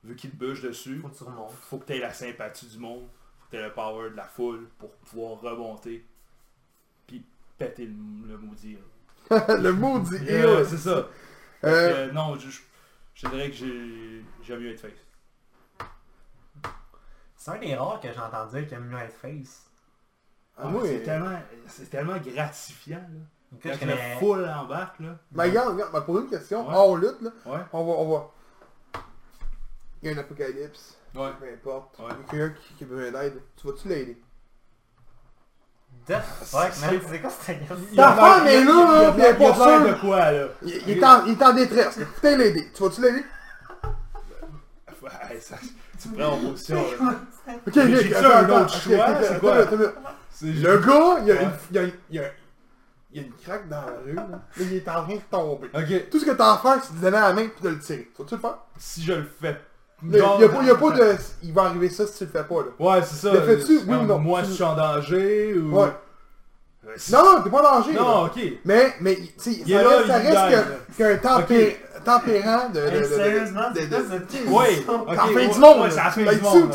vu 0.04 0.16
qu'il 0.16 0.32
te 0.32 0.36
bûche 0.36 0.62
dessus, 0.62 1.00
Faut 1.02 1.10
que 1.10 1.18
tu 1.18 1.24
remontes. 1.24 1.52
faut 1.62 1.78
que 1.80 1.86
tu 1.86 1.94
aies 1.94 2.00
la 2.00 2.14
sympathie 2.14 2.68
du 2.68 2.78
monde, 2.80 3.08
faut 3.40 3.46
que 3.46 3.52
tu 3.52 3.58
aies 3.58 3.64
le 3.68 3.74
power 3.74 4.10
de 4.12 4.16
la 4.16 4.26
foule 4.28 4.68
pour 4.80 4.92
pouvoir 4.98 5.40
remonter, 5.42 6.06
puis 7.08 7.26
péter 7.58 7.86
le, 7.86 7.94
le 8.28 8.38
maudit. 8.38 8.78
le 9.30 9.72
maudit 9.72 10.18
Yeah, 10.24 10.60
heel. 10.60 10.66
c'est 10.66 10.78
ça. 10.78 11.08
Euh, 11.64 12.08
euh, 12.08 12.12
non, 12.12 12.38
je, 12.38 12.50
je, 12.50 12.62
je 13.16 13.28
dirais 13.28 13.50
que 13.50 13.56
j'ai 13.56 14.24
j'aime 14.44 14.60
mieux 14.62 14.72
être 14.72 14.82
face. 14.82 14.92
C'est 17.36 17.52
un 17.52 17.58
des 17.60 17.76
rares 17.76 18.00
que 18.00 18.12
j'ai 18.12 18.20
entendu 18.20 18.58
dire 18.60 18.68
qu'il 18.68 18.78
aime 18.78 18.86
mieux 18.88 18.98
être 19.00 19.14
face. 19.16 19.70
ah, 20.58 20.68
moi, 20.70 20.84
c'est 20.86 21.04
tellement, 21.04 21.40
c'est 21.68 21.90
tellement 21.90 22.18
gratifiant. 22.18 23.00
Là. 23.00 23.20
Quand 23.62 23.70
je 23.82 23.88
la 23.88 23.98
foule 24.20 24.46
embarque, 24.50 25.00
là. 25.00 25.18
Mais 25.32 25.44
regarde, 25.44 25.74
regarde, 25.74 25.94
m'a 25.94 26.02
posé 26.02 26.24
une 26.24 26.30
question. 26.30 26.68
Ouais. 26.68 26.76
Hors 26.76 26.98
lutte, 26.98 27.22
là. 27.22 27.30
Ouais. 27.46 27.60
On 27.74 27.86
va, 27.86 27.92
on 27.94 28.12
va. 28.14 28.32
Il 30.02 30.10
y 30.10 30.14
a 30.14 30.16
un 30.16 30.20
apocalypse. 30.20 30.98
Ouais. 31.16 31.30
Peu 31.40 31.46
importe. 31.54 32.00
Ouais. 32.00 32.06
Il 32.10 32.38
y 32.38 32.42
a 32.42 32.48
quelqu'un 32.48 32.56
qui, 32.62 32.74
qui 32.76 32.84
a 32.84 32.88
besoin 32.88 33.12
d'aide. 33.12 33.42
Tu 33.58 33.68
vas-tu 33.68 33.88
l'aider? 33.88 34.22
The 36.08 36.14
fuck, 36.44 36.72
man, 36.82 37.00
c'est 37.10 37.20
quoi 37.20 37.30
cette 37.32 37.68
Ta 37.96 38.14
femme 38.14 38.46
est 38.46 38.64
là, 38.64 38.74
là, 38.74 39.14
elle 39.18 39.26
est 39.26 39.34
pas 39.34 39.54
sûre. 39.56 39.88
de 39.88 39.94
quoi, 40.00 40.32
là? 40.32 40.48
Il, 40.62 40.90
est 40.92 41.04
en, 41.04 41.26
il 41.26 41.32
est 41.32 41.44
en 41.44 41.54
détresse. 41.54 41.98
Putain 42.16 42.38
l'aider. 42.38 42.72
Tu 42.76 42.84
vas-tu 42.84 43.02
l'aider? 43.02 43.24
Ouais, 45.02 45.40
ça- 45.40 45.56
tu 46.00 46.10
prends 46.10 46.34
en 46.34 46.38
position. 46.38 46.80
Ok, 47.66 47.76
Mais 47.76 48.16
attends, 48.16 48.30
un 48.30 48.50
autre 48.62 48.74
choix? 48.76 49.24
C'est 49.24 49.40
quoi? 49.40 49.56
Le 50.42 50.78
gars, 50.78 51.20
il 51.22 51.28
y 51.28 52.20
a, 52.20 52.24
une, 52.24 52.32
il 53.16 53.22
y 53.22 53.24
a, 53.24 53.28
une 53.28 53.34
craque 53.34 53.70
dans 53.70 53.78
la 53.78 53.94
rue. 54.06 54.14
Là. 54.16 54.28
Là, 54.32 54.40
il 54.60 54.74
est 54.76 54.88
en 54.90 55.04
train 55.04 55.16
de 55.16 55.22
tomber. 55.32 55.68
Ok, 55.74 56.10
Tout 56.12 56.20
ce 56.20 56.26
que 56.26 56.32
t'as 56.32 56.54
à 56.54 56.58
faire, 56.58 56.84
c'est 56.84 56.96
de 56.96 57.02
donner 57.02 57.18
la 57.18 57.34
main 57.34 57.42
et 57.44 57.52
de 57.64 57.70
le 57.70 57.80
tirer. 57.80 58.12
Tu 58.16 58.36
le 58.36 58.42
faire? 58.42 58.58
si 58.78 59.02
je 59.04 59.14
le 59.14 59.24
fais... 59.42 59.58
Il 60.04 60.10
n'y 60.10 60.20
a, 60.20 60.50
pas- 60.50 60.60
il 60.62 60.68
y 60.68 60.70
a 60.70 60.76
pas 60.76 60.92
de... 60.92 61.16
Il 61.44 61.54
va 61.54 61.64
arriver 61.64 61.90
ça 61.90 62.06
si 62.06 62.18
tu 62.18 62.26
le 62.26 62.30
fais 62.30 62.44
pas, 62.44 62.56
là. 62.56 62.68
Ouais, 62.78 63.02
c'est 63.04 63.16
ça. 63.28 63.34
Le 63.34 63.42
fais-tu? 63.42 63.78
Oui 63.78 63.84
ou 63.96 63.98
comme 64.00 64.08
non? 64.08 64.20
Moi, 64.20 64.42
Tu- 64.42 64.50
je 64.50 64.54
suis 64.56 64.64
en 64.64 64.76
danger 64.76 65.54
ou... 65.58 65.80
Ouais. 65.80 65.88
Euh, 66.86 66.92
si- 66.98 67.14
Non, 67.14 67.24
non, 67.24 67.42
t'es 67.42 67.50
pas 67.50 67.60
en 67.60 67.80
danger. 67.80 67.94
là. 67.94 68.02
Non, 68.02 68.26
ok. 68.26 68.40
Mais, 68.66 68.94
mais, 69.00 69.16
tu 69.16 69.32
sais, 69.38 69.64
ça 69.66 69.82
là, 69.84 69.90
reste, 69.90 70.08
ça 70.08 70.20
il 70.20 70.28
reste 70.28 70.34
gagne, 70.52 70.64
que- 70.98 70.98
qu'un 70.98 71.16
tempé- 71.18 71.78
tempérant 72.04 72.70
de... 72.70 72.80
de, 72.82 72.86
de, 72.86 72.92
de- 72.92 73.80
de- 73.80 73.86
de- 73.88 74.50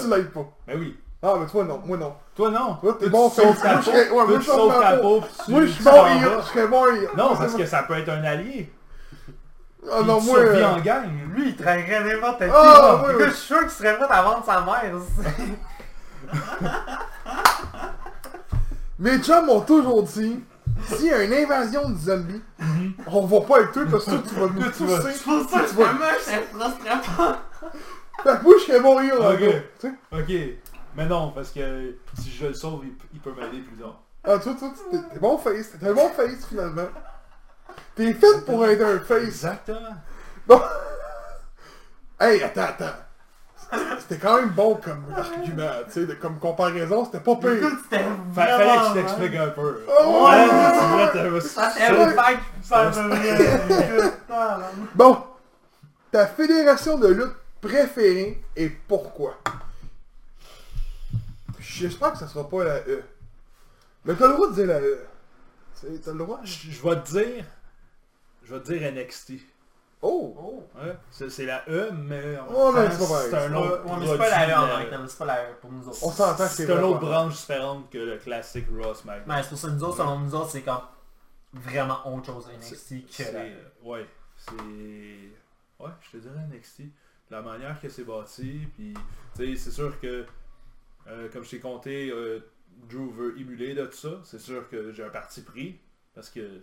ou 0.06 0.10
là. 0.10 0.16
l'aides 0.16 0.30
pas? 0.32 0.48
Ben 0.66 0.78
oui. 0.80 0.96
Ah, 1.22 1.34
mais 1.38 1.46
toi, 1.46 1.64
non. 1.64 1.82
Moi, 1.84 1.98
non. 1.98 2.14
Toi, 2.34 2.50
non. 2.50 2.74
Toi, 2.80 2.96
t'es 2.98 3.08
bon 3.10 3.28
face. 3.28 3.60
ta 3.60 3.72
Moi, 3.74 3.82
je 3.82 3.90
peau. 3.90 3.96
ouais, 4.16 4.26
moi, 4.26 4.40
je 4.40 4.68
ma 4.68 4.80
ta 4.80 4.96
peau. 4.96 5.22
Moi, 5.48 5.60
je 5.62 5.66
suis 5.66 5.84
bon. 5.84 5.90
Je 6.40 6.48
serais 6.48 6.66
bon. 6.66 6.84
Non, 7.16 7.36
parce 7.36 7.54
que 7.54 7.66
ça 7.66 7.82
peut 7.82 7.94
être 7.98 8.08
un 8.08 8.24
allié. 8.24 8.72
Ah 9.90 10.02
non, 10.02 10.18
tu 10.20 10.26
moi... 10.26 10.40
survis 10.40 10.58
euh, 10.60 10.68
en 10.68 10.80
gang. 10.80 11.08
Lui, 11.34 11.48
il 11.48 11.56
traînerait 11.56 12.04
n'importe 12.04 12.38
qui. 12.38 12.50
Ah, 12.52 13.02
ouais. 13.02 13.14
Je 13.18 13.30
suis 13.30 13.46
sûr 13.46 13.60
qu'il 13.60 13.70
serait 13.70 13.96
prêt 13.96 14.06
à 14.10 14.22
vendre 14.22 14.44
sa 14.44 14.60
mère. 14.60 14.94
Mes 18.98 19.18
chums 19.20 19.46
m'ont 19.46 19.62
toujours 19.62 20.02
dit, 20.02 20.40
s'il 20.86 21.06
y 21.06 21.12
a 21.12 21.22
une 21.22 21.32
invasion 21.32 21.88
de 21.88 21.96
zombies, 21.96 22.42
on 23.06 23.24
va 23.24 23.40
pas 23.40 23.56
avec 23.56 23.72
toi 23.72 23.82
parce 23.90 24.04
que 24.04 24.10
toi, 24.10 24.22
tu 24.28 24.34
vas 24.34 24.46
nous 24.46 24.70
pousser. 24.70 25.12
C'est 25.12 25.24
pour 25.24 25.48
ça 25.48 25.60
que 25.60 25.70
Tu 25.70 25.74
vas- 25.76 25.84
vraiment, 25.84 26.04
je 26.18 26.24
serais 26.24 26.42
frustré 26.52 26.90
pas. 27.16 27.38
Fait 28.22 28.38
que 28.38 28.42
moi, 28.42 28.54
je 28.58 28.64
serais 28.64 28.80
bon 28.80 28.96
Ok. 28.98 29.38
Tu 29.80 29.88
sais? 29.88 29.94
Ok. 30.12 30.69
Mais 31.00 31.06
non, 31.06 31.30
parce 31.34 31.48
que 31.50 31.94
si 32.20 32.30
je 32.30 32.48
le 32.48 32.52
sauve, 32.52 32.82
il, 32.84 32.92
il 33.14 33.20
peut 33.20 33.32
m'aider 33.32 33.60
plus 33.62 33.76
tard. 33.76 34.02
Ah, 34.22 34.38
toi, 34.38 34.52
toi, 34.58 34.70
t'es 34.90 34.98
t'es 35.14 35.18
bon 35.18 35.38
face. 35.38 35.70
T'es 35.80 35.88
un 35.88 35.94
bon 35.94 36.10
face, 36.10 36.44
finalement. 36.46 36.88
T'es 37.96 38.12
fait 38.12 38.44
pour 38.44 38.66
être 38.66 38.82
un 38.84 38.98
face. 39.00 39.22
Exactement. 39.22 39.78
Bon. 40.46 40.60
Hey, 42.22 42.42
attends, 42.42 42.60
attends. 42.64 43.78
C'était 43.98 44.18
quand 44.18 44.36
même 44.36 44.50
bon 44.50 44.74
comme 44.74 45.06
argument, 45.16 45.70
tu 45.90 46.06
sais, 46.06 46.16
comme 46.16 46.38
comparaison, 46.38 47.06
c'était 47.06 47.20
pas 47.20 47.36
pire. 47.36 47.52
Écoute, 47.54 47.78
c'était 47.84 48.04
Fa- 48.34 48.46
fallait 48.58 48.76
que 48.76 48.84
je 48.88 48.92
t'explique 48.92 49.36
un 49.36 49.48
peu. 49.48 49.80
Oh, 49.88 50.26
Ouais, 50.28 51.30
ouais. 51.30 51.40
Ça, 51.40 51.68
un 51.68 52.10
fight. 52.10 52.40
Bon, 54.94 55.16
ta 56.12 56.26
fédération 56.26 56.98
de 56.98 57.08
lutte 57.08 57.36
préférée 57.62 58.44
et 58.54 58.68
pourquoi? 58.68 59.38
J'espère 61.80 62.12
que 62.12 62.18
ça 62.18 62.28
sera 62.28 62.48
pas 62.48 62.64
la 62.64 62.78
E. 62.86 63.02
Mais 64.04 64.14
t'as 64.14 64.28
le 64.28 64.34
droit 64.34 64.48
de 64.50 64.54
dire 64.54 64.66
la 64.66 64.80
E. 64.80 64.98
T'as 66.04 66.12
le 66.12 66.18
droit? 66.18 66.40
Je 66.44 66.70
je 66.70 66.82
vais 66.82 67.00
te 67.02 67.10
dire... 67.10 67.44
Je 68.42 68.54
vais 68.54 68.60
te 68.62 68.72
dire 68.72 68.92
NXT. 68.92 69.32
Oh! 70.02 70.34
Oh. 70.38 70.66
Ouais, 70.78 70.96
c'est 71.10 71.28
c'est 71.30 71.44
la 71.44 71.62
E, 71.68 71.90
mais 71.92 72.38
en 72.38 72.46
Oh, 72.54 72.72
mais 72.72 72.90
c'est 72.90 72.98
temps, 72.98 73.04
pas 73.06 73.10
pareil. 73.14 73.28
c'est 73.30 73.36
un 73.36 73.54
autre 73.54 73.84
Ouais, 73.84 73.92
mais 74.00 74.06
c'est 74.06 74.18
pas 74.18 74.30
la 74.30 74.36
produit, 74.38 74.52
E 74.52 74.56
en 74.56 74.64
euh, 74.80 74.84
que 74.84 74.90
tel, 74.90 75.00
c'est 75.10 75.18
pas 75.18 75.24
la 75.26 75.42
E 75.50 75.54
pour 75.60 75.72
nous 75.72 75.88
autres. 75.88 75.98
On 76.02 76.10
s'entend 76.10 76.44
que 76.44 76.50
c'est 76.50 76.56
C'est 76.56 76.62
une 76.64 76.68
vraiment- 76.70 76.88
autre 76.88 77.00
branche 77.00 77.36
différente 77.36 77.90
que 77.90 77.98
le 77.98 78.16
classique 78.16 78.66
Raw 78.74 78.94
SmackDown. 78.94 79.24
Mais 79.36 79.42
c'est 79.42 79.48
pour 79.50 79.58
ça 79.58 79.68
que 79.68 79.72
nous 79.74 79.84
autres, 79.84 79.96
selon 79.98 80.18
nous 80.20 80.34
autres, 80.34 80.50
c'est 80.50 80.62
comme 80.62 80.80
vraiment 81.52 82.14
autre 82.16 82.26
chose 82.26 82.48
à 82.48 82.52
NXT 82.56 83.06
que 83.16 83.32
la 83.34 83.44
E. 83.46 83.56
Ouais, 83.82 84.06
c'est... 84.38 84.52
Ouais, 85.84 85.90
je 86.00 86.10
te 86.12 86.16
dirais 86.16 86.46
NXT. 86.50 86.82
La 87.30 87.42
manière 87.42 87.78
que 87.80 87.88
c'est 87.90 88.04
bâti, 88.04 88.66
puis... 88.74 88.94
Tu 89.36 89.56
sais, 89.56 89.64
c'est 89.64 89.70
sûr 89.70 90.00
que... 90.00 90.24
euh, 91.06 91.28
comme 91.30 91.44
je 91.44 91.50
t'ai 91.50 91.60
compté, 91.60 92.10
euh, 92.10 92.40
Drew 92.88 93.10
veut 93.10 93.38
émuler 93.38 93.74
de 93.74 93.86
tout 93.86 93.96
ça. 93.96 94.20
C'est 94.24 94.38
sûr 94.38 94.68
que 94.68 94.92
j'ai 94.92 95.04
un 95.04 95.10
parti 95.10 95.42
pris, 95.42 95.80
parce 96.14 96.30
que... 96.30 96.62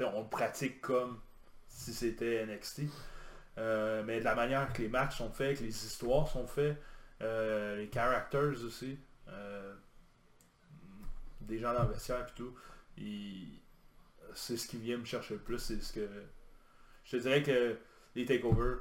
on 0.00 0.24
pratique 0.24 0.80
comme 0.80 1.20
si 1.68 1.92
c'était 1.92 2.44
NXT. 2.46 2.82
Euh, 3.58 4.02
mais 4.04 4.20
de 4.20 4.24
la 4.24 4.34
manière 4.34 4.72
que 4.72 4.82
les 4.82 4.88
matchs 4.88 5.18
sont 5.18 5.30
faits, 5.30 5.58
que 5.58 5.64
les 5.64 5.84
histoires 5.86 6.28
sont 6.28 6.46
faites, 6.46 6.80
les 7.20 7.90
characters 7.92 8.64
aussi, 8.64 8.98
des 11.40 11.58
gens 11.58 11.72
dans 11.72 11.84
le 11.84 11.92
vestiaire 11.92 12.26
et 12.26 12.34
tout, 12.34 12.54
c'est 14.34 14.56
ce 14.56 14.66
qui 14.66 14.78
vient 14.78 14.96
me 14.96 15.04
chercher 15.04 15.34
le 15.34 15.40
plus, 15.40 15.58
c'est 15.58 15.80
ce 15.80 15.92
que... 15.92 16.08
Je 17.04 17.16
te 17.16 17.22
dirais 17.22 17.42
que 17.42 17.76
les 18.14 18.24
takeovers 18.24 18.78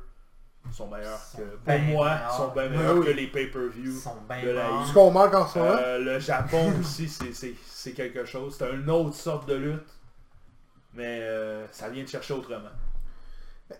sont 0.71 0.87
meilleurs 0.87 1.17
Sont 1.19 1.37
que... 1.39 1.43
Pour 1.43 1.79
moi, 1.79 2.09
meilleurs. 2.15 2.31
sont 2.33 2.47
bien 2.53 2.69
Ben 2.69 2.77
meilleurs 2.77 2.97
oui. 2.97 3.05
que 3.05 3.11
les 3.11 3.27
pay-per-view. 3.27 3.93
Bien 4.29 4.43
de 4.43 4.49
la. 4.51 4.85
Ce 4.87 4.93
qu'on 4.93 5.11
manque 5.11 5.33
en 5.33 5.47
ce 5.47 5.59
moment. 5.59 5.71
Euh, 5.79 5.97
le 5.99 6.19
Japon 6.19 6.73
aussi, 6.79 7.07
c'est- 7.09 7.33
c'est 7.33 7.55
c'est 7.65 7.91
quelque 7.93 8.25
chose. 8.25 8.55
C'est 8.57 8.71
une 8.71 8.89
autre 8.89 9.15
sorte 9.15 9.47
de 9.49 9.55
lutte. 9.55 9.89
Mais 10.93 11.19
euh, 11.21 11.65
ça 11.71 11.89
vient 11.89 12.03
de 12.03 12.07
chercher 12.09 12.33
autrement. 12.33 12.69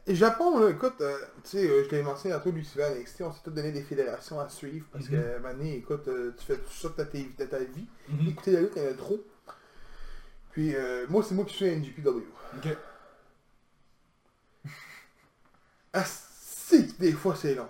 Et 0.07 0.15
Japon, 0.15 0.57
là, 0.59 0.69
écoute, 0.69 0.95
euh, 1.01 1.17
tu 1.43 1.49
sais, 1.49 1.67
euh, 1.69 1.83
je 1.83 1.93
l'ai 1.95 2.01
mentionné 2.01 2.33
tantôt, 2.33 2.51
Lucifer, 2.51 2.83
à 2.83 2.89
NXT, 2.95 3.21
on 3.23 3.33
s'est 3.33 3.41
tous 3.43 3.51
donné 3.51 3.73
des 3.73 3.81
fédérations 3.83 4.39
à 4.39 4.47
suivre 4.47 4.85
parce 4.91 5.07
que, 5.09 5.15
Mhm. 5.15 5.21
euh, 5.21 5.39
maintenant, 5.39 5.65
écoute, 5.65 6.07
euh, 6.07 6.33
tu 6.39 6.45
fais 6.45 6.57
tout 6.57 6.71
ça 6.71 6.87
de 6.87 6.93
ta, 6.93 7.03
de 7.03 7.45
ta 7.49 7.59
vie. 7.59 7.85
Mhm. 8.07 8.29
Écouter 8.29 8.51
la 8.51 8.61
lutte, 8.61 8.71
il 8.77 8.83
y 8.83 8.87
en 8.87 8.91
a 8.91 8.93
trop. 8.93 9.19
Puis, 10.51 10.73
euh, 10.75 11.05
moi, 11.09 11.21
c'est 11.23 11.35
moi 11.35 11.43
qui 11.45 11.53
suis 11.55 11.65
NGPW. 11.65 12.23
Ok. 12.57 12.77
Des 17.01 17.11
fois, 17.11 17.35
c'est 17.35 17.55
long. 17.55 17.67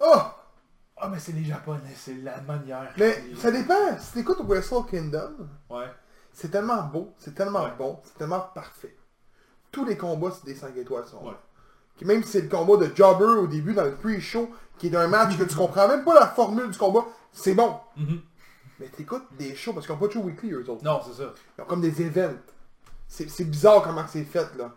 Oh! 0.00 0.20
Ah, 1.00 1.08
mais 1.08 1.18
c'est 1.20 1.32
les 1.32 1.44
Japonais, 1.44 1.92
c'est 1.94 2.14
la 2.14 2.40
manière. 2.40 2.92
Mais 2.98 3.22
ça 3.36 3.50
dépend. 3.52 3.98
Si 4.00 4.14
t'écoutes 4.14 4.40
Wrestle 4.40 4.84
Kingdom, 4.90 5.48
Ouais. 5.70 5.86
c'est 6.32 6.50
tellement 6.50 6.82
beau, 6.82 7.14
c'est 7.18 7.34
tellement 7.34 7.64
Ouais. 7.64 7.72
bon, 7.78 8.00
c'est 8.04 8.18
tellement 8.18 8.40
parfait. 8.40 8.96
Tous 9.70 9.84
les 9.84 9.96
combats, 9.96 10.32
c'est 10.32 10.44
des 10.46 10.56
5 10.56 10.76
étoiles 10.76 11.06
sont 11.06 11.24
Ouais. 11.24 11.36
Même 12.04 12.22
si 12.22 12.30
c'est 12.30 12.40
le 12.42 12.48
combat 12.48 12.76
de 12.76 12.94
Jobber 12.94 13.24
au 13.40 13.46
début 13.48 13.74
dans 13.74 13.84
le 13.84 13.94
pre-show, 13.94 14.50
qui 14.78 14.86
est 14.88 14.96
un 14.96 15.08
match 15.08 15.36
que 15.36 15.42
tu 15.44 15.54
comprends 15.56 15.88
même 15.88 16.04
pas 16.04 16.14
la 16.18 16.28
formule 16.28 16.70
du 16.70 16.78
combat, 16.78 17.04
c'est 17.32 17.54
bon. 17.54 17.76
Mhm. 17.96 18.20
Mais 18.80 18.86
t'écoutes 18.88 19.26
des 19.36 19.54
shows, 19.56 19.72
parce 19.72 19.86
qu'ils 19.86 19.94
n'ont 19.94 20.00
pas 20.00 20.06
de 20.06 20.12
show 20.12 20.20
weekly 20.22 20.52
eux 20.52 20.68
autres. 20.70 20.84
Non, 20.84 21.00
c'est 21.04 21.14
ça. 21.20 21.32
Ils 21.58 21.62
ont 21.62 21.66
comme 21.66 21.80
des 21.80 22.00
events. 22.02 22.38
C'est 23.08 23.28
c'est 23.28 23.44
bizarre 23.44 23.82
comment 23.82 24.06
c'est 24.06 24.22
fait 24.24 24.54
là. 24.56 24.72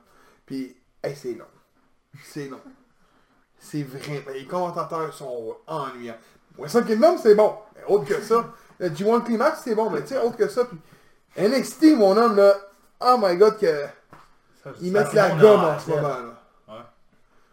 Puis, 0.48 0.76
hey, 1.04 1.16
c'est 1.16 1.34
long. 1.36 1.46
C'est 2.24 2.48
long. 2.48 2.60
C'est 3.60 3.84
vrai. 3.84 4.24
Ben, 4.26 4.34
Les 4.34 4.46
commentateurs 4.46 5.14
sont 5.14 5.56
ennuyants. 5.68 6.18
Wrestle 6.58 6.86
Kingdom, 6.86 7.18
c'est 7.18 7.36
bon. 7.36 7.56
Mais 7.76 7.84
autre 7.88 8.06
que 8.06 8.22
ça, 8.22 8.54
le 8.80 8.90
G1 8.90 9.24
Climax, 9.24 9.62
c'est 9.64 9.76
bon. 9.76 9.90
Mais 9.90 10.02
tu 10.02 10.08
sais, 10.10 10.20
autre 10.20 10.36
que 10.38 10.48
ça, 10.48 10.66
puis 10.66 10.78
NXT, 11.38 11.96
mon 11.98 12.16
homme, 12.18 12.36
là, 12.36 12.54
oh 13.02 13.18
my 13.22 13.38
god, 13.38 13.58
que 13.58 13.86
Ça- 14.64 14.72
ils 14.82 14.92
mettent 14.92 15.14
la 15.14 15.30
gomme 15.32 15.64
en 15.64 15.80
ce 15.80 15.90
moment 15.90 16.02
là. 16.02 16.44
Ouais. 16.68 16.74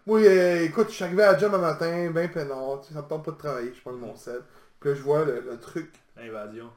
Moi, 0.06 0.20
euh, 0.20 0.64
écoute, 0.64 0.88
je 0.88 0.94
suis 0.94 1.04
arrivé 1.04 1.22
à 1.22 1.32
la 1.32 1.38
job 1.38 1.54
un 1.54 1.58
matin, 1.58 2.10
ben 2.10 2.30
peinard, 2.30 2.80
tu 2.82 2.88
sais, 2.88 2.94
ça 2.94 3.02
me 3.02 3.08
tente 3.08 3.24
pas 3.24 3.30
de 3.32 3.36
travailler, 3.36 3.72
je 3.74 3.80
prends 3.80 3.92
mon 3.92 4.16
sel. 4.16 4.40
Puis 4.80 4.90
là, 4.90 4.96
je 4.96 5.02
vois 5.02 5.24
le, 5.24 5.40
le 5.40 5.58
truc 5.60 5.92
L'invasion. 6.16 6.70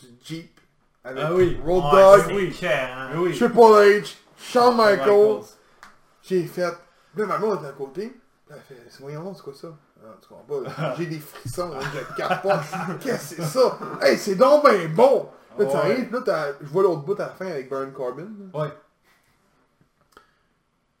du 0.00 0.06
Jeep 0.24 0.58
avec 1.04 1.22
Ah 1.24 1.34
oui. 1.34 1.60
Road 1.64 1.84
Ouais, 1.92 2.34
oui. 2.34 2.44
écœurant. 2.56 3.08
Mais 3.12 3.18
oui. 3.18 3.36
Triple 3.36 3.58
H, 3.58 4.16
Shawn 4.38 4.76
Michaels. 4.76 4.98
Michaels. 4.98 5.44
J'ai 6.22 6.44
fait. 6.46 6.72
Là, 7.16 7.26
ma 7.26 7.38
mère 7.38 7.54
était 7.54 7.66
à 7.66 7.72
côté. 7.72 8.20
Elle 8.48 8.60
fait, 8.60 8.76
c'est 8.88 9.00
voyons 9.00 9.34
c'est 9.34 9.42
quoi 9.42 9.54
ça? 9.54 9.68
Ah, 10.04 10.14
tu 10.22 10.28
comprends 10.28 10.62
pas. 10.62 10.94
J'ai 10.98 11.06
des 11.06 11.18
frissons, 11.18 11.70
là, 11.70 11.80
je 11.80 12.16
capote. 12.16 12.60
Qu'est-ce 13.00 13.34
que 13.36 13.42
c'est 13.42 13.58
ça? 13.58 13.78
Hey, 14.00 14.16
c'est 14.18 14.36
donc 14.36 14.62
ben 14.64 14.92
bon! 14.94 15.28
Là, 15.58 15.64
tu 15.64 15.70
Ouais. 15.72 15.76
arrives, 15.76 16.12
là, 16.12 16.20
t'as- 16.24 16.52
je 16.60 16.66
vois 16.66 16.82
l'autre 16.84 17.02
bout 17.02 17.18
à 17.18 17.26
la 17.26 17.28
fin 17.30 17.46
avec 17.46 17.68
Baron 17.70 17.90
Corbin. 17.90 18.22
là. 18.52 18.60
Ouais. 18.60 18.68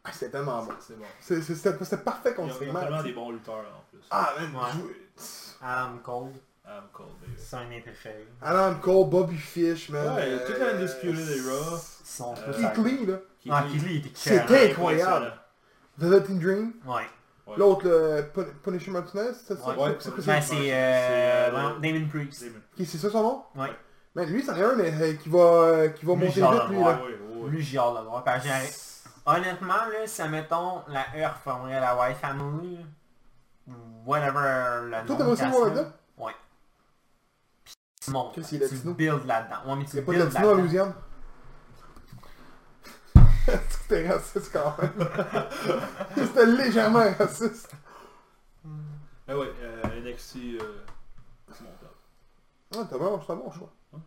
Ah, 0.04 0.10
c'était 0.12 0.30
tellement 0.30 0.64
bon. 0.64 0.72
C'est 0.80 0.96
bon. 0.98 1.04
C'est- 1.20 1.42
c'est- 1.42 1.54
C'était 1.56 1.84
c'était 1.84 2.02
parfait 2.02 2.32
contre 2.34 2.56
ils 2.62 2.70
ont 2.70 2.72
match. 2.72 2.84
tellement 2.84 3.02
des 3.02 3.12
bons 3.12 3.30
lutteurs 3.32 3.54
en 3.56 3.84
plus. 3.90 4.00
Ah, 4.10 4.32
man, 4.38 4.54
Ouais. 4.54 4.84
je- 5.18 5.64
Adam 5.64 5.98
Cole, 6.02 6.32
Adam 6.64 6.86
Cole, 6.92 7.06
baby. 7.20 7.32
c'est 7.36 7.56
un 7.56 7.64
de 7.64 7.68
mes 7.70 7.80
préférés. 7.80 8.28
Adam 8.40 8.74
Cole, 8.80 9.08
Bobby 9.08 9.36
Fish, 9.36 9.88
man. 9.90 10.14
Ouais, 10.14 10.22
euh, 10.26 10.46
toute 10.46 10.58
la 10.58 10.74
Undisputed 10.74 11.28
Era. 11.28 11.80
Ils 12.00 12.06
sont 12.08 12.34
Euh, 12.38 12.52
Keith 12.52 12.84
Lee, 12.84 13.06
là. 13.06 13.16
Ah, 13.50 13.64
Keith 13.70 13.82
Lee 13.84 13.96
était 13.98 14.10
C'était 14.14 14.70
incroyable. 14.70 15.32
Velveteen 15.98 16.38
Dream? 16.38 16.72
Ouais. 16.84 17.02
Ouais. 17.46 17.54
L'autre, 17.58 17.84
le 17.86 18.22
Pun- 18.34 18.52
Punisher 18.62 18.90
Martinez, 18.90 19.30
c'est 19.46 19.56
ça? 19.56 19.68
Ouais. 19.70 19.76
Ouais. 19.76 19.96
C'est 20.00 20.10
quoi 20.14 20.24
Ben, 20.26 20.40
c'est? 20.40 20.54
c'est 20.54 20.54
c'est, 20.56 20.72
euh, 20.74 21.50
euh, 21.54 21.78
Damon 21.80 22.08
Priest. 22.08 22.44
Qui- 22.76 22.86
C'est 22.86 22.98
ça 22.98 23.08
son 23.10 23.22
nom? 23.22 23.44
Ouais. 23.54 23.70
Mais 24.14 24.26
lui, 24.26 24.42
c'en 24.42 24.56
est 24.56 24.64
un 24.64 24.78
euh, 24.78 25.14
qui 25.14 25.28
va, 25.28 25.38
euh, 25.38 25.88
qui 25.90 26.04
va 26.06 26.14
Lui, 26.14 26.24
monter 26.26 26.40
vite, 26.40 26.68
lui, 26.70 26.76
ouais. 26.78 26.84
là. 26.84 27.00
Ouais, 27.02 27.02
ouais, 27.02 27.42
ouais. 27.44 27.50
Lui, 27.50 27.62
j'ai 27.62 27.78
hâte 27.78 27.92
de 27.94 27.98
le 27.98 28.04
voir. 28.04 28.24
Parce 28.24 28.42
que 28.44 28.48
j'ai- 28.48 28.72
Honnêtement, 29.28 29.74
là, 29.74 30.06
si, 30.06 30.22
admettons, 30.22 30.82
la 30.88 31.04
Earth 31.16 31.38
formerait 31.42 31.80
la 31.80 31.96
White 31.98 32.16
Family, 32.16 32.78
whatever 34.04 34.82
le 34.84 35.06
nom. 35.08 35.16
Toi, 35.16 35.36
ça 35.36 35.46
le 35.46 35.50
voir 35.50 35.66
là-dedans? 35.68 35.90
Ouais. 36.18 36.32
Puis 37.64 37.74
tu 38.00 38.10
montes, 38.12 38.34
Qu'est-ce 38.34 38.48
qu'il 38.50 38.58
y 38.58 38.60
là, 38.60 38.66
a 38.66 38.68
tu 38.68 38.74
builds 38.76 39.26
là-dedans. 39.26 39.56
Ouais, 39.66 39.76
mais 39.76 39.84
tu 39.84 39.90
Il 39.90 39.94
n'y 39.96 40.00
a 40.00 40.02
pas 40.02 40.12
de 40.12 40.18
builds 40.18 40.72
là-dedans. 40.74 40.94
C'était 43.70 44.08
raciste 44.08 44.52
quand 44.52 44.76
même? 44.80 44.92
C'était 46.16 46.46
légèrement 46.46 47.04
raciste. 47.18 47.70
Ah 49.28 49.36
ouais, 49.36 49.50
euh, 49.60 50.00
NXT, 50.02 50.36
euh, 50.60 50.84
c'est 51.52 51.62
mon 51.64 51.70
top. 51.80 51.96
Ouais, 52.74 52.84
t'as 52.90 52.98
bon, 52.98 53.20
c'est 53.24 53.32
un 53.32 53.36
bon 53.36 53.50
choix. 53.50 53.72
Ouais. 53.92 54.00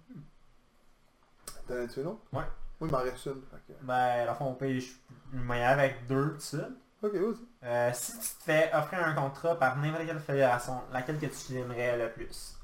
T'en 1.68 1.76
as-tu 1.76 2.02
une 2.02 2.07
autre? 2.07 2.22
Ouais. 2.34 2.44
Oui, 2.82 2.88
il 2.90 2.91
m'en 2.91 2.98
reste 2.99 3.26
une. 3.26 3.41
fait 3.41 3.74
que- 3.74 3.80
Ben, 3.86 4.26
dans 4.26 4.32
le 4.32 4.38
fond, 4.38 4.45
on 4.48 4.53
paye 4.56 4.86
une 5.34 5.44
moyenne 5.44 5.70
avec 5.80 6.07
deux, 6.07 6.32
tout 6.32 6.38
de 6.38 6.41
suite. 6.41 6.61
Ok, 7.02 7.14
vas-y. 7.14 7.36
Euh, 7.68 7.91
si 7.94 8.14
tu 8.14 8.20
te 8.40 8.44
fais 8.44 8.72
offrir 8.74 9.06
un 9.06 9.14
contrat 9.14 9.57
par 9.57 9.78
n'importe 9.78 10.06
quelle 10.06 10.20
fédération, 10.20 10.82
laquelle 10.91 11.18
que 11.20 11.26
tu 11.28 11.57
aimerais 11.57 11.98
le 11.98 12.11
plus? 12.11 12.57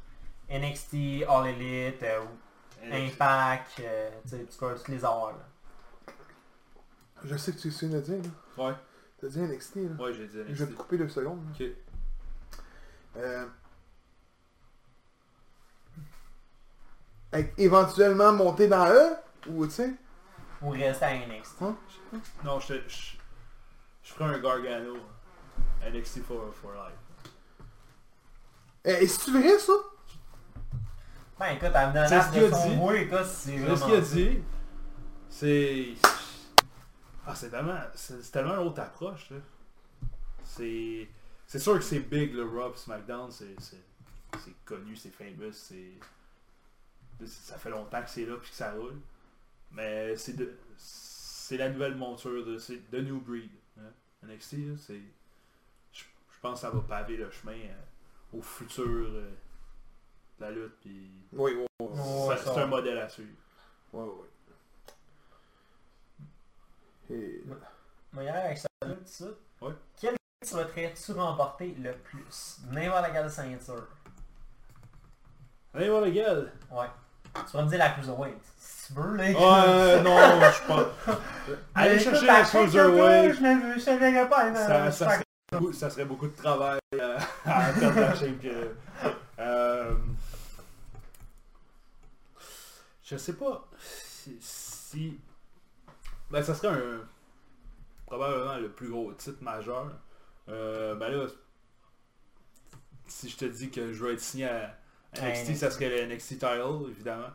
NXT, 0.50 1.24
All 1.28 1.48
Elite, 1.48 2.04
euh, 2.04 2.22
ou 2.22 2.86
NXT. 2.86 3.14
Impact, 3.22 3.80
euh, 3.82 4.10
tu 4.24 4.30
sais, 4.30 4.46
tu 4.46 4.58
peux 4.58 4.76
tous 4.76 4.92
les 4.92 5.04
avoir. 5.06 5.32
Là. 5.32 5.38
Je 7.24 7.36
sais 7.38 7.52
que 7.54 7.58
tu 7.60 7.72
sais 7.72 7.88
de 7.88 8.00
dire, 8.02 8.18
là. 8.58 8.64
Ouais, 8.66 8.74
T'as 9.20 9.28
dit 9.28 9.40
NXT, 9.40 9.76
là. 9.76 10.04
ouais, 10.04 10.14
j'ai 10.14 10.28
dit 10.28 10.34
Je 10.34 10.42
vais 10.44 10.66
te 10.66 10.72
NXT. 10.72 10.76
couper 10.76 10.98
deux 10.98 11.10
secondes. 11.10 11.40
là. 11.46 11.66
Ok. 11.66 11.72
Euh... 13.18 13.46
Éventuellement 17.58 18.32
monter 18.32 18.68
dans 18.68 18.88
E, 18.88 19.16
ou 19.48 19.66
tu 19.66 19.74
sais, 19.74 19.94
Ou 20.62 20.70
rester 20.70 21.06
à 21.06 21.16
NXT. 21.18 21.62
Non, 21.62 22.60
je, 22.62 22.68
te- 22.76 22.88
je, 22.90 23.18
je 24.04 24.14
ferai 24.14 24.36
un 24.36 24.40
Gargano. 24.40 24.96
NXT 25.92 26.24
for, 26.24 26.54
for 26.54 26.72
life. 26.72 27.32
Eh, 28.86 29.04
Est-ce 29.04 29.20
que 29.20 29.26
tu 29.26 29.34
verrais 29.42 29.60
ça? 29.60 29.74
Ben 31.38 31.48
écoute, 31.48 31.72
elle 31.76 31.90
me 31.90 31.94
donne 31.94 32.08
C'est 32.08 32.22
ce 32.22 32.32
qu'il 32.32 32.44
a 32.46 32.48
dit. 32.48 32.76
son 32.78 32.92
écoute, 32.94 33.26
c'est 33.26 33.52
C'est 33.52 33.58
vraiment 33.58 33.76
ce 33.76 33.86
qu'il 33.86 33.96
a 33.96 34.02
dit. 34.02 34.44
C'est... 35.30 35.94
Ah, 37.26 37.36
c'est 37.36 37.50
tellement... 37.50 37.80
C'est 37.96 38.22
c'est 38.22 38.32
tellement 38.32 38.54
une 38.56 38.68
autre 38.68 38.82
approche, 38.82 39.30
là. 39.32 39.38
C'est... 40.44 41.08
C'est 41.48 41.60
sûr 41.60 41.76
que 41.76 41.84
c'est 41.84 42.00
big, 42.00 42.34
le 42.34 42.44
Raw 42.44 42.76
SmackDown, 42.76 43.32
c'est... 43.32 43.60
C'est 43.60 43.84
c'est 44.44 44.54
connu, 44.66 44.96
c'est 44.98 45.12
famous, 45.12 45.54
c'est... 45.54 45.94
Ça 47.26 47.58
fait 47.58 47.70
longtemps 47.70 48.02
que 48.04 48.10
c'est 48.10 48.26
là 48.26 48.36
puis 48.36 48.50
que 48.50 48.56
ça 48.56 48.74
roule. 48.74 49.00
Mais 49.72 50.16
c'est 50.18 50.34
de... 50.34 50.58
C'est 50.78 51.58
la 51.58 51.70
nouvelle 51.70 51.96
monture 51.96 52.46
de... 52.46 52.58
C'est 52.58 52.90
de 52.92 53.00
New 53.02 53.20
Breed. 53.22 53.50
hein. 53.80 53.92
NXT, 54.28 54.54
là, 54.54 54.76
c'est... 54.78 55.02
Je 55.94 56.04
je 56.04 56.40
pense 56.42 56.56
que 56.62 56.68
ça 56.68 56.70
va 56.70 56.82
paver 56.82 57.18
le 57.18 57.32
chemin 57.32 57.54
euh, 57.54 58.38
au 58.38 58.42
futur 58.42 58.84
euh, 58.86 59.32
de 60.40 60.44
la 60.44 60.52
lutte 60.52 60.76
puis... 60.82 61.10
Oui, 61.32 61.54
oui, 61.56 61.66
oui. 61.80 61.88
C'est 62.44 62.54
va. 62.54 62.64
un 62.64 62.68
modèle 62.68 62.98
à 62.98 63.08
suivre. 63.10 63.30
Ouais, 63.94 64.04
ouais. 64.04 64.30
Et... 67.10 67.44
Mais 68.14 68.24
hier, 68.24 68.36
avec 68.46 68.58
ça, 68.58 68.68
tout 68.82 68.96
ça, 69.06 69.26
Ouais. 69.62 69.74
quel 70.00 70.16
souhaiterais-tu 70.44 71.12
remporter 71.14 71.76
le 71.80 71.94
plus? 71.94 72.58
N'importe 72.72 73.12
quelle 73.12 73.30
ceinture. 73.32 73.88
Allez 75.74 75.90
voir 75.90 76.02
le 76.02 76.12
gars! 76.12 76.34
Ouais. 76.72 76.88
Tu 77.50 77.58
vas 77.58 77.64
me 77.64 77.70
dire 77.70 77.80
la 77.80 77.90
Cruiserweight. 77.90 78.38
Si 78.58 78.94
tu 78.94 79.00
veux, 79.00 79.16
là. 79.18 79.24
Ouais, 79.26 80.02
non, 80.02 80.40
je 80.42 80.68
pense. 80.68 81.18
Allez 81.76 82.00
chercher 82.00 82.26
la 82.26 82.44
Cruiserweight. 82.44 83.34
Je 83.36 83.42
ne 83.42 83.80
je 83.80 83.90
ne 83.90 83.98
verrais 83.98 84.30
pas. 84.30 84.54
Ça, 84.56 84.76
euh, 84.86 84.92
ça, 84.92 85.10
serait 85.10 85.24
beaucoup, 85.52 85.74
ça 85.74 85.90
serait 85.90 86.06
beaucoup 86.06 86.28
de 86.28 86.36
travail 86.36 86.80
euh, 86.94 87.18
à 87.46 87.72
perdre 87.74 88.00
la 88.00 88.16
shape. 88.16 88.42
que- 88.42 88.76
Euh, 89.40 89.94
je 93.04 93.18
sais 93.18 93.34
pas 93.34 93.68
si, 93.80 94.38
si- 94.40 95.20
Ben, 96.32 96.44
ça 96.44 96.56
serait 96.56 96.76
un. 96.76 97.08
Probablement 98.06 98.58
le 98.58 98.72
plus 98.72 98.90
gros 98.90 99.14
titre 99.14 99.42
majeur. 99.42 99.92
Euh, 100.48 100.96
ben 100.96 101.10
là, 101.10 101.28
si 103.08 103.30
je 103.30 103.38
te 103.38 103.46
dis 103.46 103.72
que 103.72 103.94
je 103.94 104.06
vais 104.06 104.14
être 104.14 104.22
signé 104.22 104.46
à 104.46 104.78
NXT, 105.14 105.50
NXT. 105.50 105.56
ça 105.56 105.72
serait 105.72 105.90
le 105.90 106.14
NXT 106.14 106.30
title, 106.34 106.90
évidemment. 106.90 107.32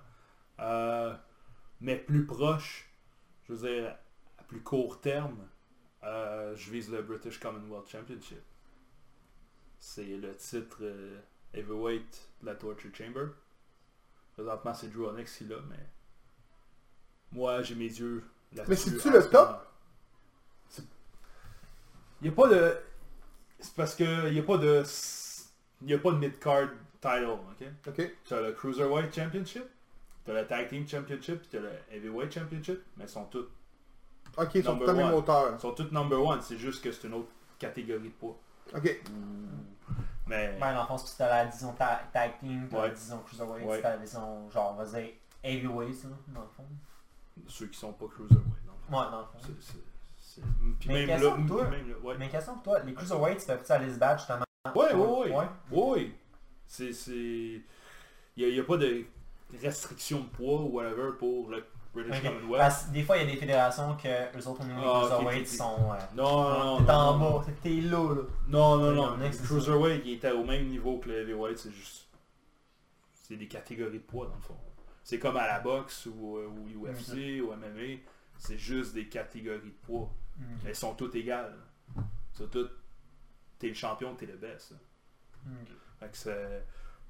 Euh, 0.60 1.14
mais 1.80 1.96
plus 1.96 2.26
proche, 2.26 2.90
je 3.44 3.52
veux 3.52 3.68
dire, 3.68 3.96
à 4.38 4.42
plus 4.44 4.62
court 4.62 5.00
terme, 5.00 5.48
euh, 6.02 6.54
je 6.56 6.70
vise 6.70 6.90
le 6.90 7.02
British 7.02 7.38
Commonwealth 7.38 7.88
Championship. 7.88 8.42
C'est 9.78 10.04
le 10.04 10.36
titre 10.36 10.78
euh, 10.82 11.20
heavyweight 11.54 12.30
de 12.42 12.46
la 12.46 12.54
Torture 12.54 12.94
Chamber. 12.94 13.28
Présentement, 14.34 14.74
c'est 14.74 14.88
Drew 14.92 15.06
Onyx 15.06 15.38
qui 15.38 15.44
l'a, 15.44 15.56
mais 15.68 15.88
moi, 17.32 17.62
j'ai 17.62 17.74
mes 17.74 17.84
yeux. 17.84 18.24
Mais 18.68 18.76
c'est-tu 18.76 19.10
le 19.10 19.22
top? 19.28 19.66
Il 22.22 22.24
n'y 22.24 22.28
a 22.28 22.32
pas 22.32 22.48
de... 22.48 22.76
C'est 23.60 23.74
parce 23.74 23.94
que 23.94 24.28
il 24.28 24.34
n'y 24.34 24.40
a 24.40 24.42
pas 24.42 24.58
de... 24.58 24.82
Il 25.82 25.86
n'y 25.86 25.94
a 25.94 25.98
pas 25.98 26.10
de 26.12 26.16
mid-card 26.18 26.68
title, 27.00 27.30
ok? 27.50 27.66
Ok. 27.88 28.10
Tu 28.24 28.34
as 28.34 28.40
le 28.42 28.52
Cruiserweight 28.52 29.14
Championship, 29.14 29.62
tu 29.62 29.68
T'as 30.26 30.34
le 30.34 30.46
Tag 30.46 30.68
Team 30.68 30.86
Championship, 30.86 31.38
puis 31.40 31.48
t'as 31.50 31.60
le 31.60 31.70
Heavyweight 31.90 32.30
Championship, 32.32 32.82
mais 32.98 33.04
ils 33.04 33.08
sont 33.08 33.24
tous, 33.24 33.46
Ok, 34.36 34.50
ils 34.56 34.62
sont 34.64 34.72
Number 34.72 34.84
tous 34.86 34.90
à 34.90 34.94
même 34.94 35.06
one. 35.08 35.14
hauteur. 35.14 35.54
ils 35.54 35.60
sont 35.60 35.72
tous 35.72 35.90
number 35.90 36.22
one, 36.22 36.42
c'est 36.42 36.58
juste 36.58 36.84
que 36.84 36.92
c'est 36.92 37.06
une 37.08 37.14
autre 37.14 37.30
catégorie 37.58 38.08
de 38.08 38.12
poids. 38.14 38.36
Ok. 38.74 39.00
Mais, 40.26 40.56
Ben, 40.60 40.74
dans 40.74 40.82
le 40.82 40.86
fond, 40.86 40.98
si 40.98 41.16
t'as 41.16 41.28
la 41.28 41.46
division 41.46 41.72
ta- 41.72 42.02
tag 42.12 42.38
team, 42.38 42.68
la 42.70 42.80
Ouais. 42.80 42.90
division 42.90 43.18
cruiserweight, 43.22 43.66
Ouais. 43.66 43.80
la 43.80 43.96
division, 43.96 44.48
genre, 44.50 44.72
on 44.72 44.74
va 44.74 44.84
dire 44.84 45.10
heavyweight, 45.42 46.04
là, 46.04 46.10
dans 46.28 46.42
le 46.42 46.46
fond. 46.48 46.66
Ceux 47.48 47.66
qui 47.66 47.78
sont 47.78 47.92
pas 47.92 48.06
cruiserweight, 48.06 48.44
dans 48.66 48.72
le 48.72 48.78
fond. 48.88 48.92
Ouais, 49.04 49.10
dans 49.10 49.20
le 49.20 49.26
fond. 49.26 49.38
C'est- 49.42 49.72
c'est- 49.72 49.78
c'est- 50.18 50.42
Puis 50.78 50.88
Mais 50.88 51.06
même 51.06 51.08
là, 51.08 51.14
question, 51.18 51.46
toi. 51.46 51.64
même 51.68 51.88
là, 51.88 51.94
ouais. 52.02 52.14
Mais 52.18 52.28
question 52.28 52.54
pour 52.54 52.62
toi, 52.62 52.78
les 52.80 52.94
cruiserweights, 52.94 53.46
peuvent-tu 53.46 53.72
aller 53.72 53.92
se 53.92 53.98
battre 53.98 54.18
justement 54.20 54.44
Ouais, 54.74 54.92
ouais, 54.94 55.30
ouais. 55.30 55.36
Ouais. 55.36 55.44
Oui. 55.70 56.14
C'est. 56.66 56.92
c'est... 56.92 57.62
Il 58.36 58.52
n'y 58.54 58.58
a, 58.58 58.62
pas 58.64 58.76
de 58.76 59.04
restriction 59.62 60.20
de 60.20 60.26
poids 60.26 60.60
ou 60.60 60.68
whatever 60.76 61.10
pour 61.18 61.50
le 61.50 61.64
British 61.92 62.16
Ok. 62.18 62.22
Commonwealth. 62.22 62.58
Parce 62.60 62.84
que 62.84 62.92
des 62.92 63.02
fois, 63.02 63.16
il 63.18 63.24
y 63.26 63.28
a 63.28 63.34
des 63.34 63.36
fédérations 63.40 63.96
que 63.96 64.08
eux 64.38 64.48
autres, 64.48 64.60
au 64.62 64.64
niveau 64.64 64.80
Ah, 64.84 65.00
ok, 65.02 65.08
cruiserweights, 65.10 65.40
ok, 65.40 65.48
ok. 65.50 65.56
sont... 65.56 65.92
euh, 65.92 65.96
Non, 66.14 66.42
non, 66.42 66.64
non. 66.64 66.76
T'es 66.78 66.92
non, 66.92 66.98
en 66.98 67.18
non. 67.18 67.38
bas, 67.40 67.46
t'es 67.62 67.68
là, 67.80 68.14
là. 68.14 68.22
Non, 68.48 68.76
non, 68.76 68.92
non. 68.92 69.06
a 69.14 69.16
Le 69.28 69.30
Cruiserweight, 69.44 70.02
il 70.04 70.12
était 70.14 70.30
au 70.30 70.44
même 70.44 70.68
niveau 70.68 70.98
que 70.98 71.08
le 71.08 71.20
Heavyweight, 71.22 71.58
c'est 71.58 71.72
juste. 71.72 72.06
C'est 73.14 73.36
des 73.36 73.48
catégories 73.48 73.98
de 73.98 74.04
poids, 74.04 74.26
dans 74.26 74.36
le 74.36 74.40
fond. 74.42 74.56
C'est 75.10 75.18
comme 75.18 75.36
à 75.38 75.48
la 75.48 75.58
boxe 75.58 76.06
ou, 76.06 76.38
ou 76.38 76.86
UFC 76.86 77.42
ou 77.42 77.52
MMA, 77.52 77.98
c'est 78.38 78.56
juste 78.56 78.94
des 78.94 79.08
catégories 79.08 79.58
de 79.58 79.74
poids. 79.84 80.08
Mm. 80.38 80.42
Elles 80.68 80.76
sont 80.76 80.94
toutes 80.94 81.16
égales. 81.16 81.58
C'est 82.32 82.48
tout. 82.48 82.68
T'es 83.58 83.66
le 83.66 83.74
champion, 83.74 84.14
t'es 84.14 84.26
le 84.26 84.36
best. 84.36 84.72
Mm. 85.44 85.50
Fait 85.98 86.08
que 86.12 86.16
c'est. 86.16 86.64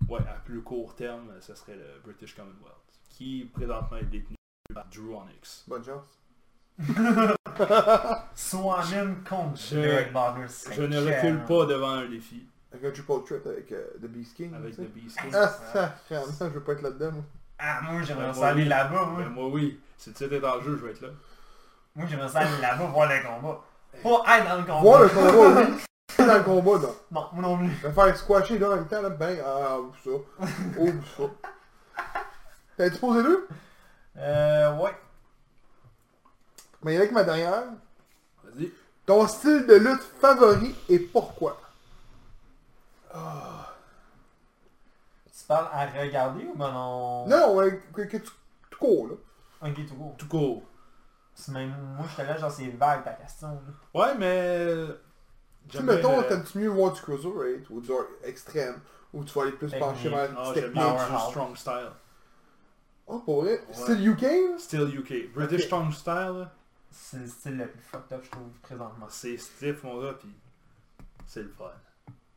Ouais, 0.08 0.26
à 0.26 0.40
plus 0.42 0.62
court 0.62 0.94
terme, 0.94 1.30
ce 1.42 1.54
serait 1.54 1.76
le 1.76 2.00
British 2.02 2.34
Commonwealth. 2.34 2.72
Qui 3.10 3.50
présentement 3.52 3.98
est 3.98 4.04
détenu 4.04 4.34
par 4.72 4.88
Drew 4.88 5.14
Onyx. 5.14 5.64
Bonne 5.68 5.84
chance. 5.84 6.18
Swanman 8.34 9.22
contre 9.28 9.60
Je- 9.60 9.76
Derek 9.76 10.08
Je 10.72 10.82
ne 10.84 10.98
recule 10.98 11.44
pas 11.44 11.66
devant 11.66 11.90
un 11.90 12.08
défi 12.08 12.46
Avec 12.72 12.82
un 12.82 12.90
triple 12.92 13.24
threat 13.26 13.46
avec 13.46 13.70
euh, 13.72 13.90
The 14.00 14.06
Beast 14.06 14.34
King. 14.34 14.54
avec 14.54 14.74
The. 14.74 14.88
Beast. 14.90 15.18
Ah, 15.34 15.92
ça, 16.08 16.48
je 16.48 16.54
veux 16.54 16.64
pas 16.64 16.72
être 16.72 16.80
là-dedans, 16.80 17.12
moi. 17.12 17.24
Ah, 17.62 17.80
moi, 17.82 18.02
j'aimerais 18.02 18.26
Ben, 18.28 18.34
ça 18.34 18.48
aller 18.48 18.62
oui. 18.62 18.68
là-bas, 18.68 19.04
moi. 19.04 19.22
Ben, 19.22 19.28
moi 19.28 19.46
oui, 19.48 19.78
si 19.98 20.12
tu 20.12 20.24
étais 20.24 20.40
dans 20.40 20.56
le 20.56 20.62
jeu, 20.62 20.76
je 20.78 20.84
vais 20.86 20.92
être 20.92 21.02
là. 21.02 21.08
Moi, 21.94 22.06
j'aimerais 22.08 22.28
ça 22.28 22.40
aller 22.40 22.60
là-bas 22.60 22.86
voir 22.86 23.08
le 23.08 23.22
combat. 23.22 23.60
Pas 24.02 24.38
être 24.38 24.48
dans 24.48 24.56
le 24.56 24.62
combat. 24.62 24.80
Voir 24.80 25.02
le 25.02 25.08
combat, 25.08 25.60
oui. 25.60 26.26
Dans 26.26 26.34
le 26.34 26.42
combat, 26.42 26.78
non. 26.78 26.94
Non, 27.10 27.28
moi 27.32 27.42
non 27.42 27.58
plus. 27.58 27.76
Je 27.82 27.86
vais 27.86 27.92
faire 27.92 28.16
squasher 28.16 28.58
là 28.58 28.70
en 28.70 28.76
même 28.76 28.88
temps, 28.88 29.02
là, 29.02 29.10
ben, 29.10 29.38
ah, 29.44 29.78
oublie 29.78 30.00
ça. 30.04 30.10
Oublie 30.78 31.08
ça. 31.16 31.24
T'as-tu 32.76 32.98
posé 32.98 33.22
deux? 33.22 33.48
Euh, 34.16 34.76
ouais. 34.78 34.94
Mais 36.82 36.92
il 36.92 36.94
y 36.94 36.96
a 36.96 37.00
avec 37.00 37.12
ma 37.12 37.24
dernière. 37.24 37.64
Vas-y. 38.44 38.70
Ton 39.04 39.26
style 39.28 39.66
de 39.66 39.74
lutte 39.74 40.02
favori 40.20 40.74
et 40.88 40.98
pourquoi? 40.98 41.60
Tu 43.12 43.16
parles 45.50 45.68
à 45.72 45.86
regarder 46.02 46.44
ou 46.46 46.54
ben 46.56 46.70
non? 46.72 47.26
Non, 47.26 47.54
ouais, 47.56 47.80
que, 47.92 48.02
que 48.02 48.16
tu, 48.18 48.30
tu 48.70 48.76
cours, 48.78 49.08
là. 49.08 49.14
Ok, 49.68 49.86
tout 49.86 49.94
court. 49.94 50.14
Tout 50.16 50.28
court. 50.28 50.62
C'est 51.34 51.52
même, 51.52 51.74
moi, 51.96 52.06
j'étais 52.08 52.24
là, 52.24 52.36
genre, 52.36 52.50
c'est 52.50 52.68
vague 52.68 53.04
ta 53.04 53.12
question, 53.12 53.48
là. 53.48 54.00
Ouais, 54.00 54.14
mais. 54.16 54.86
Tu 55.68 55.76
sais, 55.76 55.82
mettons, 55.82 56.20
le- 56.20 56.26
t'aimes-tu 56.26 56.58
mieux 56.58 56.68
voir 56.68 56.92
du 56.92 57.00
cruiserweight 57.00 57.68
ou 57.70 57.80
du 57.80 57.90
extrême, 58.24 58.80
ou 59.12 59.24
tu 59.24 59.32
vas 59.34 59.42
aller 59.42 59.52
plus 59.52 59.70
pencher 59.70 60.08
vers 60.08 60.28
Ah, 60.36 60.44
du 60.52 60.60
j'aime 60.60 60.72
technique. 60.72 60.72
bien 60.74 60.92
du 60.94 61.18
strong 61.30 61.56
style. 61.56 61.90
Oh, 63.06 63.18
pour 63.20 63.42
vrai? 63.42 63.60
Ouais. 63.68 63.74
Style 63.74 64.08
UK, 64.08 64.22
là? 64.22 64.58
Still 64.58 64.88
UK. 64.98 65.32
British 65.34 65.60
Ok. 65.60 65.66
strong 65.66 65.92
style, 65.92 66.14
là, 66.14 66.52
C'est 66.90 67.18
le 67.18 67.26
style 67.26 67.56
le 67.56 67.68
plus 67.68 67.80
fucked 67.82 68.12
up, 68.12 68.24
je 68.24 68.30
trouve, 68.30 68.50
présentement. 68.62 69.06
c'est 69.08 69.36
stiff, 69.36 69.82
mon 69.84 70.00
gars, 70.02 70.14
pis 70.14 70.28
c'est 71.26 71.42
le 71.42 71.48
fun. 71.50 71.70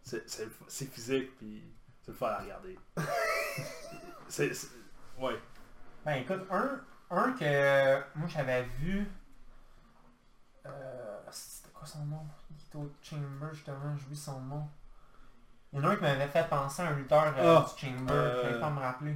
C'est 0.03 0.29
c'est 0.29 0.45
le 0.45 0.49
fun. 0.51 0.65
C'est 0.67 0.85
physique, 0.91 1.37
pis 1.39 1.61
c'est 2.03 2.11
le 2.11 2.17
fun 2.17 2.27
à 2.27 2.39
regarder. 2.39 2.77
c'est. 4.27 4.53
c'est- 4.53 4.67
Ouais. 5.17 5.39
Ben 6.05 6.13
écoute, 6.15 6.41
un, 6.51 6.81
un 7.11 7.31
que 7.33 8.03
moi 8.15 8.27
j'avais 8.27 8.63
vu. 8.79 9.07
Euh, 10.65 11.19
C'était 11.31 11.71
quoi 11.71 11.85
son 11.87 12.05
nom? 12.05 12.25
Au 12.75 12.89
Chamber 13.03 13.53
justement, 13.53 13.95
j'oublie 13.97 14.15
son 14.17 14.39
nom. 14.41 14.67
Il 15.71 15.79
y 15.79 15.81
en 15.81 15.87
a 15.89 15.91
un 15.91 15.95
qui 15.95 16.01
m'avait 16.01 16.27
fait 16.27 16.47
penser 16.49 16.81
à 16.81 16.87
un 16.87 16.95
lutteur 16.95 17.33
euh, 17.37 17.59
Ah, 17.59 17.65
du 17.77 17.85
Chamber, 17.85 18.11
euh, 18.11 18.59
pas 18.59 18.69
me 18.71 18.79
rappeler. 18.79 19.15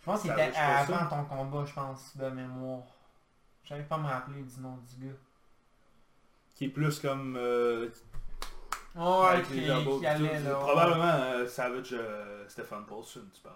Je 0.00 0.04
pense 0.04 0.20
qu'il 0.22 0.30
Ça 0.30 0.34
était 0.36 0.50
va, 0.52 0.84
je 0.84 0.92
pense 0.92 1.00
avant 1.02 1.06
ton 1.10 1.24
combat, 1.24 1.64
je 1.64 1.72
pense, 1.74 2.16
de 2.16 2.28
mémoire. 2.28 2.84
J'avais 3.64 3.82
pas 3.82 3.96
à 3.96 3.98
me 3.98 4.06
rappeler 4.06 4.42
du 4.42 4.60
nom 4.60 4.76
du 4.76 5.06
gars. 5.08 5.16
Qui 6.54 6.66
est 6.66 6.68
plus 6.68 7.00
comme. 7.00 7.36
euh, 7.36 7.88
Ouais, 8.96 9.28
avec 9.28 9.46
qui, 9.48 9.54
les 9.60 9.68
elbows, 9.70 9.94
qui 9.96 10.00
pis 10.00 10.06
allait 10.06 10.38
tout. 10.38 10.44
là. 10.44 10.54
Probablement 10.54 11.04
euh, 11.04 11.46
Savage 11.46 11.90
euh, 11.92 12.44
Stefan 12.48 12.84
Paulson, 12.86 13.20
tu 13.34 13.40
parles. 13.42 13.54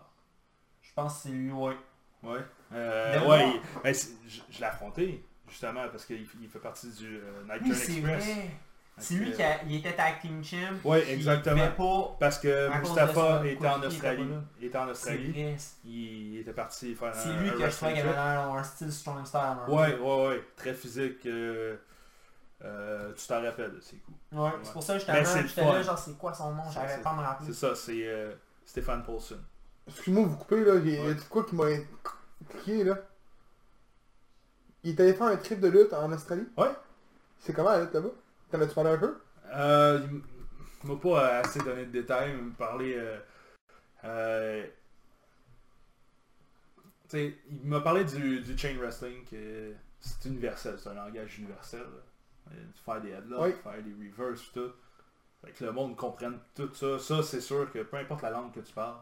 Je 0.83 0.91
pense 0.95 1.15
que 1.17 1.23
c'est 1.23 1.29
lui, 1.31 1.51
ouais. 1.53 1.77
Ouais? 2.23 2.41
Euh, 2.75 3.19
De 3.21 3.27
ouais, 3.27 3.49
il- 3.55 3.61
ben, 3.83 3.95
c'est- 3.95 4.11
je, 4.29 4.41
je 4.51 4.59
l'ai 4.59 4.65
affronté, 4.67 5.25
justement, 5.49 5.89
parce 5.91 6.05
qu'il 6.05 6.27
il 6.43 6.49
fait 6.49 6.59
partie 6.59 6.91
du 6.91 7.17
euh, 7.17 7.43
Night 7.49 7.63
Oui, 7.65 7.71
Train 7.71 7.79
c'est 7.79 7.93
Express. 7.93 8.25
vrai. 8.25 8.51
C'est 8.99 9.15
lui 9.15 9.33
qui 9.33 9.43
a- 9.43 9.63
il 9.65 9.77
était 9.77 9.95
tag 9.95 10.21
team 10.21 10.45
champ. 10.45 10.57
Ouais, 10.85 11.01
puis 11.01 11.13
exactement. 11.13 11.69
Pas. 11.71 12.17
Parce 12.21 12.39
que 12.39 12.69
À 12.71 12.79
Mustafa 12.81 13.47
était 13.47 13.67
en 13.67 13.83
Australie. 13.83 14.29
il 14.61 14.67
était 14.67 14.77
en 14.77 14.85
C'est 14.85 14.91
Australie. 14.91 15.57
Il, 15.87 16.39
était 16.41 16.53
parti 16.53 16.95
faire 16.95 17.15
C'est 17.15 17.31
un, 17.31 17.41
lui 17.41 17.49
un 17.49 17.53
que 17.53 17.71
je 17.71 17.77
trouvais 17.77 17.93
qu'il 17.95 18.03
avait 18.03 18.19
un 18.19 18.63
style 18.63 18.93
strong 18.93 19.25
style. 19.25 19.41
Ouais, 19.69 19.97
ouais, 19.99 20.27
ouais. 20.29 20.45
Très 20.55 20.75
physique. 20.75 21.25
euh, 21.25 21.77
euh, 22.63 23.13
tu 23.15 23.27
t'en 23.27 23.43
rappelles, 23.43 23.79
c'est 23.81 23.97
cool. 23.97 24.15
Ouais, 24.39 24.51
c'est 24.63 24.73
pour 24.73 24.83
ça 24.83 24.95
que 24.95 25.01
j'étais 25.01 25.13
là, 25.13 25.43
le 25.43 25.49
j'étais 25.49 25.65
là, 25.65 25.83
genre 25.83 25.99
c'est 25.99 26.17
quoi 26.19 26.35
son 26.35 26.55
nom, 26.55 26.63
c'est- 26.71 27.03
pas 27.03 27.11
à 27.11 27.15
me 27.17 27.23
rappeler. 27.23 27.47
C'est 27.49 27.55
ça, 27.55 27.75
c'est 27.75 28.07
euh, 28.07 28.35
Stéphane 28.65 29.03
Paulson. 29.05 29.39
Excuse-moi 29.89 30.25
de 30.25 30.29
vous 30.29 30.37
couper, 30.37 30.65
là. 30.65 30.75
Il 30.77 30.89
y 30.91 30.99
a 30.99 31.03
Ouais. 31.05 31.15
de 31.15 31.21
quoi 31.23 31.45
qui 31.45 31.55
m'a 31.57 31.65
cliqué, 32.49 32.85
là? 32.85 32.97
Il 34.83 34.91
est 34.91 35.01
allé 35.01 35.15
faire 35.15 35.27
un 35.27 35.37
trip 35.37 35.61
de 35.61 35.69
lutte 35.69 35.93
en 35.93 36.11
Australie? 36.13 36.47
Ouais. 36.57 36.71
C'est 37.39 37.53
comment 37.53 37.71
la 37.71 37.83
lutte 37.83 37.93
là-bas? 37.95 38.09
T'en 38.51 38.61
as-tu 38.61 38.75
parlé 38.75 38.91
un 38.91 38.99
peu? 38.99 39.19
Euh, 39.53 40.07
il 40.85 40.89
m'a 40.91 40.97
pas 40.97 41.39
assez 41.39 41.59
donné 41.61 41.87
de 41.87 41.91
détails, 41.91 42.31
il 42.39 42.43
m'a 42.45 42.55
parlé... 42.57 42.95
Euh, 42.97 43.19
euh, 44.05 44.67
il 47.13 47.35
m'a 47.65 47.81
parlé 47.81 48.05
du, 48.05 48.41
du 48.41 48.57
chain 48.57 48.77
wrestling, 48.79 49.25
que 49.25 49.73
c'est 50.01 50.25
universel, 50.29 50.77
c'est 50.79 50.89
un 50.89 50.95
langage 50.95 51.39
universel. 51.39 51.81
là. 51.81 51.87
Euh, 52.53 52.55
Faire 52.85 53.01
des 53.01 53.11
headlocks, 53.11 53.41
Oui. 53.43 53.53
faire 53.63 53.83
des 53.83 53.93
reverse, 54.11 54.51
tout. 54.53 54.73
Fait 55.45 55.53
que 55.53 55.65
le 55.65 55.73
monde 55.73 55.97
comprenne 55.97 56.39
tout 56.55 56.73
ça. 56.75 56.99
Ça, 56.99 57.23
c'est 57.23 57.41
sûr 57.41 57.71
que 57.73 57.79
peu 57.83 57.97
importe 57.97 58.23
la 58.23 58.31
langue 58.31 58.53
que 58.53 58.61
tu 58.61 58.73
parles, 58.73 58.99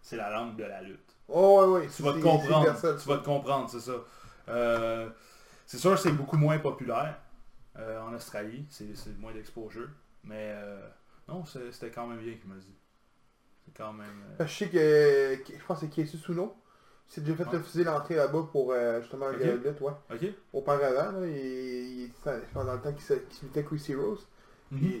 c'est 0.00 0.16
la 0.16 0.30
langue 0.30 0.56
de 0.56 0.64
la 0.64 0.82
lutte. 0.82 1.16
Oh. 1.28 1.78
Tu 1.94 2.02
vas 2.02 2.12
te 2.12 2.20
comprendre, 2.20 2.72
tu 2.80 3.08
vas 3.08 3.18
te 3.18 3.24
comprendre, 3.24 3.68
c'est 3.68 3.80
ça. 3.80 3.94
Euh, 4.48 5.10
c'est 5.64 5.78
sûr 5.78 5.92
que 5.92 5.96
c'est 5.96 6.12
beaucoup 6.12 6.36
moins 6.36 6.58
populaire 6.58 7.18
euh, 7.78 8.00
en 8.00 8.14
Australie, 8.14 8.64
c'est 8.70 9.18
moins 9.18 9.32
d'exposure, 9.32 9.88
mais 10.22 10.52
euh, 10.54 10.88
non, 11.28 11.44
c'était 11.44 11.90
quand 11.90 12.06
même 12.06 12.18
bien 12.18 12.34
qu'il 12.34 12.48
m'a 12.48 12.54
dit. 12.54 12.74
C'est 13.64 13.76
quand 13.76 13.92
même... 13.92 14.22
Je 14.38 14.46
sais 14.46 14.68
que, 14.68 15.38
je 15.58 15.64
pense 15.64 15.80
que 15.80 15.86
c'est 15.86 15.92
Casey 15.92 16.16
Suno. 16.18 16.56
C'est 17.08 17.22
déjà 17.22 17.36
fait 17.36 17.50
Ouais. 17.50 17.56
refuser 17.58 17.84
l'entrée 17.84 18.16
là-bas 18.16 18.48
pour 18.50 18.72
euh, 18.72 19.00
justement 19.00 19.26
Ok. 19.26 19.36
le 19.38 19.44
gars 19.44 19.52
de 19.52 19.68
lutte, 19.68 19.80
ouais. 19.80 19.92
Ok? 20.12 20.26
Auparavant, 20.52 21.12
là, 21.20 21.26
il, 21.26 21.36
il 21.36 22.04
était 22.06 22.40
je 22.48 22.52
pense, 22.52 22.66
dans 22.66 22.72
le 22.74 22.80
temps 22.80 22.92
qu'il 22.92 23.02
se- 23.02 23.14
qu'il 23.14 23.44
luttait 23.48 23.62
Chris 23.64 23.84
Heroes. 23.88 24.18
Mhm. 24.72 25.00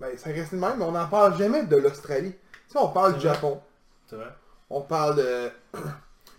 Ben, 0.00 0.16
ça 0.18 0.30
reste 0.30 0.52
le 0.52 0.58
même, 0.58 0.78
mais 0.78 0.84
on 0.84 0.92
n'en 0.92 1.06
parle 1.08 1.36
jamais 1.38 1.64
de 1.64 1.76
l'Australie. 1.76 2.32
Tu 2.32 2.72
sais, 2.72 2.78
on 2.78 2.88
parle 2.88 3.14
du 3.14 3.20
vrai. 3.20 3.34
Japon, 3.34 3.60
C'est 4.06 4.16
vrai? 4.16 4.28
on 4.68 4.82
parle 4.82 5.16
de, 5.16 5.50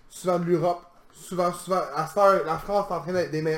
souvent 0.09 0.37
de 0.39 0.45
l'Europe, 0.45 0.81
souvent, 1.11 1.51
souvent, 1.51 1.81
à 1.95 2.05
cette 2.05 2.17
heure, 2.17 2.45
la 2.45 2.57
France 2.59 2.85
est 2.89 2.93
en 2.93 3.01
train 3.01 3.13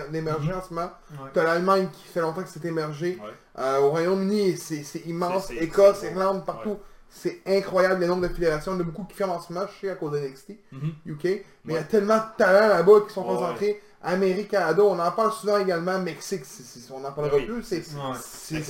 d'émerger 0.09 0.53
en 0.53 0.61
ce 0.61 0.73
moment. 0.73 0.89
Ouais. 1.11 1.29
T'as 1.33 1.43
l'Allemagne 1.43 1.89
qui 1.91 2.03
fait 2.03 2.21
longtemps 2.21 2.43
que 2.43 2.49
c'est 2.49 2.63
émergé. 2.63 3.19
Ouais. 3.21 3.33
Euh, 3.61 3.79
au 3.81 3.89
Royaume-Uni, 3.89 4.55
c'est 4.57 4.99
immense. 5.05 5.51
Écosse, 5.51 6.03
Irlande, 6.03 6.45
partout. 6.45 6.79
C'est 7.11 7.41
incroyable 7.47 8.01
le 8.01 8.07
nombre 8.07 8.27
de 8.27 8.33
fédérations. 8.33 8.73
Il 8.73 8.75
y 8.75 8.77
en 8.77 8.81
a 8.81 8.83
beaucoup 8.83 9.03
qui 9.05 9.15
ferment 9.15 9.35
en 9.35 9.41
ce 9.41 9.51
moment, 9.51 9.65
je 9.67 9.79
sais, 9.87 9.89
à 9.89 9.95
cause 9.95 10.11
de 10.11 10.19
NXT, 10.19 10.59
Mhm. 10.71 10.93
UK. 11.07 11.23
Mais 11.65 11.73
il 11.73 11.73
y 11.73 11.77
a 11.77 11.83
tellement 11.83 12.17
de 12.17 12.23
talents 12.37 12.67
là-bas 12.69 13.01
qui 13.07 13.13
sont 13.13 13.21
Ouais, 13.21 13.35
concentrés. 13.35 13.81
Amérique, 14.01 14.49
Canada, 14.49 14.83
on 14.83 14.97
en 14.99 15.11
parle 15.11 15.31
souvent 15.33 15.57
également. 15.57 15.99
Mexique, 15.99 16.45
c'est- 16.45 16.91
on 16.91 17.03
en 17.03 17.11
parlera 17.11 17.35
Oui. 17.37 17.45
plus. 17.45 17.63
C'est, 17.63 17.77
Ouais. 17.95 18.61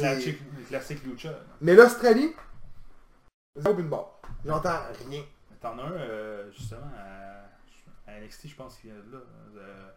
classique, 0.69 1.03
lucha. 1.05 1.37
Mais 1.61 1.75
l'Australie, 1.75 2.33
zéro 3.55 3.75
but 3.75 3.83
de 3.83 3.87
bord. 3.89 4.21
J'entends 4.45 4.69
rien. 5.09 5.21
Mais 5.51 5.57
T'en 5.61 5.77
as 5.77 5.83
un, 5.83 5.91
euh, 5.91 6.51
justement, 6.51 6.89
à, 6.97 8.09
à 8.11 8.19
NXT, 8.21 8.47
je 8.47 8.55
pense 8.55 8.77
qu'il 8.77 8.91
vient 8.91 8.99
de 9.05 9.11
là. 9.17 9.21
euh, 9.57 9.89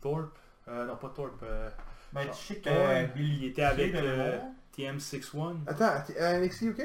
Thorpe. 0.00 0.38
Euh, 0.68 0.86
non, 0.86 0.96
pas 0.96 1.12
Thorpe. 1.14 1.42
euh, 1.42 1.68
Ben 2.14 2.26
tu 2.30 2.54
sais 2.54 2.56
que. 2.60 3.06
Billy 3.14 3.38
il 3.42 3.44
était 3.50 3.62
avec 3.64 3.92
de 3.92 3.98
euh, 3.98 4.30
mémoire. 4.32 4.50
TM61. 4.74 5.56
Attends, 5.66 5.92
à 6.18 6.32
NXT 6.38 6.62
UK? 6.62 6.82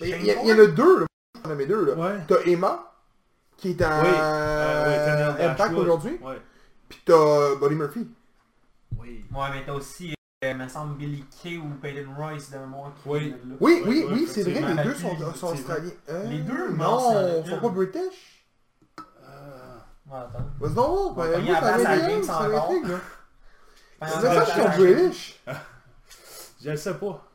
Il 0.00 0.26
y, 0.26 0.52
en 0.52 0.58
a 0.58 0.66
deux, 0.66 1.00
là. 1.00 1.06
nommer 1.46 1.66
deux, 1.66 1.84
là. 1.84 1.92
Ouais. 1.94 2.20
T'as 2.26 2.40
Emma, 2.46 2.92
qui 3.56 3.70
est 3.70 3.82
à 3.82 4.02
Oui. 4.02 4.08
Euh, 4.12 5.34
oui, 5.38 5.44
Impact 5.44 5.74
aujourd'hui. 5.74 6.18
Ouais. 6.22 6.40
Puis 6.88 7.00
t'as 7.04 7.54
Buddy 7.56 7.74
Murphy. 7.74 8.08
Oui. 8.98 9.24
Ouais, 9.32 9.46
mais 9.52 9.64
t'as 9.64 9.74
aussi, 9.74 10.14
euh, 10.44 10.54
me 10.54 10.68
semble, 10.68 10.96
Billy 10.96 11.24
Kay 11.42 11.58
ou 11.58 11.68
Peyton 11.82 12.10
Royce 12.16 12.50
de 12.50 12.58
mémoire 12.58 12.92
qui 13.02 13.08
Oui. 13.08 13.30
là. 13.30 13.36
Oui, 13.44 13.56
Oui, 13.60 13.82
oui, 13.86 14.04
oui, 14.08 14.14
oui, 14.20 14.26
c'est 14.26 14.42
vrai, 14.42 14.74
les 14.74 14.82
deux 14.82 14.94
sont, 14.94 15.34
sont 15.34 15.52
australiens. 15.52 15.90
Euh, 16.08 16.24
Les 16.24 16.38
deux, 16.38 16.70
Non, 16.70 17.12
non, 17.12 17.42
ils 17.44 17.50
sont 17.50 17.60
pas 17.60 17.68
british. 17.68 18.46
Euh, 18.98 19.78
Ouais, 20.10 20.18
attends. 20.18 20.46
Vas-y 20.58 20.74
non, 20.74 21.12
va 21.12 21.28
ben, 21.28 21.44
la 21.44 21.78
ça 21.78 22.08
Jinx 22.08 22.26
ça 22.26 22.48
m'intrigue, 22.48 22.86
là. 22.88 22.98
C'est 24.08 24.20
ça 24.20 24.44
qu'ils 24.44 24.62
sont 24.62 24.68
british. 24.82 25.40
Je 26.64 26.70
le 26.70 26.76
sais 26.76 26.94
pas. 26.94 27.29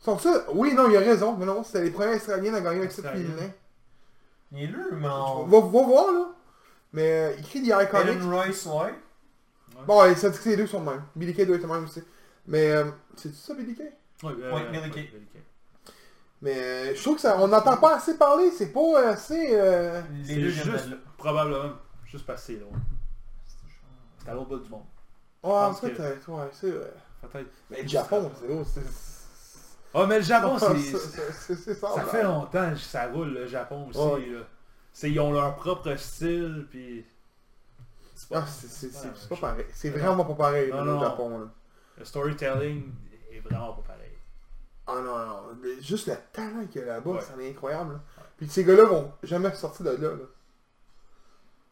Sont 0.00 0.18
ça? 0.18 0.44
Oui, 0.52 0.74
non, 0.74 0.88
il 0.88 0.96
a 0.96 1.00
raison. 1.00 1.36
Mais 1.36 1.46
non, 1.46 1.62
c'était 1.64 1.84
les 1.84 1.90
premiers 1.90 2.16
Australiens 2.16 2.54
à 2.54 2.60
gagner 2.60 2.78
avec 2.80 2.92
ce 2.92 3.00
Australiens. 3.00 3.24
féminin. 3.26 3.50
Les 4.52 4.68
deux, 4.68 4.90
mais 4.92 5.08
Va, 5.08 5.24
on... 5.24 5.44
va 5.46 5.60
voir, 5.60 6.12
là. 6.12 6.26
Mais 6.92 7.10
euh, 7.10 7.34
il 7.38 7.44
crie 7.44 7.62
des. 7.62 7.70
Peyton 7.72 8.30
Royce, 8.30 8.66
ouais. 8.66 8.94
Bon, 9.86 10.00
ouais, 10.02 10.14
ça 10.14 10.30
dit 10.30 10.38
que 10.38 10.48
les 10.48 10.56
deux 10.56 10.66
sont 10.66 10.80
de 10.80 10.90
même. 10.90 11.02
Billy 11.14 11.34
Kay 11.34 11.44
doit 11.44 11.56
être 11.56 11.62
le 11.62 11.68
même 11.68 11.84
aussi. 11.84 12.02
Mais, 12.46 12.70
euh, 12.70 12.84
c'est 13.16 13.34
ça, 13.34 13.54
Billy 13.54 13.74
Kay? 13.74 13.92
Oui, 14.22 14.32
Ouais, 14.34 14.70
Billy 14.70 14.90
Kay. 14.90 15.10
Mais 16.42 16.56
euh, 16.56 16.94
je 16.94 17.02
trouve 17.02 17.16
que 17.16 17.22
ça, 17.22 17.36
on 17.40 17.48
n'entend 17.48 17.76
pas 17.78 17.96
assez 17.96 18.16
parler. 18.16 18.50
C'est 18.52 18.72
pas 18.72 19.08
assez... 19.08 19.48
Euh... 19.52 20.00
Les 20.12 20.24
C'est 20.24 20.34
deux 20.36 20.48
juste, 20.50 20.88
probablement, 21.18 21.72
juste 22.04 22.24
passé 22.26 22.54
là. 22.60 22.66
C'est 24.22 24.30
à 24.30 24.34
l'autre 24.34 24.48
bout 24.50 24.58
du 24.58 24.70
monde. 24.70 24.84
Ouais, 25.42 25.50
que- 25.80 25.86
peut-être, 25.88 26.28
ouais, 26.30 26.48
c'est 26.52 26.70
vrai. 26.70 26.92
Peut-être. 27.22 27.50
Mais 27.70 27.82
le 27.82 27.88
Japon, 27.88 28.30
c'est 28.38 28.46
c'est- 29.96 30.02
Oh, 30.02 30.06
mais 30.06 30.18
le 30.18 30.24
Japon, 30.24 30.58
c'est... 30.58 31.74
ça. 31.74 32.04
Fait 32.06 32.22
longtemps 32.22 32.70
que 32.70 32.78
ça 32.78 33.06
roule, 33.08 33.28
le 33.32 33.46
Japon 33.46 33.88
aussi. 33.88 33.98
Ouais. 33.98 34.26
là. 34.26 34.40
C'est, 34.92 35.10
ils 35.10 35.20
ont 35.20 35.32
leur 35.32 35.54
propre 35.56 35.94
style, 35.96 36.66
puis... 36.70 37.04
C'est 38.14 38.34
Ah, 38.34 38.40
pas 39.28 39.34
je- 39.34 39.40
pareil. 39.40 39.66
C'est 39.74 39.90
vraiment 39.90 40.24
pas 40.24 40.34
pareil, 40.34 40.70
Non, 40.70 40.84
le 40.84 40.92
non. 40.92 41.00
Japon, 41.00 41.38
là. 41.38 41.46
Le 41.98 42.04
storytelling 42.04 42.84
est 43.32 43.40
vraiment 43.40 43.72
pas 43.74 43.82
pareil. 43.88 44.12
Ah 44.86 44.94
non, 45.04 45.18
non. 45.26 45.42
le- 45.62 45.80
Juste 45.82 46.06
le 46.08 46.14
talent 46.32 46.64
qu'il 46.70 46.80
y 46.80 46.84
a 46.84 46.88
là-bas, 46.88 47.10
Ouais. 47.10 47.20
c'est 47.20 47.50
incroyable. 47.50 47.94
Là. 47.94 48.00
Puis 48.38 48.48
ces 48.48 48.64
gars-là 48.64 48.84
vont 48.84 49.12
jamais 49.22 49.52
sortir 49.54 49.84
de 49.84 49.90
là. 49.90 50.08
là. 50.10 50.16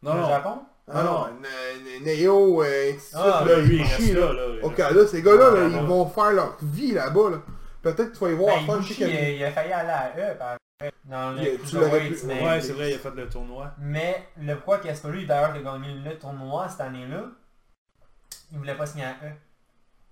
Non, 0.03 0.13
Le 0.15 0.19
non. 0.21 0.27
Japon? 0.29 0.59
Ah 0.87 1.03
Non, 1.03 1.11
non, 1.11 1.27
Ne- 1.41 1.99
Ne- 1.99 2.05
Neo, 2.23 2.61
euh, 2.63 2.91
suite, 2.91 3.15
Ah, 3.15 3.43
là, 3.45 3.55
Là, 3.57 4.33
là. 4.33 4.91
là, 4.91 5.07
ces 5.07 5.21
gars-là, 5.23 5.51
là, 5.51 5.59
Ah, 5.63 5.67
ils 5.67 5.75
non. 5.77 5.85
vont 5.87 6.05
faire 6.09 6.31
leur 6.31 6.57
vie 6.61 6.91
là-bas. 6.91 7.29
Là. 7.31 7.37
Peut-être 7.85 8.11
que 8.11 8.17
tu 8.17 8.23
vas 8.25 8.31
y 8.31 8.33
voir 8.33 8.55
Ben, 8.65 8.73
Ibushi, 8.73 8.93
chez 8.95 9.03
il, 9.09 9.15
a- 9.15 9.29
il 9.29 9.43
a 9.43 9.51
failli 9.51 9.71
aller 9.71 9.89
à 9.91 10.31
E, 10.33 10.37
par 10.37 10.57
dans 11.05 11.37
Il- 11.37 11.43
le 11.43 11.57
tu 11.59 11.75
l'aurais 11.75 11.99
Cruiserweight, 12.07 12.39
pu-. 12.39 12.45
Ouais, 12.45 12.61
c'est 12.61 12.73
vrai, 12.73 12.89
il 12.91 12.95
a 12.95 12.97
fait 12.97 13.11
le 13.11 13.29
tournoi. 13.29 13.71
Mais 13.77 14.27
le 14.37 14.55
pourquoi 14.55 14.79
que 14.79 15.07
lui 15.07 15.25
d'ailleurs 15.27 15.51
a 15.51 15.59
gagné 15.59 15.93
le 15.93 16.17
tournoi 16.17 16.67
cette 16.67 16.81
année-là, 16.81 17.25
il 18.51 18.57
voulait 18.57 18.75
pas 18.75 18.87
signer 18.87 19.05
à 19.05 19.11
E. 19.11 19.29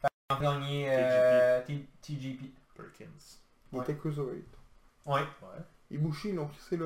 Fait 0.02 0.08
qu'il 0.38 0.46
a 0.48 0.52
gagné 0.52 0.86
euh, 0.90 1.62
T- 1.66 1.88
TGP. 2.02 2.52
Perkins. 2.78 3.06
Il 3.72 3.80
était 3.80 3.96
cruiserweight. 3.96 4.46
Ouais. 5.08 5.14
Ouais. 5.22 5.64
Ibushi, 5.92 6.34
donc 6.34 6.52
c'est 6.70 6.78
là? 6.78 6.86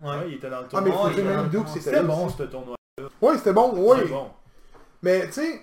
Ouais. 0.00 0.08
Ouais, 0.08 0.28
il 0.28 0.34
était 0.34 0.50
dans 0.50 0.60
le 0.60 0.66
Ah, 0.72 0.80
mais 0.80 0.90
il 0.90 0.92
tournoi. 0.92 1.12
il 1.12 1.18
est 1.18 1.22
même 1.24 1.50
le 1.52 1.66
c'était 1.66 2.02
bon, 2.04 2.28
ce 2.28 2.42
tournoi. 2.44 2.76
Ouais, 3.20 3.36
c'était 3.38 3.52
bon, 3.52 3.72
oui. 3.74 3.98
C'était 3.98 4.10
bon. 4.10 4.30
Mais 5.02 5.26
tu 5.26 5.32
sais, 5.32 5.62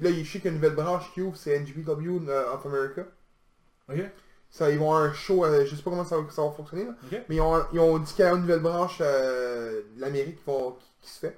là, 0.00 0.10
il 0.10 0.26
sait 0.26 0.38
qu'il 0.40 0.44
y 0.44 0.48
a 0.48 0.50
une 0.50 0.56
nouvelle 0.62 0.74
branche 0.76 1.10
qui 1.12 1.20
ouvre, 1.22 1.36
c'est 1.36 1.58
NGPW 1.58 2.28
euh, 2.28 2.52
of 2.54 2.64
America. 2.66 3.02
Ok. 3.90 3.98
Ça, 4.50 4.70
ils 4.70 4.78
vont 4.78 4.92
avoir 4.92 5.10
un 5.10 5.12
show, 5.12 5.44
euh, 5.44 5.64
je 5.66 5.74
sais 5.74 5.82
pas 5.82 5.90
comment 5.90 6.04
ça 6.04 6.16
va, 6.16 6.22
ça 6.30 6.42
va 6.42 6.50
fonctionner, 6.52 6.84
là. 6.84 6.94
Mais 7.28 7.36
ils 7.36 7.40
ont, 7.40 7.64
ils 7.72 7.80
ont 7.80 7.98
dit 7.98 8.12
qu'il 8.14 8.24
y 8.24 8.28
a 8.28 8.32
une 8.32 8.42
nouvelle 8.42 8.60
branche 8.60 8.98
euh, 9.00 9.82
de 9.96 10.00
l'Amérique 10.00 10.36
qui, 10.36 10.42
va- 10.46 10.76
qui, 10.78 10.86
qui 11.02 11.10
se 11.10 11.18
fait. 11.18 11.36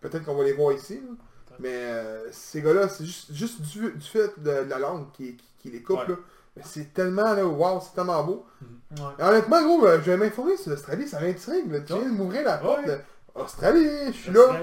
Peut-être 0.00 0.24
qu'on 0.24 0.34
va 0.34 0.44
les 0.44 0.54
voir 0.54 0.72
ici. 0.72 0.94
là. 1.02 1.56
Mais 1.58 1.68
euh, 1.74 2.32
ces 2.32 2.62
gars-là, 2.62 2.88
c'est 2.88 3.04
juste, 3.04 3.32
juste 3.34 3.60
du, 3.60 3.92
du 3.92 4.06
fait 4.06 4.32
de, 4.38 4.64
de 4.64 4.70
la 4.70 4.78
langue 4.78 5.10
qui, 5.12 5.36
les 5.66 5.82
coupe. 5.82 5.98
Ouais. 5.98 6.08
Là. 6.08 6.14
Mais 6.56 6.62
c'est 6.64 6.94
tellement, 6.94 7.34
là, 7.34 7.44
wow, 7.46 7.80
c'est 7.82 7.94
tellement 7.94 8.24
beau. 8.24 8.46
Ouais. 8.92 9.02
Et 9.18 9.22
honnêtement, 9.22 9.62
gros, 9.62 9.86
je 9.86 9.96
vais 10.10 10.16
m'informer 10.16 10.56
sur 10.56 10.70
l'Australie, 10.70 11.06
ça 11.06 11.20
m'intrigue. 11.20 11.84
Tu 11.84 11.92
viens 11.92 12.02
de 12.08 12.16
m'ouvrir 12.16 12.42
la 12.44 12.56
porte. 12.56 12.86
Ouais. 12.86 13.04
Australie, 13.34 13.86
je 14.06 14.12
suis 14.12 14.32
là. 14.32 14.60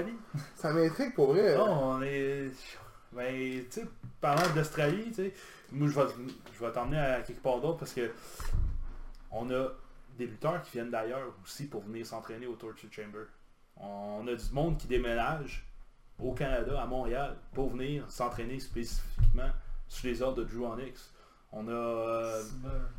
Ça 0.56 0.72
m'intrigue 0.72 1.14
pour 1.14 1.32
vrai. 1.32 1.56
Non, 1.56 1.84
on 1.94 2.02
est. 2.02 2.50
Ben, 3.12 3.64
tu 3.64 3.80
sais, 3.80 3.86
parlant 4.20 4.54
d'Australie, 4.54 5.06
tu 5.08 5.14
sais, 5.14 5.34
moi 5.72 5.88
je 5.88 5.98
vais, 5.98 6.06
je 6.54 6.64
vais 6.64 6.72
t'emmener 6.72 6.98
à 6.98 7.20
quelque 7.22 7.42
part 7.42 7.60
d'autre 7.60 7.78
parce 7.78 7.92
que 7.92 8.10
on 9.30 9.50
a 9.50 9.68
des 10.16 10.26
lutteurs 10.26 10.62
qui 10.62 10.72
viennent 10.72 10.90
d'ailleurs 10.90 11.32
aussi 11.42 11.66
pour 11.66 11.82
venir 11.82 12.04
s'entraîner 12.06 12.46
au 12.46 12.54
Torture 12.54 12.88
Chamber. 12.92 13.24
On 13.76 14.26
a 14.26 14.34
du 14.34 14.52
monde 14.52 14.76
qui 14.78 14.86
déménage 14.88 15.64
au 16.18 16.32
Canada, 16.32 16.82
à 16.82 16.86
Montréal, 16.86 17.36
pour 17.54 17.70
venir 17.70 18.10
s'entraîner 18.10 18.58
spécifiquement 18.58 19.50
sous 19.86 20.06
les 20.06 20.20
ordres 20.20 20.38
de 20.38 20.44
Drew 20.44 20.64
Onyx. 20.64 21.12
On 21.52 21.66
a 21.68 21.70
euh, 21.70 22.42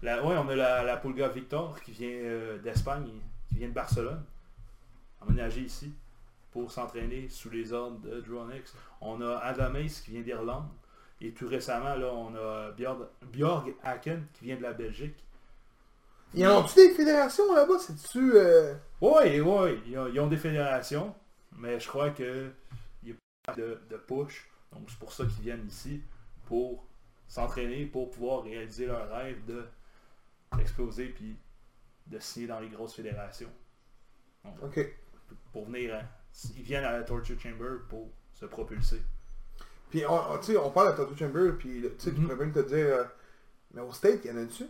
la, 0.02 0.24
ouais, 0.26 0.36
on 0.38 0.48
a 0.48 0.56
la, 0.56 0.98
Pulga 0.98 1.28
Victor 1.28 1.80
qui 1.82 1.92
vient 1.92 2.10
euh, 2.10 2.58
d'Espagne, 2.60 3.08
qui 3.50 3.56
vient 3.56 3.68
de 3.68 3.74
Barcelone, 3.74 4.24
emménagé 5.22 5.62
ici 5.62 5.94
pour 6.52 6.72
s'entraîner 6.72 7.30
sous 7.30 7.50
les 7.50 7.74
ordres 7.74 8.00
de 8.00 8.22
Drew 8.22 8.38
Onyx. 8.40 8.74
On 9.02 9.22
a 9.22 9.38
Adam 9.38 9.76
Ace 9.76 10.02
qui 10.02 10.12
vient 10.12 10.22
d'Irlande. 10.22 10.68
Et 11.22 11.32
tout 11.32 11.48
récemment, 11.48 11.96
là, 11.96 12.14
on 12.14 12.34
a 12.36 12.72
Björg, 12.72 13.08
Björg 13.34 13.74
Haken 13.84 14.26
qui 14.34 14.46
vient 14.46 14.56
de 14.56 14.64
la 14.64 14.74
Belgique. 14.74 15.26
Ils 16.34 16.48
ont-tu 16.48 16.76
des 16.76 16.94
fédérations 16.94 17.54
là-bas? 17.54 17.80
C'est-tu... 17.80 18.34
Euh... 18.36 18.74
Oui, 19.02 19.42
oui, 19.42 19.82
ils 19.88 19.98
ont, 19.98 20.08
ils 20.08 20.20
ont 20.20 20.28
des 20.28 20.38
fédérations, 20.38 21.14
mais 21.58 21.80
je 21.80 21.88
crois 21.88 22.12
que 22.12 22.52
il 23.04 23.10
n'y 23.10 23.12
a 23.14 23.16
pas 23.46 23.54
de, 23.54 23.82
de 23.90 23.98
push. 23.98 24.50
Donc 24.72 24.90
c'est 24.90 25.00
pour 25.00 25.12
ça 25.12 25.26
qu'ils 25.26 25.42
viennent 25.42 25.66
ici, 25.68 26.02
pour 26.46 26.86
s'entraîner, 27.28 27.86
pour 27.86 28.12
pouvoir 28.12 28.44
réaliser 28.44 28.86
leur 28.86 29.10
rêve 29.10 29.44
de 29.46 29.66
d'exploser 30.58 31.08
puis 31.08 31.38
de 32.08 32.18
signer 32.20 32.48
dans 32.48 32.60
les 32.60 32.70
grosses 32.70 32.96
fédérations. 32.96 33.52
Ok. 34.64 34.80
Pour 35.52 35.66
venir, 35.66 36.04
ils 36.56 36.64
viennent 36.64 36.84
à 36.86 36.92
la 36.92 37.04
Torture 37.04 37.40
Chamber 37.40 37.80
pour 37.90 38.10
se 38.34 38.46
propulser. 38.46 39.02
Puis, 39.90 40.04
on, 40.08 40.14
on- 40.34 40.38
tu 40.38 40.54
sais, 40.54 40.58
on 40.58 40.70
parle 40.72 40.92
de 40.92 40.98
Tattoo 40.98 41.16
Chamber, 41.18 41.52
puis 41.58 41.82
tu 41.82 41.90
sais, 41.98 42.12
tu 42.12 42.20
Mhm. 42.20 42.24
pourrais 42.28 42.36
même 42.38 42.54
te 42.54 42.60
dire... 42.60 42.86
euh, 42.86 43.04
mais 43.74 43.82
au 43.82 43.92
State, 43.92 44.20
il 44.24 44.32
y 44.32 44.34
en 44.34 44.38
a 44.38 44.46
dessus? 44.46 44.68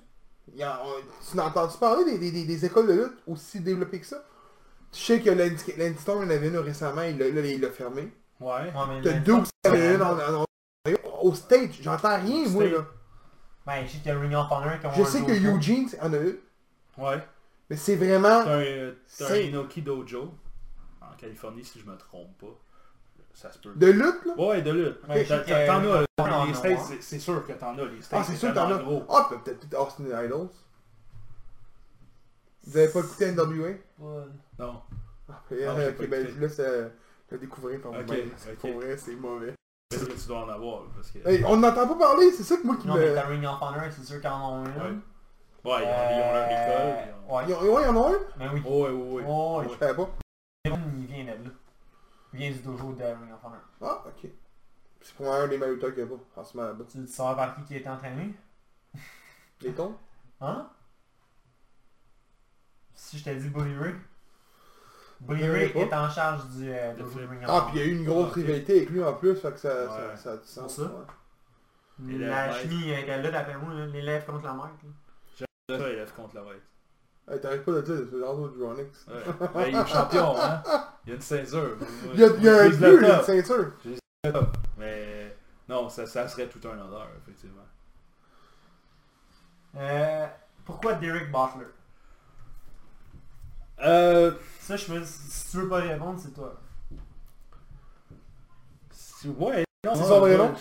Il 0.52 0.58
y 0.58 0.64
a, 0.64 0.82
on- 0.84 1.32
tu 1.32 1.40
as 1.40 1.46
entendu 1.46 1.78
parler 1.78 2.06
des, 2.06 2.18
des, 2.18 2.32
des, 2.32 2.46
des 2.46 2.66
écoles 2.66 2.88
de 2.88 2.94
lutte 2.94 3.18
aussi 3.28 3.60
développées 3.60 4.00
que 4.00 4.06
ça? 4.06 4.24
Tu 4.92 5.00
sais 5.02 5.22
que 5.22 5.30
Landy 5.30 5.64
Landy 5.78 5.98
Storm 6.00 6.20
en 6.26 6.30
avait 6.30 6.48
une 6.48 6.58
récemment, 6.58 7.04
il 7.04 7.18
l'a 7.20 7.30
là, 7.30 7.42
il 7.46 7.62
l'a 7.62 7.70
fermé. 7.70 8.12
Ouais. 8.40 8.50
Ouais, 8.50 8.72
mais 8.90 9.02
T'as 9.04 9.20
deux 9.20 9.36
avait 9.66 9.96
une 9.96 10.02
en, 10.02 10.46
Au 11.22 11.36
State, 11.36 11.74
j'entends 11.82 12.18
rien, 12.20 12.48
moi, 12.50 12.66
là. 12.66 12.86
Ben, 13.68 13.86
je 13.86 13.92
sais 13.92 13.98
qu'il 14.00 14.08
y 14.08 14.12
a 14.16 14.20
Ring 14.20 14.34
of 14.34 14.48
Honor 14.50 14.80
qui 14.80 14.86
ont 14.88 14.94
Je 14.94 15.04
sais 15.04 15.22
que. 15.24 15.32
Eugene 15.32 15.88
en 16.02 16.14
a 16.14 16.18
une, 16.18 16.38
Ouais. 16.98 17.24
mais 17.70 17.76
c'est 17.78 17.96
vraiment... 17.98 18.44
T'as 18.44 18.56
un, 18.56 18.62
euh, 18.62 18.94
C'est- 19.06 19.48
Inoki 19.50 19.82
Dojo 19.84 20.34
Californie, 21.20 21.64
si 21.66 21.80
je 21.80 21.86
me 21.86 21.96
trompe 21.98 22.38
pas. 22.40 22.58
Ça 23.34 23.52
se 23.52 23.60
peut. 23.60 23.74
De 23.76 23.88
lutte, 23.88 24.26
là? 24.26 24.34
Ouais, 24.38 24.62
de 24.62 24.72
lutte. 24.72 24.98
Ouais, 25.08 25.24
que- 25.24 25.68
T'en 25.68 26.26
as, 26.26 26.42
Ouais, 26.42 26.48
les 26.48 26.54
States, 26.54 26.72
ouais. 26.72 26.78
c'est- 26.88 27.02
c'est 27.02 27.20
sûr 27.20 27.46
que 27.46 27.54
t'en 27.54 27.78
as. 27.78 27.86
Les 27.86 28.02
States, 28.02 28.20
Ah, 28.22 28.24
c'est 28.28 28.36
sûr 28.36 28.50
que 28.50 28.56
t'en 28.56 28.72
as. 28.72 28.78
gros. 28.80 29.04
Ah, 29.10 29.28
peut- 29.30 29.40
peut-être 29.44 29.74
Austin 29.80 30.06
Idols. 30.26 30.50
Vous 32.68 32.78
avez 32.78 32.88
pas 32.90 33.00
écouté 33.00 33.26
NWA? 33.32 33.68
Ouais. 33.68 34.24
Non. 34.60 34.82
Ah, 35.30 35.42
ok, 35.52 35.58
pas 35.98 36.08
ben 36.08 36.28
je 36.28 36.40
laisse 36.40 36.60
euh, 36.60 36.90
le 37.30 37.38
découvrir 37.38 37.82
par 37.82 37.92
Ok, 37.92 37.98
vous-même. 38.08 38.30
Pour 38.60 38.72
vrai, 38.74 38.98
c'est 38.98 39.16
mauvais. 39.16 39.54
Est-ce 39.92 40.06
que 40.06 40.12
tu 40.14 40.28
dois 40.28 40.46
en 40.46 40.50
avoir 40.50 40.84
parce 40.96 41.10
que... 41.12 41.20
Hey, 41.28 41.44
on 41.46 41.58
n'entend 41.58 41.88
pas 41.88 41.96
parler, 41.96 42.32
c'est 42.32 42.44
ça 42.44 42.58
que 42.58 42.64
moi 42.66 42.76
qui 42.78 42.88
Non, 42.88 42.96
me... 42.96 43.00
mais 43.00 43.14
t'as 43.14 43.26
Ring 43.28 43.44
of 43.46 43.58
Honor, 43.62 43.86
c'est 43.92 44.04
sûr 44.06 44.20
qu'ils 44.20 44.30
en 44.30 44.54
ont 44.62 44.66
une. 44.66 44.72
Ouais. 44.72 44.82
Ouais, 45.64 45.82
ils 45.82 45.88
ont, 45.88 46.10
ils 46.12 46.22
ont 46.22 46.34
leur 46.34 46.46
école. 46.46 46.98
ils 47.06 47.32
ont- 47.32 47.36
Ouais. 47.36 47.44
Ils 47.48 47.54
ont- 47.54 47.74
Ouais, 47.76 47.82
il 47.82 47.86
y 47.86 47.90
en 47.90 48.04
a 48.04 48.08
un? 48.10 48.14
Ben 48.38 48.52
oui. 48.54 48.62
Ouais, 48.66 48.90
ouais, 48.90 49.12
ouais. 49.14 49.24
Oh, 49.28 49.62
Je 49.64 49.78
savais 49.80 49.96
pas. 49.96 50.10
Il 50.66 50.72
vient 51.08 51.24
de 51.24 51.30
là. 51.30 51.36
Il 51.44 51.52
vient 52.34 52.52
du 52.52 52.60
dojo 52.60 52.94
de 52.94 53.04
Ring 53.04 53.34
of 53.34 53.44
Honor. 53.44 53.60
Ah, 53.82 54.04
ok. 54.08 54.30
C'est 55.02 55.16
pour 55.16 55.34
un 55.34 55.48
des 55.48 55.58
meilleurs 55.58 55.76
lutteurs 55.76 55.92
qu'il 55.94 56.04
y 56.04 56.06
a 56.06 56.08
pas, 56.10 56.44
moment 56.54 56.68
là-bas. 56.68 56.84
Tu 56.92 56.98
veux 57.00 57.08
savoir 57.08 57.36
par 57.36 57.56
qui 57.56 57.64
qui 57.64 57.76
est 57.76 57.88
entraîné? 57.88 58.34
Les 59.62 59.74
tons? 59.74 59.96
Hein? 60.42 60.70
Si 62.94 63.18
je 63.18 63.24
t'ai 63.24 63.36
dit 63.36 63.50
Bully 63.50 63.76
Ray? 63.78 63.96
Bully 65.22 65.48
Ray 65.50 65.72
est 65.76 65.94
en 65.94 66.10
charge 66.10 66.48
du 66.50 66.70
euh, 66.72 66.94
De 66.94 67.00
dojo 67.04 67.12
de 67.16 67.20
film. 67.20 67.30
Ring 67.32 67.44
of 67.44 67.50
Ah, 67.50 67.54
Honor. 67.58 67.72
puis 67.72 67.80
il 67.80 67.82
y 67.82 67.84
a 67.84 67.88
eu 67.88 67.98
une 67.98 68.06
grosse 68.06 68.30
Ok. 68.30 68.36
rivalité 68.36 68.78
avec 68.78 68.90
lui 68.90 69.04
en 69.04 69.14
plus, 69.14 69.36
fait 69.36 69.52
que 69.52 69.58
ça, 69.60 69.84
Ouais. 69.84 70.16
ça, 70.16 70.18
ça 70.18 70.32
a 70.34 70.38
du 70.38 70.48
sens. 70.48 70.76
ça? 70.76 70.84
ouais. 70.84 72.14
Et 72.14 72.18
la 72.18 72.28
La 72.28 72.48
maître. 72.48 72.60
chimie 72.62 72.90
était 72.92 73.22
là 73.22 73.32
d'après 73.32 73.58
moi, 73.58 73.74
là, 73.74 73.86
l'élève 73.86 74.26
contre 74.26 74.46
la 74.46 74.54
maître. 74.54 74.70
là. 74.84 75.46
Ça, 75.78 75.90
il 75.90 75.96
lève 75.96 76.14
contre 76.14 76.36
la 76.36 76.44
white. 76.44 76.64
Hey, 77.32 77.40
T'arrêtes 77.40 77.64
pas 77.64 77.72
de 77.74 77.82
dire, 77.82 77.96
c'est 78.12 78.20
dans 78.20 78.48
du 78.48 78.64
Ronix. 78.64 79.06
Ouais. 79.08 79.50
Ben, 79.54 79.66
il 79.68 79.76
est 79.76 79.88
champion, 79.88 80.36
hein. 80.40 80.64
Il 81.06 81.10
y 81.10 81.12
a 81.14 81.16
une 81.16 81.22
ceinture. 81.22 81.78
Il 82.14 82.20
y 82.20 82.24
a, 82.24 82.28
il 82.28 82.44
y 82.44 82.50
a 82.50 82.62
un 82.64 82.70
but, 82.70 82.76
il 82.76 83.08
y 83.08 83.12
a 83.12 83.18
une 83.20 83.24
ceinture. 83.24 83.72
Mais 84.78 85.36
non, 85.68 85.90
ça, 85.90 86.08
ça 86.08 86.28
serait 86.28 86.48
tout 86.48 86.60
un 86.68 86.72
honneur, 86.72 87.08
effectivement. 87.22 87.62
Euh, 89.78 90.26
pourquoi 90.66 90.94
Derek 90.94 91.28
Butler? 91.32 91.68
Euh, 93.84 94.32
Ça, 94.60 94.76
je 94.76 94.92
me 94.92 95.04
si 95.06 95.52
tu 95.52 95.58
veux 95.58 95.70
pas 95.70 95.78
répondre, 95.78 96.20
c'est 96.22 96.34
toi. 96.34 96.54
ouais. 99.38 99.64
non, 99.86 99.96
C'est 99.96 100.04
son 100.04 100.20
vrai 100.20 100.36
nom? 100.38 100.54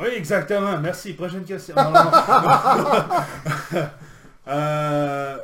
Oui, 0.00 0.06
exactement. 0.16 0.78
Merci. 0.78 1.14
Prochaine 1.14 1.44
question. 1.44 1.74
Non, 1.74 1.90
non, 1.90 2.04
non. 2.04 2.10
euh, 4.48 5.38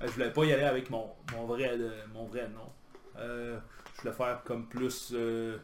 je 0.00 0.06
voulais 0.12 0.32
pas 0.32 0.44
y 0.44 0.52
aller 0.52 0.64
avec 0.64 0.90
mon, 0.90 1.10
mon, 1.32 1.46
vrai, 1.46 1.70
euh, 1.72 2.06
mon 2.12 2.26
vrai 2.26 2.48
nom. 2.48 2.72
Euh, 3.16 3.58
je 3.96 4.02
voulais 4.02 4.14
faire 4.14 4.42
comme 4.44 4.68
plus... 4.68 5.10
euh, 5.12 5.58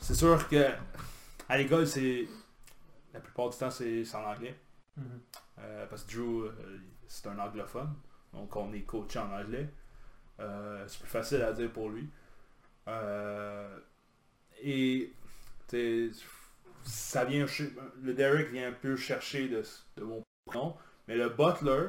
C'est 0.00 0.14
sûr 0.14 0.48
que 0.48 0.70
à 1.48 1.58
l'école, 1.58 1.86
c'est... 1.86 2.26
La 3.14 3.20
plupart 3.20 3.50
du 3.50 3.56
temps, 3.56 3.70
c'est 3.70 4.04
en 4.14 4.24
anglais. 4.24 4.58
Mhm. 4.96 5.20
Euh, 5.60 5.86
parce 5.86 6.04
que 6.04 6.12
Drew, 6.14 6.44
euh, 6.44 6.78
c'est 7.06 7.26
un 7.26 7.38
anglophone. 7.38 7.94
Donc 8.32 8.54
on 8.56 8.72
est 8.72 8.82
coaché 8.82 9.18
en 9.18 9.32
anglais. 9.32 9.68
Euh, 10.40 10.84
c'est 10.86 11.00
plus 11.00 11.08
facile 11.08 11.42
à 11.42 11.52
dire 11.52 11.70
pour 11.72 11.88
lui. 11.90 12.08
Euh, 12.86 13.78
et 14.62 15.12
ça 16.84 17.24
vient 17.24 17.46
le 18.02 18.14
Derek 18.14 18.50
vient 18.50 18.68
un 18.68 18.72
peu 18.72 18.96
chercher 18.96 19.48
de, 19.48 19.62
de 19.96 20.04
mon 20.04 20.24
prénom. 20.46 20.76
Mais 21.06 21.16
le 21.16 21.28
Butler, 21.30 21.88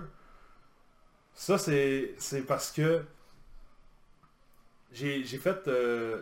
ça 1.40 1.58
c'est 1.58 2.16
c'est 2.18 2.42
parce 2.42 2.70
que 2.70 3.02
j'ai 4.92 5.24
j'ai 5.24 5.38
fait 5.38 5.66
euh, 5.70 6.22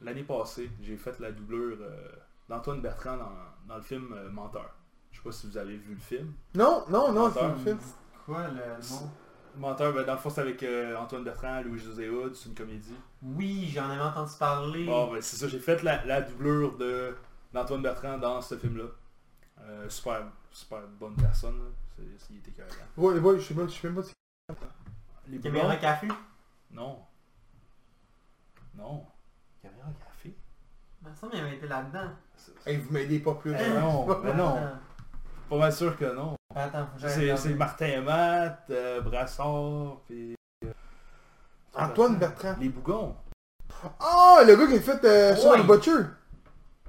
l'année 0.00 0.22
passée, 0.22 0.70
j'ai 0.80 0.96
fait 0.96 1.20
la 1.20 1.32
doublure 1.32 1.76
euh, 1.82 2.12
d'Antoine 2.48 2.80
Bertrand 2.80 3.18
dans, 3.18 3.32
dans 3.68 3.76
le 3.76 3.82
film 3.82 4.14
euh, 4.14 4.30
Menteur. 4.30 4.70
Je 5.10 5.18
sais 5.18 5.22
pas 5.22 5.32
si 5.32 5.46
vous 5.46 5.58
avez 5.58 5.76
vu 5.76 5.92
le 5.94 6.00
film. 6.00 6.32
Non, 6.54 6.84
non, 6.88 7.12
non, 7.12 7.30
c'est 7.30 7.42
Menteur. 7.42 7.44
un 7.44 7.56
film. 7.56 7.78
Quoi 8.24 8.48
le 8.48 8.54
nom 8.90 9.10
Menteur, 9.56 9.92
ben, 9.92 10.04
dans 10.04 10.12
le 10.14 10.18
fond, 10.18 10.30
c'est 10.30 10.40
avec 10.40 10.62
euh, 10.62 10.96
Antoine 10.96 11.24
Bertrand, 11.24 11.60
Louis-José 11.62 12.08
Hood, 12.08 12.34
c'est 12.34 12.48
une 12.48 12.54
comédie. 12.54 12.94
Oui, 13.22 13.70
j'en 13.74 13.88
avais 13.90 14.00
entendu 14.02 14.32
parler. 14.38 14.84
Bon, 14.86 15.12
ben, 15.12 15.20
c'est 15.20 15.36
ça, 15.36 15.46
j'ai 15.48 15.58
fait 15.58 15.82
la, 15.82 16.04
la 16.06 16.22
doublure 16.22 16.76
de, 16.78 17.14
d'Antoine 17.52 17.82
Bertrand 17.82 18.16
dans 18.18 18.40
ce 18.40 18.56
film-là. 18.56 18.84
Euh, 19.60 19.88
super, 19.90 20.26
super 20.50 20.80
bonne 21.00 21.16
personne, 21.16 21.58
là. 21.58 21.68
Il 22.30 22.38
était 22.38 22.50
carré. 22.52 22.68
Ouais, 22.96 23.18
ouais, 23.18 23.38
je 23.38 23.44
sais 23.44 23.54
pas, 23.54 23.66
je 23.66 23.72
sais 23.72 23.88
même 23.88 23.96
pas 23.96 24.02
si... 24.02 24.12
Les 25.28 25.38
Caméra 25.40 25.76
café? 25.76 26.08
Non. 26.70 27.00
Non. 28.74 29.06
Caméra 29.62 29.88
café? 30.04 30.36
Il 31.02 31.08
me 31.08 31.14
semble 31.14 31.32
qu'il 31.32 31.40
avait 31.42 31.56
été 31.56 31.66
là-dedans. 31.66 32.10
Hey, 32.66 32.76
vous 32.78 32.92
m'aidez 32.92 33.18
pas 33.20 33.34
plus. 33.34 33.54
Eh 33.58 33.70
non, 33.70 34.06
ben 34.06 34.34
non. 34.36 34.56
Attends, 34.56 34.78
Pas 35.48 35.58
mal 35.58 35.72
sûr 35.72 35.96
que 35.96 36.14
non. 36.14 36.36
Attends, 36.54 36.86
faut 36.86 36.94
que 36.94 37.00
j'aille 37.00 37.10
C'est, 37.10 37.20
regarder. 37.20 37.42
c'est 37.42 37.54
Martin 37.54 37.86
et 37.86 38.00
Matt, 38.00 38.66
euh, 38.70 39.00
Brassard, 39.00 40.00
puis... 40.06 40.34
euh, 40.64 40.72
Antoine 41.74 42.16
Bertrand. 42.18 42.56
Les 42.60 42.68
Bougons. 42.68 43.16
Ah, 44.00 44.40
le 44.46 44.56
gars 44.56 44.66
qui 44.66 44.74
a 44.76 44.80
fait 44.80 45.04
euh, 45.04 45.36
sur 45.36 45.50
Ouais. 45.50 45.58
le 45.58 45.64
Butcher. 45.64 46.06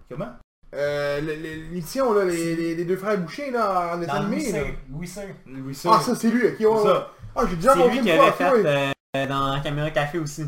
Comment? 0.10 0.36
Euh, 0.73 1.22
l'émission, 1.22 2.14
là, 2.14 2.26
les, 2.26 2.56
les, 2.56 2.76
les 2.76 2.85
deux 2.85 2.98
frères 2.98 3.18
Boucher, 3.18 3.52
là, 3.52 3.94
en 3.95 3.98
dessin 3.99 4.14
animé, 4.15 4.52
là. 4.52 4.60
Louis 4.89 5.07
C. 5.07 5.35
Louis 5.45 5.73
C. 5.76 5.88
Ah, 5.91 5.99
ça, 5.99 6.14
c'est 6.15 6.30
lui, 6.30 6.45
ok, 6.48 6.60
ouais, 6.60 6.84
ça. 6.84 7.11
Ah, 7.35 7.44
j'ai 7.49 7.56
déjà 7.56 7.73
C'est 7.73 7.80
rencontré 7.80 7.98
lui 7.99 8.03
qui 8.06 8.10
une 8.11 8.15
fois, 8.18 8.27
avait 8.27 8.61
fait 8.64 8.94
euh, 9.18 9.27
dans 9.27 9.61
Caméra 9.61 9.91
Café 9.91 10.19
aussi. 10.19 10.45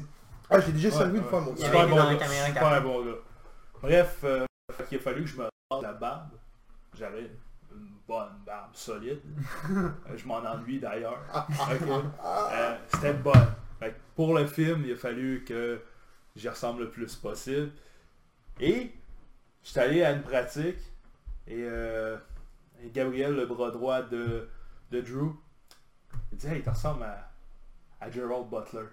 Ah, 0.50 0.60
j'ai 0.60 0.72
déjà 0.74 0.92
servi 0.92 1.14
Ouais, 1.14 1.18
une 1.20 1.24
fois, 1.24 1.40
moi 1.42 1.54
aussi. 1.54 1.62
Il 1.62 1.66
Super 1.68 1.88
bon 1.88 1.96
dans 1.96 2.18
caméra 2.18 2.48
Super 2.48 2.54
café. 2.70 2.82
bon 2.82 3.06
gars. 3.06 3.12
Bref, 3.82 4.18
euh, 4.24 4.46
qu'il 4.90 4.98
a 4.98 5.02
fallu 5.02 5.22
que 5.24 5.30
je 5.30 5.38
me 5.38 5.44
rase 5.44 5.82
la 5.84 5.94
barbe. 5.94 6.30
J'avais 6.98 7.32
une 7.72 7.88
bonne 8.08 8.28
barbe 8.46 8.72
solide. 8.74 9.22
Je 10.16 10.26
m'en 10.28 10.38
ennuie 10.38 10.80
d'ailleurs. 10.80 11.20
Ok. 11.34 11.88
Euh, 12.26 12.76
C'était 12.92 13.14
bon. 13.14 13.32
Fait 13.80 13.92
que 13.92 13.96
pour 14.16 14.38
le 14.38 14.46
film, 14.48 14.84
il 14.86 14.92
a 14.94 14.96
fallu 14.98 15.46
que 15.48 15.80
j'y 16.36 16.50
ressemble 16.50 16.82
le 16.82 16.90
plus 16.90 17.16
possible. 17.16 17.72
Et 18.60 18.92
j'étais 19.70 19.80
allé 19.82 20.04
à 20.04 20.12
une 20.12 20.22
pratique 20.24 20.80
et, 21.48 21.64
euh, 21.64 22.18
et 22.84 22.90
Gabriel, 22.90 23.36
le 23.36 23.46
bras 23.46 23.70
droit 23.72 24.02
de, 24.02 24.50
de 24.92 25.02
Drew, 25.02 25.36
il 26.32 26.38
dit 26.40 26.48
Hey, 26.48 26.58
il 26.58 26.64
te 26.64 26.70
ressemble 26.72 27.04
à, 27.04 27.30
à 28.02 28.10
Gerald 28.10 28.48
Butler. 28.50 28.86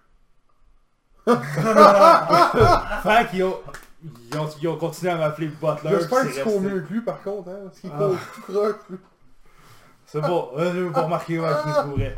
fait 3.03 3.31
qu'ils 3.31 3.45
ont, 3.45 3.59
ils 4.31 4.39
ont, 4.39 4.49
ils 4.61 4.69
ont 4.69 4.77
continué 4.77 5.13
à 5.13 5.17
m'appeler 5.17 5.49
Butler. 5.49 5.91
J'espère 5.91 6.23
que 6.29 6.35
tu 6.35 6.43
cours 6.43 6.61
mieux 6.61 6.81
que 6.83 6.93
lui, 6.93 7.01
par 7.01 7.23
contre, 7.23 7.49
hein, 7.51 7.59
parce 7.65 7.81
qu'il 7.81 7.91
Ah. 7.93 7.97
court 7.99 8.17
tout 8.47 8.93
lui. 8.93 8.99
C'est 10.07 10.21
bon, 10.21 10.51
euh, 10.57 10.91
pas 10.93 11.03
remarquer 11.07 11.41
ouais, 11.41 11.49
qui 11.65 11.91
courait. 11.91 12.15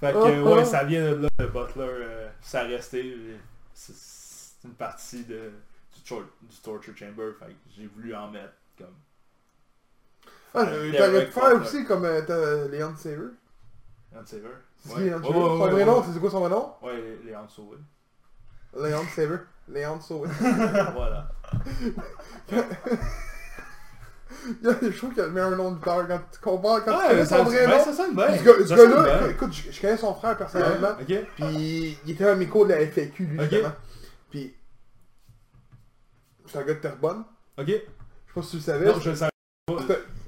Fait 0.00 0.12
que 0.12 0.42
ouais, 0.42 0.64
ça 0.64 0.84
vient 0.84 1.10
de 1.12 1.22
là, 1.22 1.28
le 1.40 1.46
Butler, 1.48 1.82
euh, 1.88 2.28
ça 2.40 2.60
a 2.60 2.64
resté. 2.64 3.02
euh, 3.02 3.36
c'est 3.74 4.64
une 4.64 4.74
partie 4.74 5.24
de, 5.24 5.50
du, 6.06 6.14
tor- 6.14 6.24
du 6.42 6.56
Torture 6.62 6.96
Chamber, 6.96 7.32
fait 7.38 7.46
que 7.46 7.52
j'ai 7.76 7.86
voulu 7.86 8.14
en 8.14 8.30
mettre 8.30 8.52
comme. 8.78 8.94
Ah, 10.54 10.60
euh, 10.68 10.92
t'aurais 10.96 11.26
pu 11.26 11.32
faire 11.32 11.50
Butler. 11.50 11.60
aussi 11.66 11.84
comme 11.84 12.04
euh, 12.04 12.22
t'as 12.26 12.68
Léon 12.68 12.94
Saver. 12.96 13.28
Léon 14.12 14.24
Saver. 14.24 14.48
C'est 14.84 14.94
Ouais. 14.94 15.00
Léon 15.04 15.18
Ouais, 15.18 15.22
Saver? 15.26 15.38
ouais, 15.38 15.44
Son 15.48 15.58
ouais, 15.60 15.70
vrai 15.70 15.74
ouais. 15.74 15.84
nom, 15.84 16.04
c'est 16.12 16.20
quoi 16.20 16.30
son 16.30 16.40
vrai 16.40 16.50
nom? 16.50 16.72
Ouais, 16.82 16.96
Lé- 16.96 17.18
Léon 17.24 17.48
Sauvé. 17.48 17.76
Léon 18.78 19.02
Saver. 19.14 19.38
Léon 19.68 20.00
Saver. 20.00 20.30
voilà. 20.94 21.28
je 24.62 24.96
trouve 24.96 25.12
qu'il 25.12 25.22
a 25.22 25.26
le 25.26 25.32
meilleur 25.32 25.50
nom 25.56 25.70
de 25.72 25.76
lutteur 25.76 26.06
quand 26.06 26.20
tu 26.32 26.40
comprends, 26.40 26.80
quand 26.80 26.92
tu 26.92 26.98
Ouais, 27.04 27.08
connais 27.10 27.24
ça, 27.24 27.38
son 27.38 27.44
vrai 27.44 27.66
ouais, 27.66 27.78
nom. 27.78 27.84
ça 27.84 27.92
sonne 27.92 28.14
bien. 28.14 28.26
Gars- 28.36 28.66
Ça 28.66 28.86
bien. 28.86 29.28
écoute, 29.28 29.52
je, 29.52 29.70
je 29.72 29.80
connais 29.80 29.96
son 29.96 30.14
frère 30.14 30.36
personnellement. 30.36 30.90
Ok. 31.00 31.14
Puis 31.34 31.98
il 32.04 32.10
était 32.12 32.34
mes 32.36 32.46
cours 32.46 32.66
de 32.66 32.72
la 32.72 32.80
FAQ, 32.86 33.24
lui, 33.24 33.38
Ok. 33.38 33.50
justement. 33.50 33.72
Puis 34.30 34.54
c'est 36.48 36.58
un 36.58 36.62
gars 36.62 36.74
de 36.74 36.78
Terrebonne. 36.80 37.24
Ok. 37.58 37.66
Je 37.66 37.72
sais 37.72 37.84
pas 38.34 38.42
si 38.42 38.50
tu 38.50 38.56
le 38.56 38.62
savais. 38.62 38.86
Non, 38.86 39.00
je 39.00 39.10
le 39.10 39.16
savais 39.16 39.30
pas. 39.66 39.74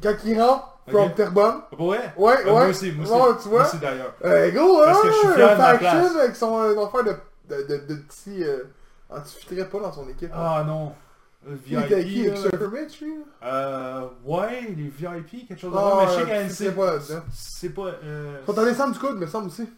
Quand 0.02 0.14
il 0.24 0.40
rentre, 0.42 0.78
from 0.88 1.08
Ok. 1.08 1.14
Terrebonne. 1.14 1.60
Vrai? 1.72 2.14
Ouais, 2.16 2.34
Euh, 2.36 2.44
ouais. 2.44 2.44
Moi 2.52 2.66
aussi, 2.68 2.92
moi 2.92 3.04
aussi. 3.04 3.12
Ouais, 3.12 3.36
tu 3.42 3.48
vois. 3.48 3.58
Moi 3.60 3.68
aussi 3.68 3.78
d'ailleurs. 3.78 4.14
Euh, 4.24 4.50
gros, 4.50 4.78
Parce 4.84 4.98
hein, 4.98 5.02
que 5.02 5.08
je 5.08 5.12
suis 5.18 5.28
fier 5.34 5.52
de 5.52 5.58
ma 5.58 5.78
place. 5.78 6.16
avec 6.16 6.36
son 6.36 6.58
euh, 6.60 6.84
affaire 6.86 7.04
de, 7.04 7.14
de, 7.54 7.62
de, 7.66 7.76
de 7.86 7.94
petit... 8.02 8.42
Euh, 8.44 8.64
ah, 9.10 9.20
tu 9.22 9.38
fitterais 9.46 9.68
pas 9.68 9.80
dans 9.80 9.92
son 9.92 10.08
équipe. 10.08 10.30
hein. 10.32 10.36
Ah 10.38 10.64
non. 10.66 10.92
Le 11.46 11.56
il 11.66 11.78
était 11.78 12.04
qui, 12.04 12.22
VIP. 12.22 12.26
avec 12.32 12.44
là. 12.44 12.50
Surfer 12.50 12.80
Mitch, 12.82 13.00
lui? 13.00 13.14
Euh, 13.44 14.08
ouais, 14.24 14.60
les 14.76 14.88
VIP, 14.88 15.46
quelque 15.48 15.60
chose 15.60 15.72
de 15.72 15.78
Ah, 15.78 15.96
même. 15.96 16.06
Mais 16.06 16.06
je 16.06 16.12
sais 16.18 16.22
ouais, 16.24 16.28
qu'à 16.28 16.48
c'est 16.48 16.64
NC, 17.14 17.22
c'est 17.32 17.68
pas... 17.70 17.86
Euh, 18.04 18.38
Faut 18.44 18.52
t'en 18.52 18.64
descendre 18.64 18.92
du 18.92 18.98
coude, 18.98 19.16
me 19.18 19.26
semble 19.26 19.46
aussi. 19.46 19.68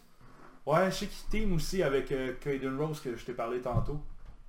ouais, 0.65 0.85
je 0.91 0.95
sais 0.95 1.05
qu'il 1.05 1.29
team 1.29 1.53
aussi 1.55 1.81
avec 1.83 2.11
euh, 2.11 2.33
Caden 2.41 2.77
Rose 2.79 2.99
que 2.99 3.15
je 3.15 3.23
t'ai 3.23 3.33
parlé 3.33 3.59
tantôt. 3.61 3.99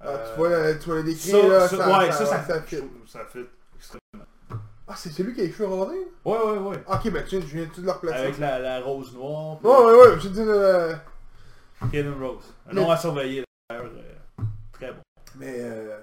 Ah, 0.05 0.19
tu 0.33 0.39
vois, 0.39 0.49
euh, 0.49 0.75
tu 0.79 0.87
vois 0.87 0.97
le 0.97 1.03
décrire, 1.05 1.41
ça, 1.43 1.49
là, 1.49 1.69
ça, 1.69 1.77
ça, 1.77 1.99
ouais, 1.99 2.13
ça, 2.13 2.27
ça, 2.27 2.43
ça, 2.45 2.63
fit. 2.63 2.77
ça 3.07 3.21
fit 3.31 3.47
extrêmement. 3.77 4.27
Ah, 4.89 4.95
c'est 4.97 5.11
celui 5.11 5.33
qui 5.35 5.41
a 5.41 5.45
les 5.45 5.53
cheveux 5.53 5.67
rondés? 5.69 6.09
Ouais, 6.25 6.39
ouais, 6.39 6.59
ouais. 6.59 6.83
Ah, 6.89 6.97
Ok, 7.03 7.11
ben 7.13 7.25
tu 7.25 7.41
je 7.41 7.47
viens-tu 7.47 7.81
de 7.81 7.87
le 7.87 7.93
replacer? 7.93 8.19
Avec 8.25 8.39
la, 8.39 8.59
la 8.59 8.81
rose 8.81 9.15
noire. 9.15 9.59
puis 9.59 9.69
Ouais, 9.69 9.77
ouais, 9.77 9.93
ouais, 10.15 10.21
j'ai 10.21 10.29
dit... 10.31 10.41
Euh... 10.41 10.95
Caden 11.93 12.15
Rose. 12.21 12.53
Un 12.69 12.75
Mais- 12.75 12.81
nom 12.83 12.91
à 12.91 12.97
surveiller 12.97 13.45
d'ailleurs. 13.71 13.87
euh, 13.87 14.43
très 14.73 14.93
bon. 14.93 15.01
Mais 15.37 15.55
euh... 15.59 15.99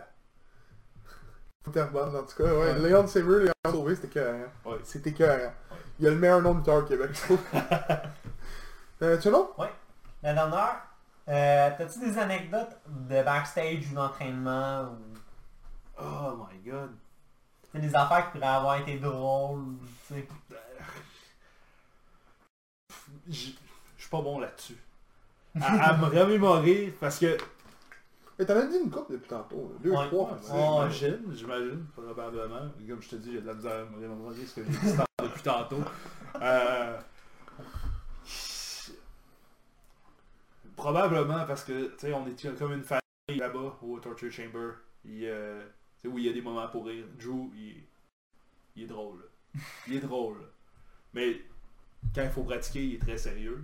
Terrebonne, 1.72 2.16
en 2.16 2.24
tout 2.24 2.36
cas, 2.38 2.52
ouais. 2.52 2.74
Ouais. 2.74 2.80
Léon 2.80 3.06
Saver, 3.06 3.44
Léon 3.44 3.54
Sauvé, 3.72 3.96
c'était 3.96 4.08
écœurant. 4.08 4.46
Ouais. 4.66 4.78
C'était 4.84 5.10
écœurant. 5.12 5.54
Il 6.00 6.08
a 6.08 6.10
le 6.10 6.16
meilleur 6.16 6.42
nom 6.42 6.54
de 6.54 6.60
lutteur 6.60 6.78
au 6.78 6.82
Québec, 6.84 7.10
je 7.14 7.22
trouve. 7.22 7.40
euh, 9.04 9.18
tu 9.18 9.28
as 9.28 9.30
un 9.30 9.34
nom? 9.34 9.50
La 10.24 10.34
dernière, 10.34 10.82
euh, 11.30 11.70
t'as-tu 11.78 12.00
des 12.00 12.18
anecdotes 12.18 12.78
de 12.88 13.24
backstage 13.24 13.92
ou 13.92 13.96
d'entraînement 13.96 14.84
ou 14.92 15.18
Oh 16.02 16.48
my 16.50 16.60
god. 16.72 16.92
t'sais, 17.70 17.80
des 17.80 17.94
affaires 17.96 18.32
qui 18.32 18.38
pourraient 18.40 18.52
avoir 18.54 18.78
été 18.78 18.98
drôles, 19.00 19.76
tu 20.08 20.14
sais. 20.16 20.28
Je 23.28 23.34
suis 23.34 24.10
pas 24.10 24.22
bon 24.22 24.40
là-dessus. 24.40 24.78
À, 25.60 25.90
à 25.90 25.98
me 25.98 26.06
remémorer, 26.06 26.96
parce 27.00 27.20
que 27.20 27.38
Mais 28.38 28.46
t'en 28.46 28.56
as 28.56 28.66
dit 28.68 28.78
une 28.84 28.90
couple 28.90 29.14
depuis 29.14 29.28
tantôt. 29.28 29.72
là. 29.74 29.80
Deux, 29.84 29.92
Ouais. 29.92 30.08
trois. 30.08 30.32
Ouais. 30.32 30.90
J'imagine, 30.92 31.34
j'imagine, 31.34 31.86
probablement. 31.96 32.70
Comme 32.88 33.02
je 33.02 33.10
te 33.10 33.16
dis, 33.18 33.34
j'ai 33.34 33.42
de 33.42 33.48
la 33.48 33.54
misère 33.56 33.74
à 33.82 33.86
me 33.86 33.96
remémorer 33.96 34.46
ce 34.46 34.56
que 34.56 34.64
j'ai 34.64 34.70
dit 34.72 34.96
depuis 35.22 35.42
tantôt. 35.44 35.84
Euh, 36.42 36.98
Probablement 40.80 41.46
parce 41.46 41.64
que, 41.64 41.88
tu 41.90 41.94
sais, 42.00 42.14
on 42.14 42.26
est 42.28 42.58
comme 42.58 42.74
une 42.74 42.84
famille 42.84 43.40
là-bas 43.40 43.78
au 43.82 44.00
Torture 44.00 44.32
Chamber. 44.32 44.72
Il, 45.06 45.26
euh, 45.26 45.62
tu 46.02 46.02
sais, 46.02 46.08
où 46.14 46.18
il 46.18 46.26
y 46.26 46.30
a 46.30 46.34
des 46.34 46.42
moments 46.42 46.68
pour 46.68 46.86
rire. 46.88 47.06
Drew, 47.20 47.50
il, 47.56 47.84
il 48.76 48.84
est 48.84 48.88
drôle. 48.88 49.20
là. 49.20 49.62
Il 49.88 49.96
est 49.96 50.00
drôle. 50.00 50.38
là. 50.40 50.46
Mais 51.14 51.42
quand 52.16 52.24
il 52.24 52.30
faut 52.32 52.44
pratiquer, 52.44 52.84
il 52.84 52.96
est 52.96 53.00
très 53.00 53.18
sérieux. 53.18 53.62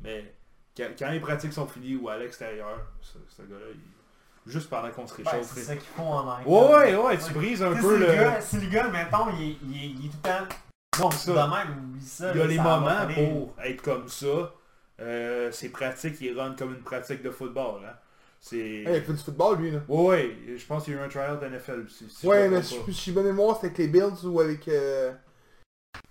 Mais 0.00 0.34
quand, 0.76 0.88
quand 0.98 1.10
les 1.10 1.20
pratiques 1.20 1.52
sont 1.52 1.66
finies 1.66 1.96
ou 1.96 2.08
à 2.08 2.16
l'extérieur, 2.18 2.80
ce, 3.00 3.18
ce 3.28 3.42
gars-là, 3.42 3.66
il- 3.74 4.50
juste 4.52 4.68
pendant 4.70 4.90
qu'on 4.90 5.06
se 5.06 5.14
réchauffe. 5.14 5.52
c'est 5.54 5.62
ça 5.62 5.74
qu'ils 5.74 5.88
font 5.88 6.08
en 6.12 6.28
anglais. 6.28 6.46
Ouais, 6.46 6.94
ouais, 6.94 6.96
ouais, 6.96 7.18
tu 7.18 7.32
brises 7.32 7.62
un 7.62 7.74
peu 7.74 7.98
le... 7.98 8.06
Gars, 8.06 8.40
si 8.40 8.58
le 8.60 8.68
gars, 8.68 8.88
mettons, 8.88 9.30
il 9.38 9.50
est, 9.50 9.56
il 9.64 9.76
est, 9.76 9.88
il 9.88 10.06
est 10.06 10.08
tout 10.10 10.18
le 10.22 10.28
temps 10.28 11.00
Non, 11.00 11.08
de 11.08 11.14
ça. 11.14 11.48
même, 11.48 11.78
oublie 11.90 12.04
ça. 12.06 12.30
Il 12.32 12.38
y 12.38 12.42
a 12.42 12.46
les 12.46 12.56
moments 12.58 13.06
pour 13.12 13.54
être 13.64 13.82
comme 13.82 14.06
ça, 14.08 14.52
Euh, 15.00 15.52
ses 15.52 15.68
pratiques, 15.68 16.20
il 16.20 16.38
run 16.38 16.54
comme 16.54 16.74
une 16.74 16.82
pratique 16.82 17.22
de 17.22 17.30
football. 17.30 17.82
Hein. 17.84 17.94
C'est... 18.40 18.56
Hey, 18.58 18.82
il 18.84 18.88
a 18.88 19.00
fait 19.02 19.12
du 19.12 19.18
football, 19.18 19.58
lui, 19.58 19.70
là. 19.72 19.80
Ouais, 19.88 20.04
ouais, 20.06 20.56
je 20.56 20.64
pense 20.66 20.84
qu'il 20.84 20.94
y 20.94 20.96
a 20.96 21.00
eu 21.00 21.04
un 21.04 21.08
tryout 21.08 21.40
NFL 21.44 21.86
si 21.88 22.08
je 22.22 22.26
ouais, 22.26 22.48
me 22.48 22.56
mais 22.58 22.62
je 22.62 22.92
suis 22.92 23.12
bonne 23.12 23.26
mémoire, 23.26 23.56
c'était 23.56 23.66
avec 23.66 23.78
les 23.78 23.88
Bills 23.88 24.24
ou 24.24 24.40
avec 24.40 24.68
euh, 24.68 25.12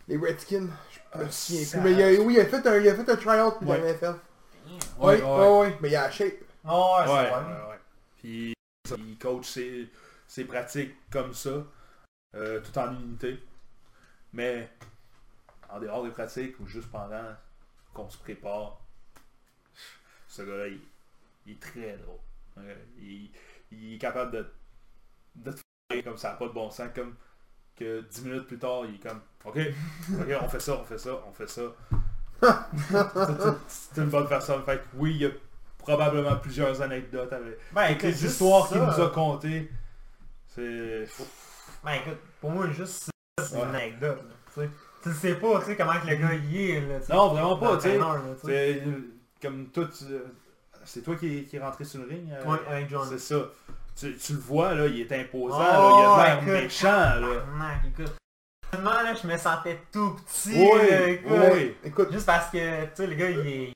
les 0.08 0.18
Redskins. 0.18 0.68
Je 1.14 1.20
me 1.20 1.26
Ah, 1.26 1.32
souviens 1.32 1.66
plus. 1.66 1.80
Mais 1.82 1.92
il 1.94 2.02
a, 2.20 2.22
oui, 2.22 2.34
il 2.36 2.40
a 2.42 2.46
fait 2.46 2.68
un, 2.68 2.78
il 2.78 2.90
a 2.90 2.96
fait 2.96 3.10
un 3.10 3.16
tryout 3.16 3.52
pour 3.60 3.70
Ouais. 3.70 3.80
la 3.82 3.94
NFL. 3.94 4.06
Ouais, 4.06 4.16
Oui, 5.00 5.14
ouais. 5.16 5.22
ouais, 5.24 5.60
ouais. 5.60 5.78
Mais 5.82 5.90
il 5.90 5.96
a 5.96 6.02
la 6.04 6.12
shape. 6.12 6.34
Oh, 6.68 6.96
ouais, 7.00 7.02
Ouais, 7.02 7.08
c'est 7.08 7.14
ouais, 7.14 7.30
vrai. 7.30 7.70
ouais. 7.70 7.80
Puis 8.18 8.54
il 8.98 9.18
coach 9.18 9.46
ses, 9.48 9.88
ses 10.28 10.46
pratiques 10.46 10.96
comme 11.12 11.34
ça, 11.34 11.64
euh, 12.36 12.60
tout 12.60 12.78
en 12.80 12.92
unité. 12.94 13.40
Mais 14.34 14.70
en 15.70 15.80
dehors 15.80 16.04
des 16.04 16.10
pratiques 16.12 16.60
ou 16.60 16.68
juste 16.68 16.90
pendant 16.92 17.36
qu'on 17.96 18.10
se 18.10 18.18
prépare, 18.20 18.80
ce 20.28 20.42
gars-là, 20.44 20.68
il, 20.68 20.80
il 21.48 21.54
est 21.54 21.60
très 21.62 21.98
drôle. 21.98 22.20
Il, 23.00 23.32
il 23.72 23.94
est 23.96 23.98
capable 23.98 24.32
de, 24.32 24.46
de 25.36 25.52
te 25.52 25.60
faire 25.92 26.04
comme 26.04 26.18
ça, 26.18 26.32
pas 26.34 26.48
de 26.48 26.54
bon 26.54 26.70
sens, 26.70 26.90
comme 26.94 27.16
que 27.76 28.02
10 28.02 28.26
minutes 28.26 28.48
plus 28.48 28.60
tard, 28.60 28.86
il 28.86 28.96
est 28.96 29.00
comme 29.00 29.22
Ok, 29.46 29.58
ok, 30.20 30.28
on 30.42 30.48
fait 30.50 30.60
ça, 30.60 30.74
on 30.80 30.84
fait 30.84 30.98
ça, 30.98 31.22
on 31.28 31.32
fait 31.34 31.48
ça. 31.50 31.62
C'est 33.68 34.02
une 34.02 34.10
bonne 34.10 34.28
personne. 34.28 34.64
Fait 34.64 34.78
que 34.78 34.84
oui, 34.96 35.12
il 35.16 35.22
y 35.22 35.26
a 35.26 35.30
probablement 35.78 36.36
plusieurs 36.38 36.82
anecdotes 36.82 37.32
avec 37.32 37.58
Ben, 37.74 37.82
avec 37.84 37.98
écoute, 37.98 38.10
les 38.10 38.26
histoires 38.26 38.68
qu'il 38.68 38.78
nous 38.78 39.02
a 39.02 39.10
contées. 39.10 39.72
C'est. 40.48 41.08
Ben 41.84 41.94
écoute, 41.94 42.18
pour 42.42 42.52
moi, 42.52 42.70
juste 42.72 43.04
ça, 43.06 43.12
c'est 43.46 43.56
Ouais. 43.56 43.64
une 43.64 43.76
anecdote. 43.76 44.18
là, 44.58 44.64
tu 45.10 45.14
sais. 45.14 45.20
Tu 45.22 45.28
le 45.28 45.34
sais 45.34 45.36
pas, 45.36 45.60
tu 45.60 45.66
sais, 45.66 45.76
comment 45.78 46.00
que 46.00 46.08
le 46.08 46.16
gars 46.16 46.34
y 46.34 46.72
est. 46.72 46.82
Là, 46.82 47.00
Non, 47.16 47.28
vraiment 47.30 47.58
pas, 47.58 47.78
tu 47.78 47.90
sais. 47.90 48.00
C'est 48.44 48.84
comme 49.42 49.68
toi, 49.68 49.86
tu- 49.98 50.06
c'est 50.84 51.02
toi 51.02 51.16
qui, 51.16 51.44
qui 51.46 51.56
est 51.56 51.60
rentré 51.60 51.84
sur 51.84 52.02
le 52.02 52.08
ring. 52.08 52.32
euh, 52.32 52.44
Ouais, 52.46 52.60
avec 52.70 52.90
John. 52.90 53.08
C'est 53.10 53.20
ça. 53.20 53.36
Tu, 53.98 54.16
tu 54.18 54.34
le 54.34 54.40
vois, 54.40 54.74
là, 54.76 54.88
il 54.88 55.00
est 55.02 55.12
imposant, 55.12 55.56
Oh, 55.58 55.62
là, 55.62 55.94
il 55.98 56.04
a 56.04 56.26
l'air 56.26 56.36
écoute. 56.44 56.64
méchant, 56.64 56.88
là. 56.88 57.20
Tabarnak, 57.22 57.80
écoute. 57.88 58.14
Là, 58.84 59.14
je 59.14 59.28
me 59.28 59.38
sentais 59.38 59.80
tout 59.92 60.16
petit. 60.26 60.50
Oui, 60.54 60.90
là, 60.90 61.08
écoute. 61.10 61.32
oui. 61.54 61.76
Écoute, 61.84 62.12
Juste 62.12 62.26
parce 62.26 62.50
que, 62.52 62.84
tu 62.86 62.90
sais, 62.96 63.08
le 63.08 63.16
gars, 63.16 63.30
il 63.30 63.48
est... 63.48 63.74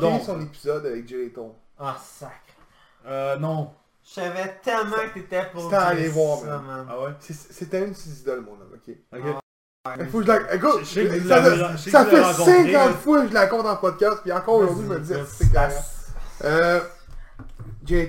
Donc. 0.00 0.22
son 0.22 0.40
épisode 0.40 0.84
avec 0.86 1.08
Leto. 1.10 1.54
Ah, 1.78 1.96
sac. 2.02 2.42
Euh, 3.06 3.36
non. 3.38 3.72
Je 4.04 4.10
savais 4.14 4.58
tellement 4.62 4.96
que 4.96 5.14
t'étais 5.14 5.44
pour 5.52 5.62
C'était 5.64 5.76
à 5.76 5.86
aller 5.86 6.08
voir, 6.08 6.38
ça, 6.40 6.46
man. 6.58 6.64
man. 6.66 6.86
Ah 6.90 7.00
ouais? 7.00 7.10
C'était 7.20 7.84
une 7.84 7.90
de 7.90 7.94
ses 7.96 8.20
idoles, 8.20 8.40
mon 8.40 8.52
homme, 8.52 8.74
ok? 8.74 8.94
Ok. 9.12 9.41
Il 9.98 10.06
faut 10.06 10.20
que 10.20 10.26
je 10.26 10.28
la... 10.28 10.54
Écoute, 10.54 10.84
Je 10.84 10.84
ça, 11.26 11.76
je 11.76 11.90
fait 11.90 12.22
rencontré, 12.22 12.44
50 12.44 12.72
là. 12.72 12.88
fois 12.92 13.22
que 13.22 13.28
je 13.28 13.34
la 13.34 13.46
compte 13.48 13.66
en 13.66 13.76
podcast, 13.76 14.18
puis 14.22 14.30
encore 14.30 14.54
aujourd'hui, 14.60 14.84
je 14.86 14.92
me 14.92 14.98
disais, 15.00 15.22
c'est 15.26 15.52
carré. 15.52 15.74
Euh, 16.44 16.80
vient. 17.84 18.04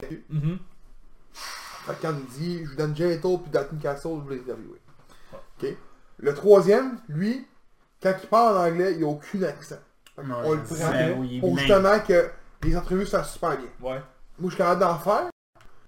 Fait 0.00 1.92
que 1.94 2.02
quand 2.02 2.14
il 2.18 2.26
dit, 2.26 2.64
je 2.64 2.70
vous 2.70 2.74
donne 2.76 2.96
Jericho 2.96 3.38
puis 3.38 3.50
Dalton 3.52 3.78
Castle, 3.80 4.08
vous 4.08 4.28
les 4.28 4.40
interviewer. 4.40 4.80
Ok? 5.32 5.76
Le 6.18 6.34
troisième, 6.34 6.98
lui, 7.08 7.46
quand 8.02 8.14
il 8.20 8.28
parle 8.28 8.56
en 8.58 8.64
anglais, 8.64 8.94
il 8.94 9.02
n'a 9.02 9.06
aucun 9.06 9.42
accent. 9.44 9.76
Fait 10.16 10.22
que 10.22 10.26
Non, 10.26 10.36
on 10.44 10.52
le 10.54 10.62
prend 10.62 11.40
pour 11.40 11.58
justement 11.58 12.00
que 12.00 12.28
les 12.64 12.76
entrevues 12.76 13.06
se 13.06 13.16
fassent 13.16 13.34
super 13.34 13.50
bien. 13.50 13.68
Ouais. 13.80 14.02
Moi, 14.40 14.46
je 14.46 14.48
suis 14.48 14.56
capable 14.56 14.80
d'en 14.80 14.98
faire, 14.98 15.28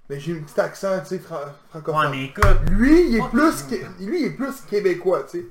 mais 0.08 0.20
j'ai 0.20 0.38
un 0.38 0.42
petit 0.42 0.60
accent, 0.60 1.00
tu 1.00 1.06
sais, 1.06 1.18
fran- 1.18 1.36
Ouais, 1.36 1.42
francophone. 1.70 2.10
mais 2.10 2.24
écoute, 2.26 2.44
Lui, 2.70 3.10
il 3.10 3.16
est 3.16 3.28
plus, 3.28 3.62
qué- 3.64 3.86
lui, 4.00 4.20
il 4.22 4.26
est 4.26 4.30
plus 4.30 4.60
québécois, 4.62 5.24
tu 5.24 5.40
sais. 5.40 5.46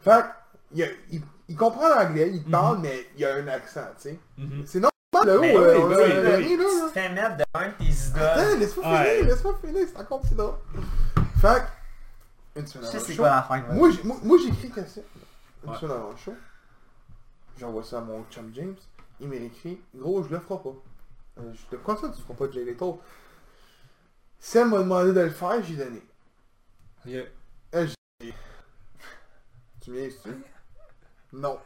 Fait 0.00 0.22
que, 0.22 0.26
il, 0.74 0.82
a- 0.82 0.86
il- 1.10 1.22
il 1.48 1.56
comprend 1.56 1.88
l'anglais, 1.88 2.30
il 2.32 2.44
parle, 2.44 2.78
mais 2.80 3.06
il 3.16 3.24
a 3.24 3.34
un 3.36 3.48
accent, 3.48 3.86
tu 3.96 4.02
sais. 4.10 4.18
Mhm. 4.38 4.64
C'est 4.66 4.80
normal, 4.80 4.92
là, 5.14 5.24
Ben 5.24 5.56
où, 5.56 5.58
euh, 5.58 5.78
oui, 5.78 5.94
ben 5.94 6.02
a 6.02 6.06
oui, 6.06 6.22
ben 6.22 6.34
ami, 6.34 6.46
tu 6.48 6.56
là, 6.56 6.62
là. 6.64 6.86
te 6.88 6.92
fais 6.92 7.08
mettre 7.10 7.36
de 7.38 7.44
un 7.54 7.68
de 7.68 7.72
tes 7.72 7.84
idoles. 7.84 8.22
Attends, 8.22 8.58
laisse-moi 8.58 8.92
Ouais. 8.92 9.14
finir, 9.16 9.24
laisse-moi 9.34 9.58
finir, 9.64 9.86
c'est 9.92 10.00
encore 10.00 10.20
plus 10.20 10.34
drôle. 10.34 10.54
Fait 11.40 11.62
que, 12.54 12.60
une 12.60 12.66
semaine 12.66 12.86
avant 12.88 12.98
le 12.98 13.04
show, 13.14 13.16
quoi 13.22 13.28
la 13.30 13.42
fin? 13.42 13.62
moi, 13.72 13.90
j'ai- 13.90 14.02
moi, 14.04 14.16
moi, 14.22 14.38
j'écris 14.42 14.70
question. 14.70 15.02
Une 15.64 15.70
Ouais. 15.70 15.76
semaine 15.78 15.96
avant 15.96 16.10
le 16.10 16.16
show, 16.16 16.34
j'envoie 17.58 17.82
ça 17.84 17.98
à 17.98 18.00
mon 18.00 18.24
chum 18.30 18.50
James, 18.54 18.74
il 19.20 19.28
m'a 19.28 19.36
écrit, 19.36 19.80
gros, 19.94 20.22
je 20.22 20.30
le 20.30 20.38
ferai 20.40 20.58
pas. 20.62 20.74
Euh, 21.40 21.52
je 21.54 21.62
te 21.70 21.76
pourquoi 21.76 21.96
ça, 22.08 22.14
tu 22.14 22.22
feras 22.22 22.34
pas 22.34 22.46
de 22.48 22.52
Jay 22.52 22.64
Leto? 22.64 23.00
Sam 24.38 24.70
m'a 24.70 24.78
demandé 24.78 25.12
de 25.12 25.20
le 25.20 25.30
faire, 25.30 25.62
j'ai 25.62 25.76
donné. 25.76 26.02
Ok. 27.72 28.32
Tu 29.80 29.90
m'y 29.90 30.08
tu 30.08 30.28
Non. 31.32 31.58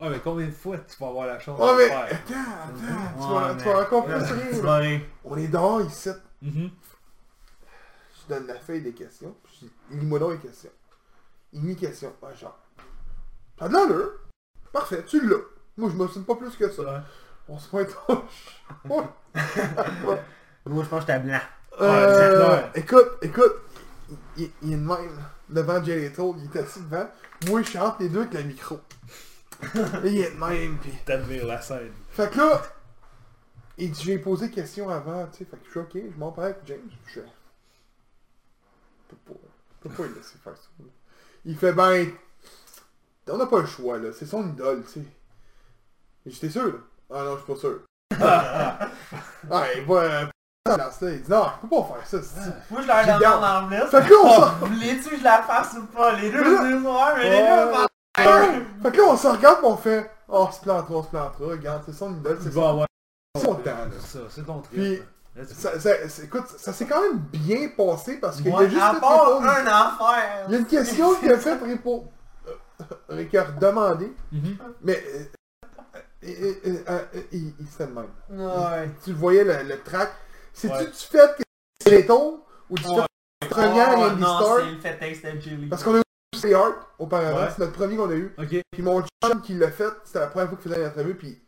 Ah, 0.00 0.10
mais 0.10 0.20
combien 0.20 0.46
de 0.46 0.52
fois 0.52 0.78
tu 0.78 0.96
vas 1.00 1.08
avoir 1.08 1.26
la 1.26 1.38
chance 1.40 1.58
Oh, 1.60 1.66
de 1.66 1.72
le 1.72 1.78
mais, 1.78 1.88
faire? 1.88 2.04
attends, 2.04 2.34
attends, 2.64 2.76
tu 2.78 3.32
vas, 3.34 3.52
mais- 3.54 3.62
tu 3.62 3.68
vas 3.68 3.80
encore 3.82 4.04
plus 4.04 4.14
rire, 4.14 4.64
là. 4.64 4.98
On 5.24 5.36
est 5.36 5.48
dehors 5.48 5.80
ici, 5.82 6.10
Mhm. 6.40 6.70
je 8.14 8.28
donne 8.34 8.46
la 8.46 8.54
feuille 8.60 8.82
des 8.82 8.92
questions, 8.92 9.34
puis 9.42 9.54
je 9.60 9.66
dis, 9.66 9.72
lis-moi 10.00 10.20
donc 10.20 10.32
les 10.32 10.38
questions. 10.38 10.70
Il 11.52 11.62
met 11.64 11.74
questions, 11.74 12.14
ah, 12.22 12.32
genre, 12.34 12.56
t'as 13.56 13.68
de 13.68 13.72
l'allure, 13.72 14.12
parfait, 14.72 15.04
tu 15.04 15.26
l'as. 15.26 15.36
Moi, 15.76 15.90
je 15.90 15.96
me 15.96 16.06
souviens 16.06 16.22
pas 16.22 16.36
plus 16.36 16.54
que 16.56 16.70
ça. 16.70 16.82
Ouais. 16.82 17.00
On 17.48 17.58
se 17.58 17.68
pointe. 17.68 17.88
Moi, 20.66 20.84
je 20.84 20.88
pense 20.88 21.04
que 21.04 21.12
j'étais 21.12 21.24
blanc. 21.24 21.40
Euh, 21.80 22.48
Ouais. 22.56 22.70
écoute, 22.74 23.08
écoute, 23.22 23.52
il, 24.36 24.50
il- 24.62 24.72
est 24.72 24.76
de 24.76 24.82
même, 24.82 25.18
devant 25.48 25.82
Jay 25.82 25.96
Leto, 26.08 26.36
il 26.38 26.44
est 26.44 26.60
assis 26.62 26.80
devant. 26.80 27.08
Moi, 27.46 27.62
je 27.62 27.68
suis 27.70 27.78
entre 27.78 28.02
les 28.02 28.08
deux 28.08 28.20
avec 28.22 28.34
le 28.34 28.42
micro. 28.42 28.80
Et 29.62 29.66
il 30.10 30.18
est 30.20 30.30
de 30.32 30.36
même, 30.38 30.78
puis... 30.78 30.92
T'admires 31.04 31.46
la 31.46 31.60
scène. 31.60 31.92
Fait 32.10 32.30
que 32.30 32.38
là, 32.38 32.62
il 33.76 33.90
dit, 33.92 34.02
j'ai 34.02 34.18
posé 34.18 34.50
question 34.50 34.88
avant, 34.90 35.26
tu 35.26 35.38
sais, 35.38 35.44
fait 35.44 35.56
que 35.56 35.64
je 35.66 35.70
suis 35.70 35.80
ok, 35.80 35.92
je 35.94 36.18
m'en 36.18 36.32
parle 36.32 36.48
avec 36.48 36.58
James, 36.66 36.78
je 37.06 37.12
fais... 37.20 37.26
Je 39.10 39.14
peux 39.16 39.32
pas, 39.34 39.40
je 39.82 39.88
peux 39.88 39.94
pas 39.94 40.08
le 40.08 40.14
laisser 40.14 40.36
faire 40.42 40.56
ça. 40.56 40.68
là. 40.80 40.84
Il 41.44 41.56
fait, 41.56 41.72
ben, 41.72 42.08
on 43.28 43.36
n'a 43.38 43.46
pas 43.46 43.60
le 43.60 43.66
choix, 43.66 43.98
là, 43.98 44.10
c'est 44.12 44.26
son 44.26 44.48
idole, 44.48 44.82
tu 44.84 45.00
sais. 45.00 45.06
J'étais 46.26 46.50
sûr, 46.50 46.66
là. 46.66 46.78
Ah 47.10 47.24
non, 47.24 47.36
je 47.36 47.44
suis 47.44 47.52
pas 47.54 47.58
sûr. 47.60 47.80
ah, 48.20 48.90
euh, 49.50 49.86
là, 49.86 50.30
il 51.02 51.22
dit, 51.22 51.30
non, 51.30 51.46
je 51.62 51.66
peux 51.68 51.76
pas 51.76 51.88
faire 52.08 52.20
ça, 52.22 52.28
Moi, 52.70 52.80
je 52.82 52.86
leur 52.86 53.04
demande 53.18 53.44
en 53.44 53.64
anglais. 53.64 53.80
Fait 53.90 54.02
que 54.04 54.10
là, 54.10 54.16
on 54.24 54.40
s'en... 54.40 54.66
Voulais-tu 54.66 55.08
que 55.10 55.16
je 55.18 55.24
la 55.24 55.42
fasse 55.42 55.74
ou 55.78 55.84
pas? 55.86 56.12
Les 56.14 56.30
deux 56.30 56.42
disent 56.44 56.86
ouais, 56.86 57.14
mais 57.16 57.30
les 57.30 57.38
deux. 57.38 57.86
Fait 58.82 58.90
que 58.92 58.96
là, 58.96 59.02
on 59.08 59.16
se 59.16 59.26
regarde, 59.28 59.58
on 59.62 59.76
fait, 59.76 60.10
oh, 60.28 60.46
on 60.48 60.52
se 60.52 60.60
plantera, 60.60 60.94
on 60.98 61.02
se 61.02 61.08
plantera, 61.08 61.46
regarde, 61.50 61.82
c'est 61.86 61.94
son 61.94 62.12
idole, 62.12 62.38
c'est 62.42 62.52
son, 62.52 63.54
temps, 63.54 63.64
là. 63.64 64.20
c'est 64.30 64.46
ton 64.46 64.60
trip. 64.60 65.02
Ça, 65.54 65.70
écoute, 66.24 66.46
ça 66.56 66.72
s'est 66.72 66.86
quand 66.86 67.00
même 67.00 67.18
bien 67.18 67.68
passé 67.76 68.18
parce 68.18 68.38
qu'il 68.40 68.50
Moi, 68.50 68.62
a 68.62 68.68
juste 68.68 68.82
à 68.82 68.94
part 68.94 69.40
un. 69.40 69.64
Il 70.48 70.52
y 70.52 70.56
a 70.56 70.58
une 70.58 70.66
question 70.66 71.14
qu'il 71.14 71.30
a 71.30 71.38
fait 71.38 71.54
répondre. 71.54 72.06
Euh, 73.10 73.24
qu'il 73.24 73.38
a 73.38 73.44
redemandé, 73.44 74.12
Mhm. 74.32 74.56
mais. 74.82 75.02
euh, 75.14 75.24
euh, 76.24 76.28
euh, 76.66 76.70
euh, 76.88 76.98
euh, 77.14 77.20
il, 77.32 77.52
il 77.60 77.86
même. 77.86 78.94
Tu 79.04 79.10
le 79.10 79.16
voyais 79.16 79.44
le, 79.44 79.62
le 79.68 79.80
track. 79.82 80.10
C'est-tu 80.58 80.74
Ouais. 80.74 80.86
du 80.86 80.92
fait 80.92 81.36
que 81.38 81.42
c'est 81.82 81.90
les 81.90 82.06
tons 82.06 82.40
ou 82.68 82.76
du 82.76 82.84
Ouais. 82.86 82.94
fait 83.42 83.48
que 83.48 83.54
c'est 83.54 83.60
la 83.60 83.68
première 83.68 83.94
Oh, 83.98 84.02
Andy 84.10 84.20
non, 84.22 84.40
Star 84.40 84.56
c'est 84.58 84.70
le 84.72 84.80
fait. 84.80 85.68
Parce 85.70 85.84
qu'on 85.84 85.94
a 85.94 85.98
eu 85.98 86.02
Stay 86.36 86.54
Hard 86.54 86.74
auparavant, 86.98 87.38
Ouais. 87.40 87.48
c'est 87.50 87.58
notre 87.60 87.72
premier 87.72 87.96
qu'on 87.96 88.10
a 88.10 88.14
eu. 88.14 88.34
Ok. 88.38 88.60
Puis 88.70 88.82
mon 88.82 89.02
chum 89.24 89.40
qui 89.42 89.54
l'a 89.54 89.70
fait, 89.70 89.88
c'était 90.04 90.20
la 90.20 90.26
première 90.26 90.48
fois 90.48 90.58
qu'il 90.58 90.70
faisait 90.70 90.84
l'entrevue, 90.84 91.14
puis 91.16 91.40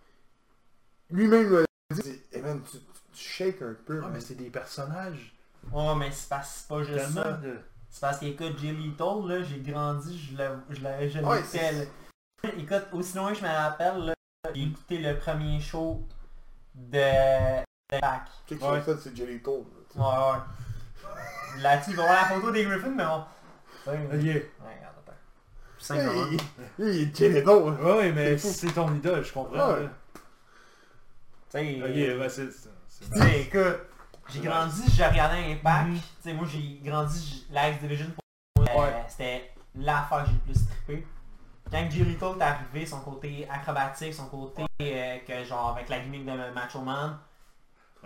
lui-même 1.11 1.43
il 1.45 1.51
m'a 1.51 2.03
dit, 2.03 2.21
hey 2.33 2.43
man, 2.43 2.63
tu, 2.63 2.79
tu, 2.79 2.85
tu 3.13 3.25
shakes 3.29 3.63
un 3.63 3.75
peu. 3.85 4.01
Ah, 4.05 4.09
mais 4.13 4.21
c'est 4.21 4.35
des 4.37 4.51
personnages. 4.51 5.35
Oh, 5.73 5.95
mais 5.95 6.11
c'est 6.13 6.29
pas, 6.29 6.43
c'est 6.43 6.69
pas 6.69 6.83
juste 6.83 6.99
Tellement 6.99 7.23
ça. 7.23 7.33
de... 7.33 7.59
C'est 7.91 8.01
parce 8.01 8.19
qu'écoute, 8.21 8.57
Jay 8.59 8.71
Little, 8.73 9.27
là, 9.29 9.43
j'ai 9.43 9.59
grandi, 9.59 10.17
je 10.19 10.37
l'ai 10.37 10.49
je 10.71 10.81
l'ai- 10.81 11.11
je 11.11 11.19
Ouais, 11.21 11.43
c'est- 11.43 11.73
là. 11.73 11.85
Écoute, 12.57 12.85
aussi 12.93 13.17
loin 13.17 13.33
que 13.33 13.39
je 13.39 13.43
me 13.43 13.49
rappelle, 13.49 13.99
là, 14.07 14.15
j'ai 14.55 14.63
écouté 14.63 14.99
le 14.99 15.19
premier 15.19 15.61
show 15.61 16.07
de, 16.75 17.61
de 17.93 17.99
Pac. 18.01 18.23
Check 18.49 18.63
Ouais. 18.63 18.83
ça, 18.83 18.93
c'est 19.03 19.17
Jelly 19.17 19.41
Toll. 19.41 19.65
Ouais, 19.95 20.03
ouais. 20.03 21.61
Là-dessus, 21.63 21.91
il 21.91 21.97
va 21.97 22.03
voir 22.05 22.15
la 22.23 22.29
photo 22.29 22.51
des 22.53 22.65
Griffins, 22.65 22.91
mais 22.91 23.05
on... 23.05 23.25
Ouais, 23.91 23.97
ouais, 23.97 24.05
Ok. 24.07 24.13
regarde, 24.13 24.95
attends. 25.07 25.13
Simplement. 25.79 26.13
Hey, 26.31 26.39
il 26.79 26.85
il 26.87 27.03
est 27.11 27.17
Jelly 27.17 27.43
Toll. 27.45 27.75
Ouais, 27.81 28.13
mais 28.13 28.39
C'est 28.39 28.73
ton 28.73 28.95
idole, 28.95 29.25
je 29.25 29.33
comprends. 29.33 29.55
Ouais. 29.75 29.83
là. 29.83 29.89
Tu 31.51 31.59
sais, 31.59 31.81
Ok, 31.83 32.21
ouais, 32.21 32.29
c'est... 32.29 32.51
c'est- 32.53 32.69
c'est 32.89 33.11
Tu 33.13 33.19
sais, 33.19 33.41
écoute, 33.43 33.81
j'ai 34.29 34.41
grandi, 34.41 34.83
j'ai 34.93 35.07
regardé 35.07 35.37
Impact. 35.53 35.87
Mhm. 35.89 35.95
Tu 35.97 36.03
sais, 36.23 36.33
moi, 36.35 36.47
j'ai 36.49 36.81
grandi, 36.85 37.19
j- 37.27 37.47
la 37.51 37.71
X-Division, 37.71 38.07
pour 38.55 38.65
moi, 38.65 38.75
euh, 38.75 38.81
Ouais. 38.91 39.05
c'était 39.09 39.51
l'affaire 39.75 40.23
que 40.25 40.27
j'ai 40.29 40.33
le 40.35 40.39
plus 40.53 40.67
trippé. 40.67 41.07
Quand 41.71 41.91
Jericho 41.91 42.37
est 42.37 42.43
arrivé, 42.43 42.85
son 42.87 43.01
côté 43.01 43.49
acrobatique, 43.51 44.13
son 44.15 44.27
côté 44.27 44.65
euh, 44.83 45.19
que 45.27 45.45
genre 45.45 45.71
avec 45.77 45.89
la 45.89 46.01
gimmick 46.01 46.25
de 46.27 46.53
Macho 46.55 46.81
Man, 46.81 47.11
Ouais, 47.11 47.17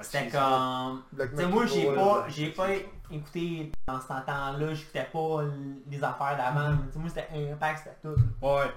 c'était 0.03 0.31
c'est- 0.31 0.37
comme... 0.37 1.51
Moi, 1.51 1.66
j'ai 1.66 1.89
ouais, 1.89 1.95
pas, 1.95 2.19
ouais. 2.23 2.25
j'ai 2.31 2.51
pas 2.51 2.69
écouté 3.11 3.71
dans 3.87 4.01
ce 4.01 4.09
temps-là, 4.09 4.75
j'écoutais 4.75 5.05
pas 5.12 5.43
les 5.89 6.03
affaires 6.05 6.37
d'avant. 6.37 6.77
Tu 6.87 6.93
sais, 6.93 6.99
moi, 6.99 7.09
c'était 7.09 7.29
Impact, 7.53 7.79
c'était 7.85 7.97
tout. 8.03 8.21
Ouais. 8.47 8.71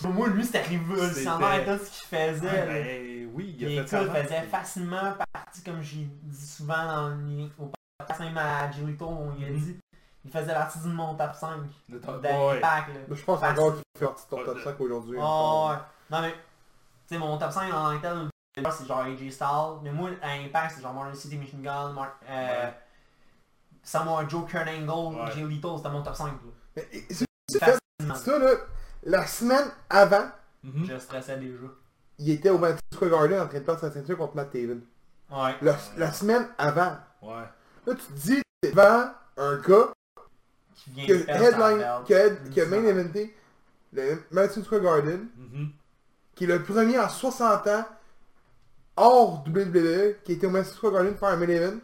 Pour 0.00 0.10
moi, 0.10 0.28
lui, 0.28 0.44
c'était 0.44 0.62
révolutionnaire 0.62 1.50
C'était- 1.60 1.78
tout 1.78 1.84
ce 1.84 1.90
qu'il 1.90 2.08
faisait. 2.08 2.46
Ouais, 2.48 2.66
là. 2.66 2.66
ben, 2.66 3.30
oui, 3.34 3.56
il 3.58 3.64
a 3.66 3.68
Et 3.70 3.76
fait 3.82 3.86
ça. 3.88 4.04
faisait 4.04 4.40
puis- 4.42 4.50
facilement 4.50 5.14
partie, 5.32 5.62
comme 5.64 5.80
j'ai 5.82 6.08
dit 6.22 6.46
souvent 6.46 6.84
dans 6.86 7.08
le, 7.08 7.44
au 7.58 7.70
podcast, 7.98 8.20
même 8.20 8.38
à 8.38 8.70
Gilito, 8.70 9.06
on 9.06 9.30
lui 9.32 9.44
a 9.46 9.50
Mhm. 9.50 9.58
dit, 9.58 9.76
il 10.24 10.30
faisait 10.30 10.52
partie 10.54 10.78
du 10.80 10.88
mon 10.88 11.14
top 11.14 11.34
5 11.34 11.60
Le 11.88 12.00
top- 12.00 12.16
ouais. 12.16 12.20
d'impact. 12.22 12.88
là. 12.88 13.00
Mais 13.08 13.16
Je 13.16 13.24
pense 13.24 13.42
encore 13.42 13.72
qu'il 13.74 13.82
fait 13.98 14.04
partie 14.06 14.24
de 14.24 14.30
ton 14.30 14.36
Ouais, 14.38 14.44
top 14.44 14.56
de- 14.56 14.62
5 14.62 14.80
aujourd'hui. 14.80 15.18
Oh, 15.20 15.68
ouais. 15.70 15.76
Non 16.10 16.20
mais, 16.22 16.32
tu 16.32 16.38
sais, 17.14 17.18
mon 17.18 17.36
top 17.38 17.50
5 17.50 17.72
en 17.74 17.90
tant 17.92 17.96
que 17.96 18.02
tel, 18.02 18.28
c'est 18.70 18.86
genre 18.86 19.00
AJ 19.00 19.30
Styles. 19.30 19.78
Mais 19.82 19.90
moi, 19.92 20.10
à 20.22 20.32
Impact, 20.32 20.74
c'est 20.76 20.82
genre 20.82 20.94
Martin 20.94 21.14
City 21.14 21.36
Machine 21.36 21.62
Gun, 21.62 21.92
Mar 21.92 22.18
euh, 22.28 22.64
Ouais. 22.66 22.74
Samoa 23.82 24.26
Joe, 24.28 24.44
Kurt 24.46 24.68
Angle, 24.68 25.16
Ouais. 25.20 25.30
Jay 25.34 25.44
Lethal, 25.44 25.76
c'était 25.76 25.90
mon 25.90 26.02
top 26.02 26.14
5. 26.14 26.26
là. 26.76 26.82
C'est 27.48 27.58
ça, 28.14 28.38
là. 28.38 28.50
La 29.04 29.26
semaine 29.26 29.64
avant, 29.88 30.28
Mhm. 30.64 30.86
Je 30.86 30.98
stressais 30.98 31.36
déjà. 31.38 31.66
il 32.18 32.30
était 32.30 32.50
au 32.50 32.58
Madison 32.58 32.80
Square 32.92 33.10
Garden 33.10 33.40
en 33.42 33.46
train 33.48 33.58
de 33.60 33.64
perdre 33.64 33.80
sa 33.80 33.90
ceinture 33.92 34.18
contre 34.18 34.34
Matt 34.34 34.50
Taven. 34.50 34.80
Ouais. 35.30 35.54
La, 35.62 35.76
la 35.96 36.12
semaine 36.12 36.48
avant. 36.58 36.96
Ouais. 37.22 37.44
Là, 37.86 37.94
tu 37.94 38.06
te 38.06 38.12
dis, 38.12 38.42
t'es 38.60 38.70
devant 38.72 39.10
un 39.36 39.56
gars 39.58 39.92
Qui 40.74 40.90
vient 40.90 41.06
sa 41.24 41.32
headline, 41.42 41.84
qui 42.06 42.14
a, 42.14 42.30
qui 42.30 42.60
a 42.60 42.66
main 42.66 42.82
Ça. 42.82 42.88
eventé 42.88 43.36
le 43.92 44.22
Madison 44.32 44.64
Square 44.64 44.80
Garden, 44.80 45.28
Mhm. 45.36 45.70
qui 46.34 46.44
est 46.44 46.48
le 46.48 46.62
premier 46.62 46.98
en 46.98 47.08
60 47.08 47.66
ans 47.68 47.84
hors 49.00 49.44
WWE, 49.46 50.16
qui 50.24 50.32
était 50.32 50.46
au 50.46 50.50
Madison 50.50 50.74
Square 50.74 50.92
Garden 50.92 51.12
pour 51.14 51.20
faire 51.28 51.36
un 51.36 51.40
main 51.40 51.48
event. 51.48 51.76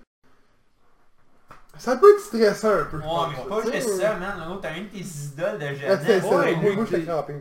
Ça 1.76 1.96
peut 1.96 2.12
être 2.14 2.20
stressant 2.20 2.70
un 2.72 2.84
peu. 2.84 2.98
Ouais, 2.98 3.04
mais 3.36 3.48
pas 3.48 3.72
juste 3.72 3.88
ça, 4.00 4.14
man. 4.14 4.44
L'autre, 4.46 4.60
t'as 4.62 4.76
une 4.76 4.84
de 4.84 4.90
tes 4.90 4.98
idoles 4.98 5.58
de 5.58 5.64
ah, 5.66 5.74
jeunesse. 5.74 6.24
Ouais, 6.24 6.54
moi, 6.74 6.84
j'étais 6.88 7.02
crampé. 7.04 7.34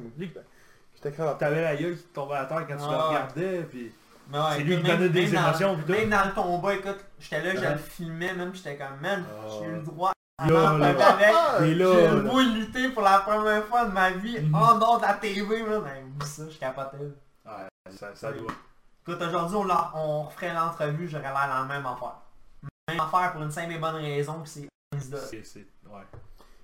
J'étais 0.95 1.11
crampé. 1.11 1.37
T'avais 1.39 1.61
la 1.61 1.75
gueule 1.75 1.95
qui 1.97 2.03
tombait 2.05 2.35
à 2.35 2.45
terre 2.45 2.65
quand 2.67 2.75
tu 2.77 2.89
le 2.91 2.97
regardais, 2.97 3.63
puis... 3.69 3.93
Ouais, 4.33 4.39
C'est 4.55 4.63
lui 4.63 4.77
qui 4.77 4.83
même- 4.83 4.97
donnait 4.97 5.09
des 5.09 5.25
même 5.27 5.35
émotions, 5.35 5.75
pis 5.75 5.83
tout. 5.83 5.91
Même 5.91 6.09
dans 6.09 6.25
le 6.25 6.31
combat, 6.31 6.73
écoute, 6.75 6.97
j'étais 7.19 7.41
là, 7.43 7.55
je 7.55 7.59
Ouais. 7.59 7.71
le 7.73 7.77
filmais, 7.77 8.33
même 8.33 8.55
j'étais 8.55 8.77
comme, 8.77 8.99
man, 9.01 9.23
Ah. 9.29 9.47
j'ai 9.59 9.65
eu 9.67 9.71
le 9.73 9.81
droit 9.81 10.13
à 10.39 10.49
Là, 10.49 10.77
là. 10.77 10.87
avec. 10.87 11.27
Ah, 11.35 11.57
J'ai 11.59 11.75
le 11.75 12.21
vois 12.21 12.43
lutter 12.43 12.89
pour 12.89 13.03
la 13.03 13.19
première 13.19 13.65
fois 13.65 13.85
de 13.85 13.91
ma 13.91 14.11
vie 14.11 14.39
Mhm. 14.39 14.55
en 14.55 14.79
dehors 14.79 14.97
de 14.97 15.05
la 15.05 15.13
TV, 15.15 15.61
man. 15.63 15.81
Ben, 15.83 16.25
ça, 16.25 16.43
je 16.49 16.57
capotais. 16.57 16.97
Ouais, 17.45 17.91
ça, 17.91 18.15
ça 18.15 18.31
doit. 18.31 18.51
Écoute, 19.05 19.21
aujourd'hui, 19.21 19.57
on, 19.57 19.97
on 19.99 20.23
referait 20.23 20.53
l'entrevue, 20.53 21.09
j'aurais 21.09 21.23
l'air 21.23 21.47
dans 21.47 21.67
la 21.67 21.75
même 21.75 21.85
affaire. 21.85 22.21
Même 22.88 22.99
affaire 23.01 23.34
pour 23.34 23.43
une 23.43 23.51
simple 23.51 23.73
et 23.73 23.77
bonne 23.77 23.95
raison, 23.95 24.41
que 24.41 24.47
c'est. 24.47 24.67
C'est, 24.97 25.43
c'est, 25.43 25.67
ouais. 25.88 26.03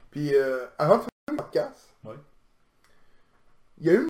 Puis 0.10 0.34
euh, 0.34 0.68
avant 0.78 0.98
de 0.98 1.02
faire 1.02 1.10
le 1.32 1.36
podcast, 1.36 1.90
Ouais. 2.06 2.16
il 3.80 3.88
y 3.88 3.90
a 3.90 3.94
eu, 3.96 4.08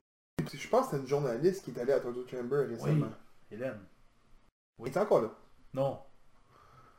je 0.54 0.68
pense 0.68 0.86
que 0.86 0.92
c'était 0.92 1.02
une 1.04 1.08
journaliste 1.08 1.64
qui 1.64 1.72
est 1.72 1.80
allée 1.80 1.94
à 1.94 2.00
Torture 2.00 2.28
Chamber 2.30 2.68
récemment. 2.68 3.10
Hélène. 3.50 3.80
Elle 4.80 4.88
est 4.88 4.98
encore 4.98 5.22
là. 5.22 5.30
Non. 5.74 6.00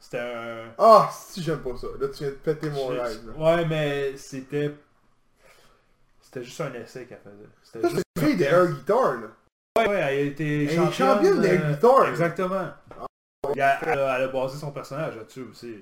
C'était 0.00 0.18
un... 0.18 0.74
Ah, 0.78 1.10
si 1.12 1.42
j'aime 1.42 1.62
pas 1.62 1.76
ça. 1.76 1.86
Là, 2.00 2.08
tu 2.08 2.24
viens 2.24 2.30
de 2.30 2.36
péter 2.36 2.70
mon 2.70 2.88
rêve. 2.88 3.38
Ouais, 3.38 3.64
mais 3.66 4.16
c'était... 4.16 4.74
C'était 6.20 6.42
juste 6.42 6.60
un 6.60 6.72
essai 6.74 7.06
qu'elle 7.06 7.20
faisait. 7.20 7.48
C'était 7.62 7.82
Ça, 7.82 7.88
juste... 7.88 8.02
c'est 8.16 8.22
une 8.22 8.28
fille 8.28 8.74
guitars, 8.78 9.14
là. 9.14 9.28
Ouais, 9.88 9.96
elle 9.96 10.02
a 10.02 10.12
été 10.12 10.68
championne. 10.68 10.92
championne 10.92 11.40
des 11.40 11.58
euh, 11.58 11.72
guitares. 11.72 12.08
Exactement. 12.08 12.68
Puis 13.52 13.60
Elle, 13.60 13.78
elle 13.82 13.98
a, 13.98 14.16
elle 14.18 14.24
a 14.24 14.28
basé 14.28 14.58
son 14.58 14.70
personnage 14.72 15.16
là-dessus 15.16 15.42
aussi. 15.50 15.78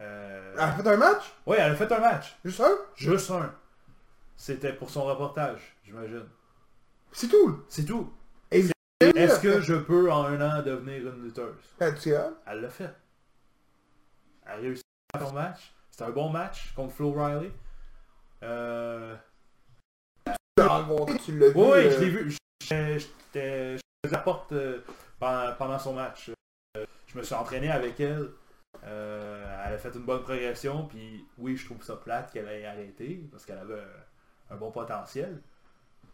Euh... 0.00 0.52
Elle 0.54 0.60
a 0.60 0.72
fait 0.72 0.88
un 0.88 0.96
match? 0.96 1.32
Ouais, 1.46 1.56
elle 1.58 1.72
a 1.72 1.74
fait 1.74 1.90
un 1.92 1.98
match. 1.98 2.36
Juste 2.44 2.60
un? 2.60 2.78
Juste 2.94 3.30
un. 3.30 3.52
C'était 4.36 4.72
pour 4.72 4.90
son 4.90 5.04
reportage, 5.04 5.76
j'imagine. 5.84 6.24
C'est 7.12 7.28
tout? 7.28 7.64
C'est 7.68 7.84
tout. 7.84 8.12
Est-ce 8.50 9.40
que 9.40 9.60
je 9.60 9.74
peux 9.74 10.10
en 10.10 10.24
un 10.24 10.40
an 10.40 10.62
devenir 10.62 11.08
une 11.08 11.24
lutteuse? 11.24 11.54
Ah, 11.80 11.86
Elle 12.46 12.60
l'a 12.60 12.68
fait. 12.68 12.94
Elle 14.46 14.52
a 14.52 14.56
réussi 14.56 14.82
à 15.14 15.18
faire 15.18 15.28
son 15.28 15.34
match. 15.34 15.72
C'était 15.90 16.04
un 16.04 16.10
bon 16.10 16.28
match 16.30 16.72
contre 16.74 16.94
Flo 16.94 17.12
Riley. 17.12 17.50
Euh... 18.44 19.16
tu 20.24 20.32
l'as 20.58 20.66
rencontré, 20.68 21.18
tu 21.18 21.36
l'as 21.38 21.48
vu. 21.48 21.54
Oui, 21.56 21.70
euh, 21.72 21.90
je 21.90 21.98
l'ai 21.98 22.10
vu. 22.10 22.36
J'étais- 22.68 23.76
je 24.04 24.10
la 24.10 24.18
porte 24.18 24.52
euh, 24.52 24.80
pendant, 25.18 25.52
pendant 25.56 25.78
son 25.78 25.94
match. 25.94 26.30
Euh, 26.76 26.84
je 27.06 27.18
me 27.18 27.22
suis 27.22 27.34
entraîné 27.34 27.70
avec 27.70 27.98
elle. 28.00 28.28
Euh, 28.84 29.62
elle 29.66 29.74
a 29.74 29.78
fait 29.78 29.94
une 29.94 30.04
bonne 30.04 30.22
progression. 30.22 30.86
Puis 30.86 31.26
oui, 31.38 31.56
je 31.56 31.64
trouve 31.66 31.82
ça 31.82 31.96
plate 31.96 32.32
qu'elle 32.32 32.48
ait 32.48 32.66
arrêté 32.66 33.26
parce 33.30 33.44
qu'elle 33.44 33.58
avait 33.58 33.80
un, 33.80 34.54
un 34.54 34.56
bon 34.56 34.70
potentiel. 34.70 35.40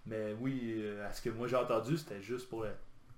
Mais 0.06 0.35
oui, 0.39 0.74
euh, 0.76 1.06
à 1.09 1.12
ce 1.12 1.22
que 1.22 1.31
moi 1.31 1.47
j'ai 1.47 1.56
entendu, 1.56 1.97
c'était 1.97 2.20
juste 2.22 2.48
pour 2.48 2.62
le, 2.62 2.70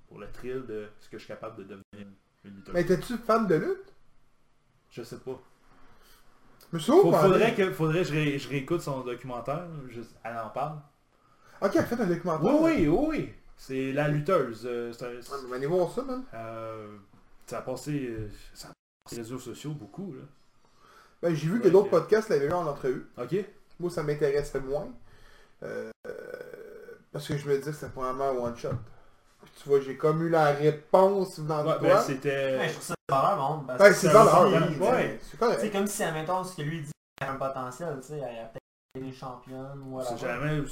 pour 0.08 0.18
le 0.18 0.30
thrill 0.30 0.64
de 0.66 0.88
ce 1.00 1.08
que 1.08 1.18
je 1.18 1.24
suis 1.24 1.32
capable 1.32 1.56
de 1.58 1.62
devenir 1.64 2.06
une 2.44 2.54
lutteuse. 2.56 2.74
Mais 2.74 2.82
étais-tu 2.82 3.16
fan 3.18 3.46
de 3.46 3.56
lutte? 3.56 3.92
Je 4.90 5.02
sais 5.02 5.18
pas. 5.18 5.40
Suis 6.58 6.68
toujours 6.70 7.02
Faut- 7.02 7.12
faudrait 7.12 7.54
que 7.54 7.70
faudrait 7.72 8.02
que 8.02 8.08
je, 8.08 8.12
ré- 8.14 8.38
je 8.38 8.48
réécoute 8.48 8.80
son 8.80 9.00
documentaire. 9.00 9.66
je- 9.88 10.00
elle 10.24 10.36
en 10.38 10.48
parle. 10.50 10.78
Ok, 11.62 11.70
elle 11.74 11.80
a 11.80 11.84
fait 11.84 12.00
un 12.00 12.06
documentaire. 12.06 12.60
Oui, 12.62 12.86
oui, 12.88 13.06
oui. 13.08 13.34
C'est 13.56 13.92
la 13.92 14.08
lutteuse. 14.08 14.62
euh, 14.66 14.92
c'est 14.92 15.04
un- 15.06 15.08
Ouais, 15.08 15.48
mais 15.48 15.56
allez 15.56 15.66
voir 15.66 15.90
ça, 15.90 16.02
man. 16.02 16.22
Euh, 16.34 16.96
ça 17.46 17.58
a 17.58 17.62
passé 17.62 18.08
euh, 18.10 18.28
ça 18.54 18.68
a 18.68 18.70
passé 19.04 19.16
les 19.16 19.22
réseaux 19.22 19.38
sociaux 19.38 19.70
beaucoup 19.70 20.12
là. 20.14 20.22
Ben, 21.22 21.34
j'ai 21.34 21.48
vu 21.48 21.58
que 21.60 21.64
Ouais, 21.64 21.70
d'autres 21.70 21.86
ok. 21.86 21.90
podcasts 21.92 22.28
l'avaient 22.28 22.46
eu 22.46 22.52
en 22.52 22.66
entrevue. 22.66 23.06
Ok. 23.16 23.34
Moi, 23.80 23.90
ça 23.90 24.02
m'intéressait 24.02 24.60
moins. 24.60 24.88
Euh, 25.62 25.90
parce 27.12 27.26
que 27.28 27.36
je 27.38 27.48
me 27.48 27.56
disais 27.56 27.70
que 27.70 27.76
c'était 27.76 27.92
probablement 27.92 28.30
un 28.30 28.48
one-shot. 28.50 28.68
Puis 29.42 29.52
Tu 29.62 29.68
vois, 29.68 29.80
j'ai 29.80 29.96
comme 29.96 30.22
eu 30.22 30.28
la 30.28 30.46
réponse 30.52 31.40
dans 31.40 31.64
Ouais, 31.66 31.74
le 31.74 31.80
ben, 31.80 31.98
c'était. 32.00 32.58
Ouais, 32.58 32.68
je 32.68 32.72
trouve 32.74 32.84
ça 32.84 32.94
valeur, 33.08 33.36
bon. 33.36 33.64
parce 33.66 33.80
Ouais, 33.82 33.88
que 33.88 33.94
c'est 33.94 34.06
ça 34.08 34.12
valeur, 34.24 34.46
aussi, 34.46 34.54
oui, 34.78 34.86
ouais. 34.86 35.18
C'est 35.22 35.30
C'est 35.30 35.36
correct. 35.38 35.72
comme 35.72 35.86
si, 35.86 36.02
admettons, 36.02 36.44
ce 36.44 36.56
que 36.56 36.62
lui 36.62 36.80
dit, 36.82 36.90
il 37.22 37.26
a 37.26 37.32
un 37.32 37.36
potentiel, 37.36 37.96
tu 38.02 38.08
sais, 38.08 38.18
il 38.18 38.22
a 38.24 38.44
peut-être 38.46 38.62
des 39.00 39.12
championnes 39.12 39.82
ou 39.82 40.00
c'est 40.02 40.12
whatever. 40.12 40.18
jamais 40.28 40.60
où 40.60 40.64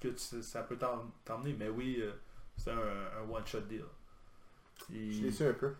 que 0.00 0.08
tu- 0.08 0.42
ça 0.42 0.62
peut 0.62 0.76
t'en- 0.76 1.04
t'emmener, 1.24 1.54
mais 1.58 1.68
oui, 1.68 1.98
euh, 2.00 2.12
c'est 2.56 2.70
un, 2.70 2.76
un 2.78 3.30
one-shot 3.30 3.60
deal. 3.62 3.84
Il- 4.90 5.12
Je 5.12 5.22
l'ai 5.24 5.32
su 5.32 5.46
un 5.46 5.52
peu. 5.52 5.74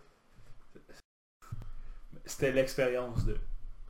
C'était 2.25 2.51
l'expérience 2.51 3.25
de. 3.25 3.37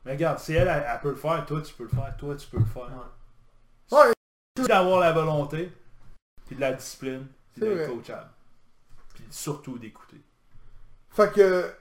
Mais 0.04 0.12
regarde, 0.12 0.38
si 0.38 0.52
elle, 0.52 0.68
elle, 0.68 0.84
elle 0.88 1.00
peut 1.00 1.10
le 1.10 1.16
faire, 1.16 1.44
toi 1.46 1.60
tu 1.62 1.74
peux 1.74 1.84
le 1.84 1.88
faire, 1.88 2.16
toi 2.16 2.36
tu 2.36 2.46
peux 2.48 2.58
le 2.58 2.64
faire. 2.64 2.90
Ouais. 3.90 4.12
D'avoir 4.66 5.00
la 5.00 5.12
volonté, 5.12 5.72
puis 6.46 6.56
de 6.56 6.60
la 6.60 6.72
discipline, 6.72 7.26
puis 7.54 7.62
C'est 7.62 7.74
d'être 7.74 7.90
coachable. 7.90 8.30
Puis 9.14 9.24
surtout 9.30 9.78
d'écouter. 9.78 10.20
Fait 11.10 11.32
que, 11.32 11.74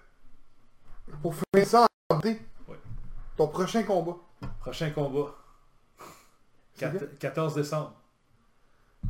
pour 1.21 1.33
finir 1.35 1.67
ça 1.67 1.81
en 1.83 2.15
santé, 2.15 2.41
Ouais. 2.67 2.79
ton 3.37 3.47
prochain 3.47 3.83
combat, 3.83 4.15
Prochain 4.59 4.91
combat. 4.91 5.33
C'est 6.75 6.85
Quat- 6.91 6.99
quand? 6.99 7.17
14 7.19 7.55
décembre. 7.55 8.01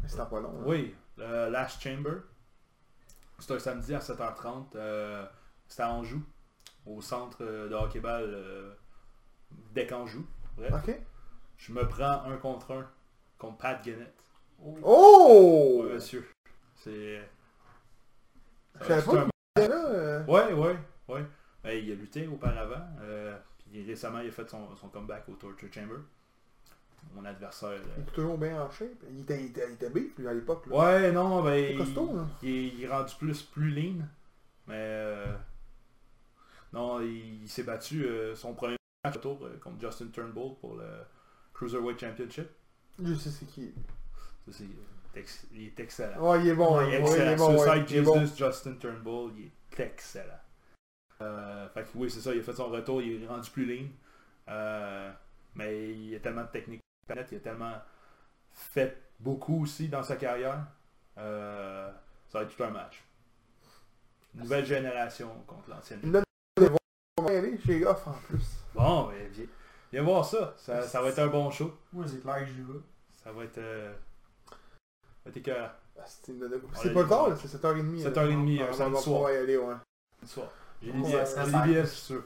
c'est 0.07 0.17
pas 0.17 0.39
long. 0.39 0.49
hein. 0.59 0.63
Oui, 0.65 0.95
Last 1.17 1.81
Chamber. 1.81 2.21
C'est 3.39 3.51
un 3.53 3.59
samedi 3.59 3.93
à 3.93 3.99
7h30. 3.99 4.75
euh, 4.75 5.25
c'est 5.67 5.81
à 5.81 5.89
Anjou, 5.89 6.23
au 6.85 7.01
centre 7.01 7.39
euh, 7.41 7.67
de 7.67 7.73
hockey-ball 7.75 8.23
euh, 8.27 8.73
d'Ecanjou. 9.73 10.25
Bref. 10.57 10.73
Ok. 10.87 10.99
Je 11.57 11.73
me 11.73 11.85
prends 11.87 12.23
un 12.23 12.37
contre 12.37 12.71
un 12.73 12.87
contre 13.37 13.57
Pat 13.57 13.83
Gennett. 13.83 14.13
Oh! 14.83 15.81
Ouais, 15.83 15.93
monsieur. 15.95 16.25
C'est... 16.75 17.21
Savais 18.81 19.01
c'est 19.01 19.05
pas 19.05 19.21
un- 19.21 19.67
là. 19.67 19.85
euh. 19.89 20.25
Ouais, 20.25 20.53
ouais, 20.53 20.77
ouais. 21.07 21.25
Ben, 21.63 21.71
il 21.83 21.91
a 21.91 21.95
lutté 21.95 22.27
auparavant. 22.27 22.85
euh, 23.01 23.37
puis 23.57 23.85
récemment, 23.85 24.19
il 24.19 24.29
a 24.29 24.31
fait 24.31 24.49
son, 24.49 24.75
son 24.75 24.87
comeback 24.89 25.27
au 25.29 25.33
Torture 25.33 25.69
Chamber. 25.73 25.97
Mon 27.13 27.23
adversaire. 27.25 27.69
euh, 27.69 27.79
Il 27.97 28.03
est 28.03 28.11
toujours 28.13 28.37
bien 28.37 28.61
en 28.61 28.69
shape. 28.69 28.89
Il 29.09 29.21
était, 29.21 29.39
il 29.39 29.45
était, 29.47 29.65
il 29.69 29.73
était 29.75 29.89
bif, 29.89 30.17
lui, 30.17 30.27
à 30.27 30.33
l'époque. 30.33 30.65
Ouais, 30.67 31.11
non, 31.11 31.41
ben. 31.43 31.67
C'est 31.69 31.75
costaud, 31.77 32.15
là. 32.15 32.25
Il, 32.43 32.49
il 32.49 32.55
est, 32.55 32.67
il 32.75 32.83
est 32.83 32.87
rendu 32.87 33.13
plus, 33.17 33.41
plus 33.43 33.69
lean. 33.71 34.05
Mais. 34.67 34.73
euh, 34.77 35.33
non, 36.73 36.99
il, 37.01 37.47
s'est 37.47 37.63
battu 37.63 38.05
euh, 38.05 38.35
son 38.35 38.53
premier 38.53 38.75
match 39.05 39.15
euh, 39.25 39.57
contre 39.61 39.79
Justin 39.79 40.07
Turnbull 40.07 40.55
pour 40.59 40.75
le 40.75 40.85
Cruiserweight 41.53 41.99
Championship. 41.99 42.49
Je 43.01 43.13
sais 43.13 43.29
c'est 43.29 43.45
qui. 43.45 43.73
Ça, 44.51 44.63
est 45.15 45.19
ex- 45.19 45.47
il 45.53 45.67
est 45.67 45.79
excellent. 45.79 46.19
Ouais, 46.19 46.41
il 46.41 46.49
est 46.49 46.53
bon. 46.55 46.81
il 46.81 46.93
est 46.95 47.01
Ouais, 47.01 47.09
il 47.15 47.21
est 47.21 47.31
excellent. 47.31 47.37
bon. 47.37 47.53
ouais. 47.61 47.69
Suicide 47.71 47.85
Il 47.91 47.97
est 47.97 48.01
bon. 48.01 48.19
Jesus, 48.19 48.35
Justin 48.37 48.73
Turnbull, 48.73 49.31
il 49.37 49.45
est 49.45 49.79
excellent. 49.79 50.39
Fait 51.17 51.83
que 51.83 51.87
oui, 51.95 52.09
c'est 52.11 52.19
ça, 52.19 52.33
il 52.33 52.39
a 52.41 52.43
fait 52.43 52.53
son 52.53 52.67
retour, 52.69 53.01
il 53.01 53.23
est 53.23 53.27
rendu 53.27 53.49
plus 53.51 53.65
lean. 53.65 53.87
Euh, 54.49 55.11
mais 55.55 55.91
il 55.91 56.09
y 56.09 56.15
a 56.15 56.19
tellement 56.19 56.43
de 56.43 56.49
technique, 57.07 57.27
il 57.31 57.37
a 57.37 57.39
tellement 57.39 57.73
fait 58.53 59.01
beaucoup 59.19 59.63
aussi 59.63 59.87
dans 59.87 60.03
sa 60.03 60.15
carrière. 60.15 60.65
Euh, 61.17 61.91
ça 62.29 62.39
va 62.39 62.45
être 62.45 62.55
tout 62.55 62.63
un 62.63 62.69
match. 62.71 63.03
Nouvelle 64.33 64.65
génération 64.65 65.29
contre 65.47 65.69
l'ancienne. 65.69 66.01
Va 66.11 66.21
chez 67.65 67.85
Off 67.85 68.07
en 68.07 68.11
plus. 68.27 68.43
Bon, 68.73 69.07
ben, 69.07 69.27
viens, 69.31 69.45
viens 69.91 70.03
voir 70.03 70.25
ça. 70.25 70.53
ça. 70.57 70.81
Ça 70.83 71.01
va 71.01 71.09
être 71.09 71.19
un 71.19 71.27
bon 71.27 71.49
show. 71.49 71.73
Moi, 71.93 72.05
c'est 72.07 72.21
clair 72.21 72.39
que 72.39 72.45
j'y 72.47 72.61
vais. 72.61 72.79
Ça 73.23 73.31
va 73.31 73.43
être... 73.45 73.57
euh, 73.57 73.93
T'es 75.33 75.41
que 75.41 75.51
Ah, 75.51 76.03
C'est 76.05 76.31
une- 76.33 76.43
On 76.43 76.75
c'est 76.75 76.93
pas 76.93 77.05
tard, 77.05 77.29
c'est 77.37 77.47
7h30. 77.47 78.03
là. 78.03 78.09
7h30, 78.11 78.61
un 78.61 78.67
Ah, 78.69 78.73
samedi 78.73 78.81
on 78.81 78.89
va 78.95 79.01
soir. 79.01 79.15
pouvoir 79.15 79.31
y 79.31 79.37
aller, 79.37 79.57
ouais. 79.57 79.73
soir. 80.25 80.47
J'ai 80.81 80.91
des 80.91 80.99
Ouais, 80.99 81.05
billets, 81.05 81.25
ça 81.25 81.45
j'ai 81.65 81.85
c'est 81.85 81.95
sûr. 81.95 82.23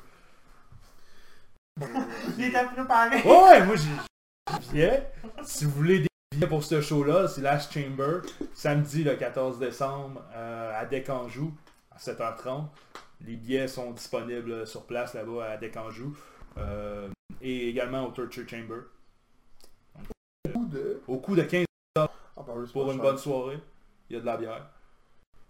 Il 2.38 2.44
était 2.46 2.66
préparé. 2.66 3.18
Ouais, 3.22 3.64
moi 3.66 3.76
j'ai 3.76 3.84
j'ai 3.84 4.09
billets. 4.58 5.12
Si 5.44 5.66
vous 5.66 5.72
voulez 5.72 6.00
des 6.00 6.08
billets 6.32 6.48
pour 6.48 6.64
ce 6.64 6.82
show-là, 6.82 7.28
c'est 7.28 7.42
Last 7.42 7.74
Chamber, 7.74 8.22
samedi 8.54 9.04
le 9.04 9.16
14 9.16 9.60
décembre 9.60 10.22
euh, 10.34 10.80
à 10.80 10.86
Decanjou, 10.86 11.54
à 11.92 11.98
7h30. 11.98 12.66
Les 13.26 13.36
billets 13.36 13.68
sont 13.68 13.92
disponibles 13.92 14.66
sur 14.66 14.86
place 14.86 15.14
là-bas 15.14 15.52
à 15.52 15.58
Decanjou. 15.58 16.16
Euh, 16.58 17.10
et 17.42 17.70
également 17.70 18.06
au 18.06 18.12
Torture 18.12 18.48
Chamber. 18.48 18.82
De... 20.46 21.02
Au 21.08 21.18
coût 21.18 21.36
de 21.36 21.44
15 21.44 21.66
Ah, 21.98 22.10
pardon, 22.36 22.66
c'est 22.66 22.74
pour 22.74 22.92
une 22.92 23.00
bonne 23.00 23.18
soirée. 23.18 23.60
Il 24.10 24.16
y 24.16 24.18
a 24.18 24.22
de 24.22 24.26
la 24.26 24.38
bière. 24.38 24.70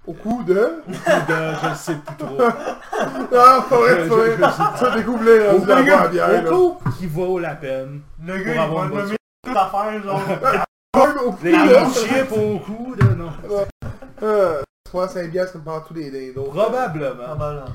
Au 0.07 0.13
coup 0.13 0.43
de... 0.43 0.53
Au 0.59 0.91
coût 0.91 1.25
de, 1.27 1.53
je 1.63 1.69
ne 1.69 1.75
sais 1.75 1.95
plus 1.95 2.15
trop. 2.17 2.37
Ah. 3.31 3.65
Je- 3.69 4.03
je- 4.03 4.35
je- 4.35 4.77
Ça 4.79 4.91
Au 5.55 5.59
coût- 6.07 6.11
bière, 6.11 6.43
là. 6.43 6.51
au 6.53 6.73
coût 6.73 6.89
qui 6.97 7.05
vaut 7.07 7.39
la 7.39 7.55
peine. 7.55 8.01
Le 8.25 8.37
gars, 8.43 8.53
il 8.53 8.57
avoir 8.59 8.89
va 8.89 9.03
nommer 9.03 9.15
toute 9.43 9.53
l'affaire, 9.53 10.03
genre. 10.03 10.21
Au 11.25 11.31
coup 11.31 11.37
Les 11.43 11.51
de... 11.51 12.55
au 12.55 12.59
cou 12.59 12.95
de... 12.95 13.03
Non. 13.13 13.31
Euh, 14.23 14.61
65 14.89 15.31
piastres 15.31 15.53
comme 15.53 15.63
pendant 15.63 15.81
tous 15.85 15.93
les 15.93 16.09
les 16.09 16.35
autres. 16.37 16.49
Probablement. 16.51 17.23
Ah. 17.39 17.65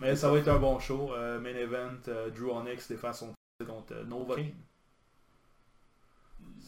Mais 0.00 0.16
ça 0.16 0.28
va 0.30 0.38
être 0.38 0.48
un 0.48 0.58
bon 0.58 0.78
show. 0.80 1.10
Euh, 1.16 1.38
main 1.40 1.54
event, 1.56 1.96
euh, 2.08 2.28
Drew 2.30 2.50
Onyx 2.50 2.88
défend 2.88 3.12
son 3.12 3.28
titre 3.60 3.72
contre 3.72 3.94
euh, 3.94 4.04
Nova 4.04 4.34
King. 4.34 4.52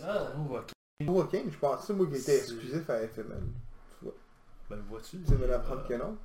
Ah. 0.03 0.29
Nova 0.37 0.61
King. 0.67 1.07
Nova 1.09 1.27
King, 1.31 1.51
je 1.51 1.59
pensais, 1.59 1.93
moi, 1.93 2.07
était 2.15 2.37
exclusif 2.39 2.89
à 2.89 2.99
FML. 3.01 3.43
Ben 4.71 4.79
vois-tu? 4.89 5.19
Tu 5.23 5.35
veux 5.35 5.45
euh, 5.45 5.51
l'apprendre 5.51 5.87
que 5.87 5.95
non? 5.95 6.17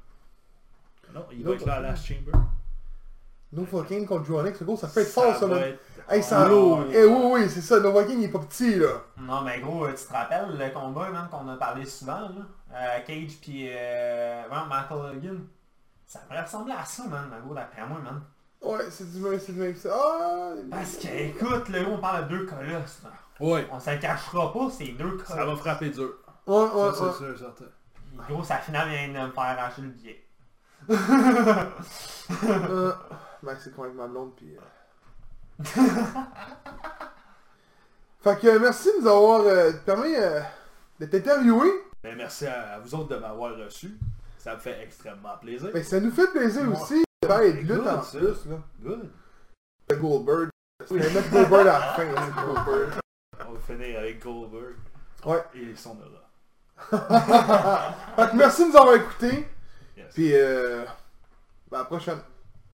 Non, 1.14 1.26
il 1.32 1.40
Nova 1.44 1.50
va 1.50 1.56
être 1.56 1.66
là 1.66 1.74
à. 1.76 1.80
Last 1.82 2.06
Chamber. 2.06 2.32
Nova 3.52 3.84
King 3.86 4.06
contre 4.06 4.32
Onyx, 4.32 4.62
gros, 4.64 4.76
ça 4.78 4.88
peut 4.88 5.00
être 5.02 5.08
fort, 5.08 5.36
ça, 5.36 5.48
être- 5.48 5.80
Hey. 6.08 6.22
Eh 6.94 7.06
oui, 7.06 7.22
oui, 7.32 7.50
c'est 7.50 7.62
ça, 7.62 7.80
Nova 7.80 8.04
King, 8.04 8.20
il 8.20 8.26
est 8.26 8.30
pas 8.32 8.40
petit, 8.40 8.76
là. 8.76 9.02
Non, 9.18 9.42
mais 9.42 9.60
gros, 9.60 9.88
tu 9.88 9.96
te 10.06 10.14
rappelles 10.14 10.56
le 10.56 10.70
combat, 10.72 11.10
man, 11.10 11.28
qu'on 11.32 11.48
a 11.50 11.56
parlé 11.58 11.86
souvent, 11.86 12.20
là? 12.22 12.30
Euh, 12.74 13.00
Cage 13.08 13.38
pis 13.42 13.68
euh, 13.70 14.44
ouais, 14.44 14.68
Michael 14.70 15.18
Hogan. 15.18 15.48
Ça 16.06 16.20
pourrait 16.20 16.42
ressembler 16.44 16.74
à 16.74 16.86
ça, 16.86 17.08
man, 17.08 17.28
ma 17.30 17.40
gros, 17.40 17.56
d'après 17.56 17.86
moi, 17.88 17.98
man. 18.00 18.22
Ouais, 18.62 18.86
c'est 18.92 19.12
du 19.12 19.20
même, 19.20 19.40
c'est 19.40 19.54
du 19.54 19.60
même. 19.60 19.76
Ah! 19.90 20.52
Parce 20.70 20.98
que, 20.98 21.08
écoute, 21.08 21.70
là, 21.70 21.80
on 21.90 21.98
parle 21.98 22.28
de 22.28 22.38
deux 22.38 22.46
colosses, 22.46 23.02
là. 23.04 23.10
Ouais. 23.40 23.68
On 23.72 23.80
se 23.80 23.90
le 23.90 23.98
cachera 23.98 24.54
pas, 24.54 24.70
c'est 24.70 24.86
deux 24.90 25.12
colosses. 25.12 25.28
Ça 25.28 25.46
va 25.46 25.56
frapper 25.56 25.90
dur. 25.90 26.14
Ouais, 26.46 26.56
ouais, 26.56 26.70
Ça, 26.70 26.88
ouais. 27.06 27.12
c'est 27.18 27.18
sûr, 27.26 27.40
certain. 27.40 27.66
Gros, 28.30 28.44
sa 28.44 28.58
finale 28.58 28.90
vient 28.90 29.08
de 29.08 29.14
me 29.28 29.32
faire 29.32 29.44
arracher 29.44 29.82
le 29.82 29.88
billet. 29.90 30.22
Euh, 30.90 30.96
ben, 33.44 33.56
c'est 33.60 33.76
con 33.76 33.84
avec 33.84 33.96
ma 33.96 34.08
blonde, 34.08 34.36
pis... 34.36 34.56
euh. 34.56 35.64
fait 38.22 38.40
que, 38.40 38.48
euh, 38.48 38.60
merci 38.60 38.90
de 38.98 39.02
nous 39.02 39.08
avoir 39.08 39.42
euh, 39.42 39.72
permis 39.86 40.16
euh, 40.16 40.40
d'être 41.00 41.14
interviewé. 41.16 41.68
Ben, 42.04 42.16
merci 42.18 42.46
à, 42.48 42.74
à 42.76 42.80
vous 42.80 42.94
autres 42.96 43.10
de 43.10 43.18
m'avoir 43.18 43.56
reçu. 43.58 43.98
Ça 44.40 44.56
me 44.56 44.60
fait 44.60 44.82
extrêmement 44.84 45.38
plaisir. 45.38 45.70
Ben, 45.74 45.84
ça 45.84 46.00
nous 46.00 46.12
fait 46.12 46.32
plaisir 46.32 46.64
Ouais. 46.70 46.76
aussi 46.82 47.04
de 47.22 47.28
faire 47.28 47.40
de 47.40 47.46
lutte 47.60 47.68
Good, 47.68 47.88
en 47.88 48.02
ça. 48.02 48.18
plus, 48.18 48.46
là. 48.46 48.58
Good. 48.82 49.12
Le 49.90 49.96
Goldberg. 49.98 50.50
C'est 50.88 50.94
mettre 50.96 51.30
Goldberg 51.32 51.68
à 51.68 51.80
la 51.80 51.94
fin, 51.94 52.06
là, 52.06 52.22
c'est 52.26 52.34
Goldberg. 52.44 52.90
On 53.48 53.52
va 53.54 53.60
finir 53.60 54.00
avec 54.00 54.24
Goldberg 54.24 54.76
Ouais. 55.26 55.44
et 55.56 55.76
son 55.76 55.92
aura. 55.98 56.25
Fait 56.78 58.32
que 58.32 58.36
merci 58.36 58.64
de 58.66 58.70
nous 58.70 58.78
avoir 58.78 58.96
écoutés. 58.96 59.48
Yes. 59.98 60.08
Puis, 60.14 60.32
euh, 60.34 60.84
ben, 61.72 61.78
à 61.78 61.80
la 61.82 61.86
prochaine. 61.86 62.20